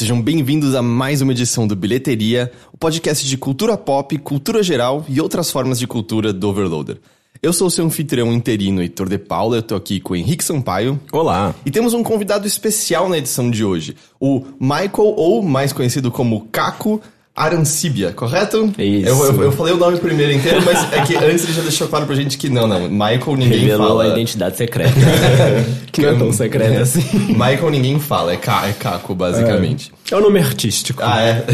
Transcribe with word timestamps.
Sejam 0.00 0.18
bem-vindos 0.18 0.74
a 0.74 0.80
mais 0.80 1.20
uma 1.20 1.32
edição 1.32 1.66
do 1.66 1.76
Bilheteria, 1.76 2.50
o 2.72 2.78
podcast 2.78 3.28
de 3.28 3.36
cultura 3.36 3.76
pop, 3.76 4.16
cultura 4.16 4.62
geral 4.62 5.04
e 5.06 5.20
outras 5.20 5.50
formas 5.50 5.78
de 5.78 5.86
cultura 5.86 6.32
do 6.32 6.48
Overloader. 6.48 6.96
Eu 7.42 7.52
sou 7.52 7.66
o 7.66 7.70
seu 7.70 7.84
anfitrião 7.84 8.32
interino, 8.32 8.80
Heitor 8.80 9.10
de 9.10 9.18
Paula, 9.18 9.56
eu 9.56 9.62
tô 9.62 9.74
aqui 9.74 10.00
com 10.00 10.14
o 10.14 10.16
Henrique 10.16 10.42
Sampaio. 10.42 10.98
Olá! 11.12 11.54
E 11.66 11.70
temos 11.70 11.92
um 11.92 12.02
convidado 12.02 12.46
especial 12.46 13.10
na 13.10 13.18
edição 13.18 13.50
de 13.50 13.62
hoje, 13.62 13.94
o 14.18 14.42
Michael, 14.58 15.12
ou 15.18 15.42
mais 15.42 15.70
conhecido 15.70 16.10
como 16.10 16.48
Caco 16.50 17.02
Arancibia, 17.40 18.12
correto? 18.12 18.70
Isso. 18.78 19.08
Eu, 19.08 19.24
eu, 19.24 19.42
eu, 19.44 19.52
falei 19.52 19.72
o 19.72 19.78
nome 19.78 19.98
primeiro 19.98 20.30
inteiro, 20.30 20.62
mas 20.62 20.92
é 20.92 21.00
que 21.06 21.16
antes 21.16 21.44
ele 21.44 21.54
já 21.54 21.62
deixou 21.62 21.88
claro 21.88 22.04
pra 22.04 22.14
gente 22.14 22.36
que 22.36 22.50
não, 22.50 22.66
não, 22.66 22.88
Michael 22.90 23.36
ninguém 23.36 23.60
Revelou 23.60 23.88
fala. 23.88 24.04
a 24.04 24.08
identidade 24.08 24.58
secreta. 24.58 24.92
que 25.90 26.02
não 26.02 26.10
é 26.10 26.18
tão 26.18 26.32
secreta 26.34 26.82
assim. 26.82 27.02
Michael 27.28 27.70
ninguém 27.70 27.98
fala, 27.98 28.34
é, 28.34 28.36
Ca, 28.36 28.68
é 28.68 28.72
Caco, 28.74 29.14
basicamente. 29.14 29.90
É 30.10 30.16
o 30.16 30.20
nome 30.20 30.38
artístico. 30.38 31.00
Ah, 31.02 31.22
é? 31.22 31.44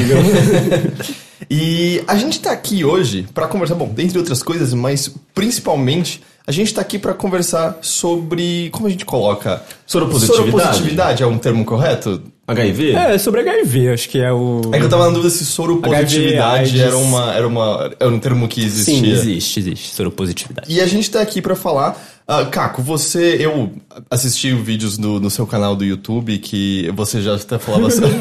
e 1.49 2.03
a 2.09 2.17
gente 2.17 2.41
tá 2.41 2.51
aqui 2.51 2.85
hoje 2.85 3.25
pra 3.33 3.47
conversar, 3.47 3.77
bom, 3.77 3.89
dentre 3.89 4.19
outras 4.19 4.43
coisas, 4.43 4.75
mas 4.75 5.15
principalmente 5.33 6.21
a 6.47 6.51
gente 6.51 6.75
tá 6.75 6.81
aqui 6.81 6.99
pra 6.99 7.15
conversar 7.15 7.79
sobre, 7.81 8.71
como 8.71 8.89
a 8.89 8.91
gente 8.91 9.05
coloca? 9.05 9.63
Soropositividade. 9.87 10.51
Soropositividade 10.51 11.23
é 11.23 11.27
um 11.27 11.39
termo 11.39 11.65
correto? 11.65 12.23
HIV? 12.47 12.93
É, 12.93 13.19
sobre 13.19 13.41
HIV, 13.41 13.89
acho 13.91 14.09
que 14.09 14.19
é 14.19 14.33
o. 14.33 14.61
É 14.73 14.79
que 14.79 14.85
eu 14.85 14.89
tava 14.89 15.07
na 15.07 15.11
dúvida 15.11 15.31
se 15.31 15.45
soropositividade 15.45 16.71
HIV, 16.71 16.81
era, 16.81 16.97
uma, 16.97 17.35
era, 17.35 17.47
uma, 17.47 17.91
era 17.99 18.11
um 18.11 18.19
termo 18.21 18.47
que 18.47 18.65
existia. 18.65 18.95
Sim, 18.95 19.11
existe, 19.11 19.59
existe. 19.61 19.95
Soropositividade. 19.95 20.73
E 20.73 20.81
a 20.81 20.87
gente 20.87 21.11
tá 21.11 21.21
aqui 21.21 21.43
pra 21.43 21.57
falar. 21.57 22.01
Uh, 22.29 22.51
Caco, 22.51 22.83
você. 22.83 23.37
Eu 23.39 23.73
assisti 24.11 24.53
vídeos 24.53 24.99
no, 24.99 25.21
no 25.21 25.31
seu 25.31 25.47
canal 25.47 25.77
do 25.77 25.85
YouTube 25.85 26.37
que 26.39 26.91
você 26.93 27.23
já 27.23 27.37
até 27.37 27.57
falava 27.57 27.89
sobre. 27.95 28.17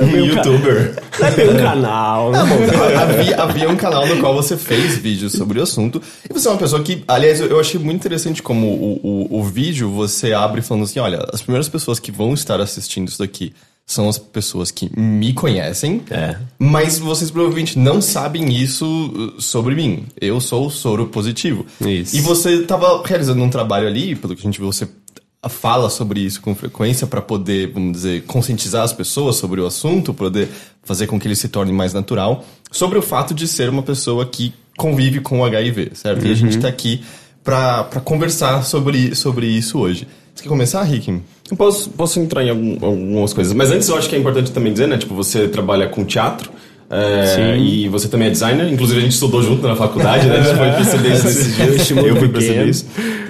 um 0.00 0.16
youtuber. 0.16 1.00
Não 1.20 1.28
é 1.28 1.30
bem 1.30 1.48
um 1.50 1.56
canal. 1.58 2.32
Tá 2.32 2.44
bom, 2.44 2.56
havia, 3.00 3.40
havia 3.40 3.70
um 3.70 3.76
canal 3.76 4.04
no 4.04 4.18
qual 4.18 4.34
você 4.34 4.56
fez 4.56 4.98
vídeos 4.98 5.32
sobre 5.32 5.60
o 5.60 5.62
assunto. 5.62 6.02
E 6.28 6.32
você 6.32 6.48
é 6.48 6.50
uma 6.50 6.58
pessoa 6.58 6.82
que, 6.82 7.04
aliás, 7.06 7.40
eu, 7.40 7.46
eu 7.46 7.60
achei 7.60 7.78
muito 7.78 8.00
interessante 8.00 8.42
como 8.42 8.66
o, 8.66 9.00
o, 9.30 9.38
o 9.38 9.44
vídeo 9.44 9.88
você 9.88 10.32
abre 10.32 10.60
falando 10.60 10.82
assim: 10.82 10.98
olha, 10.98 11.24
as 11.32 11.40
primeiras 11.40 11.68
pessoas 11.68 12.00
que 12.00 12.10
vão 12.10 12.34
estar 12.34 12.60
assistindo 12.60 13.06
isso 13.06 13.20
daqui 13.20 13.52
são 13.90 14.08
as 14.08 14.18
pessoas 14.18 14.70
que 14.70 14.88
me 14.96 15.32
conhecem, 15.32 16.00
É. 16.10 16.36
mas 16.56 16.96
vocês 16.96 17.28
provavelmente 17.28 17.76
não 17.76 18.00
sabem 18.00 18.54
isso 18.54 18.86
uh, 18.86 19.40
sobre 19.40 19.74
mim. 19.74 20.04
Eu 20.20 20.40
sou 20.40 20.70
soro 20.70 21.08
positivo. 21.08 21.66
Isso. 21.80 22.16
E 22.16 22.20
você 22.20 22.62
estava 22.62 23.02
realizando 23.04 23.42
um 23.42 23.50
trabalho 23.50 23.88
ali, 23.88 24.14
pelo 24.14 24.36
que 24.36 24.42
a 24.42 24.44
gente 24.44 24.60
viu, 24.60 24.72
você 24.72 24.88
fala 25.48 25.90
sobre 25.90 26.20
isso 26.20 26.40
com 26.40 26.54
frequência 26.54 27.04
para 27.04 27.20
poder, 27.20 27.72
vamos 27.72 27.92
dizer, 27.92 28.22
conscientizar 28.26 28.84
as 28.84 28.92
pessoas 28.92 29.34
sobre 29.36 29.60
o 29.60 29.66
assunto, 29.66 30.14
poder 30.14 30.48
fazer 30.84 31.08
com 31.08 31.18
que 31.18 31.26
ele 31.26 31.34
se 31.34 31.48
torne 31.48 31.72
mais 31.72 31.92
natural, 31.92 32.44
sobre 32.70 32.96
o 32.96 33.02
fato 33.02 33.34
de 33.34 33.48
ser 33.48 33.68
uma 33.68 33.82
pessoa 33.82 34.24
que 34.24 34.54
convive 34.78 35.20
com 35.20 35.40
o 35.40 35.44
HIV, 35.44 35.92
certo? 35.94 36.24
E 36.26 36.30
a 36.30 36.34
gente 36.34 36.58
tá 36.58 36.68
aqui 36.68 37.02
para 37.42 37.84
conversar 38.04 38.62
sobre, 38.62 39.16
sobre 39.16 39.46
isso 39.48 39.80
hoje. 39.80 40.06
Você 40.34 40.42
quer 40.44 40.48
começar, 40.48 40.82
Rick? 40.82 41.20
Eu 41.50 41.56
posso, 41.56 41.90
posso 41.90 42.18
entrar 42.20 42.42
em 42.44 42.50
algum- 42.50 42.84
algumas 42.84 43.32
coisas. 43.32 43.52
Mas 43.52 43.70
antes 43.70 43.88
eu 43.88 43.96
acho 43.96 44.08
que 44.08 44.16
é 44.16 44.18
importante 44.18 44.50
também 44.52 44.72
dizer, 44.72 44.86
né? 44.88 44.96
Tipo, 44.96 45.14
você 45.14 45.48
trabalha 45.48 45.88
com 45.88 46.04
teatro. 46.04 46.50
é. 46.90 47.56
E 47.58 47.88
você 47.88 48.08
também 48.08 48.28
é 48.28 48.30
designer. 48.30 48.72
Inclusive 48.72 48.98
a 48.98 49.02
gente 49.02 49.12
estudou 49.12 49.42
junto 49.42 49.66
na 49.66 49.76
faculdade, 49.76 50.26
né? 50.26 50.38
A 50.38 50.42
gente 50.42 50.56
foi 50.56 50.70
perceber 50.72 51.12
isso 51.14 51.24
nesses 51.24 51.56
dias. 51.56 51.90
Eu 51.90 52.16
fui 52.16 52.28
perceber 52.28 52.68
isso. 52.68 52.86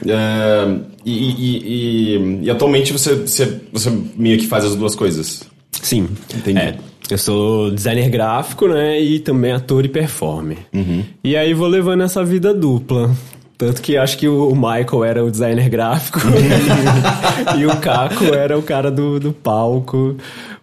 É, 0.06 0.76
e, 1.04 1.12
e- 1.12 1.62
e- 1.66 2.38
e 2.44 2.50
atualmente 2.50 2.92
você, 2.92 3.14
você, 3.16 3.60
você 3.72 3.92
meio 4.16 4.38
que 4.38 4.47
faz 4.47 4.64
as 4.64 4.74
duas 4.76 4.94
coisas. 4.94 5.42
Sim. 5.82 6.08
Entendi. 6.34 6.58
É. 6.58 6.74
Eu 7.10 7.19
sou 7.19 7.70
designer 7.70 8.08
gráfico, 8.08 8.69
né? 8.69 9.00
E 9.00 9.19
também 9.19 9.50
ator 9.53 9.84
e 9.84 9.88
performer. 9.88 10.58
E 11.24 11.36
aí 11.36 11.53
vou 11.53 11.66
levando 11.66 12.03
essa 12.03 12.24
vida 12.24 12.54
dupla. 12.54 13.10
Tanto 13.60 13.82
que 13.82 13.94
acho 13.94 14.16
que 14.16 14.26
o 14.26 14.54
Michael 14.54 15.04
era 15.04 15.22
o 15.22 15.31
designer 15.31 15.69
gráfico 15.69 16.19
e 17.59 17.66
o 17.66 17.76
Caco 17.76 18.25
era 18.25 18.59
o 18.59 18.62
cara 18.62 18.91
do, 18.91 19.21
do 19.21 19.32
palco, 19.34 20.16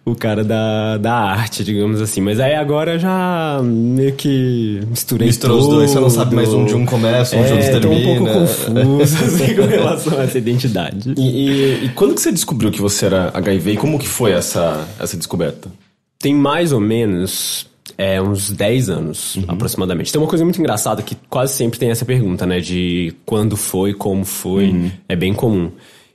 o 0.04 0.16
cara 0.16 0.42
da, 0.42 0.96
da 0.98 1.14
arte, 1.14 1.62
digamos 1.62 2.02
assim. 2.02 2.20
Mas 2.20 2.40
aí 2.40 2.56
agora 2.56 2.98
já 2.98 3.60
meio 3.62 4.14
que 4.14 4.80
misturei 4.88 5.28
Misturou 5.28 5.58
os 5.58 5.64
tudo. 5.66 5.76
dois, 5.76 5.90
você 5.92 6.00
não 6.00 6.10
sabe 6.10 6.34
mais 6.34 6.52
onde 6.52 6.74
um 6.74 6.84
começa, 6.84 7.36
onde 7.36 7.52
é, 7.52 7.54
outro 7.54 7.80
tô 7.82 7.88
um 7.88 8.02
pouco 8.02 8.24
termina. 8.24 8.40
confuso 8.40 9.24
assim, 9.24 9.54
com 9.54 9.62
relação 9.70 10.18
a 10.18 10.22
essa 10.24 10.38
identidade. 10.38 11.14
E, 11.16 11.20
e- 11.22 11.84
e 11.84 11.88
quando 11.90 12.16
que 12.16 12.20
você 12.20 12.32
descobriu 12.32 12.72
que 12.72 12.80
você 12.80 13.06
era 13.06 13.30
HIV 13.32 13.74
e 13.74 13.76
como 13.76 13.96
que 13.96 14.08
foi 14.08 14.32
essa, 14.32 14.84
essa 14.98 15.16
descoberta? 15.16 15.68
Tem 16.18 16.34
mais 16.34 16.72
ou 16.72 16.80
menos 16.80 17.67
é, 17.98 18.22
uns 18.22 18.50
10 18.52 18.88
anos, 18.88 19.34
Uhum. 19.36 19.44
aproximadamente. 19.48 20.12
Tem 20.12 20.22
uma 20.22 20.28
coisa 20.28 20.44
muito 20.44 20.58
engraçada 20.60 21.02
que 21.02 21.16
quase 21.28 21.54
sempre 21.54 21.78
tem 21.80 21.90
essa 21.90 22.04
pergunta, 22.04 22.46
né? 22.46 22.60
De 22.60 23.12
quando 23.26 23.56
foi, 23.56 23.92
como 23.92 24.24
foi. 24.24 24.68
Uhum. 24.70 24.90
É 25.08 25.16
bem 25.16 25.34
comum. 25.34 25.72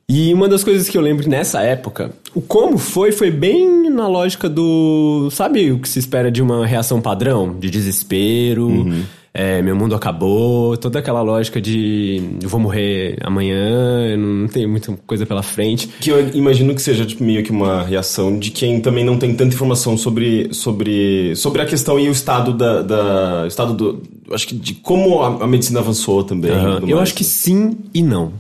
E 0.08 0.34
uma 0.34 0.48
das 0.50 0.64
coisas 0.64 0.90
que 0.90 0.98
eu 0.98 1.02
lembro 1.02 1.28
nessa 1.30 1.62
época, 1.62 2.12
o 2.34 2.42
como 2.42 2.78
foi, 2.78 3.12
foi 3.12 3.30
bem 3.32 3.90
na 3.90 4.08
lógica 4.08 4.48
do. 4.50 5.30
Sabe 5.32 5.72
o 5.72 5.80
que 5.80 5.88
se 5.90 6.00
espera 6.00 6.32
de 6.32 6.42
uma 6.42 6.66
reação 6.66 7.02
padrão? 7.02 7.58
De 7.60 7.70
desespero. 7.70 8.68
Uhum. 8.68 9.04
É, 9.34 9.64
meu 9.64 9.76
mundo 9.76 9.96
acabou, 9.96 10.78
toda 10.78 11.00
aquela 11.00 11.22
lógica 11.22 11.60
de 11.60 12.22
eu 12.40 12.48
vou 12.48 12.60
morrer 12.60 13.18
amanhã, 13.22 14.16
não 14.16 14.48
tenho 14.48 14.70
muita 14.70 14.96
coisa 15.08 15.26
pela 15.26 15.42
frente. 15.42 15.88
Que 15.88 16.12
eu 16.12 16.30
imagino 16.36 16.76
que 16.76 16.82
seja 16.82 17.04
tipo, 17.04 17.24
meio 17.24 17.44
que 17.44 17.50
uma 17.50 17.82
reação 17.82 18.38
de 18.38 18.52
quem 18.52 18.80
também 18.80 19.04
não 19.04 19.18
tem 19.18 19.34
tanta 19.34 19.56
informação 19.56 19.98
sobre, 19.98 20.54
sobre, 20.54 21.36
sobre 21.36 21.64
a 21.64 21.66
questão 21.66 22.00
e 22.00 22.08
o 22.08 22.12
estado 22.12 22.54
da. 22.54 22.84
da 22.84 23.48
estado 23.48 23.74
do. 23.74 24.04
Acho 24.32 24.48
que 24.48 24.56
de 24.56 24.74
como 24.76 25.22
a, 25.22 25.44
a 25.44 25.48
medicina 25.48 25.80
avançou 25.80 26.24
também. 26.24 26.50
tudo 26.52 26.90
Eu 26.90 26.96
mais. 26.98 27.10
acho 27.10 27.14
que 27.14 27.24
sim 27.24 27.76
e 27.94 28.02
não. 28.02 28.34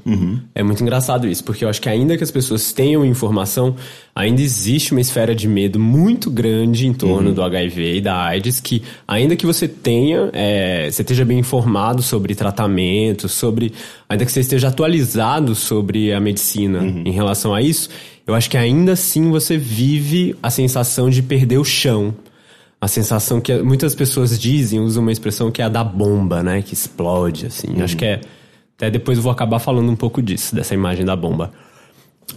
É 0.55 0.63
muito 0.63 0.81
engraçado 0.81 1.27
isso, 1.27 1.44
porque 1.44 1.66
eu 1.66 1.69
acho 1.69 1.81
que 1.81 1.89
ainda 1.89 2.16
que 2.17 2.23
as 2.23 2.31
pessoas 2.31 2.71
tenham 2.71 3.05
informação, 3.05 3.75
ainda 4.16 4.41
existe 4.41 4.91
uma 4.94 5.01
esfera 5.01 5.35
de 5.35 5.47
medo 5.47 5.79
muito 5.79 6.29
grande 6.31 6.88
em 6.88 6.94
torno 6.94 7.33
do 7.33 7.41
HIV 7.44 7.97
e 7.97 8.01
da 8.01 8.16
AIDS, 8.23 8.59
que 8.59 8.81
ainda 9.07 9.35
que 9.35 9.45
você 9.45 9.67
tenha, 9.67 10.29
é, 10.33 10.89
você 10.89 11.01
esteja 11.01 11.25
bem 11.25 11.39
informado 11.39 12.01
sobre 12.01 12.33
tratamento, 12.33 13.27
sobre. 13.27 13.73
Ainda 14.07 14.25
que 14.25 14.31
você 14.31 14.39
esteja 14.39 14.67
atualizado 14.69 15.55
sobre 15.55 16.13
a 16.13 16.19
medicina 16.19 16.83
em 17.05 17.11
relação 17.11 17.53
a 17.53 17.61
isso, 17.61 17.89
eu 18.25 18.33
acho 18.33 18.50
que 18.50 18.57
ainda 18.57 18.94
assim 18.94 19.29
você 19.29 19.57
vive 19.57 20.35
a 20.41 20.50
sensação 20.50 21.09
de 21.09 21.21
perder 21.21 21.57
o 21.57 21.65
chão. 21.65 22.13
A 22.83 22.88
sensação 22.89 23.39
que 23.39 23.61
muitas 23.61 23.95
pessoas 23.95 24.38
dizem, 24.38 24.77
usam 24.81 25.03
uma 25.03 25.11
expressão 25.13 25.49
que 25.49 25.61
é 25.61 25.66
a 25.66 25.69
da 25.69 25.85
bomba, 25.85 26.44
né? 26.44 26.61
Que 26.61 26.73
explode, 26.73 27.45
assim. 27.45 27.81
Acho 27.81 27.95
que 27.95 28.03
é. 28.03 28.19
Até 28.75 28.91
depois 28.91 29.17
eu 29.17 29.23
vou 29.23 29.31
acabar 29.31 29.59
falando 29.59 29.89
um 29.89 29.95
pouco 29.95 30.21
disso, 30.21 30.53
dessa 30.53 30.73
imagem 30.73 31.05
da 31.05 31.16
bomba. 31.16 31.53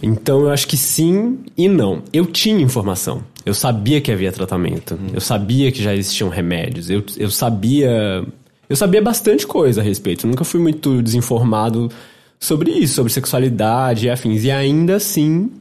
Então 0.01 0.43
eu 0.43 0.49
acho 0.49 0.65
que 0.65 0.77
sim 0.77 1.39
e 1.57 1.67
não. 1.67 2.01
Eu 2.13 2.25
tinha 2.25 2.61
informação. 2.61 3.25
Eu 3.45 3.53
sabia 3.53 3.99
que 3.99 4.09
havia 4.09 4.31
tratamento. 4.31 4.97
Eu 5.13 5.19
sabia 5.19 5.69
que 5.69 5.83
já 5.83 5.93
existiam 5.93 6.29
remédios. 6.29 6.89
Eu, 6.89 7.03
eu 7.17 7.29
sabia. 7.29 8.25
Eu 8.69 8.75
sabia 8.77 9.01
bastante 9.01 9.45
coisa 9.45 9.81
a 9.81 9.83
respeito. 9.83 10.25
Eu 10.25 10.29
nunca 10.29 10.45
fui 10.45 10.61
muito 10.61 11.01
desinformado 11.01 11.91
sobre 12.39 12.71
isso, 12.71 12.93
sobre 12.95 13.11
sexualidade 13.11 14.05
e 14.05 14.09
afins. 14.09 14.45
E 14.45 14.51
ainda 14.51 14.95
assim, 14.95 15.51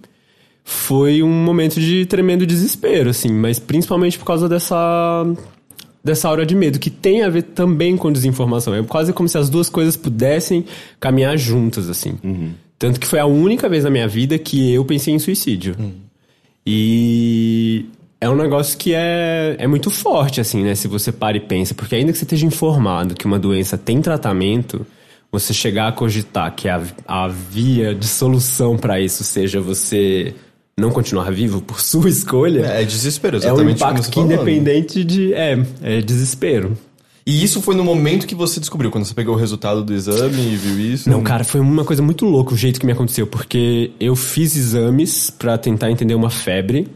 foi 0.69 1.23
um 1.23 1.31
momento 1.31 1.79
de 1.79 2.05
tremendo 2.07 2.45
desespero, 2.45 3.11
assim, 3.11 3.33
mas 3.33 3.57
principalmente 3.57 4.19
por 4.19 4.25
causa 4.25 4.49
dessa 4.49 5.25
dessa 6.03 6.29
aura 6.29 6.45
de 6.45 6.57
medo 6.57 6.81
que 6.81 6.91
tem 6.91 7.23
a 7.23 7.29
ver 7.29 7.43
também 7.43 7.97
com 7.97 8.11
desinformação. 8.11 8.75
É 8.75 8.83
quase 8.83 9.13
como 9.13 9.29
se 9.29 9.39
as 9.39 9.49
duas 9.49 9.69
coisas 9.69 9.97
pudessem 9.97 10.65
caminhar 10.99 11.39
juntas, 11.39 11.89
assim. 11.89 12.19
Tanto 12.81 12.99
que 12.99 13.07
foi 13.07 13.21
a 13.21 13.27
única 13.27 13.69
vez 13.69 13.85
na 13.85 13.91
minha 13.91 14.09
vida 14.09 14.37
que 14.39 14.73
eu 14.73 14.85
pensei 14.85 15.15
em 15.15 15.21
suicídio. 15.21 15.77
E 16.67 17.87
é 18.21 18.29
um 18.29 18.35
negócio 18.35 18.77
que 18.77 18.93
é, 18.93 19.55
é 19.61 19.69
muito 19.69 19.89
forte, 19.89 20.41
assim, 20.41 20.65
né? 20.65 20.75
Se 20.75 20.89
você 20.89 21.13
para 21.13 21.37
e 21.37 21.41
pensa. 21.41 21.75
Porque 21.75 21.95
ainda 21.95 22.11
que 22.11 22.19
você 22.19 22.25
esteja 22.25 22.45
informado 22.45 23.15
que 23.15 23.25
uma 23.25 23.39
doença 23.39 23.79
tem 23.79 24.01
tratamento, 24.01 24.85
você 25.31 25.55
chegar 25.55 25.89
a 25.89 25.93
cogitar 25.93 26.53
que 26.57 26.69
a, 26.69 26.83
a 27.07 27.29
via 27.29 27.95
de 27.95 28.07
solução 28.07 28.77
para 28.77 29.01
isso 29.01 29.23
seja 29.23 29.61
você 29.61 30.35
não 30.79 30.91
continuar 30.91 31.31
vivo 31.33 31.63
por 31.63 31.81
sua 31.81 32.09
escolha. 32.11 32.67
É, 32.67 32.83
é 32.83 32.85
desespero, 32.85 33.37
É 33.37 33.41
um 33.41 33.43
exatamente 33.43 33.77
impacto 33.77 34.11
que 34.11 34.21
né? 34.21 34.35
independente 34.35 35.05
de. 35.05 35.33
É, 35.33 35.59
é 35.83 36.01
desespero. 36.01 36.77
E 37.27 37.43
isso 37.43 37.61
foi 37.61 37.75
no 37.75 37.83
momento 37.83 38.25
que 38.25 38.37
você 38.37 38.61
descobriu, 38.61 38.89
quando 38.89 39.05
você 39.05 39.13
pegou 39.13 39.35
o 39.35 39.39
resultado 39.39 39.83
do 39.83 39.93
exame 39.93 40.53
e 40.53 40.57
viu 40.57 40.79
isso? 40.79 41.11
Não, 41.11 41.23
cara, 41.25 41.43
foi 41.43 41.61
uma 41.61 41.85
coisa 41.85 42.01
muito 42.01 42.25
louca 42.25 42.55
o 42.55 42.57
jeito 42.57 42.79
que 42.79 42.87
me 42.87 42.93
aconteceu, 42.93 43.27
porque 43.27 43.91
eu 43.99 44.15
fiz 44.15 44.55
exames 44.55 45.29
pra 45.29 45.59
tentar 45.59 45.91
entender 45.91 46.15
uma 46.15 46.31
febre. 46.31 46.87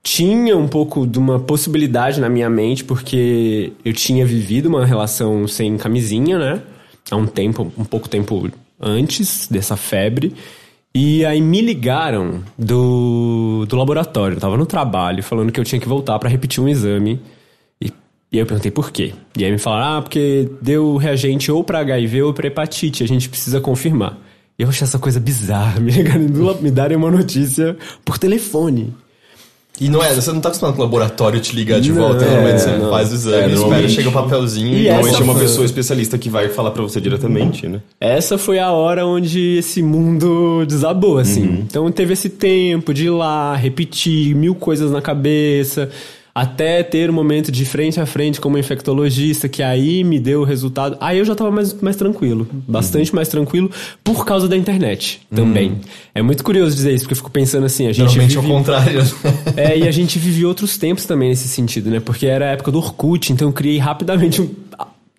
Tinha 0.00 0.56
um 0.56 0.68
pouco 0.68 1.04
de 1.06 1.18
uma 1.18 1.40
possibilidade 1.40 2.20
na 2.20 2.28
minha 2.28 2.48
mente, 2.48 2.84
porque 2.84 3.72
eu 3.84 3.92
tinha 3.92 4.24
vivido 4.24 4.66
uma 4.66 4.86
relação 4.86 5.48
sem 5.48 5.76
camisinha, 5.76 6.38
né? 6.38 6.62
Há 7.10 7.16
um 7.16 7.26
tempo, 7.26 7.72
um 7.76 7.84
pouco 7.84 8.08
tempo 8.08 8.48
antes 8.80 9.48
dessa 9.48 9.76
febre. 9.76 10.34
E 10.96 11.24
aí 11.24 11.40
me 11.40 11.60
ligaram 11.60 12.44
do, 12.56 13.66
do 13.68 13.76
laboratório. 13.76 14.36
Eu 14.36 14.40
tava 14.40 14.56
no 14.56 14.64
trabalho 14.64 15.24
falando 15.24 15.50
que 15.50 15.58
eu 15.58 15.64
tinha 15.64 15.80
que 15.80 15.88
voltar 15.88 16.16
para 16.20 16.28
repetir 16.28 16.62
um 16.62 16.68
exame. 16.68 17.20
E, 17.80 17.86
e 17.86 18.36
aí 18.36 18.38
eu 18.38 18.46
perguntei 18.46 18.70
por 18.70 18.92
quê. 18.92 19.12
E 19.36 19.44
aí 19.44 19.50
me 19.50 19.58
falaram, 19.58 19.98
ah, 19.98 20.02
porque 20.02 20.48
deu 20.62 20.96
reagente 20.96 21.50
ou 21.50 21.64
para 21.64 21.80
HIV 21.80 22.22
ou 22.22 22.32
pra 22.32 22.46
hepatite. 22.46 23.02
A 23.02 23.08
gente 23.08 23.28
precisa 23.28 23.60
confirmar. 23.60 24.16
E 24.56 24.62
eu 24.62 24.68
achei 24.68 24.84
essa 24.84 24.98
coisa 24.98 25.18
bizarra, 25.18 25.80
me, 25.80 25.90
ligarem 25.90 26.28
me 26.60 26.70
darem 26.70 26.96
uma 26.96 27.10
notícia 27.10 27.76
por 28.04 28.16
telefone. 28.16 28.94
E 29.80 29.88
não 29.88 30.02
é, 30.02 30.14
você 30.14 30.30
não 30.30 30.40
tá 30.40 30.48
acostumado 30.50 30.74
com 30.76 30.82
o 30.82 30.84
laboratório 30.84 31.40
te 31.40 31.54
ligar 31.54 31.80
de 31.80 31.90
Não, 31.92 32.00
volta, 32.02 32.24
normalmente 32.24 32.60
você 32.60 32.76
não. 32.76 32.90
faz 32.90 33.10
o 33.10 33.14
exame, 33.14 33.52
É, 33.52 33.54
espera, 33.54 33.88
chega 33.88 34.08
o 34.08 34.12
papelzinho 34.12 34.68
E 34.68 34.82
e 34.86 34.88
Normalmente 34.88 35.20
é 35.20 35.24
uma 35.24 35.34
pessoa 35.34 35.64
especialista 35.64 36.16
que 36.16 36.30
vai 36.30 36.48
falar 36.48 36.70
pra 36.70 36.82
você 36.82 37.00
diretamente, 37.00 37.66
né? 37.66 37.80
Essa 38.00 38.38
foi 38.38 38.60
a 38.60 38.70
hora 38.70 39.04
onde 39.04 39.56
esse 39.58 39.82
mundo 39.82 40.64
desabou, 40.66 41.18
assim. 41.18 41.64
Então 41.66 41.90
teve 41.90 42.12
esse 42.12 42.28
tempo 42.28 42.94
de 42.94 43.06
ir 43.06 43.10
lá, 43.10 43.56
repetir 43.56 44.34
mil 44.36 44.54
coisas 44.54 44.92
na 44.92 45.02
cabeça, 45.02 45.90
até 46.34 46.82
ter 46.82 47.08
um 47.08 47.12
momento 47.12 47.52
de 47.52 47.64
frente 47.64 48.00
a 48.00 48.06
frente 48.06 48.40
com 48.40 48.48
uma 48.48 48.58
infectologista, 48.58 49.48
que 49.48 49.62
aí 49.62 50.02
me 50.02 50.18
deu 50.18 50.40
o 50.40 50.44
resultado. 50.44 50.96
Aí 51.00 51.18
eu 51.18 51.24
já 51.24 51.34
tava 51.34 51.50
mais, 51.52 51.72
mais 51.80 51.94
tranquilo, 51.94 52.48
bastante 52.66 53.14
mais 53.14 53.28
tranquilo, 53.28 53.70
por 54.02 54.26
causa 54.26 54.48
da 54.48 54.56
internet 54.56 55.20
também. 55.32 55.80
É 56.12 56.20
muito 56.22 56.42
curioso 56.42 56.74
dizer 56.74 56.92
isso, 56.92 57.04
porque 57.04 57.12
eu 57.12 57.18
fico 57.18 57.30
pensando 57.30 57.64
assim, 57.64 57.86
a 57.86 57.92
gente 57.92 58.06
Normalmente 58.06 58.36
é 58.36 58.38
o 58.38 58.42
vive... 58.42 58.52
contrário. 58.52 59.00
É, 59.56 59.78
e 59.78 59.86
a 59.86 59.90
gente 59.92 60.18
vivia 60.18 60.48
outros 60.48 60.76
tempos 60.76 61.04
também 61.04 61.28
nesse 61.28 61.46
sentido, 61.46 61.88
né? 61.88 62.00
Porque 62.00 62.26
era 62.26 62.46
a 62.46 62.48
época 62.48 62.72
do 62.72 62.78
Orkut, 62.78 63.32
então 63.32 63.48
eu 63.48 63.52
criei 63.52 63.78
rapidamente 63.78 64.42
um, 64.42 64.50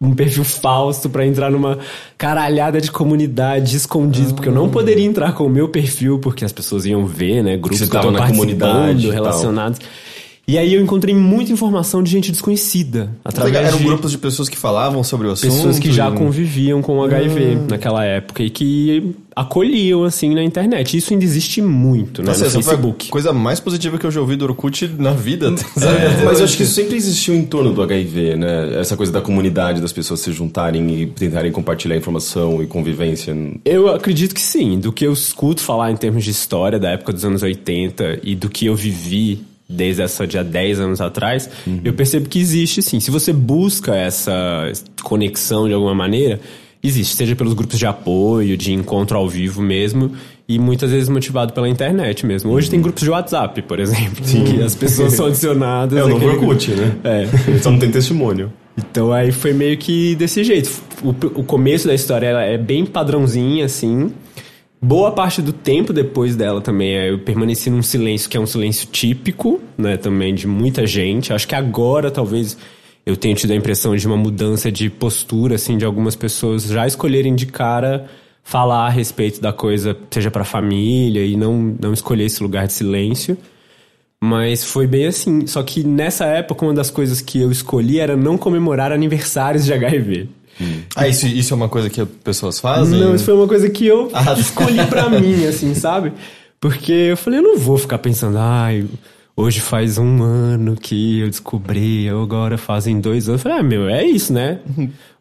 um 0.01 0.13
perfil 0.13 0.43
falso 0.43 1.09
pra 1.09 1.25
entrar 1.25 1.49
numa 1.49 1.79
caralhada 2.17 2.81
de 2.81 2.91
comunidade 2.91 3.77
escondido, 3.77 4.33
porque 4.33 4.49
eu 4.49 4.53
não 4.53 4.69
poderia 4.69 5.05
entrar 5.05 5.33
com 5.33 5.45
o 5.45 5.49
meu 5.49 5.69
perfil, 5.69 6.19
porque 6.19 6.43
as 6.43 6.51
pessoas 6.51 6.85
iam 6.85 7.05
ver, 7.05 7.41
né? 7.41 7.55
Grupos 7.55 7.77
que 7.79 7.85
eu 7.85 7.89
tava 7.89 8.03
tô 8.03 8.11
na 8.11 8.27
comunidade 8.27 9.07
e 9.07 9.11
tal. 9.13 9.23
E 10.47 10.59
aí 10.59 10.75
eu 10.75 10.81
encontrei 10.81 11.15
muita 11.15 11.51
informação 11.51 12.03
de 12.03 12.11
gente 12.11 12.31
desconhecida, 12.31 13.09
através 13.25 13.55
Eram 13.67 13.77
de 13.79 13.83
grupos 13.83 14.11
de 14.11 14.17
pessoas 14.19 14.47
que 14.47 14.55
falavam 14.57 15.03
sobre 15.03 15.27
o 15.27 15.31
assunto. 15.31 15.51
pessoas 15.51 15.79
que 15.79 15.91
já 15.91 16.07
e- 16.09 16.13
conviviam 16.13 16.83
com 16.83 16.99
o 16.99 17.03
HIV 17.03 17.57
naquela 17.67 18.05
época 18.05 18.43
e 18.43 18.49
que 18.51 19.15
acolhiam, 19.35 20.03
assim, 20.03 20.33
na 20.35 20.43
internet. 20.43 20.95
Isso 20.95 21.11
ainda 21.13 21.25
existe 21.25 21.61
muito, 21.63 22.21
né? 22.21 22.27
Nossa, 22.27 22.41
no 22.41 22.45
essa 22.45 22.61
foi 22.61 22.63
Facebook. 22.73 23.07
a 23.09 23.11
coisa 23.11 23.33
mais 23.33 23.59
positiva 23.59 23.97
que 23.97 24.05
eu 24.05 24.11
já 24.11 24.21
ouvi 24.21 24.35
do 24.35 24.45
Orkut 24.45 24.87
na 24.99 25.11
vida. 25.13 25.53
É, 25.85 26.23
mas 26.23 26.39
eu 26.39 26.45
acho 26.45 26.57
que 26.57 26.63
isso 26.63 26.73
sempre 26.73 26.95
existiu 26.95 27.33
em 27.35 27.45
torno 27.45 27.71
do 27.73 27.81
HIV, 27.81 28.35
né? 28.37 28.79
Essa 28.79 28.95
coisa 28.97 29.11
da 29.11 29.21
comunidade, 29.21 29.81
das 29.81 29.91
pessoas 29.93 30.19
se 30.19 30.31
juntarem 30.31 31.01
e 31.01 31.05
tentarem 31.07 31.51
compartilhar 31.51 31.95
informação 31.97 32.61
e 32.61 32.67
convivência. 32.67 33.35
Eu 33.63 33.87
acredito 33.93 34.33
que 34.33 34.41
sim. 34.41 34.79
Do 34.79 34.91
que 34.91 35.05
eu 35.05 35.13
escuto 35.13 35.61
falar 35.61 35.91
em 35.91 35.95
termos 35.95 36.23
de 36.23 36.31
história 36.31 36.79
da 36.79 36.89
época 36.91 37.13
dos 37.13 37.23
anos 37.25 37.41
80 37.43 38.19
e 38.23 38.35
do 38.35 38.49
que 38.49 38.65
eu 38.67 38.75
vivi 38.75 39.41
desde 39.67 40.01
essa 40.01 40.27
de 40.27 40.37
há 40.37 40.43
10 40.43 40.79
anos 40.79 41.01
atrás, 41.01 41.49
eu 41.83 41.93
percebo 41.93 42.29
que 42.29 42.39
existe 42.39 42.81
sim. 42.81 42.99
Se 42.99 43.09
você 43.09 43.33
busca 43.33 43.95
essa 43.95 44.71
conexão 45.03 45.67
de 45.67 45.73
alguma 45.73 45.95
maneira, 45.95 46.39
existe. 46.87 47.15
Seja 47.15 47.35
pelos 47.35 47.53
grupos 47.53 47.77
de 47.77 47.85
apoio, 47.85 48.55
de 48.55 48.73
encontro 48.73 49.17
ao 49.17 49.27
vivo 49.27 49.61
mesmo, 49.61 50.11
e 50.47 50.59
muitas 50.59 50.91
vezes 50.91 51.09
motivado 51.09 51.53
pela 51.53 51.67
internet 51.67 52.25
mesmo. 52.25 52.51
Hoje 52.51 52.69
tem 52.69 52.81
grupos 52.81 53.03
de 53.03 53.09
WhatsApp, 53.09 53.61
por 53.63 53.79
exemplo, 53.79 54.23
que 54.23 54.61
as 54.61 54.75
pessoas 54.75 55.13
são 55.13 55.27
adicionadas. 55.27 55.95
É 55.97 56.03
o 56.03 56.09
novo 56.09 56.27
Orkut, 56.27 56.71
né? 56.71 56.95
É. 57.03 57.27
Só 57.59 57.71
não 57.71 57.79
tem 57.79 57.89
testemunho. 57.89 58.51
Então 58.77 59.11
aí 59.11 59.31
foi 59.31 59.53
meio 59.53 59.77
que 59.77 60.15
desse 60.15 60.43
jeito. 60.43 60.69
O, 61.01 61.09
o 61.09 61.43
começo 61.43 61.87
da 61.87 61.93
história 61.93 62.27
ela 62.27 62.43
é 62.43 62.57
bem 62.57 62.85
padrãozinha, 62.85 63.65
assim. 63.65 64.11
Boa 64.81 65.11
parte 65.11 65.41
do 65.41 65.51
tempo 65.51 65.91
depois 65.91 66.35
dela 66.35 66.61
também 66.61 66.95
é, 66.95 67.09
eu 67.09 67.19
permaneci 67.19 67.69
num 67.69 67.81
silêncio 67.81 68.29
que 68.29 68.37
é 68.37 68.39
um 68.39 68.45
silêncio 68.45 68.87
típico, 68.87 69.59
né, 69.77 69.97
também 69.97 70.35
de 70.35 70.47
muita 70.47 70.85
gente. 70.85 71.33
Acho 71.33 71.47
que 71.47 71.55
agora 71.55 72.11
talvez 72.11 72.57
eu 73.05 73.15
tenha 73.15 73.35
tido 73.35 73.51
a 73.51 73.55
impressão 73.55 73.95
de 73.95 74.05
uma 74.05 74.17
mudança 74.17 74.71
de 74.71 74.89
postura, 74.89 75.55
assim, 75.55 75.77
de 75.77 75.85
algumas 75.85 76.15
pessoas 76.15 76.65
já 76.65 76.85
escolherem 76.85 77.35
de 77.35 77.45
cara 77.45 78.07
falar 78.43 78.85
a 78.85 78.89
respeito 78.89 79.41
da 79.41 79.51
coisa, 79.51 79.97
seja 80.11 80.29
pra 80.29 80.43
família, 80.43 81.25
e 81.25 81.35
não, 81.35 81.75
não 81.79 81.93
escolher 81.93 82.25
esse 82.25 82.41
lugar 82.43 82.67
de 82.67 82.73
silêncio. 82.73 83.37
Mas 84.23 84.63
foi 84.63 84.87
bem 84.87 85.07
assim. 85.07 85.45
Só 85.47 85.61
que 85.63 85.83
nessa 85.83 86.25
época, 86.25 86.65
uma 86.65 86.73
das 86.73 86.89
coisas 86.89 87.21
que 87.21 87.39
eu 87.41 87.51
escolhi 87.51 87.99
era 87.99 88.15
não 88.15 88.37
comemorar 88.37 88.91
aniversários 88.91 89.65
de 89.65 89.73
HIV. 89.73 90.29
Ah, 90.95 91.07
isso, 91.07 91.27
isso 91.27 91.53
é 91.53 91.55
uma 91.57 91.69
coisa 91.69 91.89
que 91.89 91.99
as 92.01 92.07
pessoas 92.23 92.59
fazem? 92.59 92.99
Não, 92.99 93.13
isso 93.15 93.25
foi 93.25 93.33
uma 93.33 93.47
coisa 93.47 93.69
que 93.69 93.85
eu 93.85 94.09
Ah. 94.13 94.33
escolhi 94.37 94.85
pra 94.87 95.09
mim, 95.19 95.45
assim, 95.45 95.73
sabe? 95.73 96.13
Porque 96.59 96.91
eu 96.91 97.17
falei, 97.17 97.39
eu 97.39 97.43
não 97.43 97.57
vou 97.57 97.77
ficar 97.77 97.97
pensando, 97.99 98.37
ai, 98.39 98.85
hoje 99.35 99.59
faz 99.59 99.97
um 99.97 100.23
ano 100.23 100.75
que 100.75 101.19
eu 101.19 101.29
descobri, 101.29 102.07
agora 102.09 102.57
fazem 102.57 102.99
dois 102.99 103.27
anos. 103.27 103.41
Eu 103.41 103.43
falei, 103.43 103.59
ah, 103.59 103.63
meu, 103.63 103.87
é 103.89 104.03
isso, 104.05 104.31
né? 104.33 104.59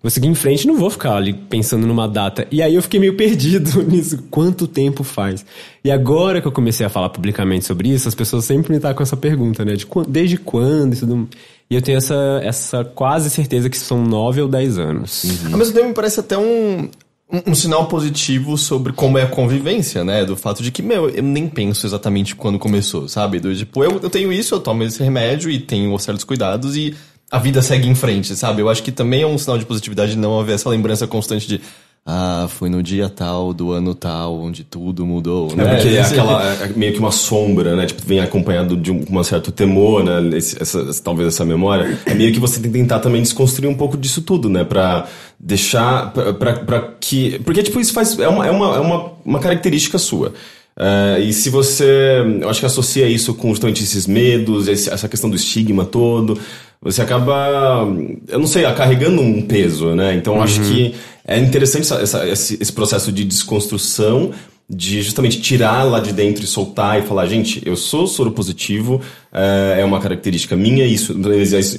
Vou 0.01 0.11
seguir 0.11 0.29
em 0.29 0.35
frente, 0.35 0.67
não 0.67 0.77
vou 0.77 0.91
ficar 0.91 1.17
ali 1.17 1.33
pensando 1.33 1.87
numa 1.87 2.07
data. 2.07 2.47
E 2.51 2.63
aí 2.63 2.75
eu 2.75 2.83
fiquei 2.83 3.01
meio 3.01 3.17
perdido 3.17 3.83
nisso. 3.89 4.23
Quanto 4.31 4.67
tempo 4.69 5.03
faz? 5.03 5.45
E 5.83 5.91
agora 5.91 6.41
que 6.41 6.47
eu 6.47 6.53
comecei 6.53 6.85
a 6.87 6.91
falar 6.91 7.09
publicamente 7.09 7.65
sobre 7.65 7.89
isso, 7.89 8.07
as 8.07 8.15
pessoas 8.15 8.45
sempre 8.45 8.71
me 8.71 8.77
estão 8.77 8.95
com 8.95 9.03
essa 9.03 9.17
pergunta, 9.17 9.65
né? 9.65 9.75
De 9.75 9.87
desde 10.09 10.37
quando 10.37 10.95
e 10.95 10.97
tudo. 10.97 11.29
E 11.71 11.75
eu 11.75 11.83
tenho 11.83 11.99
essa, 11.99 12.41
essa 12.43 12.85
quase 12.85 13.31
certeza 13.31 13.71
que 13.71 13.79
são 13.79 14.05
nove 14.05 14.41
ou 14.41 14.49
dez 14.49 14.79
anos. 14.79 15.25
Ao 15.51 15.59
mesmo 15.59 15.75
tempo, 15.75 15.89
me 15.89 15.95
parece 15.95 16.21
até 16.21 16.37
um, 16.37 16.89
um, 17.31 17.51
um 17.51 17.55
sinal 17.55 17.87
positivo 17.87 18.57
sobre 18.57 18.93
como 18.93 19.19
é 19.19 19.23
a 19.23 19.27
convivência, 19.27 20.05
né? 20.05 20.25
Do 20.25 20.37
fato 20.37 20.63
de 20.63 20.71
que, 20.71 20.83
meu, 20.83 21.09
eu 21.09 21.23
nem 21.23 21.49
penso 21.49 21.87
exatamente 21.87 22.35
quando 22.35 22.59
começou, 22.59 23.09
sabe? 23.09 23.41
Do 23.41 23.55
tipo, 23.55 23.83
eu, 23.83 23.99
eu 24.03 24.11
tenho 24.11 24.33
isso, 24.33 24.55
eu 24.55 24.61
tomo 24.61 24.83
esse 24.83 25.03
remédio 25.03 25.51
e 25.51 25.59
tenho 25.59 25.99
certos 25.99 26.25
cuidados 26.25 26.77
e 26.77 26.95
a 27.31 27.39
vida 27.39 27.63
segue 27.63 27.89
em 27.89 27.95
frente, 27.95 28.37
sabe? 28.37 28.63
Eu 28.63 28.69
acho 28.69 28.83
que 28.83 28.93
também 28.93 29.23
é 29.23 29.27
um 29.27 29.39
sinal 29.39 29.59
de 29.59 29.65
positividade 29.65 30.17
não 30.17 30.39
haver 30.39 30.55
essa 30.55 30.69
lembrança 30.69 31.07
constante 31.07 31.49
de. 31.49 31.61
Ah, 32.07 32.47
foi 32.51 32.69
no 32.69 32.83
dia 32.83 33.09
tal, 33.09 33.55
do 33.55 33.73
ano 33.73 33.95
tal, 33.95 34.39
onde 34.39 34.63
tudo 34.63 35.07
mudou, 35.07 35.51
É 35.53 35.57
né? 35.57 35.75
porque 35.77 35.89
é 35.89 36.01
aquela, 36.05 36.43
é 36.45 36.69
meio 36.77 36.93
que 36.93 36.99
uma 36.99 37.11
sombra, 37.11 37.75
né? 37.75 37.87
Tipo, 37.87 38.03
vem 38.05 38.21
acompanhado 38.21 38.77
de 38.77 38.93
um, 38.93 39.03
um 39.11 39.25
certo 39.25 39.51
temor, 39.51 40.05
né? 40.05 40.37
Esse- 40.37 40.61
essa, 40.61 40.85
talvez 41.03 41.29
essa 41.29 41.47
memória. 41.47 41.99
É 42.05 42.13
meio 42.13 42.31
que 42.31 42.39
você 42.39 42.61
tem 42.61 42.71
que 42.71 42.79
tentar 42.79 42.99
também 43.01 43.23
desconstruir 43.23 43.69
um 43.71 43.75
pouco 43.75 43.97
disso 43.97 44.21
tudo, 44.21 44.51
né? 44.51 44.65
Pra 44.65 45.07
deixar. 45.41 46.13
Pra, 46.13 46.35
pra, 46.35 46.53
pra 46.57 46.89
que. 47.01 47.39
Porque, 47.39 47.63
tipo, 47.63 47.81
isso 47.81 47.95
faz. 47.95 48.19
É 48.19 48.29
uma, 48.29 48.47
é 48.47 48.51
uma, 48.51 48.77
é 48.77 48.81
uma, 48.81 49.13
uma 49.25 49.39
característica 49.39 49.97
sua. 49.97 50.35
É, 50.79 51.21
e 51.21 51.33
se 51.33 51.49
você. 51.49 52.21
Eu 52.43 52.51
acho 52.51 52.61
que 52.61 52.67
associa 52.67 53.09
isso 53.09 53.33
com 53.33 53.49
justamente 53.49 53.83
esses 53.83 54.07
medos, 54.07 54.69
esse- 54.69 54.91
essa 54.91 55.09
questão 55.09 55.31
do 55.31 55.37
estigma 55.37 55.87
todo, 55.87 56.39
você 56.85 57.03
acaba. 57.03 57.87
Eu 58.29 58.39
não 58.39 58.47
sei, 58.47 58.63
carregando 58.75 59.21
um 59.21 59.43
peso, 59.43 59.95
né? 59.95 60.15
Então 60.15 60.37
eu 60.37 60.43
acho 60.43 60.61
que 60.61 60.95
é 61.27 61.39
interessante 61.41 61.83
essa- 61.83 62.01
essa- 62.03 62.29
esse, 62.29 62.59
esse 62.61 62.73
processo 62.73 63.11
de 63.11 63.25
desconstrução 63.25 64.31
de 64.71 65.03
justamente 65.03 65.41
tirar 65.41 65.83
lá 65.83 66.01
de 66.01 66.13
dentro 66.13 66.43
e 66.45 66.47
soltar 66.47 66.99
e 66.99 67.03
falar, 67.03 67.27
gente, 67.27 67.61
eu 67.67 67.77
sou 67.77 68.07
soro 68.07 68.31
positivo, 68.31 69.01
é, 69.33 69.79
é 69.81 69.85
uma 69.85 70.01
característica 70.01 70.55
minha, 70.57 70.87
isso, 70.87 71.15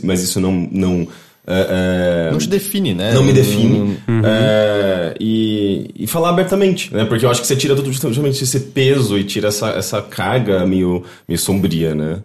mas 0.03 0.21
isso- 0.21 0.39
não, 0.39 0.51
não, 0.71 1.07
é, 1.47 2.27
é, 2.27 2.31
Não 2.31 2.37
te 2.37 2.47
define, 2.47 2.93
né? 2.93 3.11
não 3.13 3.23
me 3.23 3.33
define. 3.33 3.97
É, 4.23 5.15
e, 5.19 5.89
e 5.95 6.07
falar 6.07 6.29
abertamente, 6.29 6.93
né? 6.93 7.05
Porque 7.05 7.25
eu 7.25 7.29
acho 7.29 7.41
que 7.41 7.47
você 7.47 7.55
tira 7.55 7.75
tudo 7.75 7.91
justamente 7.91 8.43
esse 8.43 8.59
peso 8.59 9.17
e 9.17 9.23
tira 9.23 9.47
essa, 9.47 9.69
essa 9.69 10.01
carga 10.01 10.65
meio, 10.65 11.03
meio 11.27 11.39
sombria, 11.39 11.95
né? 11.95 12.19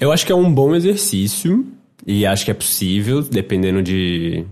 Eu 0.00 0.10
acho 0.10 0.24
que 0.26 0.32
é 0.32 0.34
um 0.34 0.52
bom 0.52 0.74
exercício 0.74 1.64
e 2.06 2.26
acho 2.26 2.44
que 2.44 2.50
é 2.50 2.54
possível, 2.54 3.22
dependendo 3.22 3.82
de, 3.82 4.44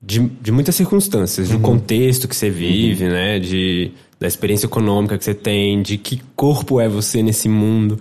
de, 0.00 0.20
de 0.20 0.52
muitas 0.52 0.74
circunstâncias, 0.74 1.48
do 1.48 1.58
contexto 1.58 2.28
que 2.28 2.36
você 2.36 2.50
vive, 2.50 3.08
né? 3.08 3.38
De, 3.38 3.90
da 4.18 4.28
experiência 4.28 4.66
econômica 4.66 5.18
que 5.18 5.24
você 5.24 5.34
tem, 5.34 5.82
de 5.82 5.98
que 5.98 6.22
corpo 6.36 6.80
é 6.80 6.88
você 6.88 7.22
nesse 7.22 7.48
mundo. 7.48 7.98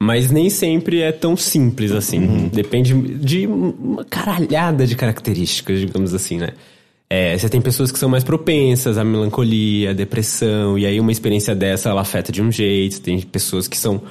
Mas 0.00 0.30
nem 0.30 0.48
sempre 0.48 1.02
é 1.02 1.10
tão 1.10 1.36
simples 1.36 1.90
assim. 1.90 2.48
Depende 2.52 2.94
de 2.94 3.46
uma 3.46 4.04
caralhada 4.04 4.86
de 4.86 4.94
características, 4.94 5.80
digamos 5.80 6.14
assim, 6.14 6.38
né? 6.38 6.50
É, 7.10 7.36
você 7.36 7.48
tem 7.48 7.60
pessoas 7.60 7.90
que 7.90 7.98
são 7.98 8.08
mais 8.08 8.22
propensas 8.22 8.98
à 8.98 9.04
melancolia, 9.04 9.90
à 9.90 9.92
depressão, 9.94 10.78
e 10.78 10.84
aí 10.84 11.00
uma 11.00 11.10
experiência 11.10 11.54
dessa 11.54 11.88
ela 11.88 12.02
afeta 12.02 12.30
de 12.30 12.42
um 12.42 12.52
jeito. 12.52 13.00
Tem 13.00 13.20
pessoas 13.20 13.66
que 13.66 13.76
são, 13.76 14.02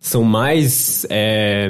são 0.00 0.24
mais. 0.24 1.06
É, 1.08 1.68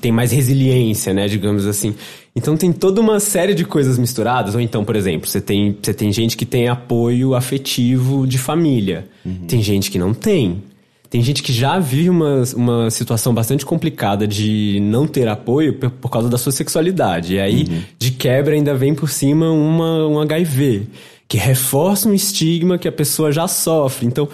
tem 0.00 0.12
mais 0.12 0.32
resiliência, 0.32 1.12
né? 1.12 1.26
Digamos 1.28 1.66
assim. 1.66 1.94
Então 2.34 2.56
tem 2.56 2.72
toda 2.72 3.00
uma 3.00 3.18
série 3.20 3.54
de 3.54 3.64
coisas 3.64 3.98
misturadas. 3.98 4.54
Ou 4.54 4.60
então, 4.60 4.84
por 4.84 4.94
exemplo, 4.96 5.28
você 5.28 5.40
tem, 5.40 5.76
você 5.80 5.92
tem 5.92 6.12
gente 6.12 6.36
que 6.36 6.46
tem 6.46 6.68
apoio 6.68 7.34
afetivo 7.34 8.26
de 8.26 8.38
família. 8.38 9.06
Tem 9.46 9.62
gente 9.62 9.90
que 9.90 9.98
não 9.98 10.14
tem. 10.14 10.62
Tem 11.10 11.22
gente 11.22 11.42
que 11.42 11.52
já 11.52 11.78
vive 11.78 12.10
uma, 12.10 12.42
uma 12.54 12.90
situação 12.90 13.32
bastante 13.32 13.64
complicada 13.64 14.26
de 14.26 14.78
não 14.82 15.06
ter 15.06 15.26
apoio 15.26 15.72
por, 15.74 15.90
por 15.90 16.10
causa 16.10 16.28
da 16.28 16.36
sua 16.36 16.52
sexualidade. 16.52 17.34
E 17.34 17.40
aí, 17.40 17.66
de 17.98 18.10
quebra, 18.10 18.54
ainda 18.54 18.74
vem 18.74 18.94
por 18.94 19.08
cima 19.08 19.50
uma, 19.50 20.06
um 20.06 20.20
HIV, 20.20 20.82
que 21.26 21.38
reforça 21.38 22.08
um 22.08 22.14
estigma 22.14 22.76
que 22.76 22.86
a 22.86 22.92
pessoa 22.92 23.32
já 23.32 23.48
sofre. 23.48 24.06
Então, 24.06 24.28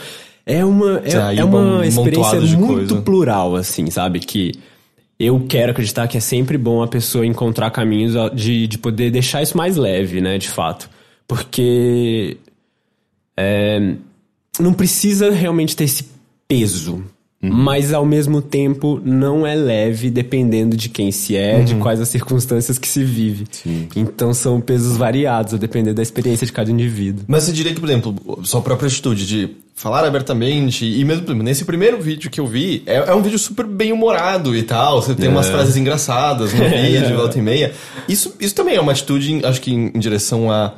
É 0.44 0.64
uma, 0.64 1.00
é, 1.04 1.38
é 1.38 1.44
um 1.44 1.48
uma 1.48 1.86
experiência 1.86 2.40
montoado 2.40 2.46
de 2.48 2.56
muito 2.56 2.88
coisa. 2.88 3.02
plural, 3.02 3.54
assim, 3.56 3.88
sabe? 3.88 4.18
Que 4.18 4.52
eu 5.18 5.46
quero 5.48 5.72
acreditar 5.72 6.08
que 6.08 6.16
é 6.16 6.20
sempre 6.20 6.58
bom 6.58 6.82
a 6.82 6.88
pessoa 6.88 7.26
encontrar 7.26 7.70
caminhos 7.70 8.14
de, 8.34 8.66
de 8.66 8.78
poder 8.78 9.10
deixar 9.10 9.42
isso 9.42 9.56
mais 9.56 9.76
leve, 9.76 10.20
né? 10.20 10.38
De 10.38 10.48
fato. 10.48 10.90
Porque 11.26 12.36
é, 13.36 13.94
não 14.58 14.72
precisa 14.72 15.30
realmente 15.30 15.76
ter 15.76 15.84
esse 15.84 16.08
peso. 16.48 17.04
Mas 17.52 17.92
ao 17.92 18.04
mesmo 18.04 18.40
tempo 18.40 19.00
não 19.04 19.46
é 19.46 19.54
leve 19.54 20.10
dependendo 20.10 20.76
de 20.76 20.88
quem 20.88 21.10
se 21.10 21.36
é, 21.36 21.62
de 21.62 21.74
quais 21.76 22.00
as 22.00 22.08
circunstâncias 22.08 22.78
que 22.78 22.88
se 22.88 23.04
vive. 23.04 23.46
Então 23.96 24.32
são 24.32 24.60
pesos 24.60 24.96
variados, 24.96 25.54
a 25.54 25.56
depender 25.56 25.92
da 25.92 26.02
experiência 26.02 26.46
de 26.46 26.52
cada 26.52 26.70
indivíduo. 26.70 27.24
Mas 27.26 27.44
você 27.44 27.52
diria 27.52 27.72
que, 27.74 27.80
por 27.80 27.88
exemplo, 27.88 28.40
sua 28.44 28.62
própria 28.62 28.86
atitude 28.86 29.26
de 29.26 29.56
falar 29.74 30.04
abertamente, 30.04 30.86
e 30.86 31.04
mesmo 31.04 31.34
nesse 31.42 31.64
primeiro 31.64 32.00
vídeo 32.00 32.30
que 32.30 32.40
eu 32.40 32.46
vi, 32.46 32.82
é, 32.86 32.96
é 32.96 33.14
um 33.14 33.22
vídeo 33.22 33.38
super 33.38 33.66
bem 33.66 33.92
humorado 33.92 34.56
e 34.56 34.62
tal, 34.62 35.02
você 35.02 35.14
tem 35.14 35.28
umas 35.28 35.48
frases 35.48 35.76
engraçadas 35.76 36.54
no 36.54 36.64
vídeo, 36.70 37.08
de 37.08 37.12
volta 37.12 37.38
e 37.38 37.42
meia. 37.42 37.72
Isso, 38.08 38.34
isso 38.38 38.54
também 38.54 38.76
é 38.76 38.80
uma 38.80 38.92
atitude, 38.92 39.44
acho 39.44 39.60
que 39.60 39.72
em, 39.72 39.90
em 39.94 39.98
direção 39.98 40.50
a 40.50 40.74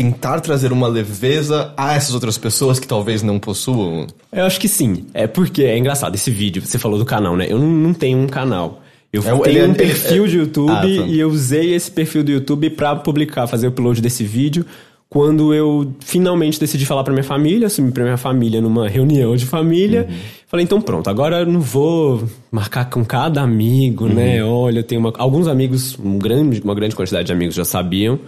tentar 0.00 0.40
trazer 0.40 0.72
uma 0.72 0.88
leveza 0.88 1.74
a 1.76 1.92
essas 1.94 2.14
outras 2.14 2.38
pessoas 2.38 2.78
que 2.80 2.86
talvez 2.88 3.22
não 3.22 3.38
possuam. 3.38 4.06
Eu 4.32 4.44
acho 4.46 4.58
que 4.58 4.66
sim. 4.68 5.04
É 5.12 5.26
porque 5.26 5.62
é 5.64 5.76
engraçado 5.76 6.14
esse 6.14 6.30
vídeo. 6.30 6.62
Você 6.64 6.78
falou 6.78 6.98
do 6.98 7.04
canal, 7.04 7.36
né? 7.36 7.46
Eu 7.50 7.58
não, 7.58 7.66
não 7.68 7.92
tenho 7.92 8.18
um 8.18 8.26
canal. 8.26 8.80
Eu 9.12 9.20
É 9.20 9.24
tenho 9.24 9.46
ele 9.46 9.58
é- 9.58 9.62
um 9.62 9.64
ele- 9.66 9.74
perfil 9.74 10.24
é- 10.24 10.28
de 10.28 10.38
YouTube 10.38 10.70
Ah, 10.72 10.80
tá. 10.80 10.86
e 10.86 11.20
eu 11.20 11.28
usei 11.28 11.74
esse 11.74 11.90
perfil 11.90 12.24
do 12.24 12.30
YouTube 12.30 12.70
pra 12.70 12.96
publicar, 12.96 13.46
fazer 13.46 13.66
o 13.66 13.70
upload 13.70 14.00
desse 14.00 14.24
vídeo. 14.24 14.64
Quando 15.08 15.52
eu 15.52 15.92
finalmente 16.00 16.58
decidi 16.58 16.86
falar 16.86 17.02
pra 17.04 17.12
minha 17.12 17.24
família, 17.24 17.66
assumi 17.66 17.90
pra 17.92 18.04
minha 18.04 18.16
família 18.16 18.60
numa 18.60 18.88
reunião 18.88 19.34
de 19.36 19.44
família. 19.44 20.06
Uhum. 20.08 20.16
Falei, 20.46 20.64
então 20.64 20.80
pronto, 20.80 21.10
agora 21.10 21.40
eu 21.40 21.46
não 21.46 21.60
vou 21.60 22.22
marcar 22.50 22.88
com 22.88 23.04
cada 23.04 23.42
amigo, 23.42 24.04
Uhum. 24.06 24.14
né? 24.14 24.42
Olha, 24.44 24.78
eu 24.78 24.84
tenho 24.84 25.00
uma- 25.00 25.12
alguns 25.18 25.46
amigos, 25.48 25.98
um 25.98 26.16
grande, 26.16 26.62
uma 26.62 26.74
grande 26.74 26.94
quantidade 26.96 27.26
de 27.26 27.32
amigos 27.32 27.54
já 27.56 27.64
sabiam. 27.64 28.18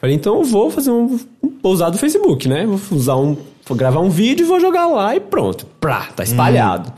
Falei, 0.00 0.16
então 0.16 0.38
eu 0.38 0.44
vou 0.44 0.70
fazer 0.70 0.90
um, 0.90 1.18
vou 1.62 1.72
usar 1.72 1.90
do 1.90 1.98
Facebook, 1.98 2.48
né? 2.48 2.64
Vou 2.66 2.98
usar 2.98 3.16
um, 3.16 3.36
vou 3.66 3.76
gravar 3.76 4.00
um 4.00 4.08
vídeo 4.08 4.44
e 4.44 4.48
vou 4.48 4.58
jogar 4.58 4.86
lá 4.86 5.14
e 5.14 5.20
pronto. 5.20 5.66
Prá, 5.78 6.08
tá 6.16 6.22
espalhado. 6.22 6.90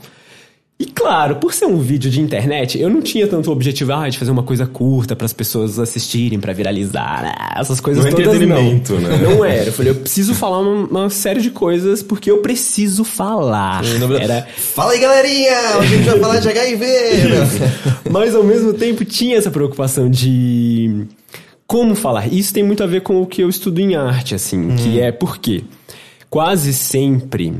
E 0.79 0.85
claro, 0.85 1.35
por 1.35 1.53
ser 1.53 1.65
um 1.65 1.77
vídeo 1.77 2.09
de 2.09 2.19
internet, 2.19 2.79
eu 2.79 2.89
não 2.89 3.01
tinha 3.01 3.27
tanto 3.27 3.49
o 3.49 3.53
objetivo 3.53 3.93
ah, 3.93 4.09
de 4.09 4.17
fazer 4.17 4.31
uma 4.31 4.41
coisa 4.43 4.65
curta 4.65 5.15
para 5.15 5.25
as 5.25 5.31
pessoas 5.31 5.79
assistirem, 5.79 6.39
pra 6.39 6.51
viralizar, 6.51 7.35
ah, 7.37 7.59
essas 7.61 7.79
coisas 7.79 8.03
Não 8.03 8.11
todas 8.11 8.25
não. 8.25 8.33
entretenimento, 8.35 8.93
né? 8.95 9.17
Não 9.17 9.45
era. 9.45 9.65
Eu 9.65 9.73
falei, 9.73 9.91
eu 9.91 9.95
preciso 9.95 10.33
falar 10.33 10.59
uma, 10.59 10.87
uma 10.87 11.09
série 11.09 11.41
de 11.41 11.51
coisas 11.51 12.01
porque 12.01 12.29
eu 12.31 12.39
preciso 12.39 13.03
falar. 13.03 13.83
Era, 14.19 14.47
Fala 14.57 14.93
aí, 14.93 14.99
galerinha! 14.99 15.77
Hoje 15.77 15.93
a 15.93 15.97
gente 15.97 16.09
vai 16.09 16.19
falar 16.19 16.39
de 16.39 16.49
HIV! 16.49 16.85
mas 18.09 18.33
ao 18.35 18.43
mesmo 18.43 18.73
tempo 18.73 19.05
tinha 19.05 19.37
essa 19.37 19.51
preocupação 19.51 20.09
de 20.09 21.05
como 21.73 21.95
falar. 21.95 22.31
Isso 22.31 22.53
tem 22.53 22.61
muito 22.61 22.83
a 22.83 22.85
ver 22.85 23.01
com 23.01 23.19
o 23.19 23.25
que 23.25 23.41
eu 23.41 23.49
estudo 23.49 23.79
em 23.79 23.95
arte, 23.95 24.35
assim, 24.35 24.75
que 24.75 24.99
é 24.99 25.11
porque 25.11 25.63
quase 26.29 26.71
sempre 26.71 27.51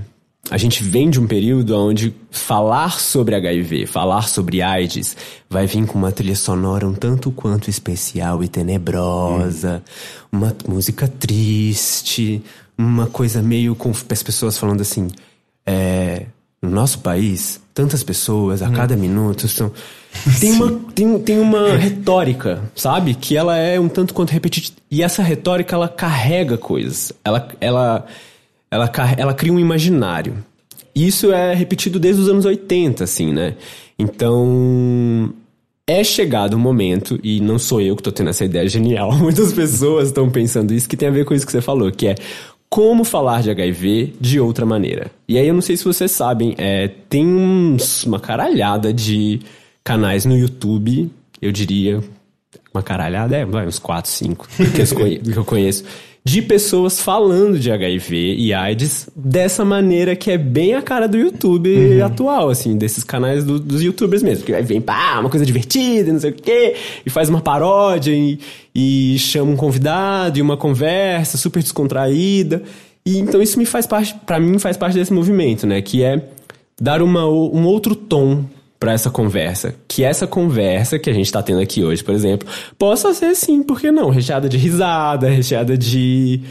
a 0.51 0.57
gente 0.57 0.83
vem 0.83 1.09
de 1.09 1.19
um 1.19 1.25
período 1.25 1.75
onde 1.75 2.13
falar 2.29 2.99
sobre 2.99 3.33
HIV, 3.33 3.87
falar 3.87 4.27
sobre 4.27 4.61
AIDS, 4.61 5.17
vai 5.49 5.65
vir 5.65 5.87
com 5.87 5.97
uma 5.97 6.11
trilha 6.11 6.35
sonora 6.35 6.87
um 6.87 6.93
tanto 6.93 7.31
quanto 7.31 7.71
especial 7.71 8.43
e 8.43 8.47
tenebrosa, 8.47 9.81
uma 10.31 10.55
música 10.67 11.07
triste, 11.07 12.39
uma 12.77 13.07
coisa 13.07 13.41
meio 13.41 13.73
com 13.73 13.91
as 14.11 14.21
pessoas 14.21 14.59
falando 14.59 14.81
assim, 14.81 15.07
é, 15.65 16.27
no 16.63 16.69
nosso 16.69 16.99
país, 16.99 17.59
tantas 17.73 18.03
pessoas 18.03 18.61
a 18.61 18.69
cada 18.69 18.95
minuto 18.95 19.49
são. 19.49 19.69
Tem 20.39 20.51
uma, 20.53 20.71
tem, 20.93 21.19
tem 21.19 21.39
uma 21.39 21.75
retórica, 21.75 22.61
sabe? 22.75 23.15
Que 23.15 23.35
ela 23.35 23.57
é 23.57 23.79
um 23.79 23.89
tanto 23.89 24.13
quanto 24.13 24.29
repetitiva. 24.29 24.77
E 24.89 25.01
essa 25.01 25.23
retórica, 25.23 25.75
ela 25.75 25.89
carrega 25.89 26.55
coisas. 26.55 27.11
Ela, 27.25 27.47
ela, 27.59 28.05
ela, 28.69 28.91
ela 29.17 29.33
cria 29.33 29.51
um 29.51 29.59
imaginário. 29.59 30.37
E 30.93 31.07
Isso 31.07 31.33
é 31.33 31.55
repetido 31.55 31.99
desde 31.99 32.21
os 32.21 32.29
anos 32.29 32.45
80, 32.45 33.03
assim, 33.03 33.33
né? 33.33 33.55
Então. 33.97 35.33
É 35.85 36.01
chegado 36.01 36.55
um 36.55 36.59
momento, 36.59 37.19
e 37.21 37.41
não 37.41 37.59
sou 37.59 37.81
eu 37.81 37.97
que 37.97 38.03
tô 38.03 38.09
tendo 38.09 38.29
essa 38.29 38.45
ideia 38.45 38.69
genial, 38.69 39.11
muitas 39.19 39.51
pessoas 39.51 40.07
estão 40.07 40.29
pensando 40.29 40.73
isso, 40.73 40.87
que 40.87 40.95
tem 40.95 41.09
a 41.09 41.11
ver 41.11 41.25
com 41.25 41.33
isso 41.33 41.45
que 41.45 41.51
você 41.51 41.59
falou, 41.59 41.91
que 41.91 42.07
é 42.07 42.15
como 42.73 43.03
falar 43.03 43.43
de 43.43 43.51
HIV 43.51 44.15
de 44.19 44.39
outra 44.39 44.65
maneira. 44.65 45.11
E 45.27 45.37
aí 45.37 45.47
eu 45.47 45.53
não 45.53 45.61
sei 45.61 45.77
se 45.77 45.83
vocês 45.83 46.09
sabem, 46.09 46.55
é, 46.57 46.87
tem 47.07 47.23
uns, 47.23 48.03
uma 48.03 48.19
caralhada 48.19 48.91
de 48.91 49.41
canais 49.83 50.25
no 50.25 50.35
YouTube, 50.35 51.07
eu 51.39 51.51
diria, 51.51 52.01
uma 52.73 52.81
caralhada, 52.81 53.37
é, 53.37 53.45
uns 53.45 53.77
4, 53.77 54.09
5 54.09 54.47
que, 54.73 54.81
eu 54.81 54.87
conhe- 54.97 55.19
que 55.21 55.37
eu 55.37 55.45
conheço, 55.45 55.83
de 56.25 56.41
pessoas 56.41 57.01
falando 57.01 57.59
de 57.59 57.69
HIV 57.69 58.35
e 58.37 58.53
AIDS 58.53 59.09
dessa 59.13 59.65
maneira 59.65 60.15
que 60.15 60.31
é 60.31 60.37
bem 60.37 60.73
a 60.73 60.81
cara 60.81 61.05
do 61.07 61.17
YouTube 61.17 62.01
atual, 62.01 62.49
assim, 62.49 62.77
desses 62.77 63.03
canais 63.03 63.43
do- 63.43 63.59
dos 63.59 63.83
youtubers 63.83 64.23
mesmo, 64.23 64.45
que 64.45 64.53
vem, 64.61 64.79
pá, 64.79 65.19
uma 65.19 65.29
coisa 65.29 65.45
divertida, 65.45 66.13
não 66.13 66.19
sei 66.21 66.29
o 66.31 66.33
quê, 66.33 66.75
e 67.05 67.09
faz 67.09 67.27
uma 67.27 67.41
paródia 67.41 68.13
e, 68.13 68.39
e 68.73 69.19
chama 69.19 69.51
um 69.51 69.57
convidado 69.57 70.39
e 70.39 70.41
uma 70.41 70.55
conversa 70.55 71.37
super 71.37 71.61
descontraída. 71.61 72.63
E 73.05 73.17
então 73.17 73.41
isso 73.41 73.59
me 73.59 73.65
faz 73.65 73.85
parte, 73.85 74.15
para 74.25 74.39
mim 74.39 74.57
faz 74.59 74.77
parte 74.77 74.93
desse 74.95 75.11
movimento, 75.11 75.67
né, 75.67 75.81
que 75.81 76.03
é 76.03 76.21
dar 76.81 77.01
uma, 77.01 77.25
um 77.27 77.65
outro 77.65 77.95
tom 77.95 78.45
para 78.83 78.91
essa 78.91 79.09
conversa. 79.09 79.73
Que 79.87 80.03
essa 80.03 80.27
conversa 80.27 80.99
que 80.99 81.09
a 81.09 81.13
gente 81.13 81.31
tá 81.31 81.41
tendo 81.41 81.61
aqui 81.61 81.85
hoje, 81.85 82.03
por 82.03 82.13
exemplo, 82.13 82.45
possa 82.77 83.13
ser 83.13 83.33
sim, 83.33 83.63
por 83.63 83.79
que 83.79 83.89
não? 83.89 84.09
Recheada 84.09 84.49
de 84.49 84.57
risada, 84.57 85.29
recheada 85.29 85.77
de 85.77 86.41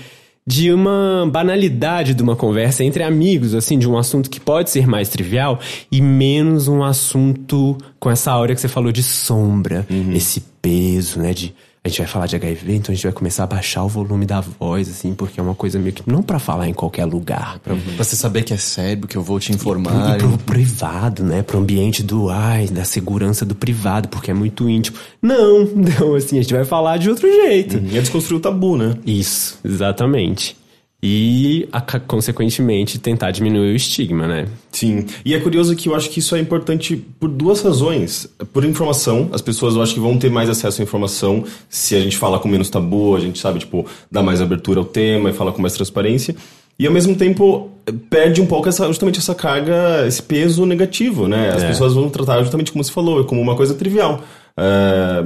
de 0.44 0.72
uma 0.72 1.28
banalidade 1.30 2.14
de 2.14 2.22
uma 2.22 2.34
conversa 2.34 2.82
entre 2.82 3.04
amigos, 3.04 3.54
assim, 3.54 3.78
de 3.78 3.88
um 3.88 3.96
assunto 3.96 4.28
que 4.28 4.40
pode 4.40 4.70
ser 4.70 4.88
mais 4.88 5.08
trivial 5.08 5.60
e 5.90 6.00
menos 6.00 6.66
um 6.66 6.82
assunto 6.82 7.78
com 8.00 8.10
essa 8.10 8.32
áurea 8.32 8.52
que 8.52 8.60
você 8.60 8.66
falou 8.66 8.90
de 8.90 9.04
sombra, 9.04 9.86
esse 10.12 10.42
peso, 10.60 11.20
né, 11.20 11.32
de 11.32 11.54
a 11.84 11.88
gente 11.88 11.98
vai 11.98 12.06
falar 12.06 12.26
de 12.26 12.36
HIV, 12.36 12.76
então 12.76 12.92
a 12.92 12.94
gente 12.94 13.02
vai 13.02 13.12
começar 13.12 13.42
a 13.42 13.46
baixar 13.46 13.82
o 13.82 13.88
volume 13.88 14.24
da 14.24 14.40
voz, 14.40 14.88
assim, 14.88 15.14
porque 15.14 15.40
é 15.40 15.42
uma 15.42 15.54
coisa 15.54 15.80
meio 15.80 15.92
que 15.92 16.02
não 16.08 16.22
pra 16.22 16.38
falar 16.38 16.68
em 16.68 16.72
qualquer 16.72 17.04
lugar, 17.04 17.58
pra, 17.58 17.74
pra 17.74 18.04
você 18.04 18.14
saber 18.14 18.44
que 18.44 18.54
é 18.54 18.56
sério, 18.56 19.08
que 19.08 19.16
eu 19.16 19.22
vou 19.22 19.40
te 19.40 19.52
informar. 19.52 20.14
e 20.14 20.18
pro 20.18 20.38
privado, 20.38 21.24
né? 21.24 21.42
Pro 21.42 21.58
ambiente 21.58 22.04
do 22.04 22.30
ai, 22.30 22.68
da 22.68 22.84
segurança 22.84 23.44
do 23.44 23.56
privado, 23.56 24.06
porque 24.08 24.30
é 24.30 24.34
muito 24.34 24.68
íntimo. 24.68 24.96
Não, 25.20 25.64
não, 25.74 26.14
assim, 26.14 26.38
a 26.38 26.42
gente 26.42 26.54
vai 26.54 26.64
falar 26.64 26.98
de 26.98 27.10
outro 27.10 27.26
jeito. 27.28 27.78
E 27.78 27.98
é 27.98 28.00
desconstruir 28.00 28.38
o 28.38 28.40
tabu, 28.40 28.76
né? 28.76 28.94
Isso, 29.04 29.58
exatamente. 29.64 30.56
E, 31.04 31.68
a- 31.72 31.80
consequentemente, 31.98 32.96
tentar 32.96 33.32
diminuir 33.32 33.72
o 33.72 33.76
estigma, 33.76 34.28
né? 34.28 34.46
Sim. 34.70 35.04
E 35.24 35.34
é 35.34 35.40
curioso 35.40 35.74
que 35.74 35.88
eu 35.88 35.96
acho 35.96 36.08
que 36.08 36.20
isso 36.20 36.36
é 36.36 36.38
importante 36.38 36.96
por 37.18 37.28
duas 37.28 37.60
razões. 37.60 38.28
Por 38.52 38.64
informação, 38.64 39.28
as 39.32 39.42
pessoas 39.42 39.74
eu 39.74 39.82
acho 39.82 39.94
que 39.94 40.00
vão 40.00 40.16
ter 40.16 40.30
mais 40.30 40.48
acesso 40.48 40.80
à 40.80 40.84
informação 40.84 41.42
se 41.68 41.96
a 41.96 42.00
gente 42.00 42.16
fala 42.16 42.38
com 42.38 42.46
menos 42.48 42.70
tabu, 42.70 43.16
a 43.16 43.20
gente 43.20 43.40
sabe, 43.40 43.58
tipo, 43.58 43.84
dá 44.10 44.22
mais 44.22 44.40
abertura 44.40 44.78
ao 44.78 44.84
tema 44.86 45.30
e 45.30 45.32
fala 45.32 45.50
com 45.50 45.60
mais 45.60 45.74
transparência. 45.74 46.36
E 46.78 46.86
ao 46.86 46.92
mesmo 46.92 47.16
tempo 47.16 47.70
perde 48.08 48.40
um 48.40 48.46
pouco 48.46 48.68
essa, 48.68 48.86
justamente 48.86 49.18
essa 49.18 49.34
carga, 49.34 50.06
esse 50.06 50.22
peso 50.22 50.64
negativo, 50.64 51.26
né? 51.26 51.50
As 51.50 51.64
É. 51.64 51.68
pessoas 51.68 51.94
vão 51.94 52.08
tratar 52.08 52.40
justamente 52.42 52.70
como 52.70 52.82
você 52.82 52.92
falou, 52.92 53.24
como 53.24 53.40
uma 53.40 53.56
coisa 53.56 53.74
trivial, 53.74 54.22
é, 54.56 55.22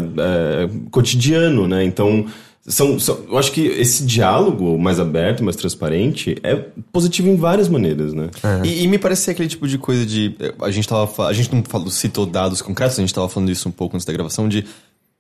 é, 0.65 0.69
cotidiano, 0.91 1.69
né? 1.69 1.85
Então 1.85 2.25
são, 2.69 2.99
são- 2.99 3.21
eu 3.29 3.39
acho 3.39 3.53
que 3.53 3.61
esse 3.67 4.05
diálogo 4.05 4.79
mais 4.79 4.99
aberto, 4.99 5.45
mais 5.45 5.57
transparente, 5.57 6.37
é 6.43 6.57
positivo 6.93 7.29
em 7.29 7.37
várias 7.37 7.69
maneiras, 7.69 8.13
né? 8.13 8.29
E, 8.65 8.83
e 8.83 8.89
me 8.89 8.99
parece 8.99 9.23
ser 9.23 9.31
aquele 9.33 9.49
tipo 9.49 9.67
de 9.69 9.79
coisa 9.79 10.05
de. 10.05 10.35
A 10.61 10.71
gente 10.71 10.89
tava. 10.89 11.27
A 11.27 11.33
gente 11.33 11.53
não 11.55 11.63
falou, 11.63 11.91
citou 11.91 12.27
dados 12.27 12.61
concretos, 12.63 12.99
a 12.99 13.03
gente 13.03 13.15
tava 13.15 13.29
falando 13.29 13.51
isso 13.51 13.69
um 13.69 13.73
pouco 13.73 13.97
antes 13.97 14.05
da 14.05 14.13
gravação, 14.13 14.49
de 14.49 14.65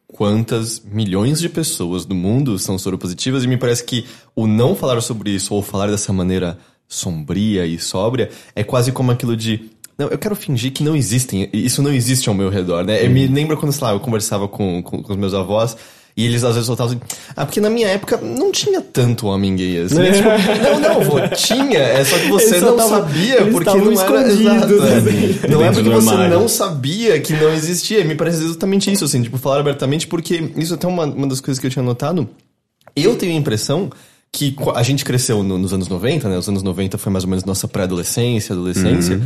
quantas 0.06 0.82
milhões 0.90 1.40
de 1.40 1.48
pessoas 1.48 2.04
do 2.04 2.14
mundo 2.14 2.58
são 2.58 2.78
soropositivas, 2.78 3.44
e 3.44 3.46
me 3.48 3.56
parece 3.56 3.84
que 3.84 4.04
o 4.34 4.46
não 4.46 4.74
falar 4.74 5.00
sobre 5.00 5.30
isso, 5.30 5.52
ou 5.54 5.62
falar 5.62 5.88
dessa 5.88 6.12
maneira 6.12 6.58
sombria 6.88 7.66
e 7.66 7.78
sóbria, 7.78 8.30
é 8.54 8.62
quase 8.62 8.92
como 8.92 9.10
aquilo 9.10 9.36
de. 9.36 9.70
Não, 9.98 10.08
eu 10.08 10.18
quero 10.18 10.36
fingir 10.36 10.72
que 10.72 10.82
não 10.84 10.94
existem. 10.94 11.48
Isso 11.52 11.82
não 11.82 11.90
existe 11.92 12.28
ao 12.28 12.34
meu 12.34 12.50
redor, 12.50 12.84
né? 12.84 13.04
Eu 13.04 13.10
me 13.10 13.26
lembro 13.26 13.56
quando, 13.56 13.72
sei 13.72 13.82
lá, 13.86 13.92
eu 13.94 14.00
conversava 14.00 14.46
com, 14.46 14.82
com, 14.82 15.02
com 15.02 15.12
os 15.12 15.18
meus 15.18 15.32
avós. 15.32 15.76
E 16.16 16.24
eles 16.24 16.42
às 16.44 16.54
vezes 16.54 16.66
soltavam 16.66 16.94
assim, 16.96 17.00
ah, 17.36 17.44
porque 17.44 17.60
na 17.60 17.68
minha 17.68 17.88
época 17.88 18.16
não 18.16 18.50
tinha 18.50 18.80
tanto 18.80 19.26
homem 19.26 19.54
gay 19.54 19.82
assim. 19.82 20.00
É 20.00 20.12
tipo, 20.12 20.28
não, 20.62 20.80
não, 20.80 21.00
vô, 21.02 21.16
tinha, 21.36 21.78
é 21.78 22.02
só 22.06 22.16
que 22.18 22.28
você 22.28 22.46
Eles 22.54 22.62
não 22.62 22.74
tavam- 22.76 22.98
sabia, 23.00 23.46
porque 23.46 23.70
não 23.78 23.92
era 24.00 24.28
exato, 24.32 24.74
é. 24.82 24.96
assim. 24.96 25.38
Não 25.50 25.62
é 25.64 25.70
porque 25.72 25.90
você 25.90 26.08
armário. 26.08 26.30
não 26.40 26.48
sabia 26.48 27.20
que 27.20 27.34
não 27.34 27.52
existia. 27.52 28.02
Me 28.02 28.14
parece 28.14 28.42
exatamente 28.42 28.90
isso, 28.90 29.04
assim, 29.04 29.20
tipo, 29.22 29.36
falar 29.36 29.60
abertamente, 29.60 30.06
porque 30.06 30.52
isso 30.56 30.72
é 30.72 30.76
até 30.76 30.86
uma, 30.86 31.04
uma 31.04 31.26
das 31.26 31.40
coisas 31.42 31.60
que 31.60 31.66
eu 31.66 31.70
tinha 31.70 31.82
notado. 31.84 32.26
Eu 32.96 33.14
tenho 33.16 33.32
a 33.32 33.36
impressão 33.36 33.90
que 34.32 34.56
a 34.74 34.82
gente 34.82 35.04
cresceu 35.04 35.42
no- 35.42 35.58
nos 35.58 35.74
anos 35.74 35.86
90, 35.86 36.30
né? 36.30 36.38
Os 36.38 36.48
anos 36.48 36.62
90 36.62 36.96
foi 36.96 37.12
mais 37.12 37.24
ou 37.24 37.30
menos 37.30 37.44
nossa 37.44 37.68
pré-adolescência, 37.68 38.54
adolescência. 38.54 39.20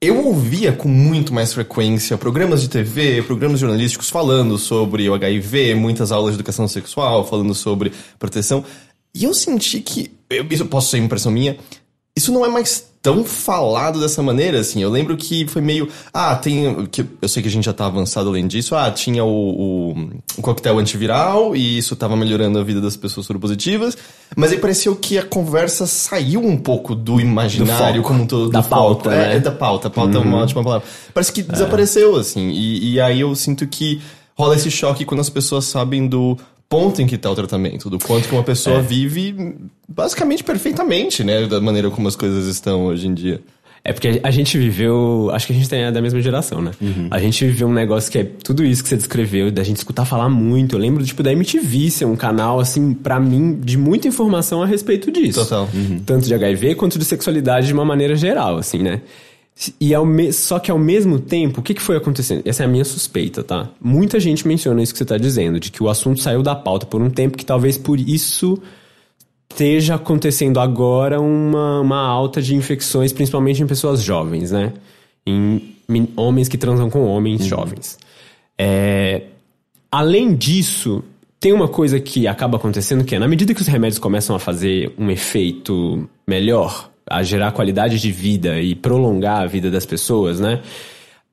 Eu 0.00 0.24
ouvia 0.24 0.72
com 0.72 0.86
muito 0.88 1.34
mais 1.34 1.52
frequência 1.52 2.16
programas 2.16 2.62
de 2.62 2.68
TV, 2.68 3.20
programas 3.24 3.58
jornalísticos 3.58 4.08
falando 4.08 4.56
sobre 4.56 5.10
o 5.10 5.14
HIV, 5.14 5.74
muitas 5.74 6.12
aulas 6.12 6.34
de 6.34 6.36
educação 6.36 6.68
sexual, 6.68 7.26
falando 7.26 7.52
sobre 7.52 7.92
proteção. 8.16 8.64
E 9.12 9.24
eu 9.24 9.34
senti 9.34 9.80
que, 9.80 10.12
eu, 10.30 10.46
isso 10.48 10.66
posso 10.66 10.90
ser 10.90 10.98
impressão 10.98 11.32
minha, 11.32 11.58
isso 12.18 12.32
não 12.32 12.44
é 12.44 12.48
mais 12.48 12.86
tão 13.00 13.24
falado 13.24 14.00
dessa 14.00 14.22
maneira, 14.22 14.58
assim. 14.58 14.82
Eu 14.82 14.90
lembro 14.90 15.16
que 15.16 15.46
foi 15.46 15.62
meio. 15.62 15.88
Ah, 16.12 16.34
tem. 16.34 16.84
Que, 16.86 17.06
eu 17.22 17.28
sei 17.28 17.42
que 17.42 17.48
a 17.48 17.50
gente 17.50 17.64
já 17.64 17.72
tá 17.72 17.86
avançado 17.86 18.28
além 18.28 18.46
disso. 18.46 18.74
Ah, 18.74 18.90
tinha 18.90 19.24
o, 19.24 19.28
o, 19.28 19.90
o 20.36 20.42
coquetel 20.42 20.78
antiviral 20.78 21.54
e 21.54 21.78
isso 21.78 21.94
tava 21.94 22.16
melhorando 22.16 22.58
a 22.58 22.64
vida 22.64 22.80
das 22.80 22.96
pessoas 22.96 23.24
soropositivas. 23.26 23.96
Mas 24.36 24.50
aí 24.52 24.58
pareceu 24.58 24.96
que 24.96 25.16
a 25.16 25.22
conversa 25.22 25.86
saiu 25.86 26.44
um 26.44 26.56
pouco 26.56 26.94
do 26.94 27.20
imaginário 27.20 28.02
foco, 28.02 28.08
como 28.08 28.24
um 28.24 28.26
todo. 28.26 28.50
da 28.50 28.60
do 28.60 28.68
foco. 28.68 29.02
pauta, 29.02 29.12
É, 29.14 29.28
né? 29.28 29.36
é 29.36 29.40
da 29.40 29.52
pauta. 29.52 29.86
A 29.88 29.90
pauta 29.90 30.18
é 30.18 30.20
uma 30.20 30.38
ótima 30.38 30.62
palavra. 30.64 30.86
Parece 31.14 31.32
que 31.32 31.42
desapareceu, 31.42 32.16
assim. 32.16 32.50
E, 32.50 32.94
e 32.94 33.00
aí 33.00 33.20
eu 33.20 33.34
sinto 33.36 33.66
que 33.66 34.00
rola 34.36 34.56
esse 34.56 34.70
choque 34.70 35.04
quando 35.04 35.20
as 35.20 35.30
pessoas 35.30 35.64
sabem 35.66 36.06
do 36.08 36.36
ponto 36.68 37.00
em 37.00 37.06
que 37.06 37.16
tá 37.16 37.30
o 37.30 37.34
tratamento, 37.34 37.88
do 37.88 37.98
quanto 37.98 38.28
que 38.28 38.34
uma 38.34 38.44
pessoa 38.44 38.80
vive 38.82 39.56
basicamente 39.88 40.44
perfeitamente, 40.44 41.24
né? 41.24 41.46
Da 41.46 41.60
maneira 41.60 41.90
como 41.90 42.08
as 42.08 42.16
coisas 42.16 42.46
estão 42.46 42.86
hoje 42.86 43.06
em 43.06 43.14
dia. 43.14 43.40
É 43.84 43.92
porque 43.92 44.20
a 44.22 44.30
gente 44.30 44.58
viveu. 44.58 45.30
Acho 45.32 45.46
que 45.46 45.52
a 45.54 45.56
gente 45.56 45.68
tem 45.68 45.84
é 45.84 45.90
da 45.90 46.02
mesma 46.02 46.20
geração, 46.20 46.60
né? 46.60 46.72
A 47.10 47.18
gente 47.18 47.42
viveu 47.46 47.68
um 47.68 47.72
negócio 47.72 48.10
que 48.12 48.18
é 48.18 48.24
tudo 48.24 48.62
isso 48.62 48.82
que 48.82 48.88
você 48.88 48.96
descreveu, 48.96 49.50
da 49.50 49.62
gente 49.62 49.78
escutar 49.78 50.04
falar 50.04 50.28
muito. 50.28 50.76
Eu 50.76 50.80
lembro, 50.80 51.02
tipo, 51.04 51.22
da 51.22 51.32
MTV 51.32 51.90
ser 51.90 52.04
um 52.04 52.16
canal, 52.16 52.60
assim, 52.60 52.92
pra 52.92 53.18
mim, 53.18 53.58
de 53.58 53.78
muita 53.78 54.06
informação 54.06 54.62
a 54.62 54.66
respeito 54.66 55.10
disso. 55.10 55.40
Total. 55.40 55.68
Tanto 56.04 56.26
de 56.26 56.34
HIV 56.34 56.74
quanto 56.74 56.98
de 56.98 57.04
sexualidade 57.04 57.68
de 57.68 57.72
uma 57.72 57.84
maneira 57.84 58.14
geral, 58.14 58.58
assim, 58.58 58.82
né? 58.82 59.00
E 59.80 59.92
ao 59.92 60.06
me... 60.06 60.32
Só 60.32 60.58
que 60.58 60.70
ao 60.70 60.78
mesmo 60.78 61.18
tempo, 61.18 61.60
o 61.60 61.62
que, 61.62 61.74
que 61.74 61.82
foi 61.82 61.96
acontecendo? 61.96 62.42
Essa 62.44 62.62
é 62.62 62.66
a 62.66 62.68
minha 62.68 62.84
suspeita, 62.84 63.42
tá? 63.42 63.68
Muita 63.80 64.20
gente 64.20 64.46
menciona 64.46 64.82
isso 64.82 64.92
que 64.92 64.98
você 64.98 65.04
tá 65.04 65.18
dizendo, 65.18 65.58
de 65.58 65.72
que 65.72 65.82
o 65.82 65.88
assunto 65.88 66.20
saiu 66.20 66.42
da 66.42 66.54
pauta 66.54 66.86
por 66.86 67.02
um 67.02 67.10
tempo, 67.10 67.36
que 67.36 67.44
talvez 67.44 67.76
por 67.76 67.98
isso 67.98 68.60
esteja 69.50 69.96
acontecendo 69.96 70.60
agora 70.60 71.20
uma, 71.20 71.80
uma 71.80 72.06
alta 72.06 72.40
de 72.40 72.54
infecções, 72.54 73.12
principalmente 73.12 73.62
em 73.62 73.66
pessoas 73.66 74.02
jovens, 74.02 74.52
né? 74.52 74.72
Em 75.26 75.74
men- 75.88 76.08
homens 76.14 76.48
que 76.48 76.56
transam 76.56 76.88
com 76.88 77.04
homens 77.04 77.44
jovens. 77.44 77.98
É, 78.56 79.22
além 79.90 80.34
disso, 80.34 81.02
tem 81.40 81.52
uma 81.52 81.66
coisa 81.66 81.98
que 81.98 82.28
acaba 82.28 82.56
acontecendo 82.58 83.04
que 83.04 83.14
é, 83.14 83.18
na 83.18 83.26
medida 83.26 83.54
que 83.54 83.60
os 83.60 83.66
remédios 83.66 83.98
começam 83.98 84.36
a 84.36 84.38
fazer 84.38 84.92
um 84.96 85.10
efeito 85.10 86.08
melhor, 86.26 86.87
a 87.10 87.22
gerar 87.22 87.52
qualidade 87.52 87.98
de 87.98 88.10
vida 88.10 88.60
e 88.60 88.74
prolongar 88.74 89.42
a 89.42 89.46
vida 89.46 89.70
das 89.70 89.86
pessoas, 89.86 90.40
né? 90.40 90.60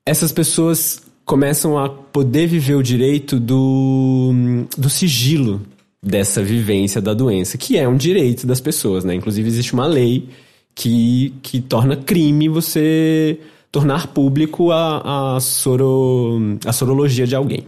Essas 0.04 0.32
pessoas 0.32 1.02
começam 1.24 1.76
a 1.76 1.88
poder 1.88 2.46
viver 2.46 2.74
o 2.74 2.82
direito 2.82 3.40
do, 3.40 4.32
do 4.78 4.88
sigilo 4.88 5.60
dessa 6.02 6.42
vivência 6.42 7.00
da 7.00 7.12
doença, 7.12 7.58
que 7.58 7.76
é 7.76 7.88
um 7.88 7.96
direito 7.96 8.46
das 8.46 8.60
pessoas, 8.60 9.04
né? 9.04 9.14
Inclusive 9.14 9.48
existe 9.48 9.74
uma 9.74 9.86
lei 9.86 10.28
que, 10.74 11.34
que 11.42 11.60
torna 11.60 11.96
crime 11.96 12.48
você 12.48 13.40
tornar 13.72 14.06
público 14.08 14.70
a, 14.70 15.36
a, 15.36 15.40
soro, 15.40 16.58
a 16.64 16.72
sorologia 16.72 17.26
de 17.26 17.34
alguém. 17.34 17.66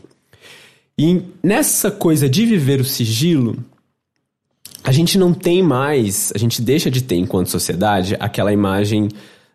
E 0.96 1.22
nessa 1.42 1.90
coisa 1.90 2.28
de 2.28 2.46
viver 2.46 2.80
o 2.80 2.84
sigilo, 2.84 3.56
a 4.88 4.92
gente 4.92 5.18
não 5.18 5.34
tem 5.34 5.62
mais, 5.62 6.32
a 6.34 6.38
gente 6.38 6.62
deixa 6.62 6.90
de 6.90 7.02
ter 7.02 7.16
enquanto 7.16 7.48
sociedade 7.48 8.16
aquela 8.18 8.50
imagem 8.50 9.08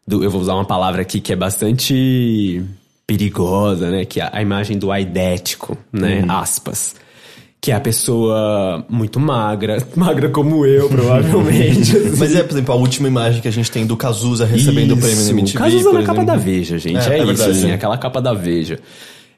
do, 0.08 0.24
eu 0.24 0.30
vou 0.30 0.40
usar 0.40 0.54
uma 0.54 0.64
palavra 0.64 1.02
aqui 1.02 1.20
que 1.20 1.34
é 1.34 1.36
bastante 1.36 2.62
perigosa, 3.08 3.90
né, 3.90 4.06
que 4.06 4.22
é 4.22 4.30
a 4.32 4.44
imagem 4.44 4.78
do 4.78 4.92
aidético, 4.92 5.76
né, 5.92 6.24
aspas. 6.30 6.96
Que 7.60 7.72
é 7.72 7.76
a 7.76 7.80
pessoa 7.80 8.86
muito 8.88 9.20
magra, 9.20 9.82
magra 9.96 10.30
como 10.30 10.68
eu, 10.68 10.88
provavelmente. 10.88 11.98
Mas 12.20 12.36
é, 12.36 12.44
por 12.44 12.52
exemplo, 12.52 12.76
a 12.76 12.78
última 12.78 13.08
imagem 13.08 13.42
que 13.42 13.48
a 13.48 13.52
gente 13.52 13.72
tem 13.72 13.88
do 13.88 13.98
Cazuza 13.98 14.46
recebendo 14.46 14.92
o 14.92 14.98
prêmio 14.98 15.24
na 15.24 15.32
MTV. 15.32 15.58
Cazuza 15.58 15.94
na 15.94 16.02
capa 16.02 16.12
exemplo. 16.12 16.26
da 16.26 16.36
Veja, 16.36 16.78
gente. 16.78 16.98
É, 17.10 17.14
É, 17.14 17.14
é 17.14 17.18
isso, 17.18 17.26
verdade, 17.28 17.52
assim, 17.52 17.68
né? 17.68 17.74
aquela 17.74 17.98
capa 17.98 18.22
da 18.22 18.34
Veja. 18.34 18.80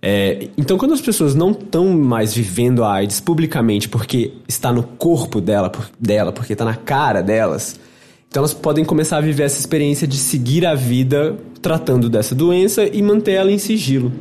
É, 0.08 0.50
então, 0.56 0.78
quando 0.78 0.94
as 0.94 1.02
pessoas 1.02 1.34
não 1.34 1.50
estão 1.50 1.88
mais 1.98 2.32
vivendo 2.32 2.84
a 2.84 2.94
AIDS 2.94 3.20
publicamente 3.20 3.90
porque 3.90 4.34
está 4.48 4.72
no 4.72 4.84
corpo 4.84 5.42
dela, 5.42 5.68
por- 5.68 5.90
dela 6.00 6.32
porque 6.32 6.54
está 6.54 6.64
na 6.64 6.76
cara 6.76 7.24
delas, 7.24 7.80
então 8.30 8.42
elas 8.42 8.54
podem 8.54 8.86
começar 8.86 9.18
a 9.18 9.22
viver 9.22 9.42
essa 9.44 9.60
experiência 9.60 10.06
de 10.06 10.18
seguir 10.18 10.64
a 10.64 10.76
vida 10.76 11.36
tratando 11.60 12.08
dessa 12.08 12.36
doença 12.36 12.86
e 12.86 13.02
manter 13.02 13.32
ela 13.32 13.52
em 13.52 13.58
sigilo. 13.58 14.12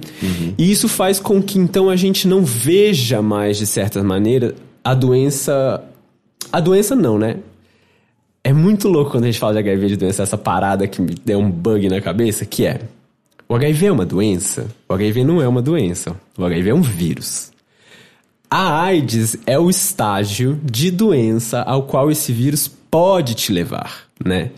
E 0.57 0.73
isso 0.73 0.88
faz 0.88 1.20
com 1.20 1.42
que 1.42 1.59
então 1.59 1.90
a 1.90 1.97
gente 1.97 2.27
não 2.27 2.42
veja 2.42 3.20
mais, 3.20 3.59
de 3.59 3.66
certa 3.66 4.03
maneira, 4.03 4.55
a 4.83 4.94
doença. 4.94 5.85
A 6.51 6.61
doença 6.61 6.97
não, 6.97 7.18
né? 7.18 7.37
É 8.42 8.55
muito 8.55 8.88
louco 8.88 9.11
quando 9.11 9.25
a 9.25 9.27
gente 9.27 9.38
fala 9.38 9.53
de 9.53 9.59
HIV 9.59 9.88
de 9.88 9.97
doença, 9.97 10.23
essa 10.23 10.38
parada 10.38 10.87
que 10.87 11.03
me 11.03 11.14
deu 11.25 11.38
um 11.40 11.51
bug 11.51 11.88
na 11.90 12.01
cabeça, 12.01 12.47
que 12.47 12.64
é. 12.64 12.81
O 13.48 13.54
HIV 13.54 13.87
é 13.87 13.92
uma 13.92 14.07
doença? 14.07 14.66
O 14.88 14.94
HIV 14.94 15.24
não 15.24 15.40
é 15.42 15.46
uma 15.48 15.61
doença. 15.62 16.16
O 16.37 16.44
HIV 16.44 16.70
é 16.70 16.74
um 16.74 16.83
vírus. 16.83 17.52
A 18.50 18.83
AIDS 18.83 19.37
é 19.46 19.59
o 19.59 19.68
estágio 19.68 20.61
de 20.62 20.90
doença 20.90 21.62
ao 21.62 21.83
qual 21.85 22.11
esse 22.11 22.33
vírus 22.33 22.68
pode 22.68 23.35
te 23.35 23.52
levar, 23.52 24.04
né? 24.24 24.50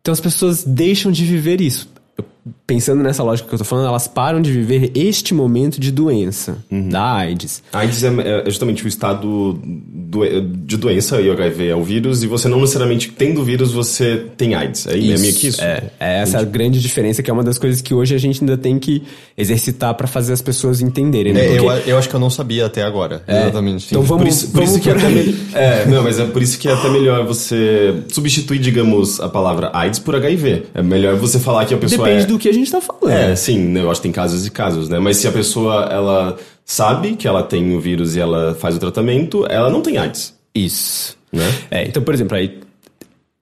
Então 0.00 0.12
as 0.12 0.20
pessoas 0.20 0.64
deixam 0.64 1.12
de 1.12 1.24
viver 1.24 1.60
isso. 1.60 1.88
Eu- 2.16 2.24
Pensando 2.66 3.02
nessa 3.02 3.22
lógica 3.22 3.48
que 3.48 3.54
eu 3.54 3.58
tô 3.58 3.64
falando, 3.64 3.86
elas 3.88 4.06
param 4.06 4.40
de 4.42 4.52
viver 4.52 4.90
este 4.94 5.32
momento 5.32 5.80
de 5.80 5.90
doença, 5.90 6.58
da 6.90 7.14
AIDS. 7.14 7.62
A 7.72 7.78
AIDS 7.78 8.02
é, 8.04 8.08
é 8.08 8.44
justamente 8.44 8.84
o 8.84 8.88
estado 8.88 9.58
do- 9.64 10.40
de 10.64 10.76
doença 10.76 11.20
e 11.22 11.28
o 11.30 11.32
HIV 11.32 11.68
é 11.68 11.74
o 11.76 11.82
vírus, 11.82 12.22
e 12.22 12.26
você 12.26 12.46
não 12.48 12.60
necessariamente 12.60 13.10
tendo 13.12 13.40
o 13.40 13.44
vírus, 13.44 13.72
você 13.72 14.26
tem 14.36 14.54
AIDS. 14.54 14.86
É, 14.86 14.92
é 14.92 14.96
meio 15.18 15.34
que 15.34 15.46
isso. 15.48 15.62
É, 15.62 15.84
é 15.98 16.18
essa 16.20 16.38
a 16.40 16.44
grande 16.44 16.80
diferença, 16.80 17.22
que 17.22 17.30
é 17.30 17.32
uma 17.32 17.42
das 17.42 17.58
coisas 17.58 17.80
que 17.80 17.94
hoje 17.94 18.14
a 18.14 18.18
gente 18.18 18.40
ainda 18.42 18.58
tem 18.58 18.78
que 18.78 19.02
exercitar 19.38 19.94
pra 19.94 20.06
fazer 20.06 20.32
as 20.34 20.42
pessoas 20.42 20.80
entenderem. 20.82 21.32
né? 21.32 21.46
É, 21.46 21.58
eu, 21.58 21.64
Porque- 21.64 21.90
eu 21.90 21.96
acho 21.98 22.08
que 22.08 22.14
eu 22.14 22.20
não 22.20 22.30
sabia 22.30 22.66
até 22.66 22.82
agora. 22.82 23.22
Exatamente. 23.26 23.86
Então 23.90 24.02
vamos- 24.02 24.22
Por 24.24 24.28
isso, 24.28 24.46
por 24.48 24.52
vamos 24.64 24.70
isso 24.70 24.80
que 24.80 24.90
é 24.90 24.94
por 24.94 25.00
até 25.02 25.58
é, 25.58 25.86
não, 25.86 26.02
mas 26.02 26.18
é 26.20 26.24
por 26.26 26.42
isso 26.42 26.58
que 26.58 26.68
é 26.68 26.72
até 26.72 26.88
melhor 26.90 27.24
você 27.26 28.02
substituir, 28.08 28.58
digamos, 28.58 29.18
a 29.20 29.28
palavra 29.28 29.70
AIDS 29.72 29.98
por 29.98 30.14
HIV. 30.14 30.64
É 30.74 30.82
melhor 30.82 31.16
você 31.16 31.38
falar 31.38 31.64
que 31.64 31.72
a 31.74 31.78
pessoa 31.78 32.06
Depende 32.06 32.24
é... 32.24 32.26
do 32.34 32.38
que 32.38 32.48
a 32.48 32.52
gente 32.52 32.70
tá 32.70 32.80
falando. 32.80 33.10
É, 33.10 33.34
sim, 33.34 33.58
né, 33.58 33.80
eu 33.80 33.90
acho 33.90 34.00
que 34.00 34.08
tem 34.08 34.12
casos 34.12 34.46
e 34.46 34.50
casos, 34.50 34.88
né? 34.88 34.98
Mas 34.98 35.16
se 35.16 35.26
a 35.26 35.32
pessoa, 35.32 35.88
ela 35.90 36.36
sabe 36.64 37.16
que 37.16 37.26
ela 37.26 37.42
tem 37.42 37.74
o 37.74 37.80
vírus 37.80 38.16
e 38.16 38.20
ela 38.20 38.54
faz 38.54 38.76
o 38.76 38.78
tratamento, 38.78 39.46
ela 39.48 39.70
não 39.70 39.80
tem 39.80 39.98
AIDS, 39.98 40.34
Isso. 40.54 41.16
né? 41.32 41.44
É, 41.70 41.84
então, 41.86 42.02
por 42.02 42.14
exemplo, 42.14 42.36
aí. 42.36 42.60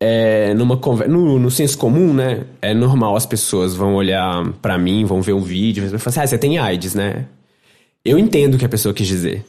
É, 0.04 0.52
numa 0.54 0.76
conver... 0.76 1.08
no, 1.08 1.38
no 1.38 1.48
senso 1.48 1.78
comum, 1.78 2.12
né? 2.12 2.44
É 2.60 2.74
normal 2.74 3.14
as 3.14 3.24
pessoas 3.24 3.72
vão 3.72 3.94
olhar 3.94 4.52
pra 4.60 4.76
mim, 4.76 5.04
vão 5.04 5.22
ver 5.22 5.32
um 5.32 5.40
vídeo 5.40 5.84
e 5.84 5.88
vão 5.88 5.98
falar 5.98 6.10
assim: 6.10 6.20
ah, 6.20 6.26
você 6.26 6.38
tem 6.38 6.58
AIDS, 6.58 6.94
né? 6.94 7.26
Eu 8.04 8.18
entendo 8.18 8.54
o 8.54 8.58
que 8.58 8.64
a 8.64 8.68
pessoa 8.68 8.92
quis 8.92 9.06
dizer. 9.06 9.44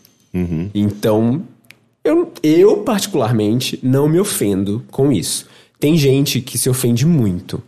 Então, 0.75 1.43
eu, 2.03 2.31
eu, 2.43 2.77
particularmente, 2.77 3.79
não 3.81 4.07
me 4.07 4.19
ofendo 4.19 4.83
com 4.91 5.11
isso. 5.11 5.47
Tem 5.79 5.97
gente 5.97 6.41
que 6.41 6.57
se 6.57 6.69
ofende 6.69 7.05
muito. 7.05 7.61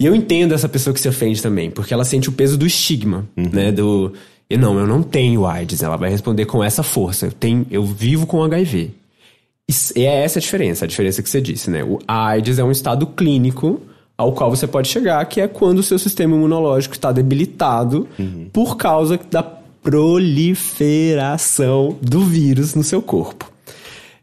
E 0.00 0.06
eu 0.06 0.14
entendo 0.14 0.54
essa 0.54 0.66
pessoa 0.66 0.94
que 0.94 1.00
se 1.00 1.08
ofende 1.08 1.42
também, 1.42 1.70
porque 1.70 1.92
ela 1.92 2.06
sente 2.06 2.30
o 2.30 2.32
peso 2.32 2.56
do 2.56 2.66
estigma, 2.66 3.28
né? 3.36 3.70
Do. 3.70 4.14
E 4.48 4.56
não, 4.56 4.78
eu 4.78 4.86
não 4.86 5.02
tenho 5.02 5.44
AIDS. 5.46 5.82
Ela 5.82 5.96
vai 5.96 6.08
responder 6.08 6.46
com 6.46 6.64
essa 6.64 6.82
força. 6.82 7.26
Eu, 7.26 7.32
tenho, 7.32 7.66
eu 7.70 7.84
vivo 7.84 8.26
com 8.26 8.42
HIV. 8.42 8.92
E 9.94 10.04
é 10.04 10.24
essa 10.24 10.38
a 10.38 10.42
diferença, 10.42 10.86
a 10.86 10.88
diferença 10.88 11.22
que 11.22 11.28
você 11.28 11.40
disse, 11.40 11.70
né? 11.70 11.84
O 11.84 12.00
AIDS 12.08 12.58
é 12.58 12.64
um 12.64 12.72
estado 12.72 13.06
clínico 13.06 13.78
ao 14.16 14.32
qual 14.32 14.48
você 14.50 14.66
pode 14.66 14.88
chegar, 14.88 15.24
que 15.26 15.40
é 15.40 15.46
quando 15.46 15.80
o 15.80 15.82
seu 15.82 15.98
sistema 15.98 16.34
imunológico 16.34 16.94
está 16.94 17.12
debilitado 17.12 18.08
por 18.52 18.76
causa 18.76 19.20
da 19.30 19.42
proliferação 19.42 21.96
do 22.02 22.24
vírus 22.24 22.74
no 22.74 22.82
seu 22.82 23.00
corpo. 23.00 23.48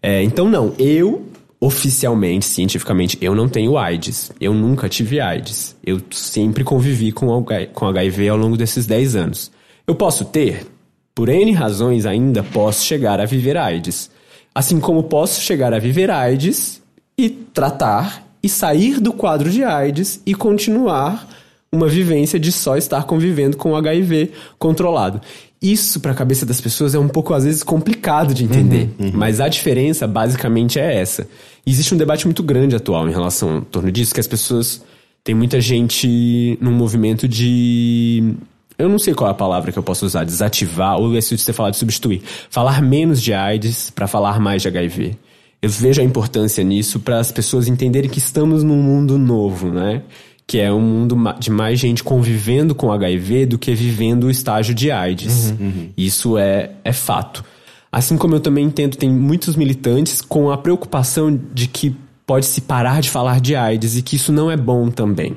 É, 0.02 0.24
então, 0.24 0.50
não, 0.50 0.74
eu, 0.78 1.24
oficialmente, 1.60 2.46
cientificamente, 2.46 3.18
eu 3.22 3.34
não 3.34 3.50
tenho 3.50 3.78
AIDS. 3.78 4.32
Eu 4.40 4.54
nunca 4.54 4.88
tive 4.88 5.20
AIDS. 5.20 5.76
Eu 5.86 6.00
sempre 6.12 6.64
convivi 6.64 7.12
com, 7.12 7.44
com 7.74 7.86
HIV 7.86 8.30
ao 8.30 8.38
longo 8.38 8.58
desses 8.58 8.86
10 8.86 9.16
anos. 9.16 9.52
Eu 9.86 9.96
posso 9.96 10.26
ter? 10.26 10.68
Por 11.16 11.30
N 11.30 11.52
razões, 11.54 12.06
ainda 12.06 12.44
posso 12.44 12.86
chegar 12.86 13.20
a 13.20 13.26
viver 13.26 13.58
AIDS. 13.58 14.10
Assim 14.54 14.80
como 14.80 15.04
posso 15.04 15.42
chegar 15.42 15.74
a 15.74 15.80
viver 15.80 16.12
AIDS 16.12 16.82
e 17.18 17.30
tratar 17.30 18.28
e 18.42 18.50
sair 18.50 19.00
do 19.00 19.12
quadro 19.12 19.50
de 19.50 19.64
AIDS 19.64 20.22
e 20.26 20.36
continuar 20.36 21.28
uma 21.72 21.88
vivência 21.88 22.40
de 22.40 22.52
só 22.52 22.78
estar 22.78 23.04
convivendo 23.04 23.58
com 23.58 23.76
HIV 23.76 24.32
controlado. 24.58 25.22
Isso 25.62 26.00
para 26.00 26.12
a 26.12 26.16
cabeça 26.16 26.46
das 26.46 26.62
pessoas 26.62 26.94
é 26.94 27.00
um 27.00 27.08
pouco 27.08 27.34
às 27.34 27.44
vezes 27.44 27.64
complicado 27.64 28.34
de 28.34 28.44
entender, 28.44 28.90
uhum, 29.00 29.08
uhum. 29.08 29.12
mas 29.14 29.42
a 29.42 29.48
diferença 29.48 30.08
basicamente 30.08 30.80
é 30.80 31.00
essa. 31.00 31.28
Existe 31.66 31.94
um 31.94 31.98
debate 31.98 32.26
muito 32.26 32.44
grande 32.44 32.76
atual 32.76 33.08
em 33.10 33.12
relação 33.12 33.58
em 33.58 33.62
torno 33.62 33.92
disso, 33.92 34.14
que 34.14 34.20
as 34.20 34.28
pessoas 34.28 34.84
tem 35.24 35.36
muita 35.36 35.60
gente 35.60 36.58
num 36.62 36.72
movimento 36.72 37.28
de 37.28 38.36
eu 38.78 38.88
não 38.88 39.00
sei 39.00 39.14
qual 39.14 39.28
é 39.28 39.32
a 39.32 39.36
palavra 39.36 39.72
que 39.72 39.80
eu 39.80 39.84
posso 39.84 40.06
usar, 40.06 40.24
desativar, 40.24 40.98
ou 40.98 41.20
se 41.20 41.36
você 41.36 41.52
falar 41.52 41.72
de 41.72 41.78
substituir. 41.78 42.22
Falar 42.50 42.82
menos 42.82 43.22
de 43.22 43.34
AIDS 43.34 43.90
para 43.90 44.06
falar 44.08 44.40
mais 44.40 44.62
de 44.62 44.68
HIV. 44.68 45.18
Eu 45.60 45.70
vejo 45.70 46.00
a 46.00 46.04
importância 46.04 46.64
nisso 46.64 47.00
para 47.00 47.20
as 47.20 47.32
pessoas 47.32 47.68
entenderem 47.68 48.10
que 48.10 48.20
estamos 48.20 48.64
num 48.64 48.82
mundo 48.82 49.18
novo, 49.18 49.72
né? 49.72 50.04
Que 50.48 50.60
é 50.60 50.72
um 50.72 50.80
mundo 50.80 51.18
de 51.38 51.52
mais 51.52 51.78
gente 51.78 52.04
convivendo 52.04 52.74
com 52.74 52.92
HIV 52.92 53.46
do 53.48 53.58
que 53.58 53.76
vivendo 53.76 54.24
o 54.26 54.32
estágio 54.32 54.74
de 54.74 54.90
AIDS. 54.90 55.52
Uhum, 55.52 55.66
uhum. 55.66 55.90
Isso 55.98 56.38
é, 56.38 56.72
é 56.84 56.94
fato. 56.94 57.44
Assim 57.92 58.18
como 58.18 58.36
eu 58.36 58.40
também 58.40 58.66
entendo, 58.66 58.96
tem 58.96 59.10
muitos 59.10 59.56
militantes 59.56 60.22
com 60.22 60.50
a 60.50 60.58
preocupação 60.58 61.38
de 61.54 61.68
que 61.68 61.96
pode 62.26 62.46
se 62.46 62.62
parar 62.62 63.02
de 63.02 63.10
falar 63.10 63.40
de 63.40 63.56
AIDS 63.56 63.98
e 63.98 64.02
que 64.02 64.16
isso 64.16 64.32
não 64.32 64.50
é 64.50 64.58
bom 64.58 64.90
também. 64.90 65.36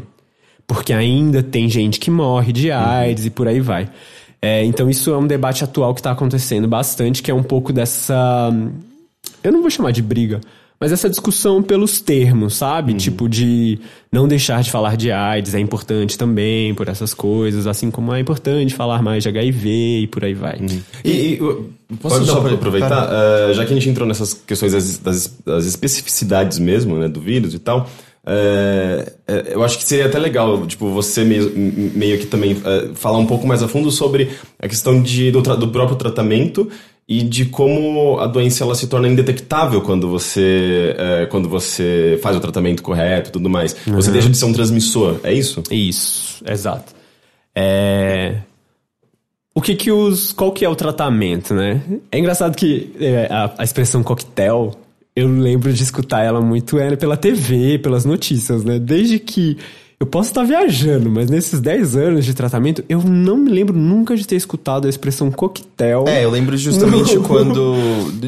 Porque 0.66 0.92
ainda 0.92 1.42
tem 1.42 1.68
gente 1.68 1.98
que 1.98 2.10
morre 2.10 2.52
de 2.52 2.70
AIDS 2.70 3.24
uhum. 3.24 3.26
e 3.26 3.30
por 3.30 3.48
aí 3.48 3.60
vai. 3.60 3.88
É, 4.42 4.64
então 4.64 4.88
isso 4.88 5.10
é 5.10 5.18
um 5.18 5.26
debate 5.26 5.62
atual 5.62 5.92
que 5.92 6.00
está 6.00 6.12
acontecendo 6.12 6.66
bastante, 6.66 7.22
que 7.22 7.30
é 7.30 7.34
um 7.34 7.42
pouco 7.42 7.72
dessa. 7.72 8.50
Eu 9.42 9.52
não 9.52 9.60
vou 9.60 9.70
chamar 9.70 9.90
de 9.90 10.02
briga, 10.02 10.40
mas 10.80 10.92
essa 10.92 11.10
discussão 11.10 11.62
pelos 11.62 12.00
termos, 12.00 12.54
sabe? 12.54 12.92
Uhum. 12.92 12.98
Tipo 12.98 13.28
de 13.28 13.78
não 14.10 14.26
deixar 14.26 14.62
de 14.62 14.70
falar 14.70 14.96
de 14.96 15.12
AIDS 15.12 15.54
é 15.54 15.60
importante 15.60 16.16
também 16.16 16.74
por 16.74 16.88
essas 16.88 17.12
coisas, 17.12 17.66
assim 17.66 17.90
como 17.90 18.14
é 18.14 18.20
importante 18.20 18.74
falar 18.74 19.02
mais 19.02 19.22
de 19.22 19.28
HIV 19.28 19.68
e 19.68 20.06
por 20.06 20.24
aí 20.24 20.32
vai. 20.32 20.58
Uhum. 20.58 20.80
E, 21.04 21.10
e 21.10 21.38
posso 22.00 22.24
só 22.24 22.38
aproveitar, 22.38 23.08
uh, 23.08 23.52
já 23.52 23.66
que 23.66 23.72
a 23.72 23.74
gente 23.74 23.90
entrou 23.90 24.08
nessas 24.08 24.32
questões 24.32 24.72
das, 24.72 24.98
das, 24.98 25.38
das 25.44 25.66
especificidades 25.66 26.58
mesmo, 26.58 26.96
né, 26.96 27.08
do 27.08 27.20
vírus 27.20 27.52
e 27.52 27.58
tal. 27.58 27.86
É, 28.26 29.12
é, 29.26 29.54
eu 29.54 29.64
acho 29.64 29.78
que 29.78 29.84
seria 29.84 30.06
até 30.06 30.18
legal, 30.18 30.66
tipo, 30.66 30.90
você 30.90 31.24
meio, 31.24 31.52
meio 31.56 32.18
que 32.18 32.26
também 32.26 32.56
é, 32.64 32.90
falar 32.94 33.18
um 33.18 33.26
pouco 33.26 33.46
mais 33.46 33.62
a 33.62 33.68
fundo 33.68 33.90
sobre 33.90 34.30
a 34.58 34.68
questão 34.68 35.02
de, 35.02 35.30
do, 35.30 35.40
do, 35.40 35.68
próprio 35.68 35.96
tratamento 35.96 36.70
e 37.10 37.24
de 37.24 37.46
como 37.46 38.20
a 38.20 38.26
doença 38.28 38.62
ela 38.62 38.76
se 38.76 38.86
torna 38.86 39.08
indetectável 39.08 39.80
quando 39.80 40.08
você, 40.08 40.94
é, 40.96 41.26
quando 41.26 41.48
você 41.48 42.16
faz 42.22 42.36
o 42.36 42.40
tratamento 42.40 42.84
correto 42.84 43.30
e 43.30 43.32
tudo 43.32 43.50
mais. 43.50 43.74
Uhum. 43.84 43.94
Você 43.94 44.12
deixa 44.12 44.30
de 44.30 44.36
ser 44.36 44.44
um 44.44 44.52
transmissor, 44.52 45.18
é 45.24 45.32
isso? 45.32 45.60
Isso, 45.72 46.40
exato. 46.48 46.94
É... 47.52 48.36
O 49.52 49.60
que 49.60 49.74
que 49.74 49.90
os... 49.90 50.32
Qual 50.32 50.52
que 50.52 50.64
é 50.64 50.68
o 50.68 50.76
tratamento, 50.76 51.52
né? 51.52 51.82
É 52.12 52.18
engraçado 52.20 52.56
que 52.56 52.92
é, 53.00 53.26
a, 53.28 53.54
a 53.58 53.64
expressão 53.64 54.04
coquetel 54.04 54.78
eu 55.16 55.26
lembro 55.26 55.72
de 55.72 55.82
escutar 55.82 56.22
ela 56.22 56.40
muito 56.40 56.78
é, 56.78 56.94
pela 56.94 57.16
TV, 57.16 57.76
pelas 57.80 58.04
notícias, 58.04 58.62
né? 58.62 58.78
Desde 58.78 59.18
que 59.18 59.58
eu 60.00 60.06
posso 60.06 60.30
estar 60.30 60.42
viajando, 60.44 61.10
mas 61.10 61.28
nesses 61.28 61.60
10 61.60 61.94
anos 61.94 62.24
de 62.24 62.32
tratamento, 62.32 62.82
eu 62.88 63.02
não 63.02 63.36
me 63.36 63.50
lembro 63.50 63.76
nunca 63.76 64.16
de 64.16 64.26
ter 64.26 64.34
escutado 64.34 64.86
a 64.86 64.88
expressão 64.88 65.30
coquetel. 65.30 66.06
É, 66.08 66.24
eu 66.24 66.30
lembro 66.30 66.56
justamente 66.56 67.18
quando. 67.20 67.76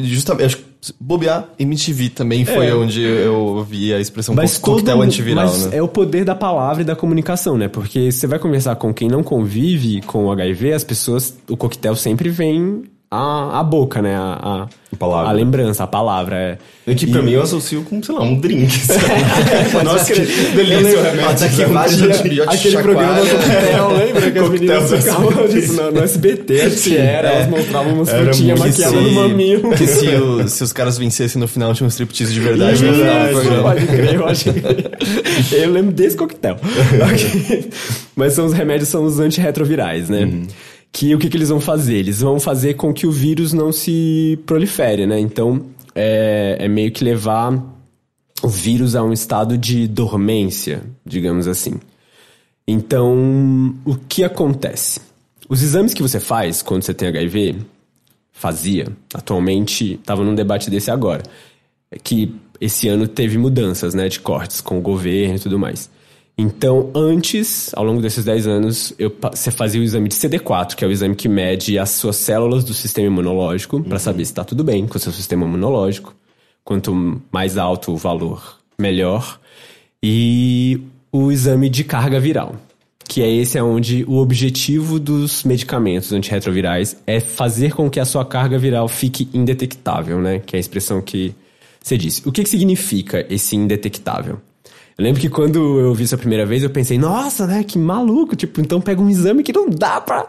Justamente, 0.03 0.45
acho 0.45 0.57
que 0.57 0.63
bobear, 0.99 1.49
MTV 1.57 2.09
também 2.09 2.45
foi 2.45 2.67
é. 2.67 2.75
onde 2.75 3.01
eu 3.01 3.65
vi 3.67 3.91
a 3.91 3.99
expressão 3.99 4.35
mas 4.35 4.57
coquetel 4.57 5.01
antiviral, 5.01 5.47
mas 5.47 5.65
né? 5.65 5.77
É 5.77 5.81
o 5.81 5.87
poder 5.87 6.23
da 6.23 6.35
palavra 6.35 6.83
e 6.83 6.85
da 6.85 6.95
comunicação, 6.95 7.57
né? 7.57 7.67
Porque 7.67 8.11
você 8.11 8.27
vai 8.27 8.37
conversar 8.37 8.75
com 8.75 8.93
quem 8.93 9.07
não 9.07 9.23
convive 9.23 10.01
com 10.01 10.25
o 10.25 10.31
HIV, 10.31 10.73
as 10.73 10.83
pessoas. 10.83 11.35
O 11.49 11.57
coquetel 11.57 11.95
sempre 11.95 12.29
vem 12.29 12.83
a, 13.13 13.59
a 13.59 13.63
boca, 13.63 14.01
né? 14.01 14.15
A, 14.15 14.39
a, 14.41 14.67
a, 14.91 14.95
palavra. 14.97 15.29
a 15.29 15.31
lembrança, 15.31 15.83
a 15.83 15.87
palavra. 15.87 16.35
É, 16.35 16.57
é 16.91 16.95
que 16.95 17.05
pra 17.05 17.21
mim 17.21 17.31
eu 17.31 17.43
associo 17.43 17.83
com, 17.83 18.01
sei 18.01 18.15
lá, 18.15 18.23
um 18.23 18.39
drink. 18.39 18.73
Nossa, 19.85 20.13
que 20.13 20.21
delícia. 20.21 21.29
Até 21.29 21.49
que 21.49 21.61
imagina, 21.61 22.15
aquele 22.47 22.77
programa 22.77 23.21
do 23.21 23.29
coquetel, 23.29 23.91
lembra? 23.93 24.31
Que 24.31 24.39
as 24.39 24.49
meninas 24.49 24.91
ficavam 24.91 25.47
tipo, 25.47 25.73
no, 25.73 25.91
no 25.91 26.03
SBT, 26.03 26.61
acho 26.61 26.77
que 26.83 26.97
era, 26.97 27.29
elas 27.29 27.49
mostravam 27.49 27.93
umas 27.93 28.09
frutinhas 28.09 28.59
maquiadas 28.59 29.01
no 29.03 29.11
mamilo. 29.11 29.71
Que 29.75 29.87
se, 29.87 30.07
o, 30.07 30.47
se 30.49 30.63
os 30.63 30.73
caras 30.73 30.97
vencessem 30.97 31.39
no 31.39 31.47
final 31.47 31.73
tinha 31.73 31.85
um 31.85 31.89
striptease 31.89 32.33
de 32.33 32.39
verdade 32.39 32.83
no 32.83 32.93
final 32.93 33.27
do 33.27 33.29
programa. 33.29 33.63
Pode 33.63 33.87
crer, 33.87 34.15
eu 34.15 34.27
acho 34.27 34.45
que... 34.51 35.53
Eu 35.53 35.71
lembro 35.71 35.91
desse 35.91 36.15
coquetel. 36.15 36.57
Mas 38.15 38.33
são 38.33 38.45
os 38.45 38.53
remédios, 38.53 38.89
são 38.89 39.03
os 39.03 39.19
antirretrovirais, 39.19 40.09
né? 40.09 40.23
Uhum 40.23 40.47
que 40.93 41.15
o 41.15 41.17
que, 41.17 41.27
que 41.27 41.35
eles 41.35 41.49
vão 41.49 41.59
fazer? 41.59 41.95
Eles 41.95 42.21
vão 42.21 42.39
fazer 42.39 42.75
com 42.75 42.93
que 42.93 43.07
o 43.07 43.11
vírus 43.11 43.51
não 43.51 43.71
se 43.71 44.39
prolifere, 44.45 45.07
né? 45.07 45.19
Então, 45.19 45.65
é, 45.95 46.55
é 46.59 46.67
meio 46.67 46.91
que 46.91 47.03
levar 47.03 47.51
o 48.43 48.47
vírus 48.47 48.95
a 48.95 49.03
um 49.03 49.11
estado 49.11 49.57
de 49.57 49.87
dormência, 49.87 50.83
digamos 51.03 51.47
assim. 51.47 51.79
Então, 52.67 53.75
o 53.83 53.95
que 53.95 54.23
acontece? 54.23 55.01
Os 55.49 55.63
exames 55.63 55.95
que 55.95 56.01
você 56.01 56.19
faz 56.19 56.61
quando 56.61 56.83
você 56.83 56.93
tem 56.93 57.07
HIV, 57.07 57.55
fazia, 58.31 58.87
atualmente, 59.13 59.95
estava 59.95 60.23
num 60.23 60.35
debate 60.35 60.69
desse 60.69 60.91
agora, 60.91 61.23
é 61.89 61.97
que 61.97 62.35
esse 62.61 62.87
ano 62.87 63.07
teve 63.07 63.37
mudanças, 63.37 63.93
né, 63.95 64.07
de 64.07 64.19
cortes 64.19 64.61
com 64.61 64.77
o 64.77 64.81
governo 64.81 65.35
e 65.37 65.39
tudo 65.39 65.57
mais. 65.57 65.89
Então, 66.37 66.89
antes, 66.95 67.71
ao 67.75 67.83
longo 67.83 68.01
desses 68.01 68.25
10 68.25 68.47
anos, 68.47 68.93
eu, 68.97 69.15
você 69.31 69.51
fazia 69.51 69.79
o 69.79 69.83
exame 69.83 70.09
de 70.09 70.15
CD4, 70.15 70.75
que 70.75 70.83
é 70.83 70.87
o 70.87 70.91
exame 70.91 71.15
que 71.15 71.29
mede 71.29 71.77
as 71.77 71.91
suas 71.91 72.15
células 72.15 72.63
do 72.63 72.73
sistema 72.73 73.07
imunológico, 73.07 73.77
uhum. 73.77 73.83
para 73.83 73.99
saber 73.99 74.25
se 74.25 74.31
está 74.31 74.43
tudo 74.43 74.63
bem 74.63 74.87
com 74.87 74.97
o 74.97 74.99
seu 74.99 75.11
sistema 75.11 75.45
imunológico. 75.45 76.15
Quanto 76.63 77.21
mais 77.31 77.57
alto 77.57 77.91
o 77.91 77.97
valor, 77.97 78.57
melhor. 78.79 79.39
E 80.01 80.81
o 81.11 81.31
exame 81.31 81.69
de 81.69 81.83
carga 81.83 82.19
viral, 82.19 82.55
que 83.07 83.21
é 83.21 83.29
esse 83.29 83.59
onde 83.61 84.03
o 84.07 84.17
objetivo 84.17 84.99
dos 84.99 85.43
medicamentos 85.43 86.11
antirretrovirais 86.11 86.97
é 87.05 87.19
fazer 87.19 87.75
com 87.75 87.89
que 87.89 87.99
a 87.99 88.05
sua 88.05 88.25
carga 88.25 88.57
viral 88.57 88.87
fique 88.87 89.29
indetectável, 89.33 90.19
né? 90.19 90.39
Que 90.39 90.55
é 90.55 90.57
a 90.57 90.59
expressão 90.59 91.01
que 91.01 91.35
você 91.79 91.97
disse. 91.97 92.27
O 92.27 92.31
que, 92.31 92.43
que 92.43 92.49
significa 92.49 93.25
esse 93.29 93.55
indetectável? 93.55 94.39
Eu 94.97 95.03
lembro 95.03 95.19
que 95.19 95.29
quando 95.29 95.79
eu 95.79 95.93
vi 95.93 96.03
isso 96.03 96.15
a 96.15 96.17
primeira 96.17 96.45
vez, 96.45 96.63
eu 96.63 96.69
pensei, 96.69 96.97
nossa, 96.97 97.47
né, 97.47 97.63
que 97.63 97.79
maluco, 97.79 98.35
tipo, 98.35 98.61
então 98.61 98.79
pega 98.79 99.01
um 99.01 99.09
exame 99.09 99.43
que 99.43 99.53
não 99.53 99.67
dá 99.69 99.99
pra. 99.99 100.27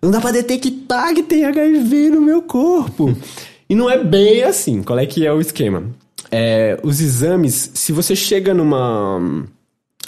Não 0.00 0.10
dá 0.10 0.20
pra 0.20 0.30
detectar 0.30 1.14
que 1.14 1.22
tem 1.22 1.44
HIV 1.44 2.10
no 2.10 2.20
meu 2.20 2.42
corpo. 2.42 3.16
e 3.68 3.74
não 3.74 3.90
é 3.90 4.02
bem 4.02 4.42
assim. 4.42 4.82
Qual 4.82 4.98
é 4.98 5.06
que 5.06 5.26
é 5.26 5.32
o 5.32 5.40
esquema? 5.40 5.84
É, 6.30 6.78
os 6.82 7.00
exames, 7.00 7.70
se 7.74 7.92
você 7.92 8.14
chega 8.14 8.54
numa. 8.54 9.18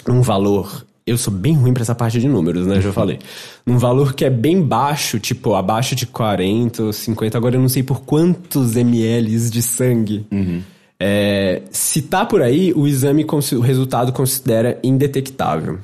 num 0.07 0.21
valor. 0.21 0.85
Eu 1.05 1.17
sou 1.17 1.33
bem 1.33 1.55
ruim 1.55 1.73
pra 1.73 1.83
essa 1.83 1.95
parte 1.95 2.19
de 2.19 2.27
números, 2.27 2.67
né? 2.67 2.81
Já 2.81 2.91
falei. 2.91 3.17
Num 3.65 3.77
valor 3.77 4.13
que 4.13 4.25
é 4.25 4.29
bem 4.29 4.61
baixo, 4.61 5.19
tipo, 5.19 5.55
abaixo 5.55 5.95
de 5.95 6.05
40 6.05 6.83
ou 6.83 6.93
50, 6.93 7.37
agora 7.37 7.55
eu 7.55 7.61
não 7.61 7.69
sei 7.69 7.81
por 7.81 8.01
quantos 8.01 8.75
ml 8.75 9.49
de 9.49 9.61
sangue. 9.61 10.25
Uhum 10.29 10.61
é, 10.99 11.61
se 11.71 12.01
tá 12.03 12.25
por 12.25 12.41
aí, 12.41 12.73
o 12.73 12.87
exame, 12.87 13.25
o 13.25 13.59
resultado 13.59 14.11
considera 14.11 14.79
indetectável. 14.83 15.79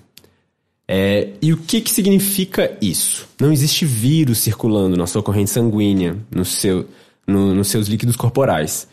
É, 0.88 1.30
e 1.42 1.54
o 1.54 1.58
que, 1.58 1.82
que 1.82 1.92
significa 1.92 2.78
isso? 2.82 3.28
Não 3.40 3.52
existe 3.52 3.86
vírus 3.86 4.40
circulando 4.40 4.98
na 4.98 5.08
sua 5.08 5.24
corrente 5.24 5.50
sanguínea, 5.50 6.18
no 6.30 6.44
seu, 6.44 6.86
no, 7.26 7.54
nos 7.54 7.70
seus 7.70 7.88
líquidos 7.88 8.16
corporais. 8.16 8.88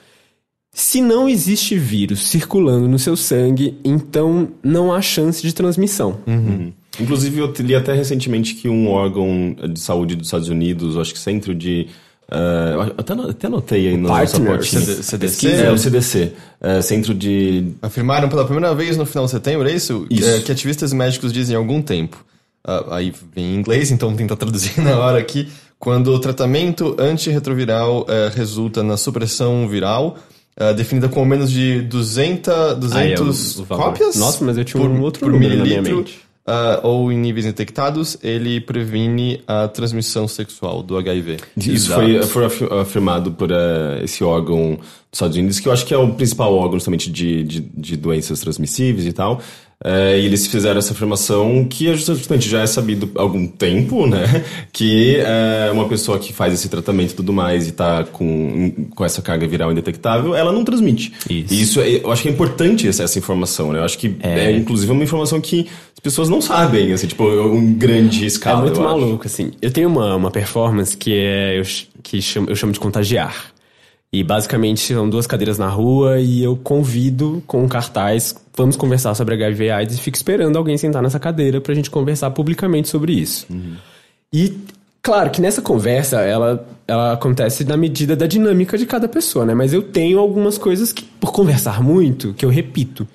Se 0.72 1.00
não 1.00 1.28
existe 1.28 1.76
vírus 1.76 2.20
circulando 2.28 2.86
no 2.86 2.98
seu 2.98 3.16
sangue, 3.16 3.76
então 3.84 4.48
não 4.62 4.92
há 4.92 5.02
chance 5.02 5.42
de 5.42 5.52
transmissão. 5.52 6.20
Uhum. 6.26 6.72
Inclusive, 7.00 7.40
eu 7.40 7.52
li 7.58 7.74
até 7.74 7.92
recentemente 7.92 8.54
que 8.54 8.68
um 8.68 8.88
órgão 8.88 9.56
de 9.72 9.80
saúde 9.80 10.14
dos 10.14 10.28
Estados 10.28 10.48
Unidos, 10.48 10.96
acho 10.96 11.12
que 11.12 11.18
Centro 11.18 11.54
de 11.54 11.88
Uh, 12.30 12.94
até, 12.96 13.12
até 13.12 13.46
anotei 13.48 13.88
aí 13.88 13.96
no 13.96 14.08
nosso 14.08 14.36
CDC? 14.36 15.02
CDC? 15.02 15.48
É, 15.48 15.72
o 15.72 15.76
CDC. 15.76 16.32
É, 16.60 16.80
Centro 16.80 17.12
de... 17.12 17.72
Afirmaram 17.82 18.28
pela 18.28 18.44
primeira 18.44 18.72
vez 18.72 18.96
no 18.96 19.04
final 19.04 19.24
de 19.24 19.32
setembro, 19.32 19.68
é 19.68 19.72
isso? 19.72 20.06
isso. 20.08 20.28
É, 20.28 20.40
que 20.40 20.52
ativistas 20.52 20.92
médicos 20.92 21.32
dizem 21.32 21.56
há 21.56 21.58
algum 21.58 21.82
tempo. 21.82 22.24
Uh, 22.66 22.92
aí 22.92 23.12
vem 23.34 23.54
em 23.54 23.56
inglês, 23.56 23.90
então 23.90 24.14
tentar 24.14 24.36
traduzir 24.36 24.78
na 24.80 24.98
hora 24.98 25.18
aqui. 25.18 25.48
Quando 25.78 26.12
o 26.12 26.18
tratamento 26.20 26.94
antirretroviral 26.98 28.02
uh, 28.02 28.06
resulta 28.32 28.82
na 28.82 28.96
supressão 28.96 29.66
viral, 29.66 30.18
uh, 30.60 30.72
definida 30.74 31.08
com 31.08 31.24
menos 31.24 31.50
de 31.50 31.80
200, 31.82 32.76
200 32.78 33.60
ah, 33.60 33.62
é 33.62 33.66
cópias? 33.66 34.16
Nossa, 34.16 34.44
mas 34.44 34.56
eu 34.56 34.64
tinha 34.64 34.80
um 34.80 35.00
outro 35.00 35.20
por 35.20 35.32
mililitro. 35.32 36.04
Uh, 36.50 36.86
ou 36.86 37.12
em 37.12 37.16
níveis 37.16 37.46
detectados, 37.46 38.16
ele 38.22 38.60
previne 38.60 39.40
a 39.46 39.68
transmissão 39.68 40.26
sexual 40.26 40.82
do 40.82 40.98
HIV. 40.98 41.38
Isso 41.56 41.92
foi, 41.92 42.22
foi 42.22 42.44
afirmado 42.80 43.30
por 43.30 43.50
uh, 43.52 44.02
esse 44.02 44.24
órgão 44.24 44.76
dos 44.76 44.82
Estados 45.12 45.36
Unidos, 45.36 45.60
que 45.60 45.68
eu 45.68 45.72
acho 45.72 45.86
que 45.86 45.94
é 45.94 45.98
o 45.98 46.12
principal 46.14 46.52
órgão 46.54 46.74
justamente 46.74 47.10
de, 47.10 47.44
de, 47.44 47.60
de 47.60 47.96
doenças 47.96 48.40
transmissíveis 48.40 49.06
e 49.06 49.12
tal. 49.12 49.40
É, 49.82 50.18
e 50.20 50.26
eles 50.26 50.46
fizeram 50.46 50.78
essa 50.78 50.92
afirmação 50.92 51.64
que 51.64 51.88
é 51.88 51.94
justamente 51.94 52.46
já 52.46 52.60
é 52.60 52.66
sabido 52.66 53.10
há 53.16 53.22
algum 53.22 53.46
tempo, 53.46 54.06
né? 54.06 54.44
Que 54.72 55.16
é, 55.16 55.70
uma 55.72 55.88
pessoa 55.88 56.18
que 56.18 56.32
faz 56.32 56.52
esse 56.52 56.68
tratamento 56.68 57.12
e 57.12 57.14
tudo 57.14 57.32
mais 57.32 57.66
e 57.66 57.72
tá 57.72 58.04
com, 58.04 58.70
com 58.94 59.04
essa 59.04 59.22
carga 59.22 59.46
viral 59.46 59.72
indetectável, 59.72 60.34
ela 60.34 60.52
não 60.52 60.64
transmite. 60.64 61.12
Isso. 61.28 61.54
E 61.54 61.62
isso 61.62 61.80
é, 61.80 62.04
eu 62.04 62.12
acho 62.12 62.22
que 62.22 62.28
é 62.28 62.30
importante 62.30 62.86
essa, 62.86 63.02
essa 63.02 63.18
informação, 63.18 63.72
né? 63.72 63.78
Eu 63.78 63.84
acho 63.84 63.98
que 63.98 64.16
é. 64.20 64.46
é, 64.46 64.56
inclusive, 64.56 64.92
uma 64.92 65.02
informação 65.02 65.40
que 65.40 65.66
as 65.94 66.00
pessoas 66.00 66.28
não 66.28 66.40
sabem, 66.40 66.92
assim, 66.92 67.06
tipo, 67.06 67.24
um 67.24 67.72
grande 67.74 68.26
escala. 68.26 68.60
É 68.60 68.62
muito 68.62 68.80
maluco, 68.80 69.26
acho. 69.26 69.34
assim. 69.34 69.52
Eu 69.60 69.70
tenho 69.70 69.88
uma, 69.88 70.14
uma 70.14 70.30
performance 70.30 70.96
que 70.96 71.14
é. 71.14 71.58
Eu, 71.58 71.64
que 72.02 72.20
chamo, 72.20 72.48
eu 72.48 72.56
chamo 72.56 72.72
de 72.72 72.80
contagiar. 72.80 73.52
E 74.12 74.24
basicamente 74.24 74.92
são 74.92 75.08
duas 75.08 75.26
cadeiras 75.26 75.56
na 75.56 75.68
rua 75.68 76.18
e 76.18 76.42
eu 76.42 76.56
convido 76.56 77.42
com 77.46 77.62
um 77.62 77.68
cartaz, 77.68 78.34
vamos 78.56 78.74
conversar 78.74 79.14
sobre 79.14 79.34
HIV 79.34 79.70
AIDS 79.70 79.96
e 79.98 80.00
fico 80.00 80.16
esperando 80.16 80.56
alguém 80.56 80.76
sentar 80.76 81.00
nessa 81.00 81.20
cadeira 81.20 81.60
pra 81.60 81.74
gente 81.74 81.88
conversar 81.88 82.30
publicamente 82.32 82.88
sobre 82.88 83.12
isso. 83.12 83.46
Uhum. 83.48 83.76
E 84.32 84.58
claro 85.00 85.30
que 85.30 85.40
nessa 85.40 85.62
conversa 85.62 86.22
ela, 86.22 86.66
ela 86.88 87.12
acontece 87.12 87.64
na 87.64 87.76
medida 87.76 88.16
da 88.16 88.26
dinâmica 88.26 88.76
de 88.76 88.84
cada 88.84 89.06
pessoa, 89.06 89.44
né? 89.44 89.54
Mas 89.54 89.72
eu 89.72 89.80
tenho 89.80 90.18
algumas 90.18 90.58
coisas 90.58 90.92
que, 90.92 91.04
por 91.04 91.30
conversar 91.30 91.80
muito, 91.80 92.34
que 92.34 92.44
eu 92.44 92.50
repito. 92.50 93.06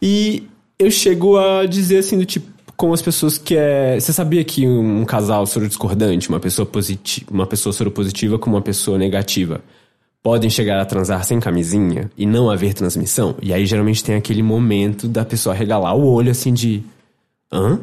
E 0.00 0.44
eu 0.78 0.92
chego 0.92 1.38
a 1.38 1.66
dizer 1.66 1.98
assim 1.98 2.16
do 2.16 2.24
tipo 2.24 2.60
com 2.80 2.94
as 2.94 3.02
pessoas 3.02 3.36
que 3.36 3.54
é. 3.54 4.00
Você 4.00 4.10
sabia 4.10 4.42
que 4.42 4.66
um 4.66 5.04
casal 5.04 5.44
discordante, 5.44 6.30
uma 6.30 6.40
pessoa 6.40 6.64
positiva, 6.64 7.26
uma 7.30 7.46
pessoa 7.46 7.74
soropositiva 7.74 8.38
com 8.38 8.48
uma 8.48 8.62
pessoa 8.62 8.96
negativa, 8.96 9.60
podem 10.22 10.50
chegar 10.50 10.80
a 10.80 10.84
transar 10.84 11.24
sem 11.24 11.40
camisinha 11.40 12.10
e 12.16 12.26
não 12.26 12.50
haver 12.50 12.74
transmissão. 12.74 13.34
E 13.40 13.52
aí 13.52 13.64
geralmente 13.66 14.04
tem 14.04 14.14
aquele 14.14 14.42
momento 14.42 15.08
da 15.08 15.24
pessoa 15.24 15.54
regalar 15.54 15.96
o 15.96 16.06
olho 16.06 16.30
assim 16.30 16.52
de. 16.52 16.82
Hã? 17.52 17.80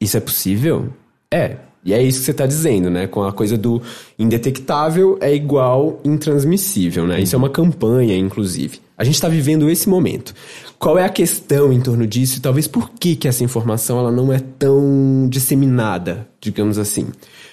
Isso 0.00 0.16
é 0.16 0.20
possível? 0.20 0.88
É. 1.30 1.56
E 1.84 1.92
é 1.92 2.02
isso 2.02 2.20
que 2.20 2.24
você 2.24 2.30
está 2.30 2.46
dizendo, 2.46 2.88
né? 2.88 3.06
Com 3.06 3.22
a 3.24 3.32
coisa 3.32 3.58
do 3.58 3.82
indetectável 4.18 5.18
é 5.20 5.34
igual 5.34 6.00
intransmissível, 6.02 7.06
né? 7.06 7.20
Isso 7.20 7.34
é 7.34 7.38
uma 7.38 7.50
campanha, 7.50 8.16
inclusive. 8.16 8.80
A 8.96 9.04
gente 9.04 9.16
está 9.16 9.28
vivendo 9.28 9.68
esse 9.68 9.86
momento. 9.86 10.34
Qual 10.78 10.98
é 10.98 11.04
a 11.04 11.10
questão 11.10 11.72
em 11.72 11.80
torno 11.80 12.06
disso 12.06 12.38
e 12.38 12.40
talvez 12.40 12.66
por 12.66 12.90
que, 12.90 13.16
que 13.16 13.28
essa 13.28 13.44
informação 13.44 13.98
ela 13.98 14.10
não 14.10 14.32
é 14.32 14.38
tão 14.38 15.26
disseminada, 15.28 16.26
digamos 16.40 16.78
assim? 16.78 17.08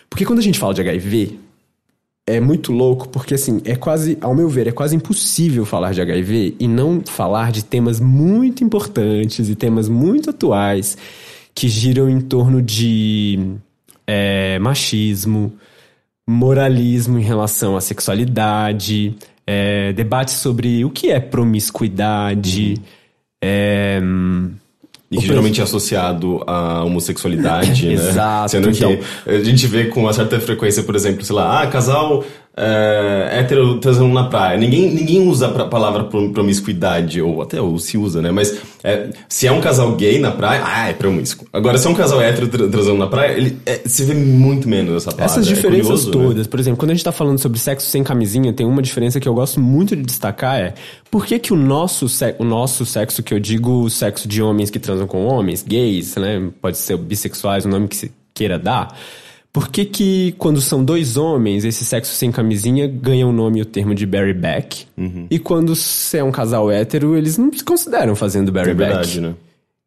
Porque 0.09 0.23
quando 0.23 0.39
a 0.39 0.43
gente 0.43 0.59
fala 0.59 0.73
de 0.73 0.81
HIV, 0.81 1.39
é 2.35 2.39
muito 2.39 2.71
louco 2.71 3.07
porque, 3.09 3.33
assim, 3.33 3.61
é 3.65 3.75
quase, 3.75 4.17
ao 4.21 4.33
meu 4.33 4.49
ver, 4.49 4.67
é 4.67 4.71
quase 4.71 4.95
impossível 4.95 5.65
falar 5.65 5.93
de 5.93 6.01
HIV 6.01 6.55
e 6.59 6.67
não 6.67 7.01
falar 7.05 7.51
de 7.51 7.63
temas 7.63 7.99
muito 7.99 8.63
importantes 8.63 9.49
e 9.49 9.55
temas 9.55 9.87
muito 9.87 10.29
atuais 10.29 10.97
que 11.53 11.67
giram 11.67 12.09
em 12.09 12.21
torno 12.21 12.61
de 12.61 13.55
é, 14.07 14.57
machismo, 14.59 15.53
moralismo 16.27 17.19
em 17.19 17.23
relação 17.23 17.75
à 17.75 17.81
sexualidade, 17.81 19.15
é, 19.45 19.93
sobre 20.27 20.85
o 20.85 20.89
que 20.89 21.11
é 21.11 21.19
promiscuidade. 21.19 22.81
É, 23.43 23.99
e 25.11 25.17
que 25.17 25.27
geralmente 25.27 25.59
é 25.59 25.63
associado 25.63 26.41
à 26.47 26.83
homossexualidade, 26.85 27.85
né? 27.85 27.93
Exato. 27.93 28.51
Sendo 28.51 28.71
que 28.71 28.83
então... 28.83 28.97
a 29.25 29.43
gente 29.43 29.67
vê 29.67 29.85
com 29.85 30.01
uma 30.01 30.13
certa 30.13 30.39
frequência, 30.39 30.83
por 30.83 30.95
exemplo, 30.95 31.23
sei 31.25 31.35
lá, 31.35 31.61
ah, 31.61 31.67
casal 31.67 32.23
é, 32.55 33.39
hétero 33.39 33.79
transando 33.79 34.13
na 34.13 34.25
praia. 34.25 34.57
Ninguém, 34.57 34.93
ninguém 34.93 35.27
usa 35.27 35.47
a 35.47 35.65
palavra 35.65 36.03
promiscuidade, 36.03 37.21
ou 37.21 37.41
até 37.41 37.61
ou 37.61 37.79
se 37.79 37.97
usa, 37.97 38.21
né? 38.21 38.31
Mas 38.31 38.57
é, 38.83 39.09
se 39.29 39.47
é 39.47 39.51
um 39.51 39.61
casal 39.61 39.95
gay 39.95 40.19
na 40.19 40.31
praia, 40.31 40.61
ah, 40.65 40.89
é 40.89 40.93
promíscuo. 40.93 41.47
Agora, 41.53 41.77
se 41.77 41.87
é 41.87 41.89
um 41.89 41.93
casal 41.93 42.21
hétero 42.21 42.47
transando 42.47 42.97
na 42.97 43.07
praia, 43.07 43.37
ele, 43.37 43.57
é, 43.65 43.81
se 43.85 44.03
vê 44.03 44.13
muito 44.13 44.67
menos 44.67 44.95
essa 44.95 45.11
palavra. 45.11 45.25
Essas 45.25 45.47
é 45.47 45.53
diferenças 45.53 46.03
curioso, 46.03 46.07
né? 46.07 46.25
todas, 46.25 46.45
né? 46.45 46.51
por 46.51 46.59
exemplo, 46.59 46.77
quando 46.77 46.91
a 46.91 46.93
gente 46.93 47.03
tá 47.03 47.11
falando 47.11 47.39
sobre 47.39 47.57
sexo 47.57 47.89
sem 47.89 48.03
camisinha, 48.03 48.51
tem 48.51 48.65
uma 48.65 48.81
diferença 48.81 49.19
que 49.19 49.27
eu 49.27 49.33
gosto 49.33 49.59
muito 49.59 49.95
de 49.95 50.03
destacar 50.03 50.59
é 50.59 50.73
por 51.09 51.25
que, 51.25 51.39
que 51.39 51.53
o, 51.53 51.55
nosso 51.55 52.05
o 52.37 52.43
nosso 52.43 52.85
sexo, 52.85 53.23
que 53.23 53.33
eu 53.33 53.39
digo 53.39 53.83
o 53.83 53.89
sexo 53.89 54.27
de 54.27 54.41
homens 54.41 54.69
que 54.69 54.79
transam 54.79 55.07
com 55.07 55.25
homens, 55.25 55.63
gays, 55.63 56.15
né? 56.15 56.49
Pode 56.61 56.77
ser 56.77 56.97
bissexuais, 56.97 57.65
o 57.65 57.69
nome 57.69 57.87
que 57.87 57.95
se 57.95 58.11
queira 58.33 58.59
dar 58.59 58.95
por 59.53 59.67
que, 59.67 59.83
que 59.83 60.33
quando 60.37 60.61
são 60.61 60.83
dois 60.83 61.17
homens, 61.17 61.65
esse 61.65 61.83
sexo 61.83 62.13
sem 62.13 62.31
camisinha 62.31 62.87
ganha 62.87 63.27
o 63.27 63.33
nome 63.33 63.59
e 63.59 63.61
o 63.61 63.65
termo 63.65 63.93
de 63.93 64.05
Barry 64.05 64.33
Back? 64.33 64.85
Uhum. 64.97 65.27
E 65.29 65.37
quando 65.37 65.75
você 65.75 66.19
é 66.19 66.23
um 66.23 66.31
casal 66.31 66.71
hétero, 66.71 67.17
eles 67.17 67.37
não 67.37 67.51
se 67.51 67.63
consideram 67.63 68.15
fazendo 68.15 68.51
Barry 68.51 68.71
é 68.71 68.73
Back. 68.73 68.89
Verdade, 68.91 69.21
né? 69.21 69.33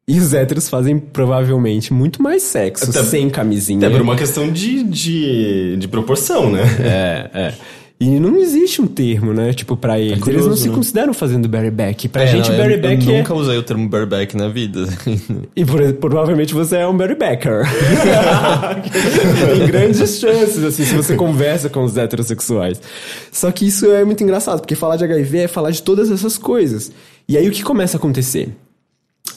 E 0.07 0.19
os 0.19 0.35
héteros 0.35 0.69
fazem 0.69 0.99
provavelmente 0.99 1.95
muito 1.95 2.23
mais 2.23 2.43
sexo 2.43 2.91
até, 2.91 3.03
sem 3.05 3.31
camisinha. 3.31 3.87
Até 3.87 3.97
por 3.97 4.03
uma 4.03 4.17
questão 4.17 4.53
de, 4.53 4.83
de, 4.83 5.77
de 5.79 5.89
proporção, 5.89 6.51
né? 6.51 6.63
É, 6.81 7.31
é. 7.33 7.55
E 8.01 8.19
não 8.19 8.37
existe 8.37 8.83
um 8.83 8.87
termo, 8.87 9.33
né? 9.33 9.53
Tipo, 9.53 9.77
pra 9.77 10.01
eles. 10.01 10.19
É 10.19 10.21
curioso, 10.21 10.49
eles 10.49 10.59
não 10.59 10.63
se 10.63 10.69
né? 10.69 10.75
consideram 10.75 11.15
fazendo 11.15 11.49
bareback. 11.49 12.09
Pra 12.09 12.25
é, 12.25 12.27
gente, 12.27 12.51
não, 12.51 12.59
bareback 12.59 13.05
eu, 13.05 13.11
eu 13.11 13.15
é... 13.15 13.19
nunca 13.19 13.35
usei 13.35 13.57
o 13.57 13.63
termo 13.63 13.89
bareback 13.89 14.37
na 14.37 14.49
vida. 14.49 14.87
e 15.55 15.65
por, 15.65 15.93
provavelmente 15.95 16.53
você 16.53 16.79
é 16.79 16.87
um 16.87 16.97
barebacker. 16.97 17.63
Tem 19.47 19.67
grandes 19.67 20.19
chances, 20.19 20.63
assim, 20.65 20.85
se 20.85 20.95
você 20.95 21.15
conversa 21.15 21.71
com 21.71 21.85
os 21.85 21.97
heterossexuais. 21.97 22.81
Só 23.31 23.51
que 23.53 23.67
isso 23.67 23.87
é 23.87 24.05
muito 24.05 24.25
engraçado, 24.25 24.61
porque 24.61 24.75
falar 24.75 24.97
de 24.97 25.05
HIV 25.05 25.39
é 25.39 25.49
falar 25.49 25.71
de 25.71 25.81
todas 25.81 26.11
essas 26.11 26.37
coisas. 26.37 26.91
E 27.29 27.39
aí 27.39 27.49
o 27.49 27.53
que 27.53 27.63
começa 27.63 27.97
a 27.97 27.99
acontecer? 27.99 28.49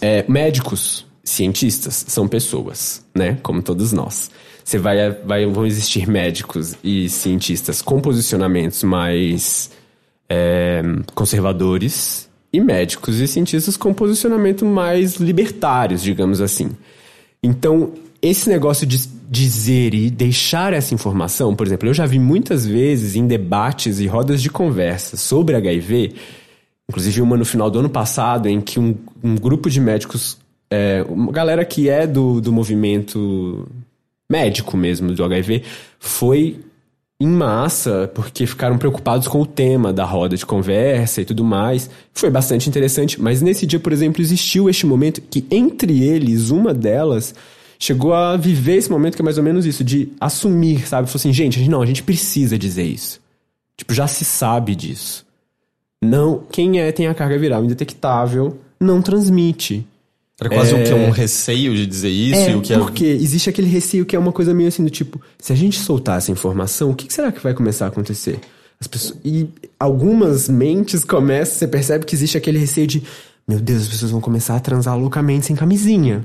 É, 0.01 0.25
médicos, 0.27 1.05
cientistas, 1.23 2.05
são 2.07 2.27
pessoas, 2.27 3.05
né? 3.13 3.37
Como 3.43 3.61
todos 3.61 3.93
nós. 3.93 4.31
Você 4.67 4.77
vai, 4.77 5.11
vai, 5.23 5.45
vão 5.45 5.65
existir 5.65 6.05
médicos 6.09 6.75
e 6.83 7.07
cientistas 7.07 7.81
com 7.81 8.01
posicionamentos 8.01 8.83
mais 8.83 9.71
é, 10.27 10.81
conservadores 11.15 12.29
e 12.51 12.59
médicos 12.59 13.21
e 13.21 13.29
cientistas 13.29 13.77
com 13.77 13.93
posicionamento 13.93 14.65
mais 14.65 15.15
libertários, 15.15 16.03
digamos 16.03 16.41
assim. 16.41 16.71
Então, 17.41 17.93
esse 18.21 18.49
negócio 18.49 18.85
de 18.85 19.07
dizer 19.29 19.93
e 19.93 20.09
deixar 20.09 20.73
essa 20.73 20.93
informação, 20.93 21.55
por 21.55 21.65
exemplo, 21.65 21.87
eu 21.87 21.93
já 21.93 22.05
vi 22.05 22.19
muitas 22.19 22.65
vezes 22.65 23.15
em 23.15 23.25
debates 23.25 24.01
e 24.01 24.05
rodas 24.05 24.41
de 24.41 24.49
conversa 24.49 25.15
sobre 25.15 25.55
HIV, 25.55 26.13
inclusive 26.89 27.21
uma 27.21 27.37
no 27.37 27.45
final 27.45 27.71
do 27.71 27.79
ano 27.79 27.89
passado, 27.89 28.49
em 28.49 28.59
que 28.59 28.81
um, 28.81 28.97
um 29.23 29.35
grupo 29.35 29.69
de 29.69 29.79
médicos, 29.79 30.37
é, 30.69 31.05
uma 31.07 31.31
galera 31.31 31.63
que 31.63 31.87
é 31.87 32.05
do, 32.05 32.41
do 32.41 32.51
movimento 32.51 33.65
médico 34.29 34.75
mesmo 34.75 35.11
do 35.13 35.23
HIV, 35.23 35.63
foi 35.99 36.59
em 37.19 37.27
massa, 37.27 38.11
porque 38.13 38.45
ficaram 38.45 38.77
preocupados 38.77 39.27
com 39.27 39.41
o 39.41 39.45
tema 39.45 39.91
da 39.91 40.05
roda 40.05 40.37
de 40.37 40.45
conversa 40.45 41.21
e 41.21 41.25
tudo 41.25 41.43
mais. 41.43 41.89
Foi 42.13 42.29
bastante 42.29 42.69
interessante, 42.69 43.19
mas 43.19 43.41
nesse 43.41 43.65
dia, 43.65 43.79
por 43.79 43.91
exemplo, 43.91 44.21
existiu 44.21 44.69
este 44.69 44.85
momento 44.85 45.21
que 45.21 45.45
entre 45.49 46.03
eles, 46.03 46.51
uma 46.51 46.73
delas 46.73 47.33
chegou 47.79 48.13
a 48.13 48.37
viver 48.37 48.75
esse 48.75 48.91
momento 48.91 49.15
que 49.15 49.21
é 49.21 49.25
mais 49.25 49.37
ou 49.37 49.43
menos 49.43 49.65
isso, 49.65 49.83
de 49.83 50.09
assumir, 50.19 50.87
sabe? 50.87 51.07
Falou 51.07 51.19
assim, 51.19 51.33
gente, 51.33 51.67
não, 51.69 51.81
a 51.81 51.85
gente 51.85 52.03
precisa 52.03 52.57
dizer 52.57 52.83
isso. 52.83 53.19
Tipo, 53.75 53.93
já 53.93 54.07
se 54.07 54.25
sabe 54.25 54.75
disso. 54.75 55.25
Não, 56.03 56.43
quem 56.51 56.79
é 56.79 56.91
tem 56.91 57.07
a 57.07 57.13
carga 57.13 57.37
viral 57.37 57.63
indetectável, 57.63 58.59
não 58.79 59.01
transmite. 59.01 59.87
Era 60.39 60.49
quase 60.49 60.73
é... 60.73 60.79
o 60.79 60.83
que 60.83 60.91
é 60.91 60.95
um 60.95 61.09
receio 61.09 61.75
de 61.75 61.85
dizer 61.85 62.09
isso 62.09 62.39
é, 62.39 62.51
e 62.51 62.55
o 62.55 62.61
que 62.61 62.73
é... 62.73 62.77
porque 62.77 63.05
existe 63.05 63.49
aquele 63.49 63.67
receio 63.67 64.05
que 64.05 64.15
é 64.15 64.19
uma 64.19 64.31
coisa 64.31 64.53
meio 64.53 64.69
assim 64.69 64.83
do 64.83 64.89
tipo, 64.89 65.19
se 65.39 65.51
a 65.51 65.55
gente 65.55 65.79
soltar 65.79 66.19
essa 66.19 66.31
informação, 66.31 66.91
o 66.91 66.95
que 66.95 67.11
será 67.11 67.31
que 67.31 67.41
vai 67.41 67.53
começar 67.53 67.85
a 67.85 67.87
acontecer? 67.87 68.39
As 68.79 68.85
pessoas... 68.85 69.19
E 69.25 69.47
algumas 69.79 70.47
mentes 70.47 71.03
começam, 71.03 71.55
você 71.55 71.67
percebe 71.67 72.05
que 72.05 72.13
existe 72.13 72.37
aquele 72.37 72.59
receio 72.59 72.85
de, 72.85 73.01
meu 73.47 73.59
Deus, 73.59 73.83
as 73.83 73.87
pessoas 73.87 74.11
vão 74.11 74.21
começar 74.21 74.55
a 74.55 74.59
transar 74.59 74.97
loucamente 74.97 75.47
sem 75.47 75.55
camisinha. 75.55 76.23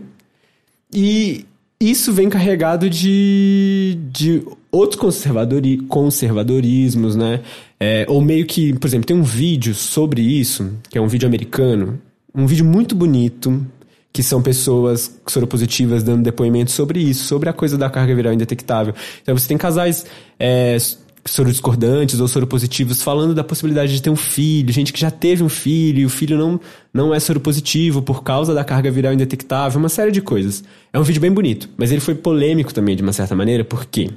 E 0.93 1.47
isso 1.81 2.13
vem 2.13 2.29
carregado 2.29 2.91
de, 2.91 3.99
de 4.13 4.43
outros 4.71 5.01
conservadori, 5.01 5.79
conservadorismos, 5.89 7.17
né? 7.17 7.41
É, 7.81 8.05
ou 8.09 8.21
meio 8.21 8.47
que, 8.47 8.73
por 8.75 8.87
exemplo, 8.87 9.07
tem 9.07 9.17
um 9.17 9.23
vídeo 9.23 9.75
sobre 9.75 10.21
isso, 10.21 10.71
que 10.91 10.99
é 10.99 11.01
um 11.01 11.09
vídeo 11.09 11.27
americano, 11.27 11.99
um 12.35 12.47
vídeo 12.47 12.65
muito 12.65 12.95
bonito, 12.95 13.67
que 14.13 14.23
são 14.23 14.43
pessoas 14.43 15.19
soropositivas 15.27 16.03
dando 16.03 16.23
depoimento 16.23 16.71
sobre 16.71 17.01
isso, 17.01 17.25
sobre 17.25 17.49
a 17.49 17.53
coisa 17.53 17.79
da 17.79 17.89
carga 17.89 18.15
viral 18.15 18.33
indetectável. 18.33 18.95
Então 19.23 19.37
você 19.37 19.49
tem 19.49 19.57
casais 19.57 20.05
é, 20.39 20.77
sorodiscordantes 21.25 22.21
ou 22.21 22.29
soropositivos 22.29 23.03
falando 23.03 23.35
da 23.35 23.45
possibilidade 23.45 23.95
de 23.95 24.03
ter 24.03 24.11
um 24.11 24.17
filho, 24.17 24.73
gente 24.73 24.93
que 24.93 25.01
já 25.01 25.11
teve 25.11 25.43
um 25.43 25.49
filho 25.49 26.01
e 26.01 26.07
o 26.07 26.11
filho 26.11 26.37
não, 26.37 26.61
não 26.93 27.15
é 27.15 27.21
soropositivo 27.21 28.03
por 28.03 28.23
causa 28.23 28.53
da 28.53 28.65
carga 28.65 28.91
viral 28.91 29.13
indetectável, 29.13 29.79
uma 29.79 29.89
série 29.89 30.11
de 30.11 30.21
coisas. 30.21 30.63
É 30.93 30.99
um 30.99 31.03
vídeo 31.03 31.21
bem 31.21 31.33
bonito, 31.33 31.69
mas 31.77 31.91
ele 31.91 32.01
foi 32.01 32.15
polêmico 32.15 32.75
também 32.75 32.97
de 32.97 33.03
uma 33.03 33.13
certa 33.13 33.35
maneira, 33.35 33.65
por 33.65 33.87
quê? 33.87 34.11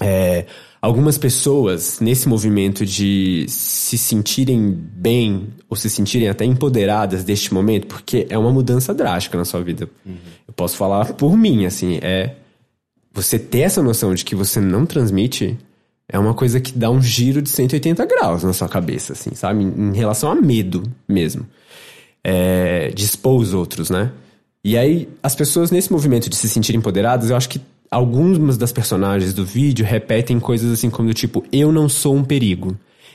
É, 0.00 0.46
algumas 0.80 1.18
pessoas, 1.18 2.00
nesse 2.00 2.28
movimento 2.28 2.84
de 2.84 3.44
se 3.48 3.96
sentirem 3.96 4.70
bem 4.70 5.48
ou 5.68 5.76
se 5.76 5.88
sentirem 5.88 6.28
até 6.28 6.44
empoderadas 6.44 7.22
deste 7.24 7.52
momento, 7.54 7.86
porque 7.86 8.26
é 8.28 8.36
uma 8.36 8.50
mudança 8.50 8.92
drástica 8.92 9.38
na 9.38 9.44
sua 9.44 9.62
vida. 9.62 9.88
Uhum. 10.04 10.16
Eu 10.48 10.54
posso 10.54 10.76
falar 10.76 11.12
por 11.14 11.36
mim, 11.36 11.66
assim, 11.66 11.98
é. 12.02 12.36
Você 13.14 13.38
ter 13.38 13.60
essa 13.60 13.82
noção 13.82 14.14
de 14.14 14.24
que 14.24 14.34
você 14.34 14.58
não 14.58 14.86
transmite 14.86 15.58
é 16.08 16.18
uma 16.18 16.34
coisa 16.34 16.60
que 16.60 16.72
dá 16.72 16.90
um 16.90 17.00
giro 17.00 17.40
de 17.42 17.50
180 17.50 18.04
graus 18.06 18.42
na 18.42 18.52
sua 18.52 18.68
cabeça, 18.68 19.12
assim, 19.12 19.34
sabe? 19.34 19.62
Em 19.62 19.94
relação 19.94 20.30
a 20.30 20.34
medo 20.34 20.82
mesmo. 21.08 21.46
É, 22.24 22.90
de 22.90 23.04
expor 23.04 23.40
os 23.40 23.52
outros, 23.52 23.90
né? 23.90 24.12
E 24.64 24.78
aí, 24.78 25.08
as 25.22 25.34
pessoas 25.34 25.70
nesse 25.70 25.90
movimento 25.90 26.30
de 26.30 26.36
se 26.36 26.48
sentirem 26.48 26.78
empoderadas, 26.78 27.30
eu 27.30 27.36
acho 27.36 27.48
que 27.48 27.60
algumas 27.92 28.56
das 28.56 28.72
personagens 28.72 29.34
do 29.34 29.44
vídeo 29.44 29.84
repetem 29.84 30.40
coisas 30.40 30.72
assim 30.72 30.88
como 30.88 31.08
do 31.08 31.14
tipo, 31.14 31.44
eu 31.52 31.70
não 31.70 31.88
sou 31.90 32.16
um 32.16 32.24
perigo. 32.24 32.74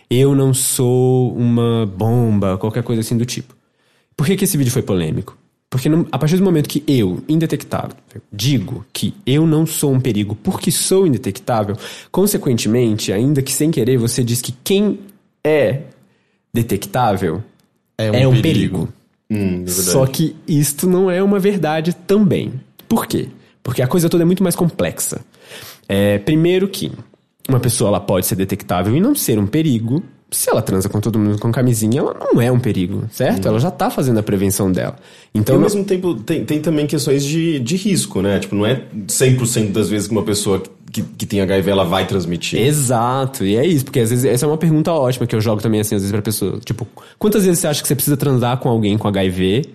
Eu 0.10 0.34
não 0.34 0.54
sou 0.54 1.36
uma 1.36 1.86
bomba, 1.86 2.58
qualquer 2.58 2.84
coisa 2.84 3.02
assim 3.02 3.18
do 3.18 3.26
tipo. 3.26 3.54
Por 4.16 4.26
que, 4.26 4.38
que 4.38 4.46
esse 4.46 4.56
vídeo 4.56 4.72
foi 4.72 4.84
polêmico? 4.84 5.38
Porque 5.70 5.90
a 6.12 6.18
partir 6.18 6.38
do 6.38 6.44
momento 6.44 6.70
que 6.70 6.82
eu, 6.88 7.22
indetectável, 7.28 7.98
digo 8.32 8.86
que 8.94 9.14
eu 9.26 9.46
não 9.46 9.66
sou 9.66 9.92
um 9.92 10.00
perigo 10.00 10.34
porque 10.34 10.72
sou 10.72 11.06
indetectável, 11.06 11.76
consequentemente, 12.10 13.12
ainda 13.12 13.42
que 13.42 13.52
sem 13.52 13.70
querer, 13.70 13.98
você 13.98 14.24
diz 14.24 14.42
que 14.42 14.54
quem 14.64 15.00
é 15.44 15.82
detectável 16.54 17.44
é 17.98 18.12
um, 18.12 18.16
é 18.16 18.28
um 18.28 18.42
perigo. 18.42 18.88
perigo. 18.88 18.94
Hum, 19.30 19.66
é 19.66 19.70
Só 19.70 20.06
que 20.06 20.38
isto 20.48 20.88
não 20.88 21.12
é 21.12 21.22
uma 21.22 21.38
verdade 21.38 21.94
também. 21.94 22.54
Por 22.88 23.06
quê? 23.06 23.28
Porque 23.68 23.82
a 23.82 23.88
coisa 23.88 24.08
toda 24.08 24.24
é 24.24 24.26
muito 24.26 24.42
mais 24.42 24.56
complexa. 24.56 25.20
É, 25.90 26.20
primeiro 26.20 26.70
que 26.70 26.90
uma 27.50 27.60
pessoa 27.60 27.90
ela 27.90 28.00
pode 28.00 28.26
ser 28.26 28.36
detectável 28.36 28.96
e 28.96 29.02
não 29.02 29.14
ser 29.14 29.38
um 29.38 29.46
perigo, 29.46 30.02
se 30.32 30.50
ela 30.50 30.62
transa 30.62 30.88
com 30.88 31.02
todo 31.02 31.20
mundo 31.20 31.38
com 31.38 31.52
camisinha, 31.52 32.00
ela 32.00 32.16
não 32.18 32.42
é 32.42 32.50
um 32.50 32.62
perigo, 32.62 33.04
certo? 33.12 33.46
Hum. 33.46 33.50
Ela 33.50 33.60
já 33.60 33.70
tá 33.70 33.90
fazendo 33.90 34.20
a 34.20 34.24
prevenção 34.24 34.72
dela. 34.72 34.96
Então, 35.36 35.54
e 35.54 35.58
ao 35.58 35.62
mesmo 35.62 35.84
tempo, 35.84 36.16
tem, 36.16 36.46
tem 36.46 36.62
também 36.62 36.88
questões 36.88 37.26
de, 37.26 37.60
de 37.60 37.76
risco, 37.76 38.22
né? 38.22 38.40
Tipo, 38.40 38.56
não 38.56 38.66
é 38.66 38.84
100% 39.06 39.74
das 39.74 39.90
vezes 39.90 40.08
que 40.08 40.14
uma 40.14 40.24
pessoa 40.24 40.64
que, 40.90 41.02
que 41.02 41.26
tem 41.26 41.42
HIV 41.42 41.70
ela 41.70 41.84
vai 41.84 42.08
transmitir. 42.08 42.62
Exato, 42.62 43.44
e 43.44 43.58
é 43.58 43.68
isso, 43.68 43.84
porque 43.84 44.00
às 44.00 44.12
vezes 44.12 44.24
essa 44.24 44.46
é 44.46 44.48
uma 44.48 44.58
pergunta 44.58 44.94
ótima 44.94 45.28
que 45.28 45.36
eu 45.36 45.42
jogo 45.42 45.62
também 45.62 45.82
assim, 45.82 45.96
às 45.96 46.04
vezes 46.04 46.14
pra 46.14 46.22
pessoa. 46.22 46.58
Tipo, 46.64 46.88
quantas 47.20 47.44
vezes 47.44 47.60
você 47.60 47.68
acha 47.68 47.82
que 47.82 47.88
você 47.90 47.96
precisa 47.96 48.16
transar 48.16 48.60
com 48.60 48.70
alguém 48.70 48.98
com 48.98 49.10
HIV 49.10 49.66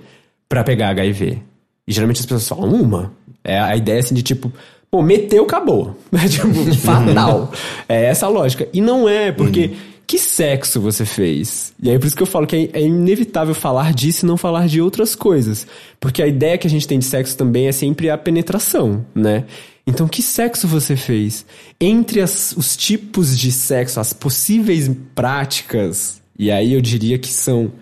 para 0.48 0.64
pegar 0.64 0.88
HIV? 0.88 1.42
E 1.86 1.92
geralmente 1.92 2.20
as 2.20 2.26
pessoas 2.26 2.48
falam 2.48 2.72
uma. 2.72 3.12
É 3.44 3.58
a 3.58 3.76
ideia 3.76 4.00
assim 4.00 4.14
de 4.14 4.22
tipo, 4.22 4.52
pô, 4.90 5.02
meteu, 5.02 5.44
acabou. 5.44 5.96
tipo, 6.28 6.74
fatal. 6.76 7.52
é 7.88 8.04
essa 8.04 8.26
a 8.26 8.28
lógica. 8.28 8.68
E 8.72 8.80
não 8.80 9.08
é, 9.08 9.32
porque. 9.32 9.66
Uhum 9.66 9.92
que 10.12 10.18
sexo 10.18 10.78
você 10.78 11.06
fez? 11.06 11.72
E 11.82 11.88
aí 11.88 11.98
por 11.98 12.06
isso 12.06 12.14
que 12.14 12.22
eu 12.22 12.26
falo 12.26 12.46
que 12.46 12.70
é, 12.74 12.80
é, 12.80 12.82
inevitável 12.82 13.54
falar 13.54 13.94
disso 13.94 14.26
e 14.26 14.28
não 14.28 14.36
falar 14.36 14.68
de 14.68 14.78
outras 14.78 15.14
coisas. 15.14 15.66
Porque 15.98 16.22
a 16.22 16.26
ideia 16.26 16.58
que 16.58 16.66
a 16.66 16.70
gente 16.70 16.86
tem 16.86 16.98
de 16.98 17.06
sexo 17.06 17.34
também 17.34 17.66
é 17.66 17.72
sempre 17.72 18.10
a 18.10 18.18
penetração, 18.18 19.06
né? 19.14 19.44
Então, 19.86 20.06
que 20.06 20.20
sexo 20.22 20.68
você 20.68 20.96
fez? 20.96 21.46
Entre 21.80 22.20
as, 22.20 22.52
os 22.56 22.76
tipos 22.76 23.38
de 23.38 23.50
sexo, 23.50 23.98
as 23.98 24.12
possíveis 24.12 24.90
práticas, 25.14 26.20
e 26.38 26.50
aí 26.50 26.74
eu 26.74 26.82
diria 26.82 27.18
que 27.18 27.28
são 27.28 27.72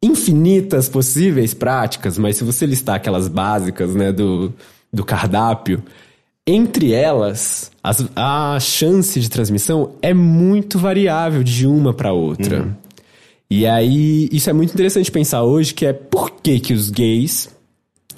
infinitas 0.00 0.88
possíveis 0.88 1.54
práticas, 1.54 2.16
mas 2.16 2.36
se 2.36 2.44
você 2.44 2.66
listar 2.66 2.94
aquelas 2.94 3.26
básicas, 3.26 3.94
né, 3.96 4.12
do, 4.12 4.54
do 4.94 5.04
cardápio, 5.04 5.82
entre 6.46 6.92
elas, 6.92 7.70
as, 7.82 8.06
a 8.14 8.58
chance 8.60 9.18
de 9.18 9.28
transmissão 9.28 9.92
é 10.00 10.12
muito 10.14 10.78
variável 10.78 11.42
de 11.42 11.66
uma 11.66 11.92
para 11.92 12.12
outra. 12.12 12.62
Uhum. 12.62 12.72
E 13.50 13.66
aí, 13.66 14.28
isso 14.30 14.50
é 14.50 14.52
muito 14.52 14.72
interessante 14.72 15.10
pensar 15.10 15.42
hoje, 15.42 15.72
que 15.74 15.86
é 15.86 15.92
por 15.92 16.30
que, 16.30 16.60
que 16.60 16.72
os 16.72 16.90
gays, 16.90 17.48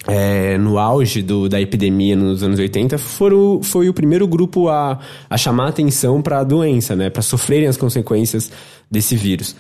é, 0.09 0.59
no 0.59 0.79
auge 0.79 1.23
do, 1.23 1.49
da 1.49 1.61
epidemia 1.61 2.17
nos 2.17 2.43
anos 2.43 2.59
80, 2.59 2.99
foram, 2.99 3.63
foi 3.63 3.89
o 3.89 3.95
primeiro 3.95 4.27
grupo 4.27 4.69
a, 4.69 4.99
a 5.29 5.37
chamar 5.37 5.69
atenção 5.69 6.21
para 6.21 6.41
a 6.41 6.45
doença, 6.45 6.97
né? 6.97 7.11
Para 7.11 7.23
sofrerem 7.23 7.69
as 7.69 7.77
consequências 7.77 8.51
desse 8.91 9.15
vírus. 9.15 9.55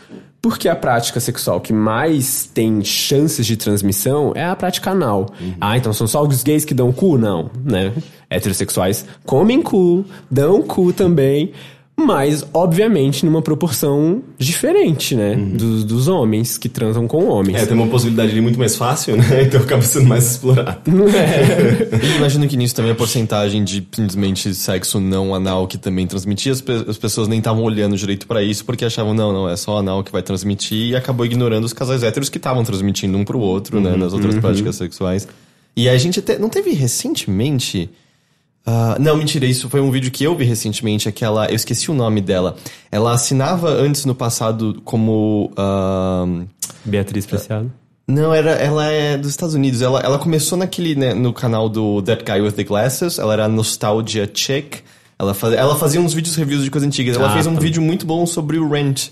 Porque 0.46 0.68
a 0.68 0.76
prática 0.76 1.18
sexual 1.18 1.60
que 1.60 1.72
mais 1.72 2.48
tem 2.54 2.84
chances 2.84 3.44
de 3.44 3.56
transmissão 3.56 4.32
é 4.36 4.44
a 4.44 4.54
prática 4.54 4.92
anal. 4.92 5.26
Uhum. 5.40 5.54
Ah, 5.60 5.76
então 5.76 5.92
são 5.92 6.06
só 6.06 6.22
os 6.22 6.44
gays 6.44 6.64
que 6.64 6.72
dão 6.72 6.92
cu? 6.92 7.18
Não, 7.18 7.50
né? 7.64 7.92
Heterossexuais 8.30 9.04
comem 9.24 9.60
cu, 9.60 10.04
dão 10.30 10.62
cu 10.62 10.92
também 10.92 11.52
mas 11.98 12.46
obviamente 12.52 13.24
numa 13.24 13.40
proporção 13.40 14.22
diferente, 14.36 15.14
né? 15.14 15.34
Uhum. 15.34 15.56
Dos, 15.56 15.84
dos, 15.84 16.08
homens 16.08 16.58
que 16.58 16.68
transam 16.68 17.08
com 17.08 17.26
homens. 17.26 17.62
É, 17.62 17.66
tem 17.66 17.74
uma 17.74 17.86
possibilidade 17.86 18.32
ali 18.32 18.40
muito 18.42 18.58
mais 18.58 18.76
fácil, 18.76 19.16
né? 19.16 19.24
Então 19.46 19.60
acaba 19.60 19.80
sendo 19.80 20.06
mais 20.06 20.32
explorado. 20.32 20.82
É. 21.16 22.16
imagino 22.16 22.46
que 22.46 22.56
nisso 22.56 22.74
também 22.74 22.92
a 22.92 22.94
porcentagem 22.94 23.64
de 23.64 23.86
simplesmente 23.92 24.54
sexo 24.54 25.00
não 25.00 25.34
anal 25.34 25.66
que 25.66 25.78
também 25.78 26.06
transmitia, 26.06 26.52
as, 26.52 26.60
pe 26.60 26.72
as 26.86 26.98
pessoas 26.98 27.28
nem 27.28 27.38
estavam 27.38 27.62
olhando 27.62 27.96
direito 27.96 28.26
para 28.26 28.42
isso 28.42 28.64
porque 28.64 28.84
achavam, 28.84 29.14
não, 29.14 29.32
não, 29.32 29.48
é 29.48 29.56
só 29.56 29.78
anal 29.78 30.04
que 30.04 30.12
vai 30.12 30.22
transmitir 30.22 30.90
e 30.90 30.96
acabou 30.96 31.24
ignorando 31.24 31.64
os 31.64 31.72
casais 31.72 32.02
héteros 32.02 32.28
que 32.28 32.36
estavam 32.36 32.62
transmitindo 32.62 33.16
um 33.16 33.24
pro 33.24 33.38
outro, 33.38 33.80
né? 33.80 33.90
uhum. 33.90 33.96
né? 33.96 34.04
Nas 34.04 34.12
outras 34.12 34.34
uhum. 34.34 34.40
práticas 34.40 34.76
sexuais. 34.76 35.26
E 35.74 35.88
a 35.88 35.96
gente 35.96 36.20
até, 36.20 36.38
não 36.38 36.48
teve 36.48 36.70
recentemente 36.70 37.90
Uh, 38.66 39.00
não, 39.00 39.16
mentira, 39.16 39.46
isso 39.46 39.70
foi 39.70 39.80
um 39.80 39.92
vídeo 39.92 40.10
que 40.10 40.24
eu 40.24 40.36
vi 40.36 40.44
recentemente, 40.44 41.08
aquela. 41.08 41.46
Eu 41.46 41.54
esqueci 41.54 41.88
o 41.88 41.94
nome 41.94 42.20
dela. 42.20 42.56
Ela 42.90 43.12
assinava 43.12 43.70
antes 43.70 44.04
no 44.04 44.14
passado 44.14 44.82
como. 44.84 45.52
Uh, 45.52 46.46
Beatriz 46.84 47.26
Preciado? 47.26 47.70
Não, 48.08 48.32
era, 48.34 48.52
ela 48.52 48.86
é 48.86 49.16
dos 49.16 49.30
Estados 49.30 49.54
Unidos. 49.54 49.82
Ela, 49.82 50.00
ela 50.00 50.18
começou 50.18 50.56
naquele, 50.58 50.94
né, 50.94 51.14
no 51.14 51.32
canal 51.32 51.68
do 51.68 52.02
That 52.02 52.24
Guy 52.24 52.40
with 52.40 52.52
the 52.52 52.64
Glasses. 52.64 53.18
Ela 53.18 53.32
era 53.32 53.48
Nostalgia 53.48 54.28
Chick. 54.32 54.78
Ela, 55.18 55.32
faz, 55.32 55.54
ela 55.54 55.76
fazia 55.76 56.00
uns 56.00 56.12
vídeos 56.12 56.36
reviews 56.36 56.62
de 56.62 56.70
coisas 56.70 56.86
antigas. 56.86 57.16
Ela 57.16 57.30
ah, 57.30 57.32
fez 57.32 57.46
um 57.46 57.54
tá. 57.54 57.60
vídeo 57.60 57.82
muito 57.82 58.04
bom 58.04 58.26
sobre 58.26 58.58
o 58.58 58.68
Rent. 58.68 59.08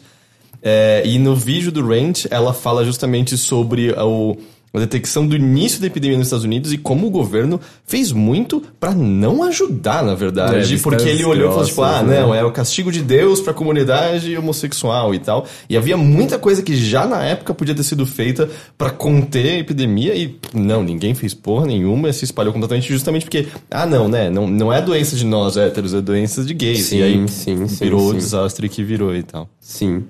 É, 0.63 1.03
e 1.05 1.19
no 1.19 1.35
vídeo 1.35 1.71
do 1.73 1.87
Rent, 1.87 2.27
ela 2.31 2.55
fala 2.55 2.85
justamente 2.85 3.37
sobre 3.37 3.93
o 3.93 4.37
a 4.75 4.81
detecção 4.81 5.27
do 5.27 5.37
início 5.37 5.81
da 5.81 5.87
epidemia 5.87 6.19
nos 6.19 6.27
Estados 6.27 6.45
Unidos 6.45 6.73
e 6.73 6.79
como 6.79 7.07
o 7.07 7.11
governo 7.11 7.61
fez 7.87 8.11
muito 8.11 8.61
para 8.81 8.93
não 8.93 9.45
ajudar, 9.45 10.03
na 10.03 10.15
verdade. 10.15 10.75
É, 10.75 10.79
porque 10.79 11.09
ele 11.09 11.25
olhou 11.25 11.49
e 11.49 11.53
falou, 11.53 11.67
tipo, 11.67 11.83
ah, 11.83 12.03
né? 12.03 12.21
não, 12.21 12.35
é 12.35 12.45
o 12.45 12.51
castigo 12.51 12.91
de 12.91 13.01
Deus 13.01 13.41
pra 13.41 13.55
comunidade 13.55 14.37
homossexual 14.37 15.15
e 15.15 15.19
tal. 15.21 15.47
E 15.69 15.77
havia 15.77 15.97
muita 15.97 16.39
coisa 16.39 16.63
que 16.63 16.75
já 16.77 17.07
na 17.07 17.23
época 17.25 17.55
podia 17.55 17.75
ter 17.75 17.85
sido 17.85 18.05
feita 18.05 18.51
para 18.77 18.91
conter 18.91 19.53
a 19.53 19.59
epidemia 19.59 20.15
e 20.15 20.39
não, 20.53 20.83
ninguém 20.83 21.15
fez 21.15 21.33
porra 21.35 21.67
nenhuma, 21.67 22.13
se 22.13 22.25
espalhou 22.25 22.53
completamente 22.53 22.89
justamente 22.89 23.25
porque, 23.25 23.47
ah, 23.71 23.87
não, 23.87 24.09
né? 24.09 24.29
Não, 24.29 24.47
não 24.47 24.73
é 24.73 24.83
doença 24.83 25.15
de 25.15 25.25
nós 25.25 25.57
héteros, 25.57 25.95
é 25.95 26.01
doença 26.01 26.43
de 26.43 26.53
gays. 26.53 26.87
Sim, 26.87 26.99
e 26.99 27.03
aí 27.03 27.29
sim, 27.29 27.65
virou 27.65 28.01
sim, 28.01 28.17
o 28.17 28.19
desastre 28.19 28.69
que 28.69 28.83
virou 28.83 29.15
e 29.15 29.23
tal. 29.23 29.49
Sim. 29.61 30.05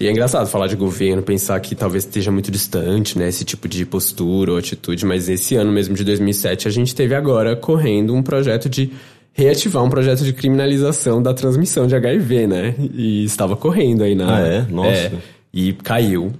E 0.00 0.06
é 0.06 0.10
engraçado 0.10 0.48
falar 0.48 0.68
de 0.68 0.76
governo, 0.76 1.22
pensar 1.22 1.58
que 1.60 1.74
talvez 1.74 2.04
esteja 2.04 2.30
muito 2.30 2.50
distante, 2.50 3.18
né, 3.18 3.28
esse 3.28 3.44
tipo 3.44 3.66
de 3.66 3.84
postura 3.84 4.52
ou 4.52 4.58
atitude, 4.58 5.04
mas 5.04 5.28
esse 5.28 5.56
ano 5.56 5.72
mesmo 5.72 5.94
de 5.94 6.04
2007 6.04 6.68
a 6.68 6.70
gente 6.70 6.94
teve 6.94 7.14
agora 7.14 7.56
correndo 7.56 8.14
um 8.14 8.22
projeto 8.22 8.68
de 8.68 8.92
reativar 9.32 9.84
um 9.84 9.88
projeto 9.88 10.24
de 10.24 10.32
criminalização 10.32 11.22
da 11.22 11.32
transmissão 11.32 11.86
de 11.86 11.94
HIV, 11.94 12.46
né? 12.48 12.74
E 12.92 13.24
estava 13.24 13.56
correndo 13.56 14.02
aí 14.02 14.16
na. 14.16 14.36
Ah, 14.36 14.40
é? 14.40 14.66
Nossa. 14.68 14.90
É, 14.90 15.12
e 15.54 15.72
caiu. 15.74 16.32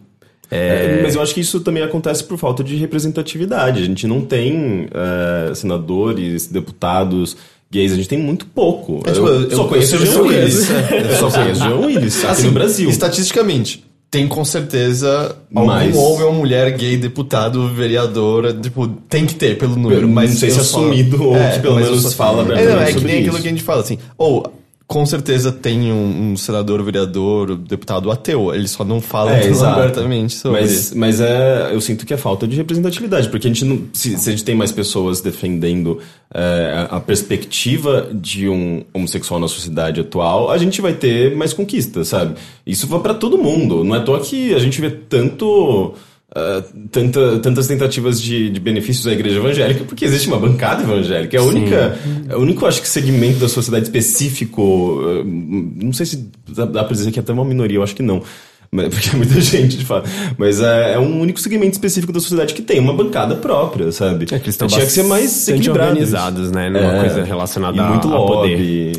É... 0.50 0.98
É, 0.98 1.02
mas 1.02 1.14
eu 1.14 1.22
acho 1.22 1.34
que 1.34 1.40
isso 1.40 1.60
também 1.60 1.82
acontece 1.82 2.24
por 2.24 2.36
falta 2.38 2.64
de 2.64 2.74
representatividade. 2.76 3.82
A 3.82 3.84
gente 3.84 4.06
não 4.06 4.22
tem 4.22 4.88
é, 4.92 5.54
senadores, 5.54 6.46
deputados 6.48 7.36
gays, 7.70 7.92
a 7.92 7.96
gente 7.96 8.08
tem 8.08 8.18
muito 8.18 8.46
pouco. 8.46 9.02
É, 9.06 9.12
tipo, 9.12 9.26
eu, 9.26 9.42
eu, 9.42 9.56
só 9.56 9.64
conheço 9.64 9.96
o 9.96 10.06
Jean 10.06 10.22
Willis. 10.22 10.70
Eu 10.70 11.16
só 11.16 11.30
conheço 11.30 11.60
o 11.60 11.68
Jean 11.68 11.76
Willis, 11.76 12.18
aqui 12.24 12.32
assim, 12.32 12.46
no 12.46 12.52
Brasil. 12.52 12.90
Estatisticamente, 12.90 13.84
tem 14.10 14.26
com 14.26 14.44
certeza 14.44 15.36
mas... 15.50 15.94
algum 15.94 15.98
homem 15.98 16.24
ou 16.24 16.32
mulher 16.32 16.70
gay, 16.76 16.96
deputado, 16.96 17.68
vereador, 17.68 18.52
tipo, 18.54 18.88
tem 19.08 19.26
que 19.26 19.34
ter 19.34 19.58
pelo 19.58 19.76
número, 19.76 20.08
mas 20.08 20.30
não 20.30 20.36
sei 20.38 20.50
se 20.50 20.60
assumido 20.60 21.22
ou 21.22 21.36
é, 21.36 21.52
que 21.52 21.60
pelo 21.60 21.76
menos 21.76 22.14
fala 22.14 22.42
é, 22.58 22.64
não, 22.64 22.80
é 22.80 22.92
que 22.92 23.04
nem 23.04 23.20
isso. 23.20 23.28
aquilo 23.28 23.42
que 23.42 23.48
a 23.48 23.50
gente 23.50 23.62
fala 23.62 23.82
assim, 23.82 23.98
ou 24.16 24.50
com 24.88 25.04
certeza 25.04 25.52
tem 25.52 25.92
um, 25.92 26.32
um, 26.32 26.36
senador, 26.36 26.82
vereador, 26.82 27.54
deputado 27.56 28.10
ateu. 28.10 28.54
Eles 28.54 28.70
só 28.70 28.82
não 28.82 29.02
falam 29.02 29.34
é, 29.34 29.46
abertamente 29.46 30.32
sobre 30.32 30.62
mas, 30.62 30.72
isso. 30.72 30.98
Mas 30.98 31.20
é, 31.20 31.68
eu 31.74 31.80
sinto 31.82 32.06
que 32.06 32.14
é 32.14 32.16
falta 32.16 32.48
de 32.48 32.56
representatividade, 32.56 33.28
porque 33.28 33.46
a 33.46 33.50
gente 33.50 33.66
não, 33.66 33.82
se, 33.92 34.16
se 34.16 34.30
a 34.30 34.32
gente 34.32 34.42
tem 34.42 34.54
mais 34.54 34.72
pessoas 34.72 35.20
defendendo 35.20 36.00
é, 36.32 36.86
a 36.90 36.98
perspectiva 37.00 38.08
de 38.14 38.48
um 38.48 38.82
homossexual 38.94 39.38
na 39.38 39.46
sociedade 39.46 40.00
atual, 40.00 40.50
a 40.50 40.56
gente 40.56 40.80
vai 40.80 40.94
ter 40.94 41.36
mais 41.36 41.52
conquistas, 41.52 42.08
sabe? 42.08 42.36
Isso 42.66 42.86
vai 42.86 43.00
para 43.00 43.12
todo 43.12 43.36
mundo. 43.36 43.84
Não 43.84 43.94
é 43.94 43.98
à 43.98 44.02
toa 44.02 44.20
que 44.20 44.54
a 44.54 44.58
gente 44.58 44.80
vê 44.80 44.88
tanto 44.88 45.94
Uh, 46.30 46.88
tanta, 46.90 47.38
tantas 47.38 47.66
tentativas 47.66 48.20
de, 48.20 48.50
de, 48.50 48.60
benefícios 48.60 49.06
à 49.06 49.12
igreja 49.12 49.38
evangélica, 49.38 49.84
porque 49.84 50.04
existe 50.04 50.28
uma 50.28 50.38
bancada 50.38 50.82
evangélica. 50.82 51.34
É 51.34 51.40
a 51.40 51.42
única, 51.42 51.98
é 52.28 52.36
o 52.36 52.40
único, 52.40 52.66
acho 52.66 52.82
que, 52.82 52.88
segmento 52.88 53.38
da 53.38 53.48
sociedade 53.48 53.84
específico. 53.84 54.62
Uh, 54.62 55.24
não 55.24 55.92
sei 55.92 56.04
se 56.04 56.28
dá, 56.54 56.66
dá 56.66 56.84
pra 56.84 56.94
dizer 56.94 57.10
que 57.12 57.18
é 57.18 57.22
até 57.22 57.32
uma 57.32 57.46
minoria, 57.46 57.78
eu 57.78 57.82
acho 57.82 57.96
que 57.96 58.02
não. 58.02 58.22
Porque 58.70 59.10
é 59.10 59.16
muita 59.16 59.40
gente, 59.40 59.78
de 59.78 59.84
fato. 59.86 60.08
Mas 60.36 60.60
é, 60.60 60.94
é, 60.94 60.98
um 60.98 61.18
único 61.18 61.40
segmento 61.40 61.72
específico 61.72 62.12
da 62.12 62.20
sociedade 62.20 62.52
que 62.52 62.60
tem 62.60 62.78
uma 62.78 62.92
bancada 62.92 63.34
própria, 63.34 63.90
sabe? 63.90 64.24
É 64.24 64.26
que 64.26 64.34
eles 64.34 64.48
estão 64.48 64.68
Tinha 64.68 64.84
que 64.84 64.92
ser 64.92 65.04
mais 65.04 65.48
organizados, 65.48 66.50
né? 66.50 66.68
Numa 66.68 66.96
é, 66.96 67.00
coisa 67.00 67.24
relacionada 67.24 67.82
a, 67.82 67.88
muito 67.88 68.06
a 68.08 68.26
poder. 68.26 68.60
E 68.60 68.92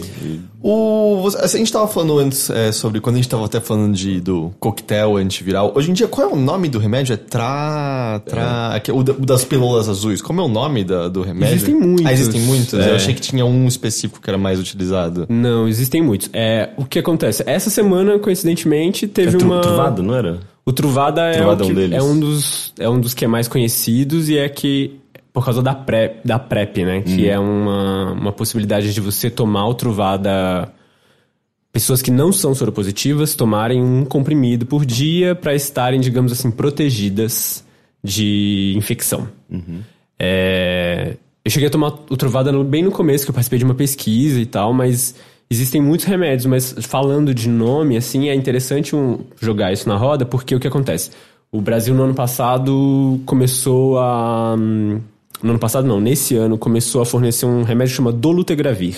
o, 0.61 1.27
a 1.37 1.47
gente 1.47 1.63
estava 1.63 1.87
falando 1.87 2.19
antes 2.19 2.49
é, 2.49 2.71
sobre 2.71 2.99
quando 2.99 3.15
a 3.15 3.17
gente 3.17 3.27
estava 3.27 3.45
até 3.45 3.61
falando 3.61 3.95
de, 3.95 4.19
do 4.19 4.51
coquetel 4.59 5.15
antiviral. 5.17 5.71
Hoje 5.75 5.89
em 5.89 5.93
dia, 5.93 6.07
qual 6.07 6.29
é 6.29 6.33
o 6.33 6.35
nome 6.35 6.67
do 6.67 6.79
remédio? 6.79 7.13
É 7.13 7.17
tra. 7.17 8.21
tra 8.25 8.81
é. 8.85 8.91
o, 8.91 9.03
das 9.03 9.45
pílulas 9.45 9.87
azuis. 9.87 10.21
Como 10.21 10.41
é 10.41 10.43
o 10.43 10.47
nome 10.49 10.83
da, 10.83 11.07
do 11.07 11.21
remédio? 11.21 11.55
Existem 11.55 11.75
muitos. 11.75 12.05
Ah, 12.05 12.13
existem 12.13 12.41
muitos? 12.41 12.73
É. 12.73 12.89
Eu 12.89 12.95
achei 12.95 13.13
que 13.13 13.21
tinha 13.21 13.45
um 13.45 13.67
específico 13.67 14.21
que 14.21 14.29
era 14.29 14.37
mais 14.37 14.59
utilizado. 14.59 15.25
Não, 15.29 15.67
existem 15.67 16.01
muitos. 16.01 16.29
É, 16.33 16.71
o 16.75 16.83
que 16.83 16.99
acontece? 16.99 17.41
Essa 17.45 17.69
semana, 17.69 18.19
coincidentemente, 18.19 19.07
teve 19.07 19.41
é 19.41 19.45
uma. 19.45 19.61
Truvada, 19.61 20.03
não 20.03 20.13
era? 20.13 20.39
O 20.65 20.73
Truvada, 20.73 21.21
é, 21.21 21.37
Truvada 21.37 21.63
é, 21.65 21.73
que, 21.73 21.95
é, 21.95 22.03
um 22.03 22.19
dos, 22.19 22.73
é 22.77 22.87
um 22.87 22.99
dos 22.99 23.13
que 23.15 23.25
é 23.25 23.27
mais 23.27 23.47
conhecidos 23.47 24.29
e 24.29 24.37
é 24.37 24.47
que 24.47 24.98
por 25.31 25.45
causa 25.45 25.61
da 25.61 25.73
PrEP, 25.73 26.21
da 26.25 26.39
PrEP 26.39 26.83
né? 26.83 27.01
Que 27.01 27.25
uhum. 27.25 27.29
é 27.29 27.39
uma, 27.39 28.11
uma 28.13 28.31
possibilidade 28.31 28.93
de 28.93 29.01
você 29.01 29.29
tomar 29.29 29.67
o 29.67 29.73
Truvada. 29.73 30.71
Pessoas 31.71 32.01
que 32.01 32.09
não 32.09 32.31
são 32.31 32.55
soropositivas 32.55 33.35
tomarem 33.35 33.81
um 33.81 34.03
comprimido 34.03 34.65
por 34.65 34.85
dia 34.85 35.35
para 35.35 35.53
estarem, 35.53 35.99
digamos 35.99 36.31
assim, 36.31 36.49
protegidas 36.49 37.63
de 38.03 38.73
infecção. 38.75 39.27
Uhum. 39.49 39.81
É, 40.17 41.15
eu 41.45 41.51
cheguei 41.51 41.67
a 41.67 41.71
tomar 41.71 41.93
o 42.09 42.17
Truvada 42.17 42.51
bem 42.63 42.83
no 42.83 42.91
começo, 42.91 43.23
que 43.23 43.31
eu 43.31 43.33
participei 43.33 43.59
de 43.59 43.65
uma 43.65 43.75
pesquisa 43.75 44.39
e 44.39 44.45
tal, 44.45 44.73
mas 44.73 45.15
existem 45.49 45.81
muitos 45.81 46.05
remédios. 46.05 46.45
Mas 46.45 46.75
falando 46.85 47.33
de 47.33 47.47
nome, 47.47 47.95
assim, 47.97 48.29
é 48.29 48.35
interessante 48.35 48.95
um, 48.95 49.19
jogar 49.39 49.71
isso 49.71 49.87
na 49.87 49.95
roda, 49.95 50.25
porque 50.25 50.55
o 50.55 50.59
que 50.59 50.67
acontece? 50.67 51.11
O 51.51 51.61
Brasil, 51.61 51.95
no 51.95 52.03
ano 52.03 52.13
passado, 52.13 53.19
começou 53.25 53.97
a. 53.97 54.55
Hum, 54.57 55.01
no 55.41 55.51
ano 55.51 55.59
passado 55.59 55.87
não, 55.87 55.99
nesse 55.99 56.35
ano 56.35 56.57
começou 56.57 57.01
a 57.01 57.05
fornecer 57.05 57.45
um 57.45 57.63
remédio 57.63 57.95
chamado 57.95 58.17
Dolutegravir, 58.17 58.97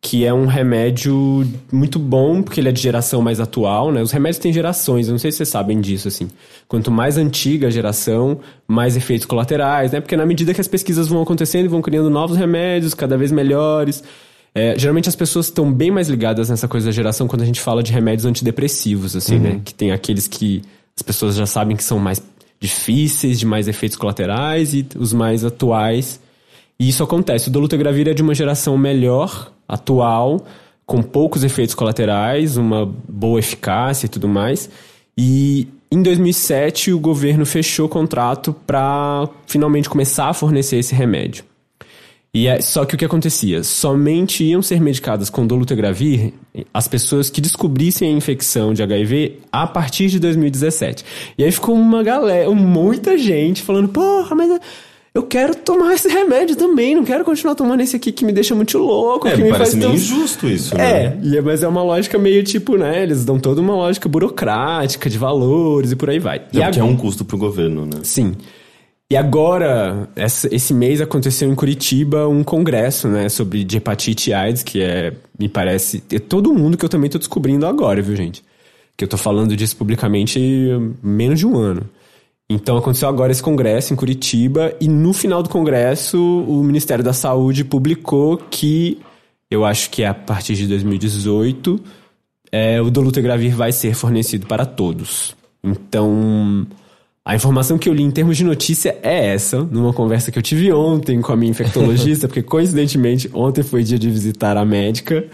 que 0.00 0.24
é 0.24 0.32
um 0.32 0.46
remédio 0.46 1.44
muito 1.72 1.98
bom, 1.98 2.42
porque 2.42 2.60
ele 2.60 2.68
é 2.68 2.72
de 2.72 2.80
geração 2.80 3.20
mais 3.20 3.40
atual, 3.40 3.90
né? 3.90 4.00
Os 4.02 4.12
remédios 4.12 4.38
têm 4.38 4.52
gerações, 4.52 5.08
eu 5.08 5.12
não 5.12 5.18
sei 5.18 5.32
se 5.32 5.38
vocês 5.38 5.48
sabem 5.48 5.80
disso, 5.80 6.06
assim. 6.06 6.28
Quanto 6.68 6.90
mais 6.90 7.16
antiga 7.16 7.66
a 7.66 7.70
geração, 7.70 8.38
mais 8.68 8.96
efeitos 8.96 9.26
colaterais, 9.26 9.92
né? 9.92 10.00
Porque 10.00 10.16
na 10.16 10.24
medida 10.24 10.54
que 10.54 10.60
as 10.60 10.68
pesquisas 10.68 11.08
vão 11.08 11.22
acontecendo, 11.22 11.68
vão 11.68 11.82
criando 11.82 12.08
novos 12.08 12.36
remédios, 12.36 12.94
cada 12.94 13.16
vez 13.16 13.32
melhores. 13.32 14.04
É, 14.54 14.78
geralmente 14.78 15.08
as 15.08 15.16
pessoas 15.16 15.46
estão 15.46 15.72
bem 15.72 15.90
mais 15.90 16.08
ligadas 16.08 16.48
nessa 16.48 16.68
coisa 16.68 16.86
da 16.86 16.92
geração 16.92 17.26
quando 17.26 17.42
a 17.42 17.44
gente 17.44 17.60
fala 17.60 17.82
de 17.82 17.92
remédios 17.92 18.24
antidepressivos, 18.24 19.16
assim, 19.16 19.38
né? 19.38 19.48
uhum. 19.48 19.54
né? 19.56 19.62
Que 19.64 19.74
tem 19.74 19.90
aqueles 19.92 20.28
que 20.28 20.62
as 20.96 21.02
pessoas 21.02 21.34
já 21.34 21.46
sabem 21.46 21.76
que 21.76 21.84
são 21.84 21.98
mais 21.98 22.22
difíceis, 22.60 23.38
de 23.38 23.46
mais 23.46 23.68
efeitos 23.68 23.96
colaterais 23.96 24.74
e 24.74 24.86
os 24.96 25.12
mais 25.12 25.44
atuais. 25.44 26.20
E 26.78 26.88
isso 26.88 27.02
acontece. 27.02 27.48
O 27.48 27.52
dolutegravir 27.52 28.08
é 28.08 28.14
de 28.14 28.22
uma 28.22 28.34
geração 28.34 28.76
melhor, 28.76 29.52
atual, 29.68 30.44
com 30.84 31.02
poucos 31.02 31.42
efeitos 31.42 31.74
colaterais, 31.74 32.56
uma 32.56 32.86
boa 33.08 33.38
eficácia 33.38 34.06
e 34.06 34.08
tudo 34.08 34.28
mais. 34.28 34.70
E 35.16 35.68
em 35.90 36.02
2007 36.02 36.92
o 36.92 36.98
governo 36.98 37.46
fechou 37.46 37.86
o 37.86 37.88
contrato 37.88 38.54
para 38.66 39.28
finalmente 39.46 39.88
começar 39.88 40.28
a 40.28 40.34
fornecer 40.34 40.76
esse 40.76 40.94
remédio. 40.94 41.44
E 42.36 42.48
é, 42.48 42.60
só 42.60 42.84
que 42.84 42.94
o 42.94 42.98
que 42.98 43.04
acontecia? 43.06 43.62
Somente 43.64 44.44
iam 44.44 44.60
ser 44.60 44.78
medicadas 44.78 45.30
com 45.30 45.46
dolutegravir 45.46 46.34
as 46.72 46.86
pessoas 46.86 47.30
que 47.30 47.40
descobrissem 47.40 48.12
a 48.12 48.12
infecção 48.14 48.74
de 48.74 48.82
HIV 48.82 49.38
a 49.50 49.66
partir 49.66 50.08
de 50.08 50.20
2017. 50.20 51.02
E 51.38 51.42
aí 51.42 51.50
ficou 51.50 51.74
uma 51.74 52.02
galera, 52.02 52.50
muita 52.50 53.16
gente 53.16 53.62
falando, 53.62 53.88
porra, 53.88 54.36
mas 54.36 54.60
eu 55.14 55.22
quero 55.22 55.54
tomar 55.54 55.94
esse 55.94 56.08
remédio 56.08 56.56
também, 56.56 56.94
não 56.94 57.04
quero 57.04 57.24
continuar 57.24 57.54
tomando 57.54 57.80
esse 57.80 57.96
aqui 57.96 58.12
que 58.12 58.22
me 58.22 58.34
deixa 58.34 58.54
muito 58.54 58.76
louco. 58.76 59.26
É, 59.28 59.34
que 59.34 59.42
me 59.42 59.48
parece 59.48 59.74
meio 59.74 59.88
tão... 59.88 59.96
injusto 59.96 60.46
isso, 60.46 60.76
né? 60.76 61.18
É, 61.34 61.40
mas 61.40 61.62
é 61.62 61.68
uma 61.68 61.82
lógica 61.82 62.18
meio 62.18 62.44
tipo, 62.44 62.76
né? 62.76 63.02
Eles 63.02 63.24
dão 63.24 63.38
toda 63.38 63.62
uma 63.62 63.74
lógica 63.74 64.10
burocrática 64.10 65.08
de 65.08 65.16
valores 65.16 65.92
e 65.92 65.96
por 65.96 66.10
aí 66.10 66.18
vai. 66.18 66.36
É, 66.52 66.58
e 66.58 66.62
porque 66.62 66.80
é 66.80 66.84
um 66.84 66.98
custo 66.98 67.24
pro 67.24 67.38
governo, 67.38 67.86
né? 67.86 68.00
Sim. 68.02 68.36
E 69.08 69.16
agora, 69.16 70.08
esse 70.50 70.74
mês 70.74 71.00
aconteceu 71.00 71.48
em 71.48 71.54
Curitiba 71.54 72.26
um 72.26 72.42
congresso, 72.42 73.06
né, 73.06 73.28
sobre 73.28 73.62
de 73.62 73.76
hepatite 73.76 74.30
e 74.30 74.34
AIDS, 74.34 74.64
que 74.64 74.82
é, 74.82 75.12
me 75.38 75.48
parece, 75.48 76.02
é 76.10 76.18
todo 76.18 76.52
mundo 76.52 76.76
que 76.76 76.84
eu 76.84 76.88
também 76.88 77.08
tô 77.08 77.16
descobrindo 77.16 77.66
agora, 77.66 78.02
viu, 78.02 78.16
gente? 78.16 78.44
Que 78.96 79.04
eu 79.04 79.08
tô 79.08 79.16
falando 79.16 79.56
disso 79.56 79.76
publicamente 79.76 80.40
menos 81.00 81.38
de 81.38 81.46
um 81.46 81.56
ano. 81.56 81.88
Então 82.48 82.76
aconteceu 82.76 83.08
agora 83.08 83.30
esse 83.30 83.42
congresso 83.42 83.92
em 83.92 83.96
Curitiba 83.96 84.74
e 84.80 84.88
no 84.88 85.12
final 85.12 85.42
do 85.42 85.48
congresso 85.48 86.18
o 86.18 86.62
Ministério 86.62 87.04
da 87.04 87.12
Saúde 87.12 87.64
publicou 87.64 88.36
que 88.36 89.00
eu 89.50 89.64
acho 89.64 89.90
que 89.90 90.02
é 90.02 90.08
a 90.08 90.14
partir 90.14 90.54
de 90.54 90.66
2018 90.66 91.80
é, 92.52 92.80
o 92.80 92.90
dolutegravir 92.90 93.54
vai 93.54 93.72
ser 93.72 93.94
fornecido 93.94 94.46
para 94.46 94.64
todos. 94.64 95.36
Então 95.62 96.66
a 97.26 97.34
informação 97.34 97.76
que 97.76 97.88
eu 97.88 97.92
li 97.92 98.04
em 98.04 98.10
termos 98.12 98.36
de 98.36 98.44
notícia 98.44 98.96
é 99.02 99.34
essa, 99.34 99.58
numa 99.58 99.92
conversa 99.92 100.30
que 100.30 100.38
eu 100.38 100.42
tive 100.42 100.72
ontem 100.72 101.20
com 101.20 101.32
a 101.32 101.36
minha 101.36 101.50
infectologista, 101.50 102.28
porque 102.28 102.40
coincidentemente 102.40 103.28
ontem 103.34 103.64
foi 103.64 103.82
dia 103.82 103.98
de 103.98 104.08
visitar 104.08 104.56
a 104.56 104.64
médica. 104.64 105.26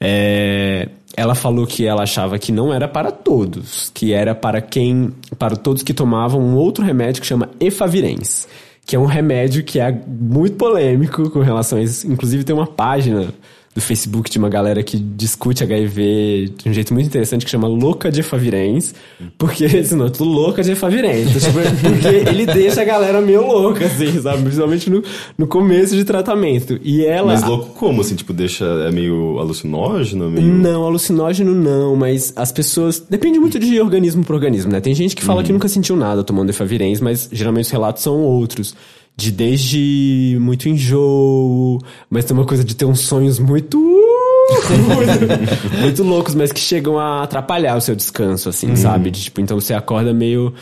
É, 0.00 0.88
ela 1.16 1.36
falou 1.36 1.64
que 1.64 1.86
ela 1.86 2.02
achava 2.02 2.40
que 2.40 2.50
não 2.50 2.74
era 2.74 2.88
para 2.88 3.12
todos, 3.12 3.88
que 3.94 4.12
era 4.12 4.34
para 4.34 4.60
quem, 4.60 5.14
para 5.38 5.54
todos 5.54 5.84
que 5.84 5.94
tomavam 5.94 6.40
um 6.40 6.56
outro 6.56 6.84
remédio 6.84 7.22
que 7.22 7.28
chama 7.28 7.48
Efavirenz, 7.60 8.48
que 8.84 8.96
é 8.96 8.98
um 8.98 9.06
remédio 9.06 9.62
que 9.62 9.78
é 9.78 9.96
muito 10.08 10.56
polêmico 10.56 11.30
com 11.30 11.38
relação 11.38 11.78
a 11.78 11.82
isso. 11.82 12.04
Inclusive 12.10 12.42
tem 12.42 12.54
uma 12.54 12.66
página 12.66 13.32
do 13.74 13.80
Facebook 13.80 14.30
de 14.30 14.38
uma 14.38 14.48
galera 14.48 14.82
que 14.82 14.98
discute 14.98 15.62
HIV 15.62 16.52
de 16.56 16.68
um 16.68 16.72
jeito 16.72 16.92
muito 16.92 17.06
interessante 17.06 17.44
que 17.44 17.50
chama 17.50 17.68
Louca 17.68 18.10
de 18.10 18.22
Favirens, 18.22 18.94
porque 19.36 19.64
esse 19.66 19.94
nome 19.94 20.10
é 20.10 20.12
tudo 20.12 20.30
Louca 20.30 20.62
de 20.62 20.74
Favirens. 20.74 21.28
Então, 21.28 21.40
tipo, 21.40 21.88
porque 21.88 22.28
ele 22.28 22.46
deixa 22.46 22.82
a 22.82 22.84
galera 22.84 23.20
meio 23.20 23.46
louca, 23.46 23.86
assim, 23.86 24.20
sabe? 24.20 24.42
Principalmente 24.42 24.90
no, 24.90 25.02
no 25.36 25.46
começo 25.46 25.94
de 25.94 26.04
tratamento. 26.04 26.78
E 26.82 27.04
ela. 27.04 27.32
Mas 27.32 27.44
louco 27.44 27.70
como, 27.74 28.00
assim? 28.00 28.16
Tipo, 28.16 28.32
deixa. 28.32 28.64
É 28.64 28.90
meio 28.90 29.38
alucinógeno? 29.38 30.30
Meio... 30.30 30.46
Não, 30.46 30.84
alucinógeno 30.84 31.54
não, 31.54 31.94
mas 31.94 32.32
as 32.36 32.50
pessoas. 32.50 33.00
Depende 33.00 33.38
muito 33.38 33.58
de 33.58 33.80
organismo 33.80 34.24
para 34.24 34.34
organismo, 34.34 34.72
né? 34.72 34.80
Tem 34.80 34.94
gente 34.94 35.14
que 35.14 35.22
fala 35.22 35.40
uhum. 35.40 35.46
que 35.46 35.52
nunca 35.52 35.68
sentiu 35.68 35.96
nada 35.96 36.24
tomando 36.24 36.50
Efavirenz, 36.50 37.00
mas 37.00 37.28
geralmente 37.30 37.66
os 37.66 37.70
relatos 37.70 38.02
são 38.02 38.16
outros 38.22 38.74
de 39.18 39.32
desde 39.32 40.38
muito 40.40 40.68
enjoo, 40.68 41.80
mas 42.08 42.24
tem 42.24 42.36
uma 42.36 42.46
coisa 42.46 42.62
de 42.62 42.76
ter 42.76 42.84
uns 42.84 43.00
sonhos 43.00 43.40
muito. 43.40 43.76
muito, 43.76 45.74
muito 45.82 46.02
loucos, 46.04 46.36
mas 46.36 46.52
que 46.52 46.60
chegam 46.60 46.96
a 46.96 47.24
atrapalhar 47.24 47.76
o 47.76 47.80
seu 47.80 47.96
descanso, 47.96 48.48
assim, 48.48 48.68
uhum. 48.68 48.76
sabe? 48.76 49.10
De, 49.10 49.22
tipo, 49.22 49.40
então 49.40 49.60
você 49.60 49.74
acorda 49.74 50.14
meio. 50.14 50.54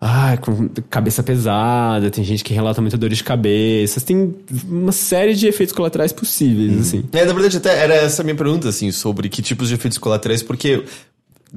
Ah, 0.00 0.36
com 0.36 0.68
cabeça 0.90 1.22
pesada, 1.22 2.10
tem 2.10 2.24
gente 2.24 2.42
que 2.42 2.52
relata 2.52 2.80
muita 2.80 2.98
dor 2.98 3.08
de 3.08 3.22
cabeça, 3.22 4.00
tem 4.00 4.34
uma 4.68 4.90
série 4.90 5.32
de 5.32 5.46
efeitos 5.46 5.72
colaterais 5.72 6.12
possíveis, 6.12 6.72
uhum. 6.72 6.80
assim. 6.80 7.04
É, 7.12 7.24
na 7.24 7.32
verdade, 7.32 7.58
até 7.58 7.84
era 7.84 7.94
essa 7.94 8.22
a 8.22 8.24
minha 8.24 8.34
pergunta, 8.34 8.68
assim, 8.68 8.90
sobre 8.90 9.28
que 9.28 9.40
tipos 9.40 9.68
de 9.68 9.74
efeitos 9.74 9.98
colaterais, 9.98 10.42
porque 10.42 10.82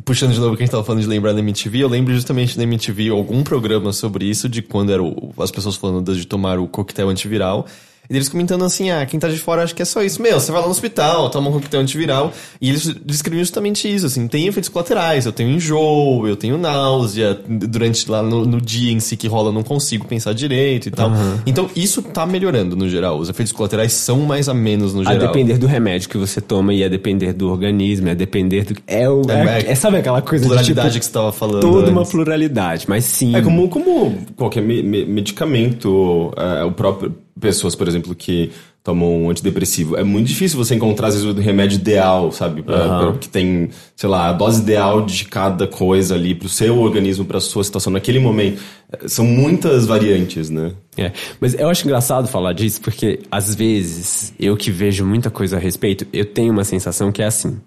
puxando 0.04 0.34
de 0.34 0.40
novo 0.40 0.54
o 0.54 0.58
que 0.58 0.64
a 0.64 0.66
gente 0.66 0.72
tava 0.72 0.84
falando 0.84 1.02
de 1.02 1.08
lembrar 1.08 1.34
da 1.34 1.40
MTV, 1.40 1.80
eu 1.80 1.88
lembro 1.88 2.14
justamente 2.14 2.58
da 2.58 2.64
MTV 2.64 3.10
algum 3.10 3.44
programa 3.44 3.94
sobre 3.94 4.26
isso, 4.26 4.50
de 4.50 4.62
quando 4.62 4.92
eram 4.92 5.34
as 5.38 5.52
pessoas 5.52 5.76
falando 5.76 6.14
de 6.14 6.26
tomar 6.26 6.60
o 6.60 6.68
coquetel 6.68 7.10
antiviral. 7.10 7.66
E 8.10 8.16
eles 8.16 8.30
comentando 8.30 8.64
assim, 8.64 8.92
ah, 8.92 9.06
quem 9.06 9.20
tá 9.20 9.28
de 9.28 9.38
fora 9.38 9.64
acha 9.64 9.74
que 9.74 9.82
é 9.82 9.86
só 9.86 10.02
isso. 10.04 10.22
Meu, 10.22 10.40
você 10.40 10.52
vai 10.52 10.62
lá 10.62 10.68
no 10.68 10.72
hospital, 10.72 11.30
toma 11.30 11.50
um 11.50 11.54
coquetel 11.54 11.82
antiviral. 11.82 12.34
E 12.62 12.70
eles 12.70 12.86
descreviam 13.06 13.44
justamente 13.44 13.94
isso, 13.94 14.06
assim, 14.06 14.28
tem 14.28 14.48
efeitos 14.48 14.70
colaterais. 14.70 15.26
Eu 15.26 15.32
tenho 15.32 15.50
enjoo, 15.50 16.28
eu 16.28 16.36
tenho 16.36 16.58
náusea, 16.58 17.40
durante 17.48 18.10
lá 18.10 18.22
no, 18.22 18.46
no 18.46 18.62
dia 18.62 18.92
em 18.92 19.00
si 19.00 19.18
que 19.18 19.28
rola, 19.28 19.52
não 19.52 19.64
consigo 19.64 20.06
pensar 20.08 20.34
direito 20.34 20.88
e 20.88 20.92
tal. 20.92 21.10
Uhum. 21.10 21.40
Então, 21.46 21.70
isso 21.76 22.02
tá 22.02 22.26
melhorando 22.26 22.76
no 22.76 22.88
geral. 22.90 23.18
Os 23.18 23.30
efeitos 23.30 23.52
colaterais 23.52 23.94
são 23.94 24.20
mais 24.20 24.50
a 24.50 24.54
menos 24.54 24.94
no 24.94 25.04
geral. 25.04 25.18
A 25.18 25.28
depender 25.28 25.58
do 25.58 25.68
remédio 25.68 26.10
que 26.10 26.18
você 26.18 26.42
toma 26.42 26.74
e 26.74 26.84
a 26.84 26.88
depender 26.88 27.34
do 27.34 27.50
organismo, 27.50 28.10
a 28.10 28.14
depender 28.14 28.66
do. 28.66 28.76
É, 28.88 29.10
o, 29.10 29.22
é, 29.30 29.62
é, 29.62 29.72
é 29.72 29.76
sabe 29.76 29.98
aquela 29.98 30.22
coisa 30.22 30.46
pluralidade 30.46 30.88
de, 30.88 30.94
tipo, 30.94 31.00
que 31.00 31.06
você 31.06 31.12
tava 31.12 31.32
falando. 31.32 31.62
Toda 31.62 31.80
antes. 31.80 31.92
uma 31.92 32.06
pluralidade, 32.06 32.86
mas 32.88 33.06
sim. 33.06 33.36
É 33.36 33.42
como, 33.42 33.68
como 33.70 34.18
qualquer 34.36 34.62
me, 34.62 34.82
me, 34.82 35.06
medicamento, 35.06 36.34
é, 36.38 36.64
o 36.64 36.72
próprio 36.72 37.14
pessoas, 37.40 37.76
por 37.76 37.88
exemplo, 37.88 38.16
que 38.16 38.52
tomam 38.84 39.24
um 39.24 39.30
antidepressivo. 39.32 39.98
É 39.98 40.04
muito 40.04 40.28
difícil 40.28 40.58
você 40.58 40.76
encontrar, 40.76 41.08
às 41.08 41.16
vezes, 41.16 41.28
o 41.28 41.34
remédio 41.40 41.78
ideal, 41.78 42.32
sabe? 42.32 42.62
Pra, 42.62 43.00
pra- 43.00 43.14
que 43.14 43.28
tem, 43.28 43.70
sei 43.96 44.08
lá, 44.08 44.30
a 44.30 44.34
dose 44.34 44.62
ideal 44.62 45.04
de 45.04 45.26
cada 45.26 45.68
coisa 45.68 46.14
ali 46.14 46.36
pro 46.36 46.48
seu 46.48 46.78
organismo, 46.80 47.26
pra 47.26 47.40
sua 47.40 47.64
situação 47.64 47.92
naquele 47.92 48.20
momento. 48.20 48.62
É, 48.92 49.08
São 49.08 49.26
muitas 49.26 49.86
variantes, 49.88 50.50
né? 50.52 50.72
É, 50.98 51.12
mas 51.42 51.56
eu 51.56 51.68
acho 51.68 51.84
engraçado 51.84 52.28
falar 52.28 52.54
disso 52.54 52.80
porque 52.80 53.20
às 53.32 53.54
vezes 53.56 54.32
eu 54.40 54.56
que 54.56 54.70
vejo 54.72 55.04
muita 55.04 55.30
coisa 55.32 55.58
a 55.58 55.60
respeito, 55.60 56.06
eu 56.14 56.24
tenho 56.26 56.54
uma 56.54 56.64
sensação 56.64 57.12
que 57.12 57.22
é 57.22 57.26
assim. 57.26 57.58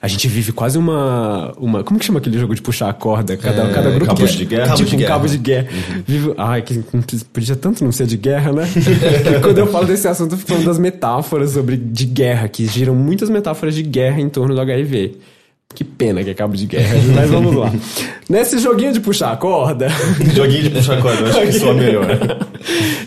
A 0.00 0.08
gente 0.08 0.28
vive 0.28 0.52
quase 0.52 0.78
uma. 0.78 1.52
uma 1.56 1.82
como 1.82 1.98
que 1.98 2.04
chama 2.06 2.18
aquele 2.18 2.38
jogo 2.38 2.54
de 2.54 2.62
puxar 2.62 2.88
a 2.90 2.92
corda? 2.92 3.36
Cada, 3.36 3.62
É, 3.64 3.72
cada 3.72 3.90
grupo. 3.90 4.06
cabos 4.14 4.32
de 4.32 4.44
guerra? 4.44 4.74
Tipo 4.74 4.90
de 4.90 4.94
um 4.94 4.98
guerra. 4.98 5.10
cabo 5.12 5.26
de 5.26 5.38
guerra. 5.38 5.68
Vive, 6.06 6.34
ai, 6.36 6.62
que 6.62 6.84
podia 7.32 7.56
tanto 7.56 7.82
não 7.82 7.90
ser 7.90 8.06
de 8.06 8.16
guerra, 8.16 8.52
né? 8.52 8.68
Que 8.72 9.40
quando 9.40 9.58
eu 9.58 9.66
falo 9.68 9.86
desse 9.86 10.06
assunto, 10.06 10.32
eu 10.32 10.38
fico 10.38 10.50
falando 10.50 10.66
das 10.66 10.78
metáforas 10.78 11.50
sobre 11.52 11.76
de 11.76 12.04
guerra, 12.04 12.46
que 12.46 12.66
giram 12.66 12.94
muitas 12.94 13.28
metáforas 13.30 13.74
de 13.74 13.82
guerra 13.82 14.20
em 14.20 14.28
torno 14.28 14.54
do 14.54 14.60
HIV. 14.60 15.16
Que 15.74 15.82
pena 15.82 16.22
que 16.22 16.30
é 16.30 16.34
cabo 16.34 16.54
de 16.56 16.66
guerra, 16.66 16.94
mas 17.14 17.28
vamos 17.28 17.54
lá. 17.54 17.72
Nesse 18.28 18.58
joguinho 18.58 18.92
de 18.92 19.00
puxar 19.00 19.32
a 19.32 19.36
corda. 19.36 19.88
Joguinho 20.34 20.62
de 20.64 20.70
puxar 20.70 21.02
corda, 21.02 21.20
eu 21.22 21.26
acho 21.28 21.40
que 21.40 21.52
soa 21.52 21.74
melhor. 21.74 22.06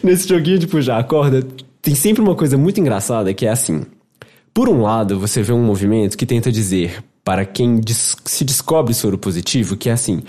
Nesse 0.04 0.28
joguinho 0.28 0.60
de 0.60 0.68
puxar 0.68 0.98
a 1.00 1.04
corda, 1.04 1.42
tem 1.82 1.96
sempre 1.96 2.22
uma 2.22 2.36
coisa 2.36 2.58
muito 2.58 2.80
engraçada 2.80 3.34
que 3.34 3.46
é 3.46 3.50
assim. 3.50 3.84
Por 4.60 4.68
um 4.68 4.82
lado, 4.82 5.18
você 5.18 5.42
vê 5.42 5.54
um 5.54 5.64
movimento 5.64 6.18
que 6.18 6.26
tenta 6.26 6.52
dizer 6.52 7.02
para 7.24 7.46
quem 7.46 7.80
se 8.26 8.44
descobre 8.44 8.94
soro 8.94 9.18
positivo 9.18 9.78
que 9.78 9.88
é 9.88 9.94
assim: 9.94 10.22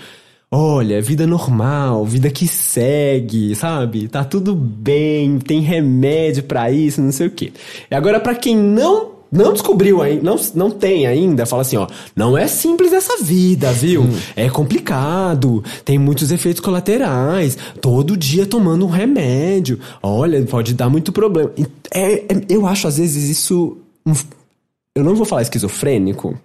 olha, 0.49 1.01
vida 1.01 1.27
normal, 1.27 2.05
vida 2.05 2.29
que 2.29 2.47
segue, 2.47 3.53
sabe? 3.55 4.07
Tá 4.07 4.23
tudo 4.23 4.55
bem, 4.55 5.37
tem 5.37 5.59
remédio 5.59 6.43
pra 6.43 6.71
isso, 6.71 7.01
não 7.01 7.11
sei 7.11 7.27
o 7.27 7.31
quê. 7.31 7.51
E 7.91 7.93
agora, 7.93 8.21
pra 8.21 8.33
quem 8.33 8.55
não 8.55 9.11
não 9.29 9.51
descobriu 9.51 10.01
ainda, 10.01 10.23
não, 10.23 10.37
não 10.55 10.71
tem 10.71 11.05
ainda, 11.05 11.45
fala 11.45 11.63
assim, 11.63 11.75
ó, 11.75 11.87
não 12.15 12.37
é 12.37 12.47
simples 12.47 12.93
essa 12.93 13.21
vida, 13.21 13.69
viu? 13.73 14.07
É 14.33 14.49
complicado, 14.49 15.61
tem 15.83 15.99
muitos 15.99 16.31
efeitos 16.31 16.61
colaterais, 16.61 17.57
todo 17.81 18.15
dia 18.15 18.45
tomando 18.45 18.85
um 18.85 18.89
remédio, 18.89 19.77
olha, 20.01 20.41
pode 20.43 20.73
dar 20.73 20.89
muito 20.89 21.11
problema. 21.11 21.51
É, 21.93 22.13
é- 22.13 22.45
eu 22.49 22.65
acho, 22.65 22.87
às 22.87 22.97
vezes, 22.97 23.29
isso, 23.29 23.77
um- 24.05 24.13
eu 24.95 25.03
não 25.03 25.15
vou 25.15 25.25
falar 25.25 25.41
esquizofrênico, 25.43 26.37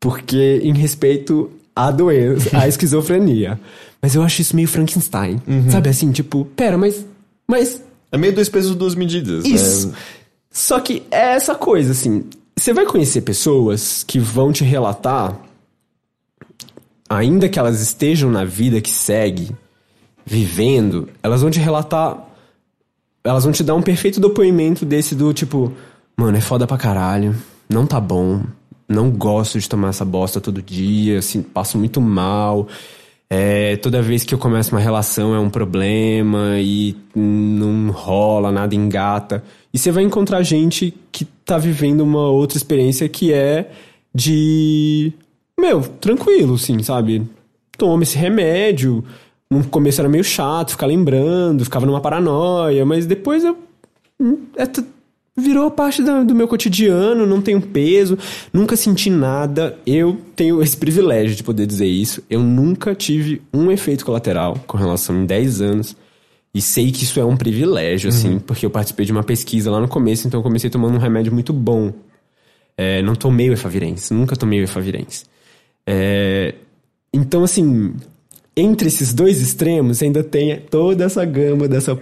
porque 0.00 0.60
em 0.62 0.72
respeito 0.74 1.50
à 1.74 1.90
doença, 1.90 2.56
à 2.58 2.68
esquizofrenia, 2.68 3.58
mas 4.00 4.14
eu 4.14 4.22
acho 4.22 4.40
isso 4.42 4.54
meio 4.54 4.68
Frankenstein, 4.68 5.40
sabe 5.70 5.88
assim, 5.88 6.12
tipo, 6.12 6.44
pera, 6.56 6.76
mas, 6.78 7.04
mas 7.48 7.82
É 8.12 8.16
meio 8.18 8.32
dois 8.34 8.48
pesos, 8.48 8.74
duas 8.76 8.94
medidas. 8.94 9.44
isso. 9.44 9.88
Né? 9.88 9.94
Só 10.50 10.78
que 10.78 11.02
é 11.10 11.34
essa 11.34 11.54
coisa, 11.56 11.90
assim. 11.92 12.24
Você 12.56 12.72
vai 12.72 12.86
conhecer 12.86 13.22
pessoas 13.22 14.04
que 14.04 14.20
vão 14.20 14.52
te 14.52 14.62
relatar, 14.62 15.36
ainda 17.08 17.48
que 17.48 17.58
elas 17.58 17.80
estejam 17.80 18.30
na 18.30 18.44
vida 18.44 18.80
que 18.80 18.90
segue, 18.90 19.50
vivendo, 20.24 21.08
elas 21.22 21.40
vão 21.42 21.50
te 21.50 21.58
relatar. 21.58 22.24
Elas 23.24 23.42
vão 23.44 23.52
te 23.52 23.64
dar 23.64 23.74
um 23.74 23.82
perfeito 23.82 24.20
depoimento 24.20 24.84
desse 24.84 25.14
do 25.14 25.32
tipo, 25.32 25.72
mano, 26.16 26.36
é 26.36 26.40
foda 26.40 26.66
pra 26.66 26.76
caralho, 26.76 27.34
não 27.68 27.86
tá 27.86 28.00
bom, 28.00 28.42
não 28.88 29.10
gosto 29.10 29.58
de 29.58 29.68
tomar 29.68 29.88
essa 29.88 30.04
bosta 30.04 30.40
todo 30.40 30.62
dia, 30.62 31.18
assim, 31.18 31.42
passo 31.42 31.78
muito 31.78 32.00
mal. 32.00 32.68
É, 33.28 33.76
toda 33.76 34.02
vez 34.02 34.22
que 34.22 34.34
eu 34.34 34.38
começo 34.38 34.70
uma 34.70 34.80
relação 34.80 35.34
é 35.34 35.38
um 35.40 35.50
problema 35.50 36.58
e 36.60 36.94
não 37.14 37.90
rola, 37.90 38.52
nada 38.52 38.74
engata. 38.74 39.42
E 39.72 39.78
você 39.78 39.90
vai 39.90 40.04
encontrar 40.04 40.42
gente 40.42 40.94
que 41.10 41.24
tá 41.44 41.58
vivendo 41.58 42.02
uma 42.02 42.28
outra 42.28 42.56
experiência 42.56 43.08
que 43.08 43.32
é 43.32 43.70
de. 44.14 45.12
Meu, 45.58 45.80
tranquilo, 45.82 46.54
assim, 46.54 46.82
sabe? 46.82 47.26
Toma 47.76 48.02
esse 48.02 48.16
remédio. 48.16 49.04
No 49.50 49.64
começo 49.64 50.00
era 50.00 50.08
meio 50.08 50.24
chato, 50.24 50.70
ficar 50.72 50.86
lembrando, 50.86 51.64
ficava 51.64 51.86
numa 51.86 52.00
paranoia, 52.00 52.84
mas 52.84 53.06
depois 53.06 53.42
eu. 53.44 53.56
hum, 54.20 54.44
é 54.56 54.66
virou 55.36 55.70
parte 55.70 56.02
da- 56.02 56.22
do 56.22 56.34
meu 56.34 56.46
cotidiano, 56.46 57.26
não 57.26 57.40
tem 57.42 57.54
um 57.56 57.60
peso, 57.60 58.16
nunca 58.52 58.76
senti 58.76 59.10
nada. 59.10 59.76
Eu 59.86 60.18
tenho 60.36 60.62
esse 60.62 60.76
privilégio 60.76 61.34
de 61.36 61.42
poder 61.42 61.66
dizer 61.66 61.86
isso. 61.86 62.22
Eu 62.30 62.40
nunca 62.40 62.94
tive 62.94 63.42
um 63.52 63.70
efeito 63.70 64.04
colateral 64.04 64.56
com 64.66 64.76
relação 64.76 65.16
em 65.22 65.26
10 65.26 65.60
anos. 65.60 65.96
E 66.54 66.60
sei 66.60 66.92
que 66.92 67.02
isso 67.02 67.18
é 67.18 67.24
um 67.24 67.36
privilégio, 67.36 68.08
assim, 68.08 68.38
porque 68.38 68.64
eu 68.64 68.70
participei 68.70 69.04
de 69.04 69.10
uma 69.10 69.24
pesquisa 69.24 69.72
lá 69.72 69.80
no 69.80 69.88
começo, 69.88 70.28
então 70.28 70.38
eu 70.38 70.44
comecei 70.44 70.70
tomando 70.70 70.94
um 70.94 71.00
remédio 71.00 71.32
muito 71.32 71.52
bom. 71.52 71.92
É, 72.78 73.02
não 73.02 73.16
tomei 73.16 73.50
o 73.50 73.52
efavirense, 73.52 74.14
nunca 74.14 74.36
tomei 74.36 74.60
o 74.60 74.64
efavirense. 74.64 75.24
É, 75.84 76.54
então, 77.12 77.42
assim, 77.42 77.94
entre 78.56 78.86
esses 78.88 79.12
dois 79.12 79.40
extremos 79.40 80.00
ainda 80.02 80.22
tem 80.22 80.60
toda 80.70 81.04
essa 81.04 81.24
gama 81.24 81.66
dessa 81.66 81.94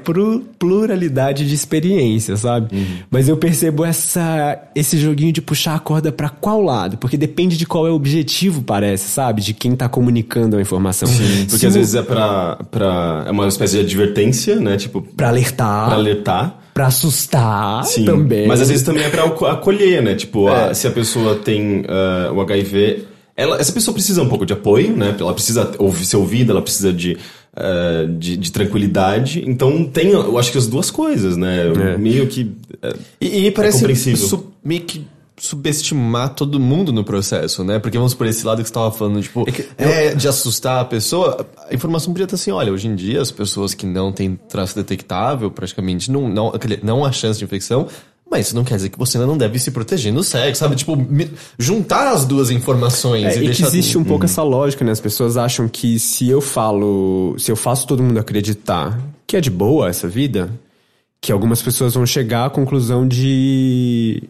pluralidade 0.59 1.49
de 1.49 1.55
experiências, 1.55 2.41
sabe? 2.41 2.87
Mas 3.11 3.29
eu 3.29 3.37
percebo 3.37 3.85
essa, 3.85 4.59
esse 4.75 4.99
joguinho 4.99 5.33
de 5.33 5.41
puxar 5.41 5.75
a 5.75 5.79
corda 5.79 6.13
pra 6.13 6.29
qual 6.29 6.63
lado? 6.63 6.97
Porque 6.99 7.17
depende 7.17 7.57
de 7.57 7.67
qual 7.67 7.87
é 7.87 7.91
o 7.91 7.95
objetivo, 7.95 8.63
parece, 8.63 9.09
sabe? 9.09 9.41
De 9.41 9.55
quem 9.55 9.75
tá 9.75 9.89
comunicando 9.89 10.57
a 10.57 10.61
informação. 10.61 11.09
Porque 11.09 11.59
Se 11.59 11.67
às 11.67 11.75
vezes 11.75 11.95
é 11.95 12.03
pra, 12.03 12.57
pra. 12.71 13.25
É 13.27 13.31
uma 13.31 13.47
espécie 13.49 13.77
de 13.79 13.81
advertência, 13.85 14.57
né? 14.57 14.77
Tipo, 14.77 15.03
Pra 15.03 15.29
alertar, 15.29 15.87
pra 15.87 15.95
alertar. 15.97 16.59
pra 16.75 16.87
assustar 16.87 17.85
Sim, 17.85 18.05
também. 18.05 18.47
Mas 18.47 18.61
às 18.61 18.69
vezes 18.69 18.85
também 18.85 19.05
é 19.05 19.09
pra 19.11 19.25
aco- 19.25 19.47
acolher, 19.47 20.03
né? 20.03 20.15
Tipo, 20.15 20.49
a- 20.49 20.75
se 20.75 20.87
a 20.87 20.91
pessoa 20.91 21.37
tem 21.37 21.85
ah, 21.89 22.31
o 22.33 22.41
HIV, 22.41 23.05
ela, 23.37 23.59
essa 23.59 23.73
pessoa 23.73 23.95
precisa 23.95 24.23
um 24.23 24.29
pouco 24.29 24.45
de 24.47 24.53
apoio, 24.53 24.97
né? 24.97 25.17
Ela 25.19 25.33
precisa 25.35 25.71
ouvir, 25.79 26.05
ser 26.05 26.17
ouvida, 26.17 26.53
ela 26.53 26.63
precisa 26.63 26.93
de, 26.93 27.17
ah, 27.57 28.07
de, 28.19 28.37
de 28.37 28.53
tranquilidade. 28.53 29.43
Então 29.47 29.85
tem, 29.85 30.11
eu 30.11 30.39
acho 30.39 30.53
que 30.53 30.59
as 30.59 30.67
duas 30.67 30.91
coisas, 30.91 31.37
né? 31.37 31.67
É. 31.95 31.97
Meio 31.99 32.27
que. 32.27 32.53
é, 32.83 32.95
E, 33.21 33.47
e 33.47 33.51
parece 33.51 33.79
su- 34.29 34.53
meio 34.65 34.83
que 34.83 35.07
subestimar 35.53 36.35
todo 36.35 36.61
mundo 36.61 36.93
no 36.93 37.03
processo, 37.05 37.65
né? 37.65 37.79
Porque 37.79 37.99
vamos 37.99 38.15
por 38.15 38.27
esse 38.27 38.47
lado 38.47 38.63
que 38.63 38.69
você 38.69 38.75
tava 38.75 38.91
falando, 38.93 39.21
tipo, 39.21 39.45
é, 39.77 40.15
de 40.15 40.29
assustar 40.29 40.81
a 40.81 40.85
pessoa. 40.85 41.47
A 41.69 41.75
informação 41.75 42.13
podia 42.13 42.25
estar 42.25 42.37
assim, 42.37 42.51
olha, 42.53 42.73
hoje 42.73 42.87
em 42.87 42.95
dia 42.95 43.21
as 43.21 43.31
pessoas 43.31 43.75
que 43.75 43.85
não 43.85 44.13
têm 44.13 44.39
traço 44.49 44.75
detectável, 44.77 45.51
praticamente 45.51 46.11
não, 46.11 46.29
não, 46.29 46.49
aquele- 46.49 46.79
não 46.83 47.05
há 47.05 47.11
chance 47.13 47.39
de 47.39 47.45
infecção, 47.45 47.89
mas 48.33 48.47
isso 48.47 48.57
não 48.57 48.65
quer 48.65 48.77
dizer 48.77 48.89
que 48.89 48.99
você 48.99 49.19
ainda 49.19 49.27
não 49.27 49.37
deve 49.37 49.59
se 49.59 49.71
proteger 49.71 50.13
no 50.13 50.25
sexo, 50.25 50.61
sabe? 50.61 50.75
Tipo, 50.75 50.97
juntar 51.59 52.11
as 52.11 52.25
duas 52.25 52.51
informações 52.51 53.25
É, 53.25 53.29
e 53.29 53.31
e 53.31 53.41
que 53.41 53.47
deixar... 53.47 53.67
existe 53.67 53.99
um 53.99 54.03
pouco 54.03 54.25
essa 54.25 54.43
lógica, 54.43 54.85
né? 54.85 54.91
As 54.91 55.01
pessoas 55.01 55.37
acham 55.37 55.69
que 55.69 55.99
se 55.99 56.29
eu 56.29 56.41
falo, 56.41 57.37
se 57.39 57.53
eu 57.53 57.57
faço 57.57 57.87
todo 57.87 58.03
mundo 58.03 58.19
acreditar 58.19 58.99
que 59.27 59.37
é 59.37 59.41
de 59.41 59.51
boa 59.51 59.89
essa 59.89 60.09
vida, 60.09 60.51
que 61.21 61.31
algumas 61.31 61.63
pessoas 61.63 61.95
vão 61.95 62.05
chegar 62.05 62.47
à 62.47 62.51
conclusão 62.51 63.07
de. 63.07 64.23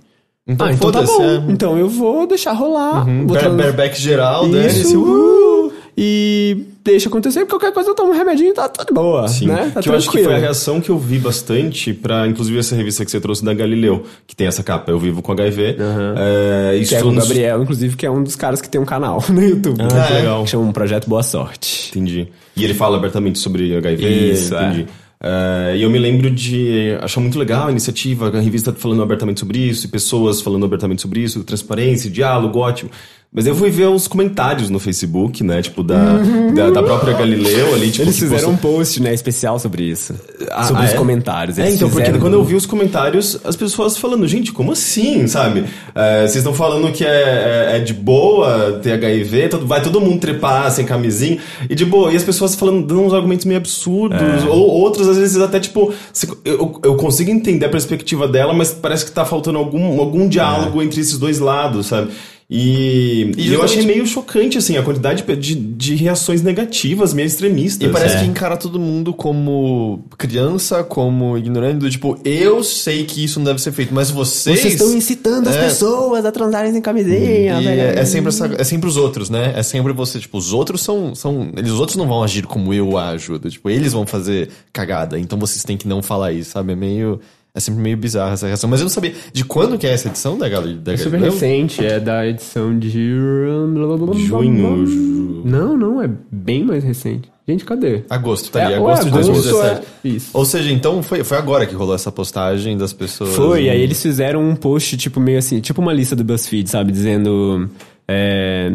Então, 0.46 0.66
ah, 0.66 0.72
então 0.72 0.92
tá 0.92 1.02
bom. 1.02 1.22
é. 1.22 1.36
Então 1.48 1.78
eu 1.78 1.88
vou 1.88 2.26
deixar 2.26 2.52
rolar. 2.52 3.06
Uhum, 3.08 3.26
bareback 3.26 4.00
geral, 4.00 4.46
né? 4.48 4.66
Isso, 4.66 5.00
uh, 5.00 5.72
e 5.96 6.61
deixa 6.84 7.08
acontecer, 7.08 7.40
porque 7.40 7.52
qualquer 7.52 7.72
coisa 7.72 7.90
eu 7.90 7.94
tomo 7.94 8.10
um 8.10 8.14
remedinho 8.14 8.50
e 8.50 8.54
tá 8.54 8.68
tudo 8.68 8.92
boa, 8.94 9.28
Sim, 9.28 9.46
né? 9.46 9.70
Tá 9.72 9.80
que 9.80 9.88
eu 9.88 9.94
acho 9.94 10.10
que 10.10 10.22
foi 10.22 10.34
a 10.34 10.38
reação 10.38 10.80
que 10.80 10.90
eu 10.90 10.98
vi 10.98 11.18
bastante 11.18 11.92
pra, 11.94 12.26
inclusive, 12.26 12.58
essa 12.58 12.74
revista 12.74 13.04
que 13.04 13.10
você 13.10 13.20
trouxe 13.20 13.44
da 13.44 13.54
Galileu, 13.54 14.04
que 14.26 14.34
tem 14.34 14.46
essa 14.46 14.62
capa, 14.62 14.90
Eu 14.90 14.98
Vivo 14.98 15.22
com 15.22 15.32
HIV. 15.32 15.76
É, 16.16 16.76
isso 16.76 16.90
Que 16.90 16.96
é 16.96 17.04
o 17.04 17.10
dos- 17.10 17.24
Gabriel, 17.28 17.62
inclusive, 17.62 17.96
que 17.96 18.04
é 18.06 18.10
um 18.10 18.22
dos 18.22 18.36
caras 18.36 18.60
que 18.60 18.68
tem 18.68 18.80
um 18.80 18.84
canal 18.84 19.22
no 19.30 19.42
YouTube. 19.42 19.80
Ah, 19.80 19.86
que 19.88 19.94
né? 20.12 20.18
legal. 20.20 20.44
Que 20.44 20.50
chama 20.50 20.64
um 20.64 20.72
Projeto 20.72 21.08
Boa 21.08 21.22
Sorte. 21.22 21.90
Entendi. 21.90 22.28
E 22.56 22.64
ele 22.64 22.74
fala 22.74 22.96
abertamente 22.96 23.38
sobre 23.38 23.74
HIV. 23.76 24.08
Isso, 24.32 24.54
é. 24.54 24.66
entendi. 24.68 24.86
É, 25.24 25.74
e 25.76 25.82
eu 25.82 25.88
me 25.88 26.00
lembro 26.00 26.28
de 26.30 26.96
achar 27.00 27.20
muito 27.20 27.38
legal 27.38 27.68
a 27.68 27.70
iniciativa, 27.70 28.26
a 28.36 28.40
revista 28.40 28.72
falando 28.72 29.02
abertamente 29.04 29.38
sobre 29.38 29.58
isso, 29.60 29.86
e 29.86 29.88
pessoas 29.88 30.40
falando 30.40 30.64
abertamente 30.66 31.00
sobre 31.00 31.20
isso, 31.20 31.44
transparência, 31.44 32.10
diálogo, 32.10 32.58
ótimo. 32.58 32.90
Mas 33.34 33.46
eu 33.46 33.54
fui 33.54 33.70
ver 33.70 33.86
os 33.88 34.06
comentários 34.06 34.68
no 34.68 34.78
Facebook, 34.78 35.42
né? 35.42 35.62
Tipo, 35.62 35.82
da, 35.82 36.18
da, 36.54 36.68
da 36.68 36.82
própria 36.82 37.14
Galileu 37.14 37.72
ali. 37.74 37.90
Tipo, 37.90 38.04
Eles 38.04 38.18
fizeram 38.18 38.50
postou- 38.50 38.72
um 38.72 38.76
post, 38.76 39.00
né, 39.02 39.14
especial 39.14 39.58
sobre 39.58 39.84
isso. 39.84 40.14
Ah, 40.50 40.64
sobre 40.64 40.82
ah, 40.82 40.84
os 40.84 40.92
é? 40.92 40.96
comentários. 40.98 41.58
É, 41.58 41.62
Eles 41.62 41.76
então, 41.76 41.88
porque 41.88 42.04
fizeram- 42.04 42.20
quando 42.20 42.34
eu 42.34 42.44
vi 42.44 42.54
os 42.54 42.66
comentários, 42.66 43.38
as 43.42 43.56
pessoas 43.56 43.96
falando, 43.96 44.28
gente, 44.28 44.52
como 44.52 44.72
assim, 44.72 45.26
sabe? 45.26 45.64
É, 45.94 46.20
vocês 46.20 46.36
estão 46.36 46.52
falando 46.52 46.92
que 46.92 47.06
é, 47.06 47.70
é, 47.72 47.76
é 47.76 47.80
de 47.80 47.94
boa 47.94 48.78
ter 48.82 48.92
HIV, 48.92 49.48
todo- 49.48 49.66
vai 49.66 49.80
todo 49.82 49.98
mundo 49.98 50.20
trepar 50.20 50.70
sem 50.70 50.84
camisinha, 50.84 51.38
e 51.70 51.74
de 51.74 51.86
boa, 51.86 52.12
e 52.12 52.16
as 52.16 52.22
pessoas 52.24 52.54
falando, 52.54 52.86
dando 52.86 53.00
uns 53.00 53.14
argumentos 53.14 53.46
meio 53.46 53.56
absurdos, 53.60 54.20
É. 54.20 54.46
ou 54.46 54.68
outros, 54.68 55.08
às 55.08 55.16
vezes, 55.16 55.38
até 55.40 55.58
tipo, 55.58 55.90
se- 56.12 56.28
eu, 56.44 56.78
eu 56.84 56.96
consigo 56.96 57.30
entender 57.30 57.64
a 57.64 57.70
perspectiva 57.70 58.28
dela, 58.28 58.52
mas 58.52 58.72
parece 58.72 59.06
que 59.06 59.10
tá 59.10 59.24
faltando 59.24 59.56
algum, 59.56 59.98
algum 60.00 60.28
diálogo 60.28 60.82
É. 60.82 60.84
entre 60.84 61.00
esses 61.00 61.16
dois 61.16 61.38
lados, 61.38 61.86
sabe? 61.86 62.10
E, 62.54 63.32
E 63.38 63.48
e 63.48 63.54
eu 63.54 63.62
achei 63.62 63.82
meio 63.86 64.06
chocante, 64.06 64.58
assim, 64.58 64.76
a 64.76 64.82
quantidade 64.82 65.22
de, 65.36 65.54
de 65.54 65.94
reações 65.94 66.42
negativas, 66.42 67.14
meio 67.14 67.24
extremistas. 67.26 67.88
E 67.88 67.90
parece 67.90 68.16
É. 68.16 68.18
que 68.20 68.26
encara 68.26 68.58
todo 68.58 68.78
mundo 68.78 69.14
como 69.14 70.04
criança, 70.18 70.84
como 70.84 71.38
ignorante, 71.38 71.78
do 71.78 71.88
tipo, 71.90 72.18
eu 72.22 72.62
sei 72.62 73.04
que 73.04 73.24
isso 73.24 73.38
não 73.38 73.46
deve 73.46 73.58
ser 73.62 73.72
feito, 73.72 73.94
mas 73.94 74.10
vocês. 74.10 74.60
incitando 74.94 75.48
as 75.48 75.56
pessoas 75.56 76.26
a 76.26 76.30
transarem 76.30 76.72
sem 76.72 76.82
camisinha, 76.82 77.58
E 77.62 77.66
é, 77.68 77.94
é 78.00 78.04
sempre 78.04 78.28
essa- 78.28 78.50
é 78.58 78.64
sempre 78.64 78.86
os 78.88 78.98
outros, 78.98 79.30
né? 79.30 79.54
É 79.56 79.62
sempre 79.62 79.92
você, 79.94 80.18
tipo, 80.20 80.36
os 80.36 80.52
outros 80.52 80.82
são, 80.82 81.14
são. 81.14 81.48
Eles, 81.56 81.70
os 81.72 81.80
outros 81.80 81.96
não 81.96 82.06
vão 82.06 82.22
agir 82.22 82.44
como 82.46 82.74
eu 82.74 82.98
ajo. 82.98 83.38
do 83.38 83.48
Tipo, 83.48 83.70
eles 83.70 83.94
vão 83.94 84.06
fazer 84.06 84.50
cagada. 84.72 85.18
Então 85.18 85.38
vocês 85.38 85.64
têm 85.64 85.76
que 85.78 85.88
não 85.88 86.02
falar 86.02 86.32
isso, 86.32 86.50
sabe? 86.50 86.72
É 86.72 86.76
meio. 86.76 87.18
É 87.54 87.60
sempre 87.60 87.82
meio 87.82 87.96
bizarra 87.98 88.32
essa 88.32 88.46
reação. 88.46 88.68
Mas 88.70 88.80
eu 88.80 88.84
não 88.84 88.90
sabia. 88.90 89.12
De 89.32 89.44
quando 89.44 89.76
que 89.76 89.86
é 89.86 89.92
essa 89.92 90.08
edição 90.08 90.38
da 90.38 90.48
Galera? 90.48 90.74
Da 90.78 90.92
É 90.94 90.96
super 90.96 91.10
Galileu? 91.12 91.32
recente, 91.32 91.84
é 91.84 92.00
da 92.00 92.26
edição 92.26 92.78
de. 92.78 92.88
Junho, 92.90 94.86
ju- 94.86 95.42
Não, 95.44 95.76
não, 95.76 96.00
é 96.02 96.08
bem 96.30 96.64
mais 96.64 96.82
recente. 96.84 97.30
Gente, 97.46 97.64
cadê? 97.64 98.04
Agosto, 98.08 98.50
tá 98.52 98.64
ali. 98.64 98.74
É, 98.74 98.78
ou 98.80 98.86
agosto 98.88 99.02
de 99.02 99.08
é 99.08 99.12
agosto, 99.20 99.32
2017. 99.32 99.86
é- 100.04 100.08
Isso. 100.08 100.30
Ou 100.32 100.44
seja, 100.44 100.72
então 100.72 101.02
foi, 101.02 101.24
foi 101.24 101.36
agora 101.36 101.66
que 101.66 101.74
rolou 101.74 101.94
essa 101.94 102.10
postagem 102.12 102.76
das 102.78 102.92
pessoas. 102.92 103.34
Foi, 103.34 103.68
aí 103.68 103.80
eles 103.80 104.00
fizeram 104.00 104.48
um 104.48 104.54
post, 104.54 104.96
tipo, 104.96 105.18
meio 105.18 105.38
assim, 105.38 105.60
tipo 105.60 105.80
uma 105.80 105.92
lista 105.92 106.14
do 106.14 106.22
BuzzFeed, 106.24 106.70
sabe? 106.70 106.92
Dizendo. 106.92 107.68
É, 108.14 108.70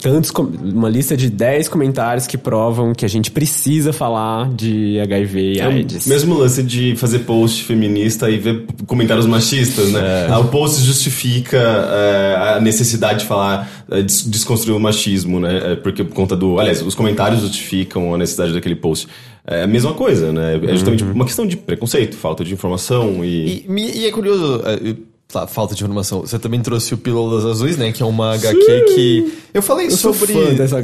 tantos. 0.00 0.30
Uma 0.30 0.88
lista 0.88 1.16
de 1.16 1.28
10 1.28 1.68
comentários 1.68 2.26
que 2.26 2.38
provam 2.38 2.92
que 2.94 3.04
a 3.04 3.08
gente 3.08 3.30
precisa 3.30 3.92
falar 3.92 4.48
de 4.54 5.00
HIV 5.00 5.40
e 5.54 5.60
É 5.60 5.66
o 5.66 5.70
AIDS. 5.70 6.06
mesmo 6.06 6.38
lance 6.38 6.62
de 6.62 6.94
fazer 6.96 7.20
post 7.20 7.64
feminista 7.64 8.30
e 8.30 8.38
ver 8.38 8.64
comentários 8.86 9.26
machistas, 9.26 9.90
né? 9.92 10.26
Ah, 10.30 10.38
O 10.38 10.48
post 10.48 10.80
justifica 10.84 11.56
é, 11.58 12.54
a 12.56 12.60
necessidade 12.60 13.20
de 13.20 13.26
falar, 13.26 13.68
é, 13.90 14.02
des- 14.02 14.24
desconstruir 14.26 14.76
o 14.76 14.80
machismo, 14.80 15.40
né? 15.40 15.72
É, 15.72 15.76
porque 15.76 16.04
por 16.04 16.14
conta 16.14 16.36
do. 16.36 16.58
Aliás, 16.60 16.80
os 16.82 16.94
comentários 16.94 17.40
justificam 17.40 18.14
a 18.14 18.18
necessidade 18.18 18.52
daquele 18.52 18.76
post. 18.76 19.08
É 19.48 19.62
a 19.62 19.66
mesma 19.66 19.92
coisa, 19.94 20.32
né? 20.32 20.60
É 20.64 20.72
justamente 20.72 21.04
uma 21.04 21.24
questão 21.24 21.46
de 21.46 21.56
preconceito, 21.56 22.16
falta 22.16 22.44
de 22.44 22.52
informação 22.52 23.24
e. 23.24 23.64
E, 23.68 23.98
e 24.00 24.06
é 24.06 24.10
curioso, 24.10 24.62
é, 24.64 24.94
tá, 25.28 25.46
falta 25.46 25.74
de 25.74 25.82
informação. 25.82 26.20
Você 26.20 26.38
também 26.38 26.60
trouxe 26.60 26.94
o 26.94 26.96
Pílulas 26.98 27.44
Azuis, 27.44 27.76
né? 27.76 27.92
Que 27.92 28.02
é 28.02 28.06
uma 28.06 28.34
HQ 28.34 28.84
que. 28.94 29.32
Eu 29.52 29.62
falei 29.62 29.90
sou 29.90 30.12
sobre. 30.14 30.32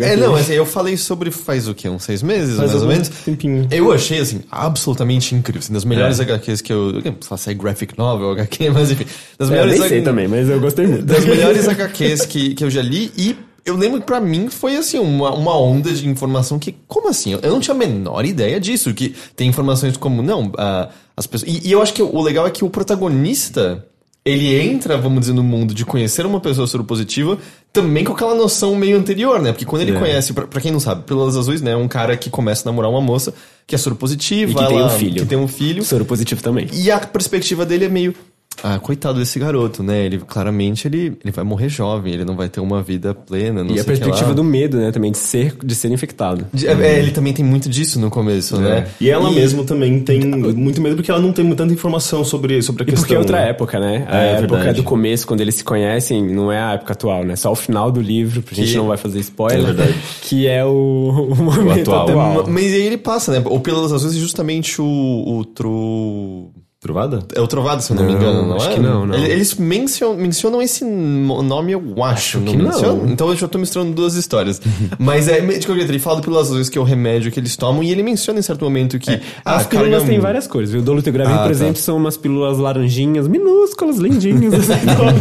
É, 0.03 0.17
não, 0.17 0.35
assim, 0.35 0.53
eu 0.55 0.65
falei 0.67 0.97
sobre 0.97 1.31
faz 1.31 1.69
o 1.69 1.75
quê? 1.75 1.89
Uns 1.89 2.05
seis 2.05 2.23
meses, 2.23 2.57
Faz 2.57 2.71
mais 2.71 2.83
ou 2.83 2.89
menos? 2.89 3.09
tempinho. 3.09 3.67
Eu 3.71 3.93
achei, 3.93 4.19
assim, 4.21 4.41
absolutamente 4.51 5.35
incrível. 5.35 5.61
Assim, 5.61 5.73
das 5.73 5.85
melhores 5.85 6.19
É. 6.21 6.23
HQs 6.25 6.61
que 6.61 6.73
eu. 6.73 7.01
Sei 7.03 7.15
lá, 7.31 7.37
se 7.37 7.51
é 7.51 7.55
graphic 7.55 7.97
novel, 7.99 8.31
HQ, 8.33 8.71
mas 8.75 8.91
enfim. 8.91 9.07
Das 9.39 9.49
É, 9.49 9.53
eu 9.53 9.57
melhores 9.57 9.79
nem 9.81 9.89
sei 9.89 9.99
H- 9.99 10.05
também, 10.05 10.29
mas 10.29 10.49
eu 10.49 10.61
gostei 10.61 10.87
muito. 10.87 11.05
das 11.05 11.25
melhores 11.25 11.69
HQs 11.69 12.27
que, 12.27 12.55
que 12.55 12.65
eu 12.65 12.71
já 12.71 12.83
li 12.83 13.11
e 13.17 13.37
eu 13.65 13.77
lembro 13.77 14.01
que 14.01 14.07
pra 14.07 14.21
mim 14.21 14.49
foi 14.49 14.77
assim, 14.77 14.99
uma, 14.99 15.33
uma 15.33 15.57
onda 15.57 15.93
de 15.93 16.09
informação 16.09 16.59
que, 16.59 16.75
como 16.89 17.09
assim? 17.09 17.39
Eu 17.41 17.51
não 17.53 17.61
tinha 17.61 17.75
a 17.75 17.79
menor 17.79 18.25
ideia 18.25 18.59
disso, 18.59 18.93
que 18.93 19.15
tem 19.37 19.49
informações 19.49 19.97
como, 19.97 20.21
não, 20.21 20.51
ah, 20.59 20.89
as 21.17 21.29
pessoas... 21.29 21.49
E, 21.49 21.69
e 21.69 21.71
eu 21.71 21.81
acho 21.81 21.95
que 21.95 22.03
o 22.03 22.21
legal 22.21 22.45
é 22.45 22.51
que 22.51 22.65
o 22.65 22.69
protagonista, 22.71 23.87
ele 24.25 24.55
entra, 24.61 24.97
vamos 24.97 25.21
dizer, 25.21 25.33
no 25.33 25.43
mundo 25.43 25.75
de 25.75 25.85
conhecer 25.85 26.25
uma 26.25 26.41
pessoa 26.41 26.67
soropositiva 26.67 27.39
também 27.73 28.05
com 28.05 28.13
aquela 28.13 28.35
noção 28.35 28.77
meio 28.77 28.97
anterior, 28.97 29.41
né? 29.41 29.51
Porque 29.53 29.65
quando 29.65 29.83
ele 29.83 29.97
É. 29.97 29.99
conhece, 29.99 30.33
pra, 30.33 30.47
pra 30.47 30.61
quem 30.61 30.71
não 30.71 30.79
sabe, 30.79 31.03
Pílulas 31.05 31.37
Azuis, 31.37 31.61
né? 31.63 31.73
É 31.73 31.77
um 31.77 31.89
cara 31.89 32.17
que 32.17 32.31
começa 32.31 32.69
a 32.69 32.71
namorar 32.71 32.91
uma 32.91 33.01
moça 33.01 33.35
que 33.67 33.75
é 33.75 33.79
soropositiva. 33.79 34.53
E 34.53 34.55
que 34.55 34.67
tem 34.67 34.77
ela- 34.79 34.87
um 34.87 34.91
filho. 34.99 35.15
Que 35.23 35.27
tem 35.27 35.39
um 35.39 35.49
filho. 35.49 35.83
Soro 35.85 36.05
positivo 36.05 36.43
também. 36.43 36.69
E 36.73 36.91
a 36.91 37.01
perspectiva 37.01 37.65
dele 37.67 37.87
é 37.87 37.89
meio. 37.89 38.15
Ah, 38.63 38.79
coitado 38.79 39.19
desse 39.19 39.39
garoto, 39.39 39.83
né? 39.83 40.05
Ele 40.07 40.19
claramente 40.19 40.87
ele, 40.87 41.17
ele 41.25 41.33
vai 41.33 41.45
morrer 41.45 41.69
jovem, 41.69 42.13
ele 42.15 42.25
não 42.25 42.37
vai 42.37 42.49
ter 42.49 42.61
uma 42.61 42.83
vida 42.83 43.13
plena, 43.15 43.65
não 43.65 43.75
E 43.75 43.79
sei 43.79 43.79
a 43.79 43.83
o 43.83 43.85
que 43.85 43.91
perspectiva 43.93 44.29
lá. 44.29 44.35
do 44.35 44.45
medo, 44.45 44.77
né, 44.77 44.93
também, 44.93 45.11
de 45.11 45.19
ser, 45.19 45.57
de 45.65 45.75
ser 45.75 45.91
infectado. 45.91 46.47
De- 46.55 46.67
é, 46.69 46.73
é, 46.73 46.99
ele 46.99 47.11
também 47.11 47.33
tem 47.33 47.45
muito 47.45 47.69
disso 47.69 47.99
no 47.99 48.09
começo, 48.11 48.59
né? 48.61 48.87
E 49.01 49.11
ela 49.11 49.31
mesmo 49.31 49.65
também 49.65 50.01
tem 50.01 50.21
muito 50.21 50.81
medo 50.81 50.95
porque 50.97 51.11
ela 51.11 51.21
não 51.21 51.33
tem 51.33 51.49
tanta 51.55 51.73
informação 51.73 52.25
sobre, 52.25 52.63
sobre 52.63 52.83
a 52.83 52.85
E 52.85 52.87
questão. 52.91 53.03
porque 53.03 53.15
é 53.15 53.19
outra 53.19 53.39
né? 53.41 53.49
época, 53.51 53.81
né? 53.81 54.07
A 54.09 54.19
É, 54.25 54.31
época 54.35 54.57
verdade. 54.57 54.77
do 54.77 54.85
começo, 54.85 55.27
quando 55.27 55.41
eles 55.41 55.57
se 55.57 55.65
conhecem, 55.65 56.23
não 56.33 56.53
é 56.53 56.61
a 56.61 56.73
época 56.75 56.93
atual, 56.93 57.25
né? 57.25 57.35
Só 57.37 57.51
o 57.51 57.57
final 57.57 57.91
do 57.91 58.01
livro, 58.01 58.45
a 58.51 58.55
gente 58.55 58.77
não 58.77 58.87
vai 58.87 58.97
fazer 58.97 59.19
spoiler. 59.21 59.61
É 59.61 59.73
verdade. 59.73 59.95
Que 60.23 60.47
é 60.47 60.65
o, 60.65 60.69
o 61.33 61.37
momento 61.37 61.81
atual. 61.91 62.09
atual. 62.09 62.35
Ma- 62.35 62.45
Mas 62.49 62.67
aí 62.73 62.83
ele 62.83 62.97
passa, 62.99 63.33
né? 63.33 63.43
O 63.45 63.59
Pílulas 63.59 63.93
Azuis 63.93 64.15
é 64.15 64.19
justamente 64.21 64.81
o, 64.81 64.85
o 64.87 65.45
tro... 65.45 66.51
Trovada? 66.83 67.21
É 67.35 67.41
o 67.41 67.47
Trovado, 67.47 67.81
se 67.81 67.93
eu 67.93 67.97
não, 67.97 68.05
me 68.05 68.13
Não, 68.13 68.19
engano, 68.21 68.49
não 68.49 68.57
acho 68.57 68.71
é? 68.71 68.75
que 68.75 68.81
não, 68.81 69.07
não. 69.07 69.15
Ele- 69.15 69.31
Eles 69.33 69.55
mencionam, 69.55 70.17
mencionam 70.17 70.61
esse 70.61 70.85
nome, 70.85 71.71
eu 71.73 72.03
acho. 72.03 72.41
não 72.41 72.45
que 72.53 72.57
não. 72.57 72.65
mencionam? 72.65 73.07
Então 73.09 73.29
eu 73.29 73.37
já 73.37 73.47
tô 73.47 73.57
misturando 73.57 73.93
duas 73.93 74.15
histórias. 74.17 74.61
Mas 74.99 75.29
é, 75.29 75.41
de 75.41 75.65
qualquer 75.65 75.77
jeito, 75.83 75.93
ele 75.93 76.01
fala 76.01 76.17
do 76.17 76.23
Pílulas 76.23 76.49
Azuis, 76.49 76.69
que 76.69 76.77
é 76.77 76.81
o 76.81 76.85
remédio 76.85 77.31
que 77.31 77.39
eles 77.39 77.57
tomam, 77.57 77.85
e 77.85 77.91
ele 77.93 78.03
menciona 78.03 78.41
em 78.41 78.43
certo 78.43 78.65
momento 78.65 78.99
que... 78.99 79.13
ah, 79.45 79.57
As 79.59 79.67
pílulas 79.69 79.91
carga- 79.93 80.07
têm 80.07 80.19
várias 80.19 80.49
cores, 80.49 80.73
viu? 80.73 80.81
O 80.81 80.85
Dolutegravir, 80.85 81.33
Ah, 81.33 81.39
por 81.39 81.45
tá. 81.45 81.51
exemplo, 81.53 81.77
são 81.77 81.97
umas 81.97 82.17
pílulas 82.17 82.59
laranjinhas, 82.59 83.29
minúsculas, 83.29 83.99
lindinhas. 83.99 84.53
assim. 84.55 84.73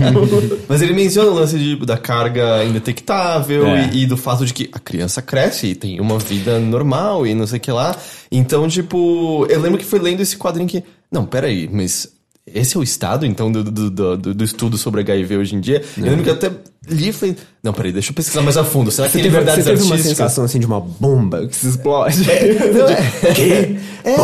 Mas 0.68 0.82
ele 0.82 0.94
menciona 0.94 1.30
o 1.30 1.34
lance 1.36 1.60
de- 1.60 1.76
da 1.86 1.96
carga 1.98 2.64
indetectável 2.66 3.68
É. 3.68 3.92
e, 3.94 4.04
e 4.04 4.06
do 4.08 4.18
fato 4.18 4.46
de 4.48 4.54
que 4.54 4.68
a 4.74 4.80
criança 4.80 5.22
cresce 5.22 5.68
e 5.68 5.76
tem 5.76 6.00
uma 6.02 6.18
vida 6.18 6.58
normal 6.60 7.28
e 7.28 7.36
não 7.36 7.46
sei 7.46 7.58
o 7.60 7.62
que 7.62 7.72
lá. 7.72 7.96
Então, 8.32 8.68
tipo, 8.68 9.46
eu 9.48 9.62
lembro 9.62 9.78
que 9.78 9.86
foi 9.86 10.00
lendo 10.00 10.22
esse 10.22 10.36
quadrinho 10.38 10.68
que. 10.68 10.84
Não, 11.12 11.26
peraí, 11.26 11.70
mas. 11.72 12.08
Esse 12.54 12.76
é 12.76 12.80
o 12.80 12.84
estado, 12.84 13.24
então, 13.24 13.52
do, 13.52 13.64
do, 13.64 13.90
do, 13.92 14.18
do- 14.18 14.34
do 14.34 14.44
estudo 14.44 14.76
sobre 14.76 15.02
HIV 15.02 15.38
hoje 15.38 15.56
em 15.56 15.60
dia. 15.62 15.82
Eu 15.96 16.04
lembro 16.06 16.24
que 16.24 16.30
eu 16.32 16.34
até 16.34 16.50
li 16.90 17.10
e 17.10 17.14
falei, 17.14 17.36
não, 17.64 17.72
peraí, 17.72 17.92
deixa 17.94 18.10
eu 18.10 18.16
pesquisar 18.16 18.42
mais 18.42 18.58
a 18.58 18.64
fundo. 18.64 18.90
Será 18.90 19.08
que 19.08 19.12
Você 19.14 19.18
tem 19.20 19.24
teve, 19.32 19.36
verdades 19.38 19.64
você 19.64 19.70
teve 19.72 19.84
uma 19.84 19.98
sensação 20.00 20.44
assim 20.44 20.60
de 20.60 20.66
uma 20.66 20.80
bomba 20.80 21.46
que 21.48 21.56
se 21.56 21.68
explode. 21.70 22.18
Não, 22.26 22.90
é, 22.90 23.78
é, 24.04 24.18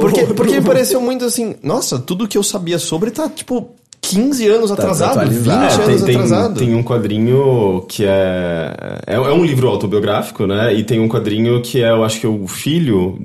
porque, 0.00 0.24
porque 0.26 0.60
pareceu 0.60 1.00
muito 1.00 1.24
assim, 1.24 1.54
nossa, 1.62 1.98
tudo 1.98 2.28
que 2.28 2.36
eu 2.36 2.42
sabia 2.42 2.78
sobre 2.78 3.10
tá, 3.10 3.26
tipo, 3.28 3.70
15 4.02 4.46
anos 4.48 4.70
atrasado, 4.70 5.18
20 5.20 5.28
desatualizado. 5.30 5.62
anos 5.62 5.74
É, 5.80 5.86
tem, 5.86 6.04
tem, 6.04 6.14
atrasado. 6.16 6.58
tem 6.58 6.74
um 6.74 6.82
quadrinho 6.82 7.84
que 7.88 8.04
é, 8.04 8.74
é. 9.06 9.14
É 9.14 9.18
um 9.32 9.44
livro 9.44 9.66
autobiográfico, 9.68 10.46
né? 10.46 10.74
E 10.74 10.84
tem 10.84 11.00
um 11.00 11.08
quadrinho 11.08 11.60
que 11.62 11.82
é, 11.82 11.88
eu 11.90 12.04
acho 12.04 12.20
que 12.20 12.26
é 12.26 12.28
o 12.28 12.46
filho 12.46 13.18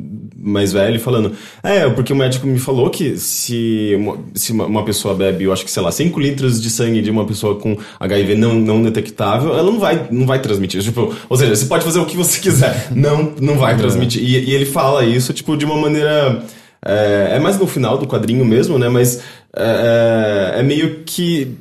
mais 0.44 0.74
velho 0.74 1.00
falando. 1.00 1.32
É, 1.64 1.88
porque 1.89 2.12
o 2.12 2.16
médico 2.16 2.48
me 2.48 2.58
falou 2.60 2.89
que 2.89 3.18
se 3.18 3.94
uma, 3.98 4.18
se 4.34 4.52
uma- 4.52 4.84
pessoa 4.84 5.14
bebe, 5.14 5.44
eu 5.44 5.54
acho 5.54 5.64
que, 5.64 5.70
sei 5.72 5.82
lá, 5.84 5.92
5 5.92 6.20
litros 6.20 6.60
de 6.62 6.70
sangue 6.70 7.02
de 7.02 7.12
uma 7.12 7.26
pessoa 7.26 7.56
com 7.56 7.78
HIV 8.00 8.36
não, 8.36 8.56
não 8.56 8.82
detectável, 8.82 9.54
ela 9.54 9.64
não 9.64 9.80
vai, 9.80 10.08
não 10.12 10.26
vai 10.26 10.39
transmitir. 10.42 10.82
Tipo, 10.82 11.14
ou 11.30 11.38
seja, 11.38 11.56
você 11.56 11.66
pode 11.66 11.84
fazer 11.84 12.00
o 12.00 12.06
que 12.06 12.18
você 12.18 12.39
quiser, 12.39 12.88
não, 12.96 13.34
não 13.39 13.58
vai 13.58 13.78
transmitir. 13.78 14.22
E, 14.24 14.50
e 14.50 14.54
ele 14.54 14.66
fala 14.66 15.06
isso, 15.06 15.32
tipo, 15.34 15.56
de 15.56 15.66
uma 15.66 15.78
maneira. 15.78 16.44
É, 16.84 17.34
é 17.36 17.39
mais 17.39 17.60
no 17.60 17.68
final 17.68 17.96
do 17.98 18.08
quadrinho 18.08 18.44
mesmo, 18.44 18.80
né? 18.80 18.89
Mas 18.89 19.22
é, 19.56 20.54
é- 20.56 20.60
é 20.60 20.64
meio 20.64 21.04
que 21.06 21.56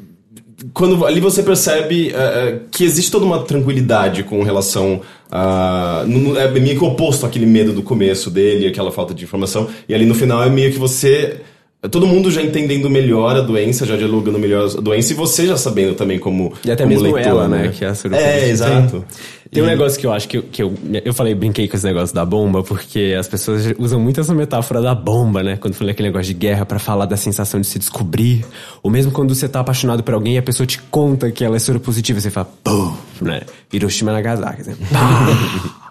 quando 0.74 1.04
ali 1.06 1.20
você 1.20 1.42
percebe 1.42 2.12
eh, 2.14 2.58
que 2.70 2.84
existe 2.84 3.11
toda 3.11 3.24
uma 3.24 3.42
tranquilidade 3.44 4.22
com 4.24 4.42
relação 4.42 5.00
a. 5.30 6.04
no- 6.06 6.36
é 6.38 6.48
meio 6.50 6.78
que 6.78 6.84
oposto 6.84 7.24
àquele 7.26 7.46
medo 7.46 7.72
do 7.72 7.82
começo 7.82 8.30
dele, 8.30 8.66
aquela 8.66 8.90
falta 8.92 9.14
de 9.14 9.24
informação. 9.24 9.68
E 9.88 9.94
ali 9.94 10.04
no 10.06 10.14
final 10.14 10.42
é 10.42 10.50
meio 10.50 10.72
que 10.72 10.78
você. 10.78 11.40
Todo 11.89 12.07
mundo 12.07 12.31
já 12.31 12.43
entendendo 12.43 12.91
melhor 12.91 13.37
a 13.37 13.41
doença, 13.41 13.87
já 13.87 13.97
dialogando 13.97 14.39
melhor 14.39 14.68
a 14.76 14.81
doença, 14.83 15.12
e 15.12 15.16
você 15.16 15.47
já 15.47 15.57
sabendo 15.57 15.95
também 15.95 16.18
como. 16.18 16.53
E 16.62 16.70
até 16.70 16.83
como 16.85 16.95
mesmo 16.95 17.14
leitor, 17.14 17.31
ela, 17.33 17.49
né, 17.49 17.68
que 17.68 17.85
é 17.85 17.89
a. 17.89 17.95
É, 18.16 18.49
exato. 18.51 19.05
Tem 19.51 19.62
um 19.62 19.66
negócio 19.66 19.99
que 19.99 20.07
eu 20.07 20.12
acho 20.12 20.28
que, 20.28 20.37
eu- 20.39 20.43
que 20.45 20.62
eu, 20.62 20.74
eu 21.05 21.12
falei, 21.14 21.35
brinquei 21.35 21.66
com 21.66 21.74
esse 21.76 21.85
negócio 21.85 22.14
da 22.14 22.24
bomba, 22.24 22.62
porque 22.62 23.16
as 23.18 23.26
pessoas 23.26 23.72
usam 23.78 23.99
muito 23.99 24.20
essa 24.20 24.33
metáfora 24.35 24.81
da 24.81 24.95
bomba, 24.95 25.43
né? 25.43 25.57
Quando 25.57 25.74
falei 25.74 25.91
aquele 25.93 26.09
negócio 26.09 26.33
de 26.33 26.39
guerra 26.39 26.64
pra 26.66 26.78
falar 26.78 27.07
da 27.07 27.16
sensação 27.16 27.61
de 27.61 27.66
se 27.66 27.78
descobrir. 27.78 28.45
Ou 28.83 28.91
mesmo 28.91 29.11
quando 29.11 29.35
você 29.35 29.49
tá 29.49 29.59
apaixonado 29.61 30.03
por 30.05 30.14
alguém 30.14 30.35
e 30.35 30.39
a 30.39 30.43
pessoa 30.43 30.66
te 30.66 30.78
conta 30.83 31.33
que 31.33 31.43
ela 31.45 31.57
é 31.57 31.59
soropositiva, 31.59 32.20
você 32.20 32.31
fala, 32.31 32.49
pum, 32.62 32.93
né? 33.22 33.41
Hiroshima 33.72 34.12
Nagasaki, 34.12 34.68
né? 34.68 34.76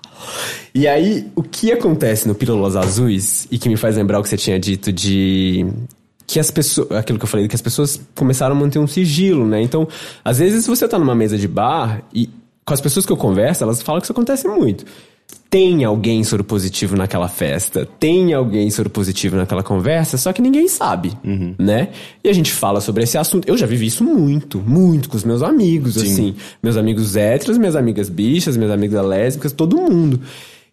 E 0.74 0.88
aí, 0.88 1.28
o 1.36 1.44
que 1.44 1.72
acontece 1.72 2.28
no 2.28 2.36
Pílulas 2.36 2.76
Azuis, 2.76 3.48
e 3.52 3.58
que 3.58 3.70
me 3.70 3.78
faz 3.78 3.96
lembrar 3.96 4.20
o 4.20 4.24
que 4.24 4.30
você 4.30 4.38
tinha 4.38 4.60
dito 4.60 4.92
de 4.92 5.66
que 6.28 6.40
as 6.40 6.52
pessoas, 6.52 6.92
aquilo 6.92 7.18
que 7.18 7.26
eu 7.26 7.30
falei, 7.30 7.48
que 7.48 7.56
as 7.56 7.62
pessoas 7.62 8.00
começaram 8.14 8.56
a 8.56 8.60
manter 8.60 8.78
um 8.78 8.86
sigilo, 8.86 9.48
né? 9.48 9.62
Então, 9.62 9.88
às 10.24 10.38
vezes 10.38 10.68
você 10.68 10.88
tá 10.88 11.00
numa 11.00 11.16
mesa 11.16 11.38
de 11.38 11.48
bar 11.48 12.04
e 12.14 12.30
com 12.64 12.74
as 12.74 12.80
pessoas 12.80 13.04
que 13.04 13.12
eu 13.12 13.18
converso, 13.18 13.64
elas 13.64 13.82
falam 13.82 14.00
que 14.00 14.06
isso 14.06 14.12
acontece 14.12 14.48
muito. 14.48 14.86
Tem 15.50 15.84
alguém 15.84 16.24
soro 16.24 16.44
positivo 16.44 16.96
naquela 16.96 17.28
festa, 17.28 17.88
tem 18.00 18.34
alguém 18.36 18.70
soro 18.70 18.88
positivo 18.88 19.36
naquela 19.36 19.64
conversa, 19.64 20.16
só 20.16 20.32
que 20.32 20.44
ninguém 20.44 20.68
sabe, 20.68 21.12
né? 21.58 21.88
E 22.24 22.30
a 22.30 22.34
gente 22.34 22.52
fala 22.52 22.80
sobre 22.80 23.04
esse 23.04 23.18
assunto. 23.18 23.48
Eu 23.48 23.58
já 23.58 23.66
vivi 23.66 23.88
isso 23.88 24.04
muito, 24.04 24.60
muito 24.60 25.10
com 25.10 25.18
os 25.18 25.24
meus 25.24 25.42
amigos, 25.42 25.98
assim. 25.98 26.36
Meus 26.62 26.78
amigos 26.78 27.16
héteros, 27.16 27.58
minhas 27.58 27.76
amigas 27.76 28.10
bichas, 28.10 28.56
minhas 28.58 28.72
amigas 28.72 29.04
lésbicas, 29.04 29.52
todo 29.52 29.76
mundo. 29.76 30.22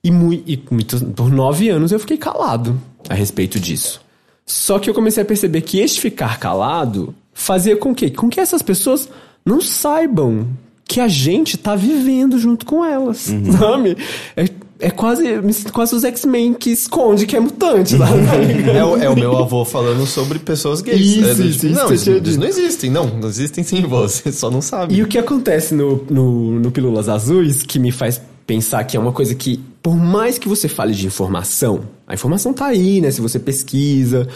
E, 0.05 0.11
mui- 0.11 0.43
e 0.47 0.63
muito- 0.71 1.01
por 1.07 1.31
nove 1.33 1.71
anos 1.71 1.91
eu 1.91 1.99
fiquei 1.99 2.19
calado 2.19 2.79
a 3.09 3.15
respeito 3.15 3.59
disso. 3.59 4.03
Só 4.45 4.79
que 4.79 4.91
eu 4.91 4.95
comecei 4.95 5.23
a 5.23 5.27
perceber 5.27 5.63
que 5.63 5.79
este 5.81 6.01
ficar 6.03 6.39
calado 6.39 7.15
fazia 7.33 7.77
com 7.79 7.95
que, 7.95 8.11
com 8.11 8.29
que 8.29 8.39
essas 8.41 8.61
pessoas 8.61 9.09
não 9.45 9.61
saibam 9.63 10.47
que 10.85 11.01
a 11.01 11.09
gente 11.09 11.57
tá 11.57 11.75
vivendo 11.75 12.39
junto 12.39 12.65
com 12.65 12.85
elas, 12.85 13.27
Uhum. 13.29 13.53
sabe? 13.53 13.97
É, 14.37 14.45
é 14.79 14.91
quase, 14.91 15.41
me 15.41 15.53
sinto 15.53 15.73
quase 15.73 15.95
os 15.95 16.05
X-Men 16.05 16.53
que 16.55 16.71
esconde 16.71 17.27
que 17.27 17.35
é 17.37 17.41
mutante, 17.41 17.97
sabe? 17.97 18.17
É 18.77 18.85
o, 18.85 18.97
é 18.97 19.09
o 19.09 19.17
meu 19.17 19.37
avô 19.37 19.65
falando 19.65 20.07
sobre 20.07 20.39
pessoas 20.39 20.83
gays. 20.83 21.01
Isso, 21.01 21.25
É 21.25 21.33
isso, 21.33 21.43
tipo, 21.53 21.67
isso 21.67 21.75
não, 21.75 21.89
eles, 21.89 22.05
dito. 22.05 22.41
não 22.41 22.47
existem. 22.47 22.91
Não, 22.91 23.07
não 23.07 23.29
existem 23.29 23.65
sim, 23.65 23.83
você 23.83 24.31
só 24.31 24.51
não 24.51 24.61
sabe. 24.61 24.95
E 24.95 25.03
o 25.03 25.07
que 25.07 25.17
acontece 25.19 25.75
no, 25.75 26.05
no, 26.11 26.61
no 26.61 26.71
Pílulas 26.71 27.09
Azuis 27.09 27.63
que 27.63 27.79
me 27.79 27.91
faz 27.91 28.21
pensar 28.47 28.85
que 28.85 28.97
é 28.97 29.01
uma 29.01 29.13
coisa 29.13 29.35
que, 29.35 29.59
por 29.83 29.97
mais 29.97 30.39
que 30.39 30.49
você 30.49 30.69
fale 30.69 30.93
de 30.95 31.07
informação, 31.07 31.81
a 32.07 32.15
informação 32.15 32.53
tá 32.53 32.67
aí, 32.67 33.01
né? 33.01 33.11
Se 33.11 33.21
você 33.21 33.39
pesquisa, 33.39 34.29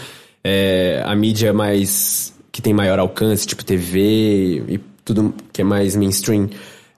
é, 0.42 1.02
a 1.04 1.14
mídia 1.14 1.52
mais. 1.52 2.32
que 2.50 2.62
tem 2.62 2.72
maior 2.72 2.98
alcance, 2.98 3.46
tipo 3.46 3.64
TV 3.64 4.62
e 4.68 4.80
tudo 5.04 5.34
que 5.52 5.60
é 5.60 5.64
mais 5.64 5.94
mainstream, 5.96 6.48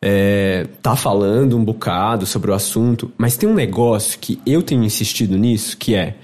é, 0.02 0.66
tá 0.82 0.96
falando 0.96 1.56
um 1.56 1.64
bocado 1.64 2.26
sobre 2.26 2.50
o 2.50 2.54
assunto, 2.54 3.12
mas 3.16 3.36
tem 3.36 3.48
um 3.48 3.54
negócio 3.54 4.18
que 4.18 4.40
eu 4.44 4.60
tenho 4.60 4.82
insistido 4.82 5.38
nisso, 5.38 5.76
que 5.76 5.94
é 5.94 6.16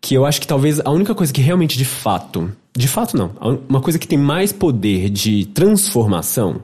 que 0.00 0.14
eu 0.14 0.26
acho 0.26 0.40
que 0.40 0.46
talvez 0.46 0.80
a 0.80 0.90
única 0.90 1.14
coisa 1.14 1.32
que 1.32 1.42
realmente 1.42 1.78
de 1.78 1.84
fato, 1.84 2.50
de 2.76 2.88
fato 2.88 3.16
não, 3.16 3.60
uma 3.68 3.80
coisa 3.80 3.98
que 3.98 4.08
tem 4.08 4.18
mais 4.18 4.50
poder 4.50 5.10
de 5.10 5.44
transformação 5.46 6.62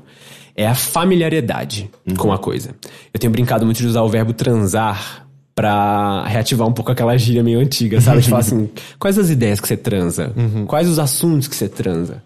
é 0.57 0.67
a 0.67 0.75
familiaridade 0.75 1.91
com 2.17 2.33
a 2.33 2.39
coisa. 2.39 2.75
Eu 3.13 3.21
tenho 3.21 3.31
brincado 3.31 3.65
muito 3.67 3.79
de 3.79 3.87
usar 3.87 4.03
o 4.03 4.09
verbo 4.09 4.33
transar 4.33 5.27
pra 5.55 6.25
reativar 6.27 6.67
um 6.67 6.73
pouco 6.73 6.91
aquela 6.91 7.17
gíria 7.17 7.43
meio 7.43 7.61
antiga, 7.61 8.01
sabe? 8.01 8.23
De 8.23 8.29
falar 8.29 8.41
assim, 8.43 8.69
quais 8.99 9.19
as 9.19 9.29
ideias 9.29 9.61
que 9.61 9.69
você 9.69 9.77
transa? 9.77 10.33
Quais 10.67 10.89
os 10.89 10.99
assuntos 10.99 11.47
que 11.47 11.55
você 11.55 11.69
transa? 11.69 12.23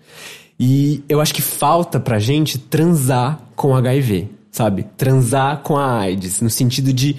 E 0.62 1.02
eu 1.08 1.22
acho 1.22 1.32
que 1.32 1.40
falta 1.40 1.98
pra 1.98 2.18
gente 2.18 2.58
transar 2.58 3.40
com 3.56 3.74
HIV, 3.74 4.28
sabe? 4.52 4.82
Transar 4.94 5.62
com 5.62 5.74
a 5.78 6.00
AIDS, 6.00 6.42
no 6.42 6.50
sentido 6.50 6.92
de, 6.92 7.16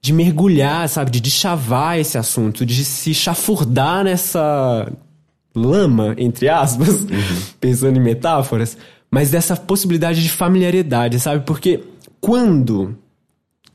de 0.00 0.12
mergulhar, 0.12 0.88
sabe? 0.88 1.10
De 1.10 1.20
deschavar 1.20 1.98
esse 1.98 2.16
assunto, 2.16 2.64
de 2.64 2.84
se 2.84 3.12
chafurdar 3.12 4.04
nessa 4.04 4.92
lama, 5.52 6.14
entre 6.16 6.48
aspas, 6.48 7.04
pensando 7.60 7.98
em 7.98 8.02
metáforas, 8.02 8.78
mas 9.10 9.32
dessa 9.32 9.56
possibilidade 9.56 10.22
de 10.22 10.30
familiaridade, 10.30 11.18
sabe? 11.18 11.44
Porque 11.44 11.82
quando 12.20 12.96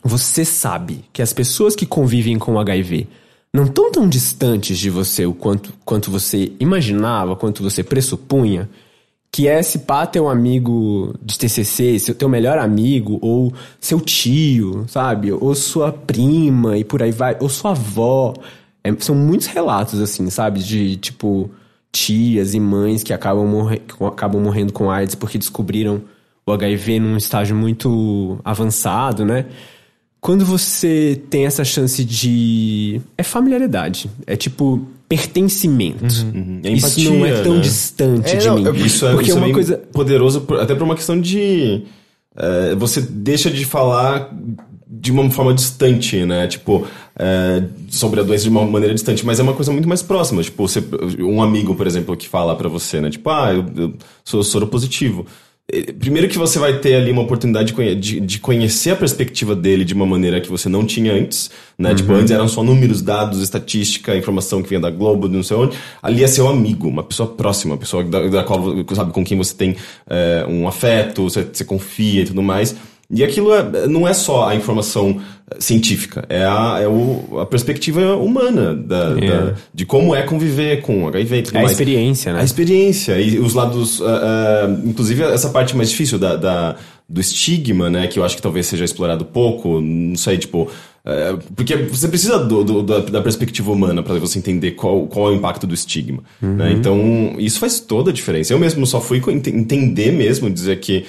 você 0.01 0.45
sabe 0.45 1.03
que 1.11 1.22
as 1.22 1.34
pessoas 1.34 1.76
que 1.76 1.86
convivem 1.86 2.39
com 2.39 2.57
HIV 2.57 3.05
não 3.53 3.65
estão 3.65 3.91
tão 3.91 4.07
distantes 4.07 4.80
de 4.80 4.89
você 4.89 5.26
o 5.26 5.34
quanto, 5.34 5.74
quanto 5.84 6.09
você 6.09 6.53
imaginava, 6.57 7.36
quanto 7.36 7.61
você 7.61 7.84
pressupunha, 7.84 8.70
que 9.32 9.47
é 9.47 9.59
esse 9.59 9.80
pá 9.80 10.07
teu 10.07 10.27
amigo 10.27 11.13
de 11.21 11.38
TCC, 11.38 11.99
seu 11.99 12.15
teu 12.15 12.27
melhor 12.27 12.57
amigo, 12.57 13.19
ou 13.21 13.53
seu 13.80 13.99
tio, 14.01 14.86
sabe? 14.88 15.32
Ou 15.32 15.53
sua 15.53 15.91
prima 15.91 16.77
e 16.77 16.84
por 16.84 17.03
aí 17.03 17.11
vai, 17.11 17.38
ou 17.39 17.49
sua 17.49 17.71
avó. 17.71 18.34
É, 18.84 18.93
são 18.99 19.15
muitos 19.15 19.47
relatos, 19.47 19.99
assim, 19.99 20.30
sabe? 20.30 20.61
De, 20.61 20.97
tipo, 20.97 21.49
tias 21.91 22.53
e 22.53 22.59
mães 22.59 23.03
que 23.03 23.13
acabam, 23.13 23.45
morre 23.45 23.82
acabam 24.07 24.41
morrendo 24.41 24.73
com 24.73 24.89
AIDS 24.89 25.15
porque 25.15 25.38
descobriram 25.38 26.01
o 26.45 26.51
HIV 26.51 26.99
num 26.99 27.17
estágio 27.17 27.55
muito 27.55 28.39
avançado, 28.43 29.23
né? 29.25 29.45
Quando 30.19 30.43
você 30.45 31.21
tem 31.30 31.45
essa 31.45 31.63
chance 31.63 32.03
de. 32.03 32.99
É 33.17 33.23
familiaridade. 33.23 34.09
É 34.27 34.36
tipo 34.36 34.86
pertencimento. 35.10 36.05
É 36.64 36.72
Isso 36.72 36.86
empatia, 36.88 37.10
não 37.10 37.26
é 37.26 37.41
tão 37.41 37.55
né? 37.55 37.62
distante 37.62 38.32
É, 38.36 38.38
de 38.38 38.47
não, 38.47 38.55
mim. 38.55 38.64
eu- 38.66 38.76
Isso 38.76 39.05
é, 39.07 39.12
Porque 39.14 39.30
isso 39.30 39.38
é 39.38 39.41
é 39.41 39.45
uma 39.45 39.53
coisa. 39.53 39.78
poderoso, 39.91 40.41
por- 40.41 40.60
até 40.60 40.76
por 40.76 40.84
uma 40.84 40.95
questão 40.95 41.20
de. 41.20 41.84
é, 42.38 42.76
você 42.76 43.01
deixa 43.01 43.49
de 43.49 43.66
falar 43.66 44.32
de 44.91 45.12
uma 45.12 45.30
forma 45.30 45.53
distante, 45.53 46.24
né? 46.26 46.47
Tipo, 46.47 46.86
é, 47.18 47.64
sobre 47.89 48.20
a 48.20 48.24
doença 48.24 48.43
de 48.43 48.49
uma 48.49 48.66
maneira 48.66 48.93
distante, 48.93 49.26
mas 49.26 49.39
é 49.39 49.43
uma 49.43 49.53
coisa 49.53 49.72
muito 49.72 49.88
mais 49.89 50.01
próxima. 50.01 50.41
Tipo, 50.43 50.68
você, 50.68 50.84
um 51.20 51.41
amigo, 51.41 51.74
por 51.76 51.86
exemplo, 51.88 52.16
que 52.16 52.28
fala 52.28 52.55
pra 52.55 52.70
você, 52.70 53.01
né? 53.01 53.10
Tipo, 53.10 53.30
ah, 53.30 53.51
eu, 53.53 53.66
eu 53.76 53.93
sou 54.24 54.43
soro 54.43 54.68
positivo. 54.68 55.26
Eh, 55.72 55.93
Primeiro 55.93 56.28
que 56.28 56.38
você 56.38 56.57
vai 56.59 56.80
ter 56.80 56.95
ali 56.95 57.11
uma 57.11 57.22
oportunidade 57.22 57.74
de, 57.95 58.20
de- 58.20 58.39
conhecer 58.39 58.91
a 58.91 58.95
perspectiva 58.95 59.55
dele 59.55 59.86
de 59.86 59.93
uma 59.93 60.05
maneira 60.05 60.41
que 60.41 60.49
você 60.49 60.67
não 60.70 60.86
tinha 60.86 61.13
antes, 61.13 61.51
né? 61.78 61.93
Tipo, 61.93 62.13
antes 62.13 62.32
eram 62.32 62.47
só 62.47 62.63
números, 62.63 63.01
dados, 63.01 63.41
estatística, 63.41 64.15
informação 64.15 64.61
que 64.63 64.70
vinha 64.70 64.80
da 64.82 64.89
Globo, 64.89 65.28
não 65.28 65.43
sei 65.43 65.57
onde. 65.57 65.78
Ali 66.01 66.24
é 66.24 66.28
seu 66.28 66.47
amigo, 66.47 66.88
uma 66.88 67.03
pessoa 67.03 67.30
próxima, 67.30 67.74
uma 67.74 67.80
pessoa 67.80 68.03
da, 68.03 68.28
da 68.28 68.43
qual, 68.43 68.63
sabe, 68.95 69.11
com 69.11 69.24
quem 69.24 69.38
você 69.38 69.53
tem 69.53 69.76
eh, 70.09 70.45
um 70.49 70.67
afeto, 70.67 71.24
você, 71.24 71.43
você 71.43 71.63
confia 71.63 72.22
e 72.22 72.26
tudo 72.26 72.41
mais. 72.41 72.76
E 73.12 73.24
aquilo 73.24 73.51
é- 73.53 73.88
não 73.88 74.07
é 74.07 74.14
só 74.14 74.47
a 74.47 74.55
informação 74.55 75.20
eh, 75.51 75.55
científica, 75.60 76.24
é 76.30 76.43
a, 76.45 76.78
é 76.80 76.88
o, 76.88 77.39
a 77.39 77.45
perspectiva 77.45 78.16
humana 78.16 78.76
da, 78.76 79.16
da- 79.16 79.53
de 79.74 79.84
como 79.86 80.14
é 80.16 80.22
conviver 80.22 80.82
com 80.82 81.07
HIV 81.07 81.38
e 81.38 81.41
tudo 81.41 81.55
É 81.55 81.60
a 81.60 81.62
mais. 81.64 81.72
experiência, 81.72 82.34
né? 82.34 82.41
A 82.41 82.43
experiência 82.43 83.20
e 83.20 83.39
os 83.39 83.55
lados, 83.55 83.99
ah, 84.01 84.05
ah, 84.68 84.80
inclusive 84.86 85.24
essa 85.24 85.49
parte 85.49 85.76
mais 85.76 85.89
difícil 85.89 86.20
da, 86.20 86.36
da- 86.36 86.76
do 87.07 87.20
estigma, 87.20 87.89
né, 87.89 88.05
que 88.05 88.20
eu 88.20 88.24
acho 88.24 88.36
que 88.36 88.41
talvez 88.43 88.68
seja 88.68 88.86
explorado 88.86 89.26
pouco, 89.26 89.82
não 89.82 90.16
sei, 90.16 90.38
tipo, 90.38 90.70
porque 91.55 91.76
você 91.76 92.07
precisa 92.07 92.38
do- 92.38 92.64
do- 92.64 92.84
da, 92.84 92.99
da 92.99 93.20
perspectiva 93.22 93.72
humana 93.72 94.03
para 94.03 94.20
você 94.20 94.38
entender 94.38 94.72
qual, 94.74 95.07
qual 95.07 95.30
é 95.30 95.32
o 95.32 95.36
impacto 95.36 95.66
do 95.66 95.74
estigma, 95.74 96.22
né? 96.39 96.72
Então 96.72 97.34
isso 97.39 97.60
faz 97.60 97.80
toda 97.80 98.12
a 98.12 98.14
diferença. 98.14 98.53
Eu 98.53 98.60
mesmo 98.60 98.86
só 98.86 99.01
fui 99.01 99.20
entender 99.47 100.12
mesmo, 100.12 100.51
dizer 100.51 100.80
que 100.80 101.05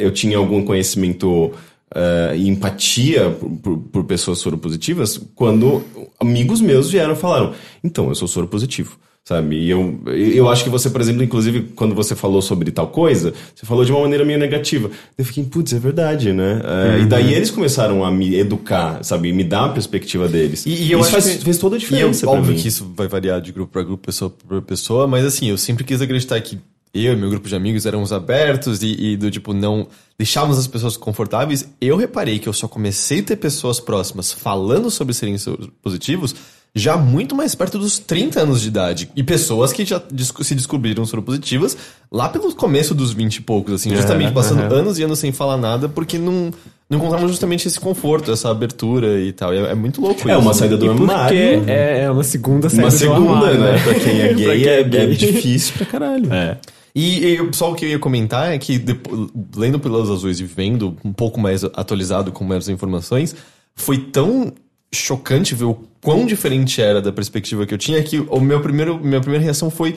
eu 0.00 0.10
tinha 0.10 0.36
algum 0.38 0.64
conhecimento 0.64 1.52
eh, 1.94 2.34
e 2.36 2.48
empatia 2.48 3.30
por, 3.30 3.50
por, 3.50 3.78
por 3.78 4.04
pessoas 4.04 4.38
soropositivas 4.38 5.20
quando 5.34 5.82
amigos 6.20 6.60
meus 6.60 6.90
vieram 6.90 7.12
e 7.14 7.16
falaram: 7.16 7.52
então, 7.82 8.08
eu 8.08 8.14
sou 8.14 8.28
soropositivo. 8.28 8.98
Sabe? 9.24 9.54
E 9.54 9.70
eu, 9.70 10.00
eu 10.08 10.48
acho 10.48 10.64
que 10.64 10.68
você, 10.68 10.90
por 10.90 11.00
exemplo, 11.00 11.22
inclusive, 11.22 11.68
quando 11.76 11.94
você 11.94 12.12
falou 12.16 12.42
sobre 12.42 12.72
tal 12.72 12.88
coisa, 12.88 13.32
você 13.54 13.64
falou 13.64 13.84
de 13.84 13.92
uma 13.92 14.00
maneira 14.00 14.24
meio 14.24 14.36
negativa. 14.36 14.90
Eu 15.16 15.24
fiquei, 15.24 15.44
putz, 15.44 15.72
é 15.72 15.78
verdade, 15.78 16.32
né? 16.32 16.60
É, 16.98 17.02
E 17.02 17.06
daí 17.06 17.32
eles 17.32 17.48
começaram 17.48 18.04
a 18.04 18.10
me 18.10 18.34
educar, 18.34 18.98
sabe? 19.04 19.28
E 19.28 19.32
me 19.32 19.44
dar 19.44 19.66
a 19.66 19.68
perspectiva 19.68 20.26
deles. 20.26 20.66
E, 20.66 20.70
e 20.70 20.90
eu 20.90 20.98
isso 20.98 21.16
acho 21.16 21.22
faz, 21.22 21.36
que, 21.36 21.44
fez 21.44 21.56
toda 21.56 21.76
a 21.76 21.78
E 21.78 21.80
diferença. 21.80 22.26
eu, 22.26 22.30
pra 22.30 22.38
óbvio 22.40 22.52
mim. 22.56 22.60
que 22.60 22.66
isso 22.66 22.92
vai 22.96 23.06
variar 23.06 23.40
de 23.40 23.52
grupo 23.52 23.70
pra 23.72 23.84
grupo, 23.84 24.04
pessoa 24.04 24.28
pra 24.48 24.60
pessoa, 24.60 25.06
mas 25.06 25.24
assim, 25.24 25.48
eu 25.50 25.56
sempre 25.56 25.84
quis 25.84 26.02
acreditar 26.02 26.40
que 26.40 26.58
eu 26.94 27.12
e 27.12 27.16
meu 27.16 27.30
grupo 27.30 27.48
de 27.48 27.56
amigos 27.56 27.86
éramos 27.86 28.12
abertos 28.12 28.82
e, 28.82 29.12
e 29.12 29.16
do 29.16 29.30
tipo, 29.30 29.52
não 29.54 29.86
deixávamos 30.18 30.58
as 30.58 30.66
pessoas 30.66 30.96
confortáveis. 30.96 31.68
Eu 31.80 31.96
reparei 31.96 32.38
que 32.38 32.48
eu 32.48 32.52
só 32.52 32.68
comecei 32.68 33.20
a 33.20 33.22
ter 33.24 33.36
pessoas 33.36 33.80
próximas 33.80 34.32
falando 34.32 34.90
sobre 34.90 35.14
serem 35.14 35.36
positivos 35.82 36.34
já 36.74 36.96
muito 36.96 37.34
mais 37.34 37.54
perto 37.54 37.78
dos 37.78 37.98
30 37.98 38.40
anos 38.40 38.62
de 38.62 38.68
idade. 38.68 39.10
E 39.14 39.22
pessoas 39.22 39.72
que 39.74 39.84
já 39.84 40.00
se 40.40 40.54
descobriram 40.54 41.04
soropositivas 41.04 41.76
lá 42.10 42.28
pelo 42.30 42.54
começo 42.54 42.94
dos 42.94 43.12
20 43.12 43.36
e 43.36 43.40
poucos, 43.42 43.74
assim, 43.74 43.94
justamente 43.94 44.32
passando 44.32 44.62
anos 44.74 44.98
e 44.98 45.02
anos 45.02 45.18
sem 45.18 45.32
falar 45.32 45.58
nada, 45.58 45.86
porque 45.86 46.16
não, 46.16 46.50
não 46.88 46.96
encontravam 46.98 47.28
justamente 47.28 47.68
esse 47.68 47.78
conforto, 47.78 48.32
essa 48.32 48.50
abertura 48.50 49.20
e 49.20 49.32
tal. 49.32 49.52
E 49.52 49.58
é, 49.58 49.70
é 49.72 49.74
muito 49.74 50.00
louco 50.00 50.26
É 50.26 50.32
isso. 50.32 50.40
uma 50.40 50.54
saída 50.54 50.78
do 50.78 50.86
Porque 50.86 51.02
armário. 51.12 51.64
é, 51.68 52.04
é 52.04 52.10
uma 52.10 52.24
segunda 52.24 52.70
saída 52.70 52.84
Uma 52.84 52.90
do 52.90 52.96
segunda, 52.98 53.30
armário, 53.46 53.60
né? 53.60 53.78
Pra 53.84 53.94
quem 53.94 54.20
é 54.22 54.28
Pra 54.32 54.36
gay, 54.54 54.60
quem 54.62 54.68
é, 54.68 54.80
é 54.80 54.84
gay. 54.84 55.00
é 55.02 55.06
difícil 55.08 55.74
pra 55.76 55.84
caralho. 55.86 56.32
É. 56.32 56.56
E, 56.94 57.34
e 57.34 57.38
só 57.52 57.72
o 57.72 57.74
que 57.74 57.84
eu 57.86 57.88
ia 57.90 57.98
comentar 57.98 58.52
é 58.52 58.58
que, 58.58 58.78
depo- 58.78 59.30
lendo 59.56 59.80
Pílulas 59.80 60.10
Azuis 60.10 60.40
e 60.40 60.44
vendo 60.44 60.96
um 61.04 61.12
pouco 61.12 61.40
mais 61.40 61.64
atualizado 61.64 62.30
com 62.32 62.44
mais 62.44 62.68
informações, 62.68 63.34
foi 63.74 63.98
tão 63.98 64.52
chocante 64.94 65.54
ver 65.54 65.64
o 65.64 65.74
quão 66.02 66.26
diferente 66.26 66.82
era 66.82 67.00
da 67.00 67.10
perspectiva 67.10 67.64
que 67.64 67.72
eu 67.72 67.78
tinha 67.78 68.02
que 68.02 68.18
o 68.28 68.40
meu 68.40 68.60
primeiro, 68.60 68.98
minha 69.02 69.20
primeira 69.20 69.42
reação 69.42 69.70
foi 69.70 69.96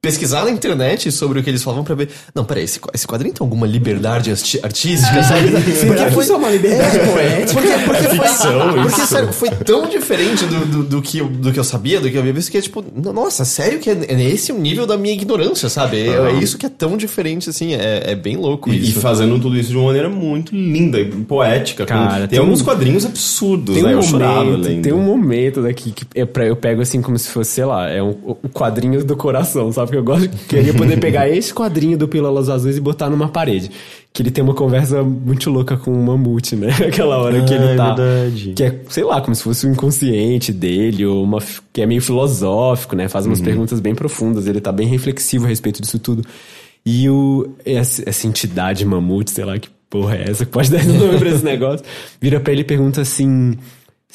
pesquisar 0.00 0.44
na 0.44 0.50
internet 0.50 1.10
sobre 1.10 1.40
o 1.40 1.42
que 1.42 1.50
eles 1.50 1.62
falavam 1.62 1.82
pra 1.84 1.94
ver. 1.96 2.08
Não, 2.34 2.44
peraí, 2.44 2.62
esse, 2.64 2.78
esse 2.94 3.06
quadrinho 3.06 3.34
tem 3.34 3.44
alguma 3.44 3.66
liberdade 3.66 4.30
artística, 4.30 5.22
sabe? 5.24 5.50
Será 5.74 6.10
que 6.10 6.20
isso 6.20 6.32
é 6.32 6.36
uma 6.36 6.48
liberdade 6.50 6.98
poética? 7.00 7.52
Porque, 7.60 7.68
porque, 7.84 8.02
foi, 8.16 8.28
Ficção, 8.28 8.72
porque 8.74 8.88
isso. 9.02 9.06
sério, 9.06 9.32
foi 9.32 9.50
tão 9.50 9.88
diferente 9.88 10.44
do, 10.46 10.64
do, 10.66 10.82
do 10.84 11.02
que, 11.02 11.18
eu- 11.18 11.28
do 11.28 11.52
que 11.52 11.58
eu 11.58 11.64
sabia, 11.64 12.00
do 12.00 12.08
que 12.08 12.16
eu 12.16 12.20
havia 12.20 12.32
visto, 12.32 12.50
que 12.52 12.58
é 12.58 12.60
tipo, 12.60 12.84
nossa, 13.12 13.44
sério 13.44 13.80
que 13.80 13.90
é, 13.90 13.96
é 14.08 14.22
esse 14.30 14.52
o 14.52 14.58
nível 14.58 14.86
da 14.86 14.96
minha 14.96 15.12
ignorância, 15.14 15.68
sabe? 15.68 15.96
É, 16.08 16.14
é 16.14 16.32
isso 16.34 16.56
que 16.56 16.66
é 16.66 16.68
tão 16.68 16.96
diferente, 16.96 17.50
assim, 17.50 17.74
é, 17.74 18.02
é 18.12 18.14
bem 18.14 18.36
louco 18.36 18.72
E, 18.72 18.76
e 18.76 18.90
isso. 18.90 19.00
fazendo 19.00 19.38
tudo 19.40 19.56
isso 19.58 19.70
de 19.70 19.76
uma 19.76 19.86
maneira 19.86 20.08
muito 20.08 20.54
linda 20.54 21.00
e 21.00 21.06
poética. 21.10 21.84
com- 21.84 21.92
Cara, 21.92 22.18
tem, 22.20 22.28
tem 22.28 22.38
alguns 22.38 22.60
um- 22.60 22.64
quadrinhos 22.64 23.04
absurdos, 23.04 23.74
Tem 23.74 23.82
né? 23.82 23.88
um, 23.90 23.92
eu 23.94 24.02
chorava 24.02 24.44
momento, 24.44 24.64
lendo. 24.68 24.82
tem 24.82 24.92
um 24.92 25.02
momento 25.02 25.62
daqui 25.62 25.90
que 25.90 26.04
é 26.14 26.24
pra, 26.24 26.46
eu 26.46 26.54
pego 26.54 26.80
assim 26.82 27.02
como 27.02 27.18
se 27.18 27.28
fosse, 27.28 27.50
sei 27.50 27.64
lá, 27.64 27.88
é 27.90 28.00
um, 28.02 28.10
o 28.42 28.48
quadrinho 28.48 29.04
do 29.04 29.16
coração, 29.16 29.72
sabe? 29.72 29.85
Porque 29.86 29.96
eu 29.98 30.04
gosto 30.04 30.28
queria 30.48 30.74
poder 30.74 30.98
pegar 30.98 31.28
esse 31.28 31.52
quadrinho 31.54 31.96
do 31.96 32.06
Pílulas 32.06 32.48
Azuis 32.48 32.76
e 32.76 32.80
botar 32.80 33.08
numa 33.08 33.28
parede. 33.28 33.70
Que 34.12 34.22
ele 34.22 34.30
tem 34.30 34.42
uma 34.42 34.54
conversa 34.54 35.02
muito 35.02 35.50
louca 35.50 35.76
com 35.76 35.90
o 35.92 36.04
Mamute, 36.06 36.56
né? 36.56 36.68
Aquela 36.88 37.18
hora 37.18 37.42
que 37.44 37.52
Ah, 37.52 37.56
ele 37.56 37.64
é 37.66 37.76
tá. 37.76 37.94
verdade. 37.94 38.52
Que 38.56 38.62
é, 38.64 38.80
sei 38.88 39.04
lá, 39.04 39.20
como 39.20 39.34
se 39.34 39.42
fosse 39.42 39.66
o 39.66 39.70
inconsciente 39.70 40.52
dele, 40.52 41.04
ou 41.04 41.22
uma, 41.22 41.38
que 41.72 41.82
é 41.82 41.86
meio 41.86 42.00
filosófico, 42.00 42.96
né? 42.96 43.08
Faz 43.08 43.24
Uhum. 43.26 43.32
umas 43.32 43.40
perguntas 43.40 43.78
bem 43.80 43.94
profundas, 43.94 44.46
ele 44.46 44.60
tá 44.60 44.72
bem 44.72 44.86
reflexivo 44.88 45.44
a 45.44 45.48
respeito 45.48 45.82
disso 45.82 45.98
tudo. 45.98 46.22
E 46.84 47.08
o, 47.10 47.48
essa, 47.64 48.08
essa 48.08 48.26
entidade 48.26 48.84
mamute, 48.84 49.30
sei 49.32 49.44
lá, 49.44 49.58
que 49.58 49.68
porra 49.90 50.16
é 50.16 50.30
essa 50.30 50.44
que 50.46 50.52
pode 50.52 50.70
dar 50.70 50.78
esse 50.78 50.88
nome 50.96 51.18
pra 51.18 51.28
esse 51.28 51.44
negócio? 51.44 51.84
Vira 52.20 52.40
pra 52.40 52.52
ele 52.52 52.62
e 52.62 52.64
pergunta 52.64 53.00
assim 53.02 53.54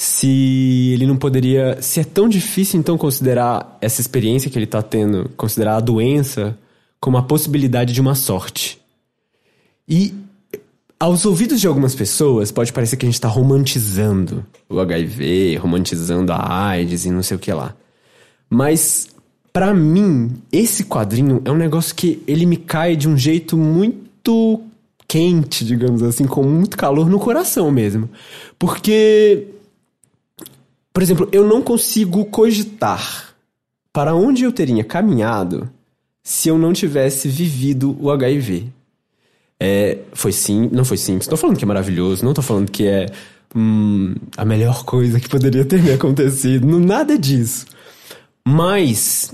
se 0.02 0.90
ele 0.96 1.06
não 1.06 1.16
poderia. 1.16 1.80
Se 1.80 2.00
é 2.00 2.04
tão 2.04 2.28
difícil 2.28 2.80
então 2.80 2.98
considerar 2.98 3.78
essa 3.80 4.02
experiência 4.02 4.50
que 4.50 4.58
ele 4.58 4.66
tá 4.66 4.82
tendo, 4.82 5.30
considerar 5.38 5.76
a 5.76 5.80
doença 5.80 6.58
como 7.00 7.18
a 7.18 7.22
possibilidade 7.22 7.94
de 7.94 8.02
uma 8.02 8.16
sorte. 8.16 8.82
E 9.88 10.12
aos 11.00 11.24
ouvidos 11.24 11.62
de 11.62 11.68
algumas 11.68 11.94
pessoas, 11.94 12.52
pode 12.52 12.74
parecer 12.74 12.98
que 12.98 13.06
a 13.06 13.10
gente 13.10 13.14
está 13.14 13.28
romantizando 13.28 14.44
o 14.68 14.80
HIV, 14.80 15.58
romantizando 15.58 16.34
a 16.34 16.70
AIDS 16.70 17.06
e 17.06 17.12
não 17.12 17.22
sei 17.22 17.38
o 17.38 17.40
que 17.40 17.54
lá. 17.54 17.76
Mas, 18.50 19.08
para 19.54 19.72
mim, 19.72 20.32
esse 20.52 20.86
quadrinho 20.86 21.44
é 21.46 21.52
um 21.52 21.58
negócio 21.58 21.94
que 21.94 22.24
ele 22.26 22.48
me 22.48 22.58
cai 22.58 22.96
de 22.96 23.08
um 23.08 23.16
jeito 23.16 23.56
muito 23.56 24.62
quente, 25.08 25.64
digamos 25.64 26.02
assim, 26.02 26.26
com 26.26 26.42
muito 26.42 26.76
calor 26.76 27.08
no 27.08 27.20
coração 27.20 27.70
mesmo. 27.70 28.10
Porque, 28.58 29.61
por 30.94 31.02
exemplo, 31.02 31.30
eu 31.32 31.48
não 31.48 31.62
consigo 31.62 32.26
cogitar 32.26 33.34
para 33.94 34.14
onde 34.14 34.44
eu 34.44 34.52
teria 34.52 34.84
caminhado 34.84 35.70
se 36.24 36.50
eu 36.50 36.58
não 36.58 36.74
tivesse 36.74 37.28
vivido 37.28 37.98
o 38.00 38.12
HIV. 38.12 38.68
É, 39.60 40.00
foi 40.14 40.32
sim, 40.32 40.70
não 40.72 40.84
foi 40.84 40.98
simples. 40.98 41.28
Não 41.28 41.32
tô 41.32 41.38
falando 41.38 41.58
que 41.58 41.64
é 41.64 41.68
maravilhoso, 41.68 42.26
não 42.26 42.34
tô 42.34 42.42
falando 42.42 42.72
que 42.72 42.88
é 42.88 43.06
hum, 43.56 44.16
a 44.36 44.44
melhor 44.44 44.84
coisa 44.84 45.20
que 45.20 45.30
poderia 45.30 45.64
ter 45.66 45.82
me 45.82 45.92
acontecido. 45.92 46.68
Não, 46.68 46.80
nada 46.80 47.18
disso. 47.18 47.66
Mas 48.46 49.34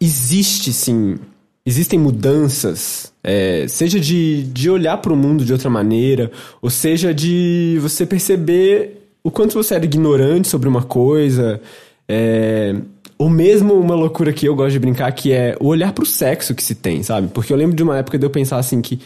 existe 0.00 0.72
sim, 0.72 1.16
existem 1.64 1.98
mudanças, 1.98 3.12
é, 3.22 3.66
seja 3.68 4.00
de, 4.00 4.44
de 4.44 4.70
olhar 4.70 4.98
para 4.98 5.12
o 5.12 5.16
mundo 5.16 5.44
de 5.44 5.52
outra 5.52 5.70
maneira, 5.70 6.30
ou 6.60 6.70
seja 6.70 7.12
de 7.12 7.78
você 7.80 8.06
perceber 8.06 9.03
o 9.24 9.30
quanto 9.30 9.54
você 9.54 9.74
era 9.74 9.84
ignorante 9.84 10.46
sobre 10.46 10.68
uma 10.68 10.82
coisa, 10.82 11.60
é, 12.06 12.76
ou 13.16 13.30
mesmo 13.30 13.72
uma 13.74 13.94
loucura 13.94 14.32
que 14.32 14.46
eu 14.46 14.54
gosto 14.54 14.72
de 14.72 14.78
brincar, 14.78 15.10
que 15.12 15.32
é 15.32 15.56
o 15.58 15.66
olhar 15.66 15.92
pro 15.92 16.04
sexo 16.04 16.54
que 16.54 16.62
se 16.62 16.74
tem, 16.74 17.02
sabe? 17.02 17.28
Porque 17.28 17.52
eu 17.52 17.56
lembro 17.56 17.74
de 17.74 17.82
uma 17.82 17.96
época 17.96 18.18
de 18.18 18.26
eu 18.26 18.30
pensar 18.30 18.58
assim 18.58 18.82
que, 18.82 19.00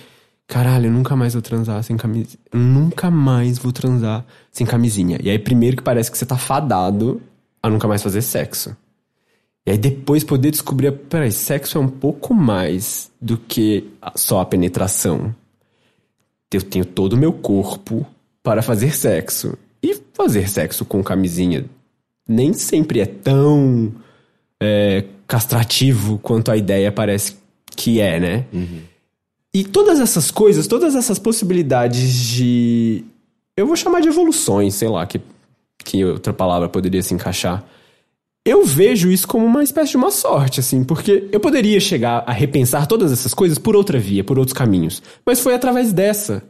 caralho, 0.46 0.86
eu 0.86 0.92
nunca 0.92 1.14
mais 1.14 1.34
vou 1.34 1.42
transar 1.42 1.82
sem 1.84 1.96
camisinha. 1.96 2.38
Eu 2.52 2.58
nunca 2.58 3.10
mais 3.10 3.58
vou 3.58 3.70
transar 3.70 4.26
sem 4.50 4.66
camisinha. 4.66 5.18
E 5.22 5.30
aí, 5.30 5.38
primeiro 5.38 5.76
que 5.76 5.82
parece 5.82 6.10
que 6.10 6.18
você 6.18 6.26
tá 6.26 6.36
fadado 6.36 7.22
a 7.62 7.70
nunca 7.70 7.86
mais 7.86 8.02
fazer 8.02 8.22
sexo. 8.22 8.76
E 9.66 9.70
aí 9.70 9.76
depois 9.78 10.24
poder 10.24 10.50
descobrir, 10.50 10.90
peraí, 10.90 11.30
sexo 11.30 11.76
é 11.76 11.80
um 11.80 11.88
pouco 11.88 12.32
mais 12.32 13.10
do 13.20 13.36
que 13.36 13.88
só 14.16 14.40
a 14.40 14.46
penetração. 14.46 15.34
Eu 16.50 16.62
tenho 16.62 16.86
todo 16.86 17.12
o 17.12 17.16
meu 17.18 17.32
corpo 17.34 18.06
para 18.42 18.62
fazer 18.62 18.94
sexo. 18.96 19.56
E 19.82 20.00
fazer 20.12 20.48
sexo 20.48 20.84
com 20.84 21.02
camisinha 21.02 21.64
nem 22.28 22.52
sempre 22.52 23.00
é 23.00 23.06
tão 23.06 23.92
é, 24.60 25.04
castrativo 25.26 26.18
quanto 26.18 26.50
a 26.50 26.56
ideia 26.56 26.92
parece 26.92 27.36
que 27.74 28.00
é, 28.00 28.20
né? 28.20 28.44
Uhum. 28.52 28.80
E 29.54 29.64
todas 29.64 29.98
essas 29.98 30.30
coisas, 30.30 30.66
todas 30.66 30.94
essas 30.94 31.18
possibilidades 31.18 32.14
de. 32.14 33.04
Eu 33.56 33.66
vou 33.66 33.76
chamar 33.76 34.00
de 34.00 34.08
evoluções, 34.08 34.74
sei 34.74 34.88
lá, 34.88 35.06
que, 35.06 35.20
que 35.78 36.04
outra 36.04 36.32
palavra 36.32 36.68
poderia 36.68 37.02
se 37.02 37.14
encaixar. 37.14 37.64
Eu 38.44 38.64
vejo 38.64 39.10
isso 39.10 39.26
como 39.26 39.44
uma 39.44 39.62
espécie 39.62 39.92
de 39.92 39.96
uma 39.96 40.10
sorte, 40.10 40.60
assim, 40.60 40.84
porque 40.84 41.28
eu 41.32 41.40
poderia 41.40 41.80
chegar 41.80 42.24
a 42.26 42.32
repensar 42.32 42.86
todas 42.86 43.10
essas 43.10 43.34
coisas 43.34 43.58
por 43.58 43.74
outra 43.74 43.98
via, 43.98 44.22
por 44.22 44.38
outros 44.38 44.56
caminhos. 44.56 45.02
Mas 45.24 45.40
foi 45.40 45.54
através 45.54 45.92
dessa. 45.92 46.42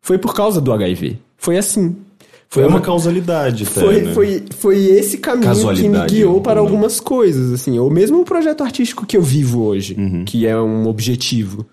Foi 0.00 0.18
por 0.18 0.34
causa 0.34 0.60
do 0.60 0.72
HIV. 0.72 1.18
Foi 1.36 1.56
assim. 1.56 1.96
Foi 2.48 2.64
uma 2.66 2.80
causalidade, 2.80 3.64
até, 3.64 3.80
foi, 3.80 4.00
né? 4.02 4.12
foi, 4.14 4.44
foi 4.56 4.84
esse 4.84 5.18
caminho 5.18 5.74
que 5.74 5.88
me 5.88 6.06
guiou 6.06 6.40
para 6.40 6.56
não. 6.56 6.62
algumas 6.62 7.00
coisas, 7.00 7.52
assim. 7.52 7.78
Ou 7.78 7.90
mesmo 7.90 8.20
o 8.20 8.24
projeto 8.24 8.62
artístico 8.62 9.04
que 9.04 9.16
eu 9.16 9.22
vivo 9.22 9.64
hoje, 9.64 9.96
uhum. 9.98 10.24
que 10.24 10.46
é 10.46 10.56
um 10.56 10.86
objetivo. 10.86 11.66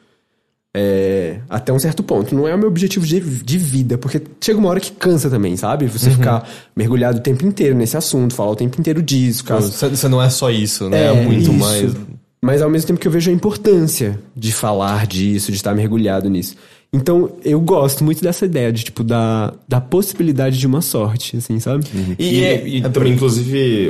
É, 0.74 1.40
até 1.50 1.74
um 1.74 1.80
certo 1.80 2.02
ponto. 2.02 2.34
Não 2.34 2.48
é 2.48 2.56
o 2.56 2.58
meu 2.58 2.70
objetivo 2.70 3.06
de, 3.06 3.20
de 3.20 3.58
vida, 3.58 3.98
porque 3.98 4.22
chega 4.40 4.58
uma 4.58 4.70
hora 4.70 4.80
que 4.80 4.92
cansa 4.92 5.30
também, 5.30 5.58
sabe? 5.58 5.86
Você 5.88 6.10
uhum. 6.10 6.16
ficar 6.16 6.50
mergulhado 6.76 7.20
o 7.20 7.22
tempo 7.22 7.46
inteiro 7.46 7.76
nesse 7.76 7.98
assunto, 7.98 8.34
falar 8.34 8.52
o 8.52 8.56
tempo 8.56 8.80
inteiro 8.80 9.02
disso. 9.02 9.44
Você 9.46 9.90
caso... 9.90 10.10
não 10.10 10.22
é 10.22 10.30
só 10.30 10.50
isso, 10.50 10.90
né? 10.90 11.08
É, 11.08 11.08
é 11.08 11.26
muito 11.26 11.52
isso. 11.52 11.54
mais. 11.54 11.94
Mas 12.44 12.62
ao 12.62 12.70
mesmo 12.70 12.88
tempo 12.88 13.00
que 13.00 13.08
eu 13.08 13.12
vejo 13.12 13.30
a 13.30 13.34
importância 13.34 14.20
de 14.36 14.52
falar 14.52 15.06
disso, 15.06 15.52
de 15.52 15.58
estar 15.58 15.76
mergulhado 15.76 16.28
nisso. 16.28 16.56
Então, 16.92 17.32
eu 17.46 17.62
gosto 17.62 18.04
muito 18.04 18.22
dessa 18.22 18.46
ideia 18.46 18.72
de, 18.74 18.84
tipo, 18.84 19.04
da, 19.04 19.54
da 19.68 19.80
possibilidade 19.80 20.58
de 20.58 20.68
uma 20.68 20.82
sorte, 20.82 21.38
assim, 21.38 21.58
sabe? 21.60 21.86
Uhum. 21.94 22.16
E, 22.20 22.40
e, 22.40 22.44
é, 22.44 22.68
e, 22.68 22.82
também, 22.82 23.14
inclusive, 23.14 23.90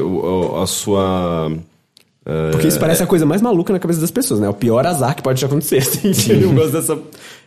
a 0.62 0.68
sua... 0.68 1.52
Porque 2.52 2.68
isso 2.68 2.80
parece 2.80 3.02
é... 3.02 3.06
a 3.06 3.08
coisa 3.08 3.26
mais 3.26 3.42
maluca 3.42 3.74
na 3.74 3.80
cabeça 3.80 4.00
das 4.00 4.12
pessoas, 4.12 4.40
né? 4.40 4.48
O 4.48 4.54
pior 4.54 4.86
azar 4.86 5.16
que 5.16 5.24
pode 5.24 5.44
acontecer, 5.44 5.78
assim. 5.82 6.12
eu 6.30 6.54
gosto 6.54 6.74
dessa... 6.74 7.00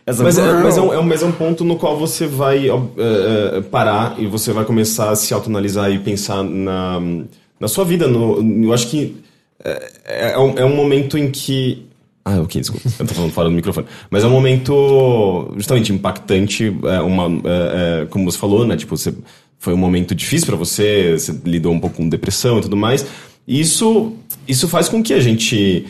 Essa... 0.05 0.23
Mas, 0.23 0.37
é, 0.37 0.53
mas, 0.61 0.77
é 0.77 0.81
um, 0.81 0.93
é, 0.93 0.99
um, 0.99 1.03
mas 1.03 1.23
é 1.23 1.25
um 1.25 1.31
ponto 1.31 1.63
no 1.63 1.77
qual 1.77 1.97
você 1.97 2.27
vai 2.27 2.69
uh, 2.69 3.63
parar 3.71 4.19
e 4.19 4.27
você 4.27 4.51
vai 4.51 4.65
começar 4.65 5.09
a 5.09 5.15
se 5.15 5.33
autoanalisar 5.33 5.89
e 5.91 5.97
pensar 5.97 6.43
na, 6.43 7.01
na 7.59 7.67
sua 7.67 7.85
vida. 7.85 8.07
No, 8.07 8.39
eu 8.63 8.73
acho 8.73 8.87
que 8.87 9.15
é, 9.65 10.31
é, 10.31 10.39
um, 10.39 10.57
é 10.57 10.65
um 10.65 10.75
momento 10.75 11.17
em 11.17 11.31
que 11.31 11.85
ah, 12.27 12.41
ok, 12.41 12.59
desculpa. 12.59 12.89
Eu 12.99 13.05
tô 13.05 13.13
falando 13.13 13.31
fora 13.31 13.49
do 13.49 13.53
microfone. 13.53 13.85
Mas 14.09 14.23
é 14.23 14.27
um 14.27 14.31
momento 14.31 15.53
justamente 15.55 15.93
impactante, 15.93 16.75
é 16.85 16.99
uma, 16.99 17.25
é, 17.27 18.01
é, 18.01 18.05
como 18.07 18.29
você 18.29 18.37
falou, 18.37 18.65
né? 18.65 18.75
Tipo, 18.75 18.97
você, 18.97 19.13
foi 19.59 19.73
um 19.73 19.77
momento 19.77 20.13
difícil 20.13 20.47
para 20.47 20.55
você, 20.55 21.13
você 21.13 21.33
lidou 21.45 21.71
um 21.71 21.79
pouco 21.79 21.97
com 21.97 22.09
depressão 22.09 22.59
e 22.59 22.61
tudo 22.61 22.75
mais. 22.75 23.05
E 23.47 23.59
isso, 23.59 24.13
isso 24.47 24.67
faz 24.67 24.89
com 24.89 25.03
que 25.03 25.13
a 25.13 25.19
gente 25.19 25.85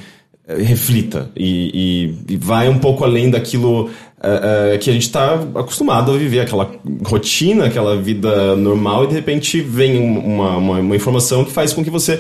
é, 0.48 0.56
reflita 0.62 1.32
e, 1.36 2.16
e, 2.28 2.34
e 2.34 2.38
vai 2.38 2.70
um 2.70 2.80
pouco 2.80 3.04
além 3.04 3.30
daquilo 3.30 3.90
é, 4.22 4.74
é, 4.74 4.78
que 4.78 4.90
a 4.90 4.94
gente 4.94 5.04
está 5.04 5.36
acostumado 5.36 6.12
a 6.12 6.18
viver, 6.18 6.40
aquela 6.40 6.72
rotina, 7.06 7.66
aquela 7.66 7.96
vida 7.96 8.56
normal, 8.56 9.04
e 9.04 9.08
de 9.08 9.14
repente 9.14 9.62
vem 9.62 9.98
uma, 9.98 10.58
uma, 10.58 10.80
uma 10.80 10.96
informação 10.96 11.44
que 11.44 11.52
faz 11.52 11.74
com 11.74 11.84
que 11.84 11.90
você 11.90 12.20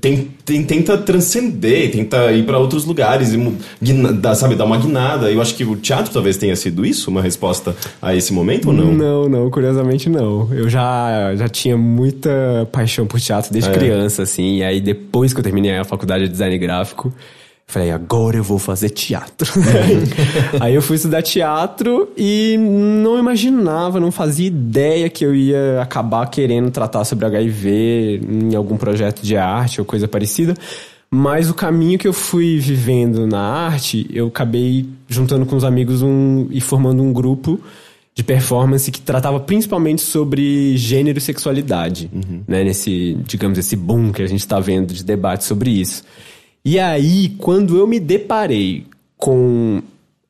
tem, 0.00 0.30
tem, 0.44 0.62
tenta 0.64 0.96
transcender, 0.98 1.90
tenta 1.90 2.32
ir 2.32 2.44
para 2.44 2.58
outros 2.58 2.84
lugares 2.84 3.32
e 3.32 3.56
guina, 3.82 4.34
sabe, 4.34 4.54
dar 4.54 4.64
uma 4.64 4.76
guinada. 4.76 5.30
Eu 5.30 5.40
acho 5.40 5.54
que 5.54 5.64
o 5.64 5.76
teatro 5.76 6.12
talvez 6.12 6.36
tenha 6.36 6.54
sido 6.56 6.84
isso, 6.84 7.10
uma 7.10 7.22
resposta 7.22 7.74
a 8.00 8.14
esse 8.14 8.32
momento 8.32 8.68
ou 8.68 8.72
não? 8.72 8.92
Não, 8.92 9.28
não, 9.28 9.50
curiosamente 9.50 10.08
não. 10.08 10.52
Eu 10.52 10.68
já, 10.68 11.34
já 11.36 11.48
tinha 11.48 11.76
muita 11.76 12.68
paixão 12.70 13.06
por 13.06 13.20
teatro 13.20 13.52
desde 13.52 13.70
é. 13.70 13.72
criança, 13.72 14.22
assim. 14.22 14.56
E 14.56 14.64
aí 14.64 14.80
depois 14.80 15.32
que 15.32 15.40
eu 15.40 15.44
terminei 15.44 15.76
a 15.76 15.84
faculdade 15.84 16.24
de 16.24 16.30
design 16.30 16.56
gráfico, 16.58 17.12
Falei, 17.72 17.90
agora 17.90 18.36
eu 18.36 18.42
vou 18.42 18.58
fazer 18.58 18.90
teatro. 18.90 19.50
Aí 20.60 20.74
eu 20.74 20.82
fui 20.82 20.96
estudar 20.96 21.22
teatro 21.22 22.06
e 22.18 22.54
não 22.58 23.18
imaginava, 23.18 23.98
não 23.98 24.12
fazia 24.12 24.46
ideia 24.46 25.08
que 25.08 25.24
eu 25.24 25.34
ia 25.34 25.80
acabar 25.80 26.26
querendo 26.26 26.70
tratar 26.70 27.02
sobre 27.06 27.24
HIV 27.24 28.20
em 28.28 28.54
algum 28.54 28.76
projeto 28.76 29.22
de 29.22 29.38
arte 29.38 29.80
ou 29.80 29.86
coisa 29.86 30.06
parecida. 30.06 30.54
Mas 31.10 31.48
o 31.48 31.54
caminho 31.54 31.98
que 31.98 32.06
eu 32.06 32.12
fui 32.12 32.58
vivendo 32.58 33.26
na 33.26 33.40
arte, 33.40 34.06
eu 34.12 34.26
acabei 34.26 34.86
juntando 35.08 35.46
com 35.46 35.56
os 35.56 35.64
amigos 35.64 36.02
um, 36.02 36.48
e 36.50 36.60
formando 36.60 37.02
um 37.02 37.10
grupo 37.10 37.58
de 38.14 38.22
performance 38.22 38.90
que 38.90 39.00
tratava 39.00 39.40
principalmente 39.40 40.02
sobre 40.02 40.76
gênero 40.76 41.16
e 41.16 41.22
sexualidade, 41.22 42.10
uhum. 42.12 42.42
né? 42.46 42.64
Nesse, 42.64 43.16
digamos, 43.26 43.56
esse 43.56 43.76
boom 43.76 44.12
que 44.12 44.20
a 44.20 44.26
gente 44.26 44.40
está 44.40 44.60
vendo 44.60 44.92
de 44.92 45.02
debate 45.02 45.44
sobre 45.44 45.70
isso. 45.70 46.02
E 46.64 46.78
aí, 46.78 47.30
quando 47.38 47.76
eu 47.76 47.86
me 47.86 47.98
deparei 47.98 48.86
com 49.16 49.82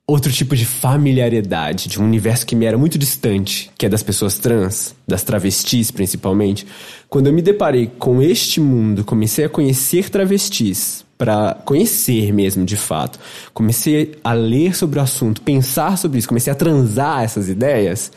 outro 0.07 0.33
tipo 0.33 0.57
de 0.57 0.65
familiaridade, 0.65 1.89
de 1.89 2.01
um 2.01 2.05
universo 2.05 2.47
que 2.47 2.57
me 2.57 2.65
era 2.65 2.77
muito 2.77 2.99
distante, 2.99 3.71
que 3.77 3.87
é 3.87 3.89
das 3.89 4.03
pessoas 4.03 4.39
trans, 4.39 4.95
das 5.07 5.23
travestis 5.23 5.91
principalmente, 5.91 6.67
quando 7.09 7.27
eu 7.27 7.33
me 7.33 7.43
deparei 7.43 7.91
com 7.99 8.21
este 8.21 8.61
mundo, 8.61 9.05
comecei 9.05 9.45
a 9.45 9.49
conhecer 9.49 10.11
travestis, 10.11 11.05
para 11.19 11.55
conhecer 11.65 12.33
mesmo 12.33 12.65
de 12.65 12.77
fato, 12.77 13.19
comecei 13.55 14.19
a 14.25 14.33
ler 14.33 14.75
sobre 14.75 14.99
o 14.99 15.03
assunto, 15.03 15.41
pensar 15.43 15.97
sobre 15.97 16.19
isso, 16.19 16.29
comecei 16.29 16.53
a 16.53 16.57
transar 16.57 17.23
essas 17.23 17.49
ideias, 17.49 18.11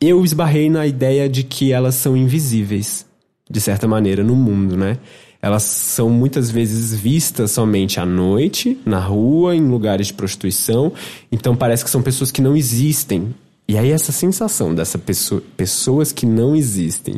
eu 0.00 0.24
esbarrei 0.24 0.68
na 0.68 0.86
ideia 0.86 1.28
de 1.28 1.42
que 1.42 1.72
elas 1.72 1.94
são 1.94 2.16
invisíveis, 2.16 3.06
de 3.48 3.60
certa 3.60 3.88
maneira, 3.88 4.22
no 4.22 4.36
mundo, 4.36 4.76
né? 4.76 4.98
Elas 5.44 5.62
são 5.62 6.08
muitas 6.08 6.50
vezes 6.50 6.98
vistas 6.98 7.50
somente 7.50 8.00
à 8.00 8.06
noite, 8.06 8.78
na 8.82 8.98
rua, 8.98 9.54
em 9.54 9.60
lugares 9.60 10.06
de 10.06 10.14
prostituição. 10.14 10.90
Então 11.30 11.54
parece 11.54 11.84
que 11.84 11.90
são 11.90 12.00
pessoas 12.00 12.30
que 12.30 12.40
não 12.40 12.56
existem. 12.56 13.34
E 13.68 13.76
aí 13.76 13.90
essa 13.90 14.10
sensação 14.10 14.74
dessa 14.74 14.96
pessoa, 14.96 15.42
pessoas 15.54 16.12
que 16.12 16.24
não 16.24 16.56
existem, 16.56 17.16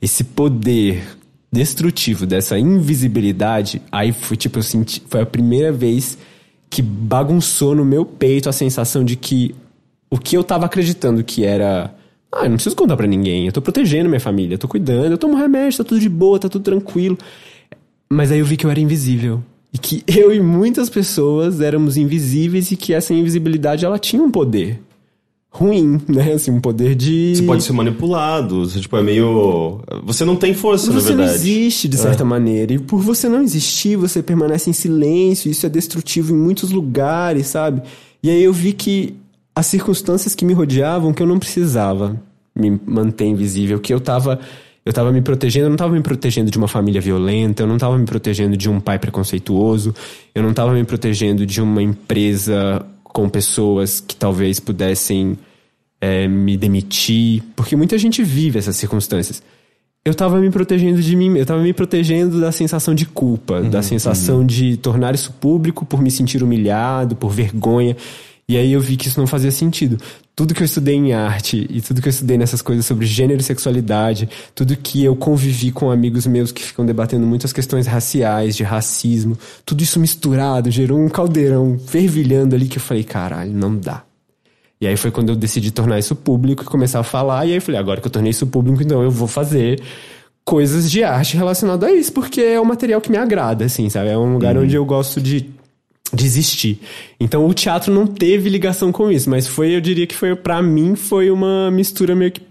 esse 0.00 0.22
poder 0.22 1.02
destrutivo 1.50 2.24
dessa 2.26 2.56
invisibilidade, 2.56 3.82
aí 3.90 4.12
foi 4.12 4.36
tipo 4.36 4.60
eu 4.60 4.62
senti, 4.62 5.02
foi 5.08 5.22
a 5.22 5.26
primeira 5.26 5.72
vez 5.72 6.16
que 6.70 6.80
bagunçou 6.80 7.74
no 7.74 7.84
meu 7.84 8.04
peito 8.04 8.48
a 8.48 8.52
sensação 8.52 9.02
de 9.02 9.16
que 9.16 9.52
o 10.08 10.16
que 10.16 10.36
eu 10.36 10.44
tava 10.44 10.66
acreditando 10.66 11.24
que 11.24 11.44
era. 11.44 11.92
Ah, 12.30 12.44
eu 12.44 12.50
não 12.50 12.54
preciso 12.54 12.76
contar 12.76 12.96
para 12.96 13.08
ninguém, 13.08 13.46
eu 13.46 13.52
tô 13.52 13.60
protegendo 13.60 14.08
minha 14.08 14.20
família, 14.20 14.54
eu 14.54 14.58
tô 14.58 14.68
cuidando, 14.68 15.10
eu 15.10 15.18
tomo 15.18 15.34
remédio, 15.34 15.78
tá 15.78 15.84
tudo 15.84 16.00
de 16.00 16.08
boa, 16.08 16.38
tá 16.38 16.48
tudo 16.48 16.62
tranquilo. 16.62 17.18
Mas 18.14 18.30
aí 18.30 18.38
eu 18.38 18.46
vi 18.46 18.56
que 18.56 18.64
eu 18.64 18.70
era 18.70 18.80
invisível. 18.80 19.42
E 19.72 19.78
que 19.78 20.04
eu 20.08 20.32
e 20.32 20.40
muitas 20.40 20.88
pessoas 20.88 21.60
éramos 21.60 21.96
invisíveis 21.96 22.70
e 22.70 22.76
que 22.76 22.94
essa 22.94 23.12
invisibilidade 23.12 23.84
ela 23.84 23.98
tinha 23.98 24.22
um 24.22 24.30
poder 24.30 24.80
ruim, 25.50 26.00
né? 26.08 26.32
Assim, 26.32 26.50
um 26.50 26.60
poder 26.60 26.94
de. 26.94 27.34
Você 27.36 27.42
pode 27.42 27.62
ser 27.62 27.72
manipulado, 27.72 28.68
você, 28.68 28.80
tipo, 28.80 28.96
é 28.96 29.02
meio. 29.02 29.80
Você 30.04 30.24
não 30.24 30.36
tem 30.36 30.54
força, 30.54 30.86
você 30.86 31.10
na 31.10 31.16
verdade. 31.16 31.38
Você 31.38 31.48
não 31.48 31.54
existe, 31.54 31.88
de 31.88 31.96
certa 31.96 32.22
é. 32.22 32.26
maneira. 32.26 32.74
E 32.74 32.78
por 32.78 33.00
você 33.00 33.28
não 33.28 33.42
existir, 33.42 33.96
você 33.96 34.22
permanece 34.22 34.70
em 34.70 34.72
silêncio, 34.72 35.50
isso 35.50 35.66
é 35.66 35.68
destrutivo 35.68 36.32
em 36.32 36.36
muitos 36.36 36.70
lugares, 36.70 37.48
sabe? 37.48 37.82
E 38.22 38.30
aí 38.30 38.42
eu 38.42 38.52
vi 38.52 38.72
que 38.72 39.16
as 39.54 39.66
circunstâncias 39.66 40.34
que 40.34 40.44
me 40.44 40.52
rodeavam, 40.52 41.12
que 41.12 41.22
eu 41.22 41.26
não 41.26 41.38
precisava 41.38 42.20
me 42.54 42.80
manter 42.86 43.26
invisível, 43.26 43.80
que 43.80 43.92
eu 43.92 44.00
tava. 44.00 44.40
Eu 44.84 44.92
tava 44.92 45.10
me 45.10 45.22
protegendo, 45.22 45.66
eu 45.66 45.70
não 45.70 45.76
tava 45.76 45.94
me 45.94 46.02
protegendo 46.02 46.50
de 46.50 46.58
uma 46.58 46.68
família 46.68 47.00
violenta, 47.00 47.62
eu 47.62 47.66
não 47.66 47.78
tava 47.78 47.96
me 47.96 48.04
protegendo 48.04 48.56
de 48.56 48.68
um 48.68 48.78
pai 48.78 48.98
preconceituoso, 48.98 49.94
eu 50.34 50.42
não 50.42 50.52
tava 50.52 50.74
me 50.74 50.84
protegendo 50.84 51.46
de 51.46 51.62
uma 51.62 51.82
empresa 51.82 52.84
com 53.02 53.28
pessoas 53.28 54.00
que 54.00 54.14
talvez 54.14 54.60
pudessem 54.60 55.38
é, 56.00 56.28
me 56.28 56.56
demitir, 56.56 57.42
porque 57.56 57.74
muita 57.74 57.96
gente 57.96 58.22
vive 58.22 58.58
essas 58.58 58.76
circunstâncias. 58.76 59.42
Eu 60.04 60.14
tava 60.14 60.38
me 60.38 60.50
protegendo 60.50 61.00
de 61.00 61.16
mim, 61.16 61.34
eu 61.38 61.46
tava 61.46 61.62
me 61.62 61.72
protegendo 61.72 62.38
da 62.38 62.52
sensação 62.52 62.94
de 62.94 63.06
culpa, 63.06 63.60
uhum, 63.60 63.70
da 63.70 63.80
sensação 63.80 64.40
uhum. 64.40 64.46
de 64.46 64.76
tornar 64.76 65.14
isso 65.14 65.32
público 65.40 65.86
por 65.86 66.02
me 66.02 66.10
sentir 66.10 66.42
humilhado, 66.42 67.16
por 67.16 67.30
vergonha. 67.30 67.96
E 68.46 68.58
aí 68.58 68.72
eu 68.72 68.80
vi 68.80 68.96
que 68.96 69.08
isso 69.08 69.18
não 69.18 69.26
fazia 69.26 69.50
sentido. 69.50 69.98
Tudo 70.36 70.52
que 70.52 70.62
eu 70.62 70.64
estudei 70.64 70.96
em 70.96 71.12
arte 71.14 71.66
e 71.70 71.80
tudo 71.80 72.02
que 72.02 72.08
eu 72.08 72.10
estudei 72.10 72.36
nessas 72.36 72.60
coisas 72.60 72.84
sobre 72.84 73.06
gênero 73.06 73.40
e 73.40 73.44
sexualidade, 73.44 74.28
tudo 74.54 74.76
que 74.76 75.02
eu 75.02 75.16
convivi 75.16 75.70
com 75.70 75.90
amigos 75.90 76.26
meus 76.26 76.52
que 76.52 76.62
ficam 76.62 76.84
debatendo 76.84 77.26
muitas 77.26 77.52
questões 77.52 77.86
raciais, 77.86 78.54
de 78.54 78.62
racismo, 78.62 79.38
tudo 79.64 79.82
isso 79.82 79.98
misturado 79.98 80.70
gerou 80.70 80.98
um 80.98 81.08
caldeirão 81.08 81.78
fervilhando 81.78 82.54
ali 82.54 82.68
que 82.68 82.76
eu 82.76 82.82
falei, 82.82 83.04
caralho, 83.04 83.52
não 83.52 83.76
dá. 83.76 84.02
E 84.80 84.86
aí 84.86 84.96
foi 84.96 85.10
quando 85.10 85.30
eu 85.30 85.36
decidi 85.36 85.70
tornar 85.70 85.98
isso 85.98 86.14
público 86.14 86.62
e 86.62 86.66
começar 86.66 87.00
a 87.00 87.04
falar. 87.04 87.46
E 87.46 87.50
aí 87.50 87.56
eu 87.56 87.62
falei, 87.62 87.80
agora 87.80 88.00
que 88.00 88.06
eu 88.06 88.12
tornei 88.12 88.30
isso 88.30 88.46
público, 88.46 88.82
então 88.82 89.02
eu 89.02 89.10
vou 89.10 89.28
fazer 89.28 89.80
coisas 90.44 90.90
de 90.90 91.02
arte 91.02 91.36
relacionadas 91.36 91.88
a 91.88 91.92
isso, 91.92 92.12
porque 92.12 92.42
é 92.42 92.60
um 92.60 92.64
material 92.66 93.00
que 93.00 93.10
me 93.10 93.16
agrada, 93.16 93.64
assim, 93.64 93.88
sabe? 93.88 94.10
É 94.10 94.18
um 94.18 94.34
lugar 94.34 94.56
uhum. 94.56 94.64
onde 94.64 94.74
eu 94.74 94.84
gosto 94.84 95.20
de 95.20 95.48
desistir. 96.12 96.80
Então 97.18 97.46
o 97.46 97.54
teatro 97.54 97.92
não 97.92 98.06
teve 98.06 98.48
ligação 98.48 98.92
com 98.92 99.10
isso, 99.10 99.28
mas 99.30 99.46
foi, 99.46 99.74
eu 99.74 99.80
diria 99.80 100.06
que 100.06 100.14
foi 100.14 100.34
para 100.36 100.62
mim 100.62 100.94
foi 100.94 101.30
uma 101.30 101.70
mistura 101.70 102.14
meio 102.14 102.32
que 102.32 102.42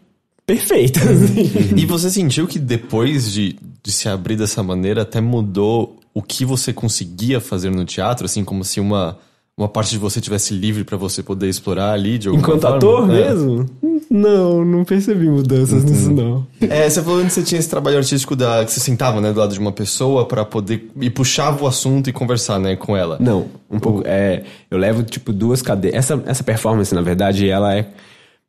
perfeita. 0.45 0.99
Assim. 0.99 1.75
e 1.77 1.85
você 1.85 2.09
sentiu 2.09 2.47
que 2.47 2.59
depois 2.59 3.31
de, 3.31 3.55
de 3.81 3.91
se 3.91 4.09
abrir 4.09 4.35
dessa 4.35 4.61
maneira 4.63 5.03
até 5.03 5.21
mudou 5.21 5.99
o 6.13 6.21
que 6.21 6.45
você 6.45 6.71
conseguia 6.71 7.39
fazer 7.39 7.71
no 7.71 7.85
teatro, 7.85 8.25
assim 8.25 8.43
como 8.43 8.63
se 8.63 8.79
uma 8.79 9.17
uma 9.55 9.67
parte 9.67 9.91
de 9.91 9.99
você 9.99 10.19
tivesse 10.19 10.53
livre 10.53 10.83
para 10.83 10.97
você 10.97 11.21
poder 11.21 11.47
explorar 11.47 11.93
ali 11.93 12.17
de 12.17 12.27
alguma 12.27 12.43
Enquanto 12.43 12.61
forma? 12.61 12.77
ator 12.77 13.09
é. 13.09 13.13
mesmo? 13.13 13.69
Não, 14.09 14.65
não 14.65 14.83
percebi 14.83 15.29
mudanças 15.29 15.83
uhum. 15.83 15.89
nisso 15.89 16.11
não. 16.11 16.47
É, 16.61 16.89
você 16.89 17.03
falou 17.03 17.23
que 17.23 17.29
você 17.29 17.43
tinha 17.43 17.59
esse 17.59 17.69
trabalho 17.69 17.97
artístico 17.97 18.35
da 18.35 18.65
que 18.65 18.71
você 18.71 18.79
sentava, 18.79 19.21
né, 19.21 19.31
do 19.31 19.39
lado 19.39 19.53
de 19.53 19.59
uma 19.59 19.71
pessoa 19.71 20.25
para 20.25 20.43
poder 20.43 20.89
e 20.99 21.09
puxava 21.09 21.63
o 21.63 21.67
assunto 21.67 22.09
e 22.09 22.13
conversar, 22.13 22.59
né, 22.59 22.75
com 22.75 22.97
ela. 22.97 23.17
Não, 23.19 23.47
um 23.69 23.79
pouco, 23.79 24.01
é, 24.05 24.43
eu 24.71 24.77
levo 24.77 25.03
tipo 25.03 25.31
duas 25.31 25.61
cadeiras. 25.61 25.99
Essa 25.99 26.23
essa 26.25 26.43
performance, 26.43 26.93
na 26.93 27.01
verdade, 27.01 27.47
ela 27.47 27.75
é 27.75 27.87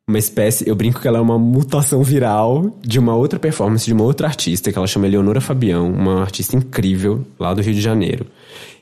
uma 0.07 0.19
espécie, 0.19 0.67
eu 0.67 0.75
brinco 0.75 1.01
que 1.01 1.07
ela 1.07 1.17
é 1.17 1.21
uma 1.21 1.37
mutação 1.37 2.03
viral 2.03 2.75
de 2.81 2.99
uma 2.99 3.15
outra 3.15 3.39
performance 3.39 3.85
de 3.85 3.93
uma 3.93 4.03
outra 4.03 4.27
artista 4.27 4.71
que 4.71 4.77
ela 4.77 4.85
chama 4.85 5.07
Eleonora 5.07 5.41
Fabião, 5.41 5.91
uma 5.91 6.21
artista 6.21 6.55
incrível 6.55 7.25
lá 7.39 7.53
do 7.53 7.61
Rio 7.61 7.73
de 7.73 7.81
Janeiro 7.81 8.25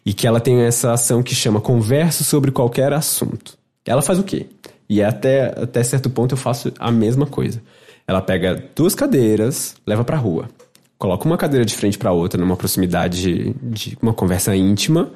e 0.06 0.14
que 0.14 0.28
ela 0.28 0.40
tem 0.40 0.62
essa 0.62 0.94
ação 0.94 1.24
que 1.24 1.34
chama 1.34 1.62
Converso 1.62 2.24
sobre 2.24 2.52
qualquer 2.52 2.92
assunto. 2.94 3.58
Ela 3.86 4.02
faz 4.02 4.20
o 4.20 4.24
quê? 4.24 4.48
E 4.90 5.02
até, 5.02 5.46
até 5.62 5.84
certo 5.84 6.10
ponto 6.10 6.34
eu 6.34 6.38
faço 6.38 6.72
a 6.80 6.92
mesma 6.92 7.26
coisa. 7.26 7.62
Ela 8.08 8.22
pega 8.22 8.64
duas 8.76 8.94
cadeiras, 8.94 9.76
leva 9.88 10.04
pra 10.04 10.18
rua. 10.18 10.50
Coloca 10.98 11.26
uma 11.26 11.38
cadeira 11.38 11.66
de 11.66 11.74
frente 11.74 11.98
para 11.98 12.12
outra 12.12 12.40
numa 12.40 12.56
proximidade 12.56 13.54
de 13.62 13.98
uma 14.02 14.14
conversa 14.14 14.56
íntima. 14.56 15.12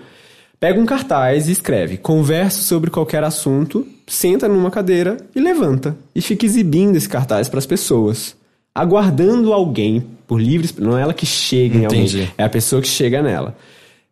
Pega 0.60 0.80
um 0.80 0.86
cartaz 0.86 1.48
e 1.48 1.52
escreve: 1.52 1.98
Converso 1.98 2.62
sobre 2.62 2.90
qualquer 2.90 3.24
assunto, 3.24 3.86
senta 4.08 4.48
numa 4.48 4.72
cadeira 4.72 5.18
e 5.36 5.40
levanta. 5.40 5.96
E 6.16 6.22
fica 6.22 6.46
exibindo 6.46 6.96
esse 6.96 7.08
cartaz 7.08 7.48
para 7.48 7.60
as 7.60 7.66
pessoas. 7.66 8.36
Aguardando 8.74 9.54
alguém 9.54 10.04
por 10.26 10.42
livres. 10.42 10.76
Não 10.78 10.98
é 10.98 11.02
ela 11.02 11.14
que 11.14 11.26
chega 11.26 11.78
em 11.78 11.86
Entendi. 11.86 12.20
alguém, 12.20 12.34
é 12.38 12.44
a 12.44 12.50
pessoa 12.50 12.82
que 12.82 12.88
chega 12.88 13.22
nela 13.22 13.56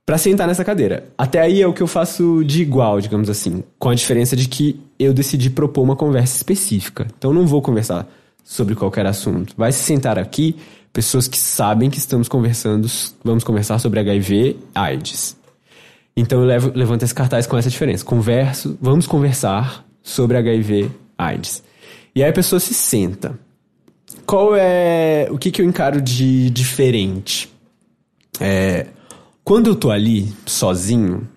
para 0.06 0.18
sentar 0.18 0.48
nessa 0.48 0.64
cadeira. 0.64 1.10
Até 1.18 1.42
aí 1.42 1.62
é 1.62 1.68
o 1.68 1.74
que 1.74 1.82
eu 1.82 1.88
faço 1.88 2.44
de 2.46 2.62
igual, 2.62 3.02
digamos 3.02 3.30
assim, 3.30 3.64
com 3.80 3.90
a 3.90 3.96
diferença 3.96 4.36
de 4.36 4.48
que 4.48 4.80
eu 5.00 5.14
decidi 5.14 5.50
propor 5.50 5.82
uma 5.82 5.96
conversa 5.96 6.38
específica. 6.38 7.08
Então 7.18 7.34
não 7.34 7.48
vou 7.48 7.62
conversar 7.62 8.08
sobre 8.44 8.76
qualquer 8.76 9.06
assunto. 9.08 9.54
Vai 9.58 9.72
se 9.72 9.84
sentar 9.84 10.20
aqui 10.20 10.56
pessoas 10.94 11.28
que 11.28 11.38
sabem 11.38 11.90
que 11.90 11.98
estamos 11.98 12.30
conversando, 12.30 12.88
vamos 13.24 13.44
conversar 13.44 13.80
sobre 13.80 14.00
HIV, 14.00 14.58
AIDS. 14.74 15.36
Então 16.16 16.40
eu 16.40 16.46
levo, 16.46 16.72
levanto 16.74 17.04
esse 17.04 17.14
cartaz 17.14 17.48
com 17.48 17.58
essa 17.58 17.70
diferença. 17.70 18.06
Converso, 18.06 18.78
vamos 18.80 19.08
conversar 19.08 19.84
sobre 20.04 20.38
HIV, 20.38 20.90
AIDS. 21.18 21.64
E 22.16 22.24
aí 22.24 22.30
a 22.30 22.34
pessoa 22.34 22.60
se 22.60 22.74
senta. 22.74 23.38
Qual 24.26 24.56
é 24.56 25.28
o 25.32 25.38
que, 25.38 25.52
que 25.52 25.62
eu 25.62 25.66
encaro 25.66 26.00
de 26.00 26.50
diferente? 26.52 27.52
É, 28.40 28.88
quando 29.46 29.68
eu 29.68 29.76
tô 29.76 29.92
ali, 29.92 30.34
sozinho, 30.44 31.28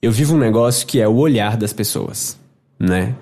eu 0.00 0.12
vivo 0.12 0.36
um 0.36 0.38
negócio 0.38 0.86
que 0.86 1.00
é 1.00 1.08
o 1.08 1.16
olhar 1.16 1.56
das 1.56 1.72
pessoas, 1.72 2.38
né? 2.78 3.16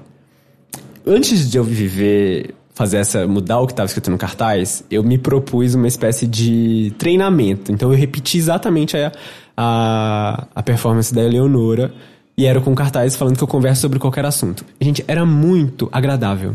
Antes 1.06 1.50
de 1.50 1.56
eu 1.56 1.64
viver, 1.64 2.54
fazer 2.74 2.98
essa, 2.98 3.26
mudar 3.26 3.58
o 3.58 3.66
que 3.66 3.72
estava 3.72 3.86
escrito 3.86 4.10
no 4.10 4.18
cartaz, 4.18 4.84
eu 4.90 5.02
me 5.02 5.16
propus 5.16 5.74
uma 5.74 5.88
espécie 5.88 6.26
de 6.26 6.92
treinamento. 6.98 7.72
Então 7.72 7.90
eu 7.90 7.96
repeti 7.96 8.36
exatamente 8.36 8.98
a, 8.98 9.12
a, 9.56 10.46
a 10.54 10.62
performance 10.62 11.12
da 11.14 11.22
Eleonora 11.22 11.90
e 12.36 12.44
era 12.44 12.60
com 12.60 12.74
cartaz 12.74 13.16
falando 13.16 13.38
que 13.38 13.42
eu 13.42 13.48
converso 13.48 13.80
sobre 13.80 13.98
qualquer 13.98 14.26
assunto. 14.26 14.62
Gente, 14.78 15.02
era 15.08 15.24
muito 15.24 15.88
agradável. 15.90 16.54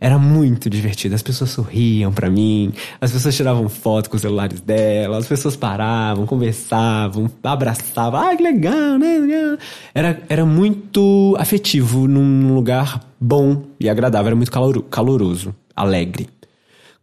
Era 0.00 0.18
muito 0.18 0.68
divertido. 0.68 1.14
As 1.14 1.22
pessoas 1.22 1.50
sorriam 1.50 2.12
para 2.12 2.30
mim, 2.30 2.72
as 3.00 3.12
pessoas 3.12 3.34
tiravam 3.34 3.68
foto 3.68 4.10
com 4.10 4.16
os 4.16 4.22
celulares 4.22 4.60
dela, 4.60 5.18
as 5.18 5.26
pessoas 5.26 5.56
paravam, 5.56 6.26
conversavam, 6.26 7.30
abraçavam. 7.42 8.20
Ah, 8.20 8.36
que 8.36 8.42
legal, 8.42 8.98
né? 8.98 9.58
Era, 9.94 10.22
era 10.28 10.44
muito 10.44 11.36
afetivo 11.38 12.06
num 12.06 12.54
lugar 12.54 13.00
bom 13.20 13.62
e 13.80 13.88
agradável. 13.88 14.28
Era 14.28 14.36
muito 14.36 14.52
caloroso, 14.90 15.54
alegre. 15.74 16.28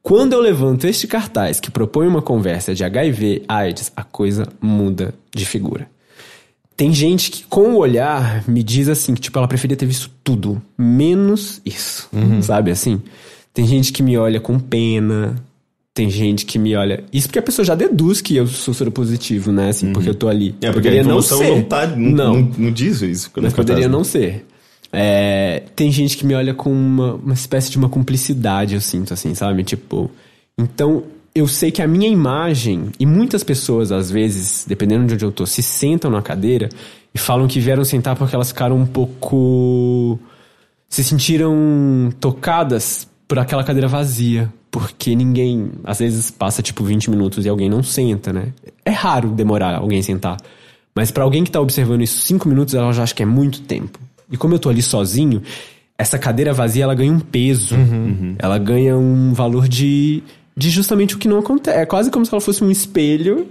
Quando 0.01 0.34
eu 0.34 0.41
levanto 0.41 0.86
este 0.86 1.07
cartaz 1.07 1.61
que 1.61 1.71
propõe 1.71 2.07
uma 2.07 2.21
conversa 2.21 2.75
de 2.75 2.84
HIV, 2.84 3.45
AIDS, 3.47 3.89
a 3.95 4.03
coisa 4.03 4.45
muda 4.61 5.15
de 5.34 5.45
figura. 5.45 5.93
Tem 6.84 6.93
gente 6.93 7.31
que, 7.31 7.45
com 7.45 7.75
o 7.75 7.77
olhar, 7.77 8.43
me 8.45 8.61
diz 8.61 8.89
assim, 8.89 9.13
que, 9.13 9.21
tipo, 9.21 9.39
ela 9.39 9.47
preferia 9.47 9.77
ter 9.77 9.86
visto 9.86 10.11
tudo, 10.21 10.61
menos 10.77 11.61
isso. 11.65 12.09
Uhum. 12.11 12.41
Sabe 12.41 12.71
assim? 12.71 13.01
Tem 13.53 13.65
gente 13.65 13.93
que 13.93 14.03
me 14.03 14.17
olha 14.17 14.41
com 14.41 14.59
pena. 14.59 15.34
Tem 15.93 16.09
gente 16.09 16.45
que 16.45 16.59
me 16.59 16.75
olha. 16.75 17.01
Isso 17.13 17.29
porque 17.29 17.39
a 17.39 17.41
pessoa 17.41 17.63
já 17.65 17.73
deduz 17.73 18.19
que 18.19 18.36
eu 18.36 18.45
sou 18.47 18.75
positivo, 18.91 19.49
né? 19.49 19.69
Assim, 19.69 19.88
uhum. 19.88 19.93
porque 19.93 20.09
eu 20.09 20.13
tô 20.13 20.27
ali. 20.27 20.55
É, 20.59 20.73
porque 20.73 20.89
poderia 20.89 21.03
não 21.05 21.21
ser. 21.21 21.55
Não, 21.55 21.63
tá, 21.63 21.88
não, 21.88 22.11
não. 22.11 22.34
não, 22.34 22.51
não 22.57 22.71
diz 22.73 23.01
isso. 23.01 23.31
Mas 23.38 23.53
poderia 23.53 23.88
não 23.88 24.03
ser. 24.03 24.45
É, 24.91 25.63
tem 25.77 25.89
gente 25.89 26.17
que 26.17 26.25
me 26.25 26.36
olha 26.36 26.53
com 26.53 26.69
uma, 26.69 27.13
uma 27.13 27.34
espécie 27.34 27.71
de 27.71 27.77
uma 27.77 27.88
cumplicidade, 27.88 28.75
eu 28.75 28.81
sinto, 28.81 29.13
assim, 29.13 29.34
sabe? 29.34 29.63
Tipo. 29.63 30.11
Então, 30.57 31.03
eu 31.36 31.47
sei 31.47 31.71
que 31.71 31.81
a 31.81 31.88
minha 31.88 32.07
imagem, 32.07 32.91
e 32.99 33.05
muitas 33.05 33.43
pessoas, 33.43 33.91
às 33.91 34.11
vezes, 34.11 34.65
dependendo 34.67 35.07
de 35.07 35.13
onde 35.15 35.25
eu 35.25 35.31
tô, 35.31 35.45
se 35.45 35.63
sentam 35.63 36.11
na 36.11 36.21
cadeira 36.21 36.69
e 37.13 37.17
falam 37.17 37.47
que 37.47 37.59
vieram 37.59 37.84
sentar 37.84 38.15
porque 38.15 38.36
elas 38.36 38.49
ficaram 38.49 38.77
um 38.77 38.86
pouco. 38.86 40.19
se 40.88 41.03
sentiram 41.03 42.13
tocadas 42.19 43.07
por 43.27 43.39
aquela 43.39 43.63
cadeira 43.63 43.88
vazia. 43.88 44.51
Porque 44.69 45.15
ninguém, 45.15 45.71
às 45.84 45.99
vezes, 45.99 46.31
passa 46.31 46.61
tipo 46.61 46.84
20 46.84 47.11
minutos 47.11 47.45
e 47.45 47.49
alguém 47.49 47.69
não 47.69 47.84
senta, 47.84 48.34
né? 48.34 48.47
É 48.84 48.89
raro 48.89 49.29
demorar 49.29 49.75
alguém 49.75 50.01
sentar. 50.01 50.38
Mas 50.95 51.11
para 51.11 51.23
alguém 51.23 51.43
que 51.43 51.51
tá 51.51 51.61
observando 51.61 52.01
isso 52.01 52.21
5 52.21 52.47
minutos, 52.47 52.73
ela 52.73 52.91
já 52.91 53.03
acha 53.03 53.13
que 53.13 53.21
é 53.21 53.25
muito 53.25 53.61
tempo. 53.61 53.99
E 54.31 54.38
como 54.38 54.55
eu 54.55 54.59
tô 54.59 54.69
ali 54.69 54.81
sozinho, 54.81 55.43
essa 55.95 56.17
cadeira 56.17 56.53
vazia 56.53 56.84
ela 56.84 56.95
ganha 56.95 57.11
um 57.11 57.19
peso. 57.19 57.75
Uhum. 57.75 58.36
Ela 58.39 58.57
ganha 58.57 58.97
um 58.97 59.31
valor 59.34 59.67
de 59.67 60.23
de 60.56 60.70
justamente 60.70 61.16
o 61.16 61.18
que 61.18 61.28
não 61.28 61.39
acontece. 61.39 61.78
É 61.78 61.86
quase 61.86 62.12
como 62.12 62.26
se 62.26 62.34
ela 62.34 62.41
fosse 62.41 62.64
um 62.64 62.72
espelho 62.72 63.47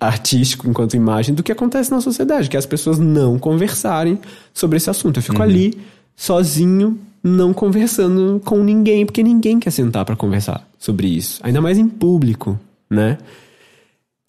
artístico 0.00 0.68
enquanto 0.68 0.96
imagem 0.96 1.34
do 1.34 1.42
que 1.42 1.52
acontece 1.52 1.90
na 1.90 2.00
sociedade, 2.00 2.48
que 2.48 2.56
é 2.56 2.58
as 2.58 2.66
pessoas 2.66 2.98
não 2.98 3.38
conversarem 3.38 4.18
sobre 4.52 4.76
esse 4.76 4.90
assunto. 4.90 5.18
Eu 5.18 5.22
fico 5.22 5.36
uhum. 5.36 5.42
ali 5.42 5.78
sozinho 6.14 6.98
não 7.22 7.52
conversando 7.52 8.40
com 8.44 8.62
ninguém, 8.62 9.04
porque 9.04 9.22
ninguém 9.22 9.58
quer 9.58 9.70
sentar 9.70 10.04
para 10.04 10.16
conversar 10.16 10.66
sobre 10.78 11.08
isso, 11.08 11.40
ainda 11.42 11.60
mais 11.60 11.76
em 11.76 11.88
público, 11.88 12.58
né? 12.88 13.18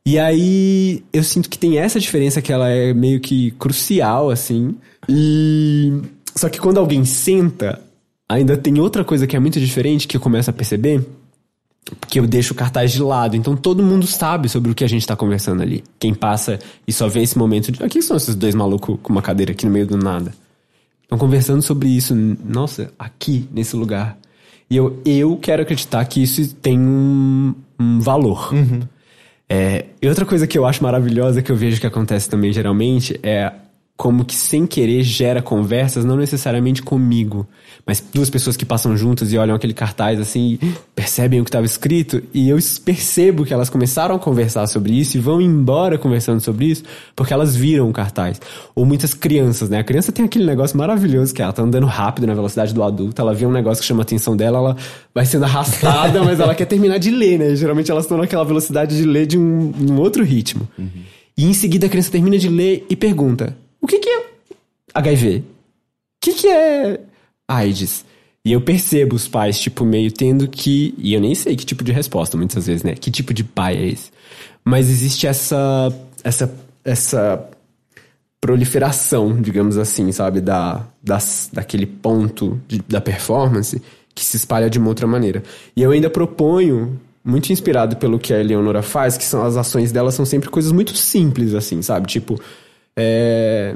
E 0.07 0.17
aí 0.17 1.03
eu 1.11 1.21
sinto 1.21 1.49
que 1.49 1.57
tem 1.57 1.77
essa 1.77 1.99
diferença 1.99 2.41
que 2.41 2.51
ela 2.51 2.69
é 2.69 2.93
meio 2.93 3.19
que 3.19 3.51
crucial, 3.51 4.29
assim. 4.29 4.73
E. 5.07 5.91
Só 6.33 6.47
que 6.47 6.61
quando 6.61 6.77
alguém 6.77 7.03
senta, 7.03 7.81
ainda 8.29 8.55
tem 8.55 8.79
outra 8.79 9.03
coisa 9.03 9.27
que 9.27 9.35
é 9.35 9.39
muito 9.39 9.59
diferente 9.59 10.07
que 10.07 10.15
eu 10.15 10.21
começo 10.21 10.49
a 10.49 10.53
perceber. 10.53 11.05
Que 12.07 12.19
eu 12.19 12.27
deixo 12.27 12.53
o 12.53 12.55
cartaz 12.55 12.91
de 12.91 13.01
lado. 13.01 13.35
Então 13.35 13.55
todo 13.55 13.83
mundo 13.83 14.05
sabe 14.07 14.49
sobre 14.49 14.71
o 14.71 14.75
que 14.75 14.83
a 14.83 14.87
gente 14.87 15.05
tá 15.05 15.15
conversando 15.15 15.61
ali. 15.61 15.83
Quem 15.99 16.13
passa 16.13 16.59
e 16.87 16.93
só 16.93 17.07
vê 17.07 17.21
esse 17.21 17.37
momento 17.37 17.71
de. 17.71 17.83
Aqui 17.83 18.01
são 18.01 18.17
esses 18.17 18.35
dois 18.35 18.55
malucos 18.55 18.97
com 19.01 19.11
uma 19.11 19.21
cadeira 19.21 19.51
aqui 19.51 19.65
no 19.65 19.71
meio 19.71 19.87
do 19.87 19.97
nada. 19.97 20.33
Estão 21.03 21.17
conversando 21.17 21.61
sobre 21.61 21.87
isso. 21.89 22.13
Nossa, 22.15 22.91
aqui, 22.99 23.47
nesse 23.51 23.75
lugar. 23.75 24.17
E 24.69 24.75
eu, 24.75 25.01
eu 25.05 25.37
quero 25.37 25.61
acreditar 25.61 26.03
que 26.05 26.21
isso 26.21 26.53
tem 26.55 26.77
um, 26.77 27.55
um 27.79 27.99
valor. 28.01 28.53
Uhum. 28.53 28.81
É, 29.49 29.85
e 30.01 30.07
outra 30.09 30.25
coisa 30.25 30.45
que 30.45 30.57
eu 30.57 30.65
acho 30.65 30.83
maravilhosa, 30.83 31.41
que 31.41 31.49
eu 31.51 31.55
vejo 31.55 31.79
que 31.79 31.87
acontece 31.87 32.29
também 32.29 32.51
geralmente, 32.51 33.17
é 33.23 33.53
como 33.97 34.23
que 34.23 34.35
sem 34.35 34.67
querer 34.67 35.01
gera 35.01 35.41
conversas, 35.41 36.05
não 36.05 36.15
necessariamente 36.15 36.83
comigo, 36.83 37.47
mas 37.83 38.03
duas 38.13 38.29
pessoas 38.29 38.55
que 38.55 38.63
passam 38.63 38.95
juntas 38.95 39.33
e 39.33 39.37
olham 39.39 39.55
aquele 39.55 39.73
cartaz 39.73 40.19
assim, 40.19 40.59
e 40.61 40.73
percebem 40.93 41.41
o 41.41 41.43
que 41.43 41.49
estava 41.49 41.65
escrito, 41.65 42.21
e 42.31 42.47
eu 42.47 42.59
percebo 42.85 43.43
que 43.43 43.51
elas 43.51 43.71
começaram 43.71 44.15
a 44.15 44.19
conversar 44.19 44.67
sobre 44.67 44.93
isso 44.93 45.17
e 45.17 45.19
vão 45.19 45.41
embora 45.41 45.97
conversando 45.97 46.39
sobre 46.39 46.67
isso, 46.67 46.83
porque 47.15 47.33
elas 47.33 47.55
viram 47.55 47.89
o 47.89 47.93
cartaz. 47.93 48.39
Ou 48.75 48.85
muitas 48.85 49.15
crianças, 49.15 49.67
né? 49.67 49.79
A 49.79 49.83
criança 49.83 50.11
tem 50.11 50.23
aquele 50.23 50.45
negócio 50.45 50.77
maravilhoso 50.77 51.33
que 51.33 51.41
ela 51.41 51.51
tá 51.51 51.63
andando 51.63 51.87
rápido 51.87 52.27
na 52.27 52.35
velocidade 52.35 52.75
do 52.75 52.83
adulto, 52.83 53.19
ela 53.19 53.33
vê 53.33 53.47
um 53.47 53.51
negócio 53.51 53.81
que 53.81 53.87
chama 53.87 54.01
a 54.01 54.03
atenção 54.03 54.37
dela, 54.37 54.59
ela 54.59 54.77
vai 55.11 55.25
sendo 55.25 55.45
arrastada, 55.45 56.23
mas 56.23 56.39
ela 56.39 56.53
quer 56.53 56.65
terminar 56.65 56.99
de 56.99 57.09
ler, 57.09 57.39
né? 57.39 57.55
Geralmente 57.55 57.89
elas 57.89 58.03
estão 58.03 58.19
naquela 58.19 58.45
velocidade 58.45 58.95
de 58.95 59.05
ler 59.05 59.25
de 59.25 59.39
um, 59.39 59.73
um 59.89 59.97
outro 59.97 60.23
ritmo. 60.23 60.67
Uhum. 60.77 61.01
E 61.35 61.45
em 61.45 61.53
seguida 61.53 61.87
a 61.87 61.89
criança 61.89 62.11
termina 62.11 62.37
de 62.37 62.47
ler 62.47 62.85
e 62.87 62.95
pergunta: 62.95 63.55
o 63.81 63.87
que, 63.87 63.99
que 63.99 64.09
é 64.09 64.25
HIV? 64.93 65.37
O 65.37 65.43
que, 66.21 66.33
que 66.33 66.47
é 66.47 66.99
AIDS? 67.47 68.05
E 68.43 68.53
eu 68.53 68.61
percebo 68.61 69.15
os 69.15 69.27
pais, 69.27 69.59
tipo, 69.59 69.83
meio 69.83 70.11
tendo 70.11 70.47
que. 70.47 70.95
E 70.97 71.13
eu 71.13 71.19
nem 71.19 71.35
sei 71.35 71.55
que 71.55 71.65
tipo 71.65 71.83
de 71.83 71.91
resposta, 71.91 72.37
muitas 72.37 72.65
vezes, 72.65 72.81
né? 72.81 72.95
Que 72.95 73.11
tipo 73.11 73.33
de 73.33 73.43
pai 73.43 73.75
é 73.75 73.87
esse? 73.87 74.09
Mas 74.63 74.89
existe 74.89 75.27
essa. 75.27 75.93
essa. 76.23 76.53
essa 76.83 77.49
proliferação, 78.39 79.41
digamos 79.41 79.77
assim, 79.77 80.11
sabe? 80.11 80.39
Da, 80.39 80.85
das, 81.03 81.49
daquele 81.51 81.85
ponto 81.85 82.61
de, 82.67 82.81
da 82.87 83.01
performance 83.01 83.81
que 84.15 84.23
se 84.23 84.37
espalha 84.37 84.69
de 84.69 84.79
uma 84.79 84.87
outra 84.87 85.05
maneira. 85.05 85.43
E 85.75 85.81
eu 85.81 85.91
ainda 85.91 86.09
proponho, 86.09 86.99
muito 87.23 87.51
inspirado 87.51 87.97
pelo 87.97 88.17
que 88.17 88.33
a 88.33 88.39
Eleonora 88.39 88.81
faz, 88.81 89.17
que 89.17 89.25
são 89.25 89.43
as 89.43 89.57
ações 89.57 89.91
dela 89.91 90.11
são 90.11 90.25
sempre 90.25 90.49
coisas 90.49 90.71
muito 90.71 90.95
simples, 90.95 91.53
assim, 91.53 91.81
sabe? 91.81 92.07
Tipo, 92.07 92.39
é... 92.97 93.75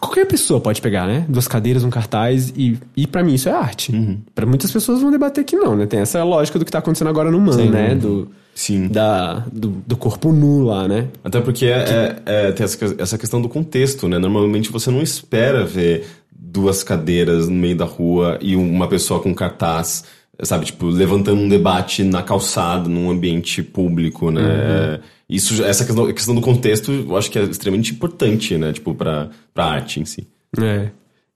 Qualquer 0.00 0.26
pessoa 0.26 0.60
pode 0.60 0.82
pegar, 0.82 1.06
né? 1.06 1.24
Duas 1.28 1.48
cadeiras, 1.48 1.84
um 1.84 1.90
cartaz 1.90 2.52
e, 2.56 2.78
e 2.96 3.06
para 3.06 3.22
mim 3.22 3.34
isso 3.34 3.48
é 3.48 3.52
arte. 3.52 3.92
Uhum. 3.92 4.18
para 4.34 4.44
muitas 4.44 4.70
pessoas 4.70 5.00
vão 5.00 5.10
debater 5.10 5.44
que 5.44 5.56
não, 5.56 5.76
né? 5.76 5.86
Tem 5.86 6.00
essa 6.00 6.22
lógica 6.22 6.58
do 6.58 6.64
que 6.64 6.70
tá 6.70 6.78
acontecendo 6.78 7.08
agora 7.08 7.30
no 7.30 7.40
Man, 7.40 7.52
Sim, 7.52 7.70
né? 7.70 7.94
Do, 7.94 8.28
Sim. 8.54 8.88
Da, 8.88 9.44
do, 9.50 9.68
do, 9.86 9.96
corpo 9.96 10.32
nu 10.32 10.64
lá, 10.64 10.86
né? 10.88 11.08
Até 11.22 11.40
porque 11.40 11.66
é, 11.66 12.20
é, 12.26 12.48
é, 12.48 12.52
tem 12.52 12.66
essa 12.98 13.16
questão 13.16 13.40
do 13.40 13.48
contexto, 13.48 14.08
né? 14.08 14.18
Normalmente 14.18 14.70
você 14.70 14.90
não 14.90 15.00
espera 15.00 15.64
ver 15.64 16.06
duas 16.30 16.82
cadeiras 16.82 17.48
no 17.48 17.54
meio 17.54 17.76
da 17.76 17.84
rua 17.84 18.38
e 18.42 18.56
uma 18.56 18.88
pessoa 18.88 19.20
com 19.20 19.34
cartaz, 19.34 20.04
sabe? 20.42 20.66
Tipo, 20.66 20.86
levantando 20.86 21.40
um 21.40 21.48
debate 21.48 22.02
na 22.02 22.22
calçada, 22.22 22.88
num 22.88 23.10
ambiente 23.10 23.62
público, 23.62 24.30
né? 24.30 24.42
Uhum. 24.42 25.00
Isso, 25.28 25.64
essa 25.64 25.84
questão, 25.84 26.12
questão 26.12 26.34
do 26.34 26.40
contexto, 26.40 26.92
eu 26.92 27.16
acho 27.16 27.30
que 27.30 27.38
é 27.38 27.42
extremamente 27.42 27.92
importante, 27.92 28.56
né? 28.58 28.72
Tipo, 28.72 28.94
pra, 28.94 29.30
pra 29.52 29.64
arte 29.64 30.00
em 30.00 30.04
si. 30.04 30.26
É. 30.58 30.90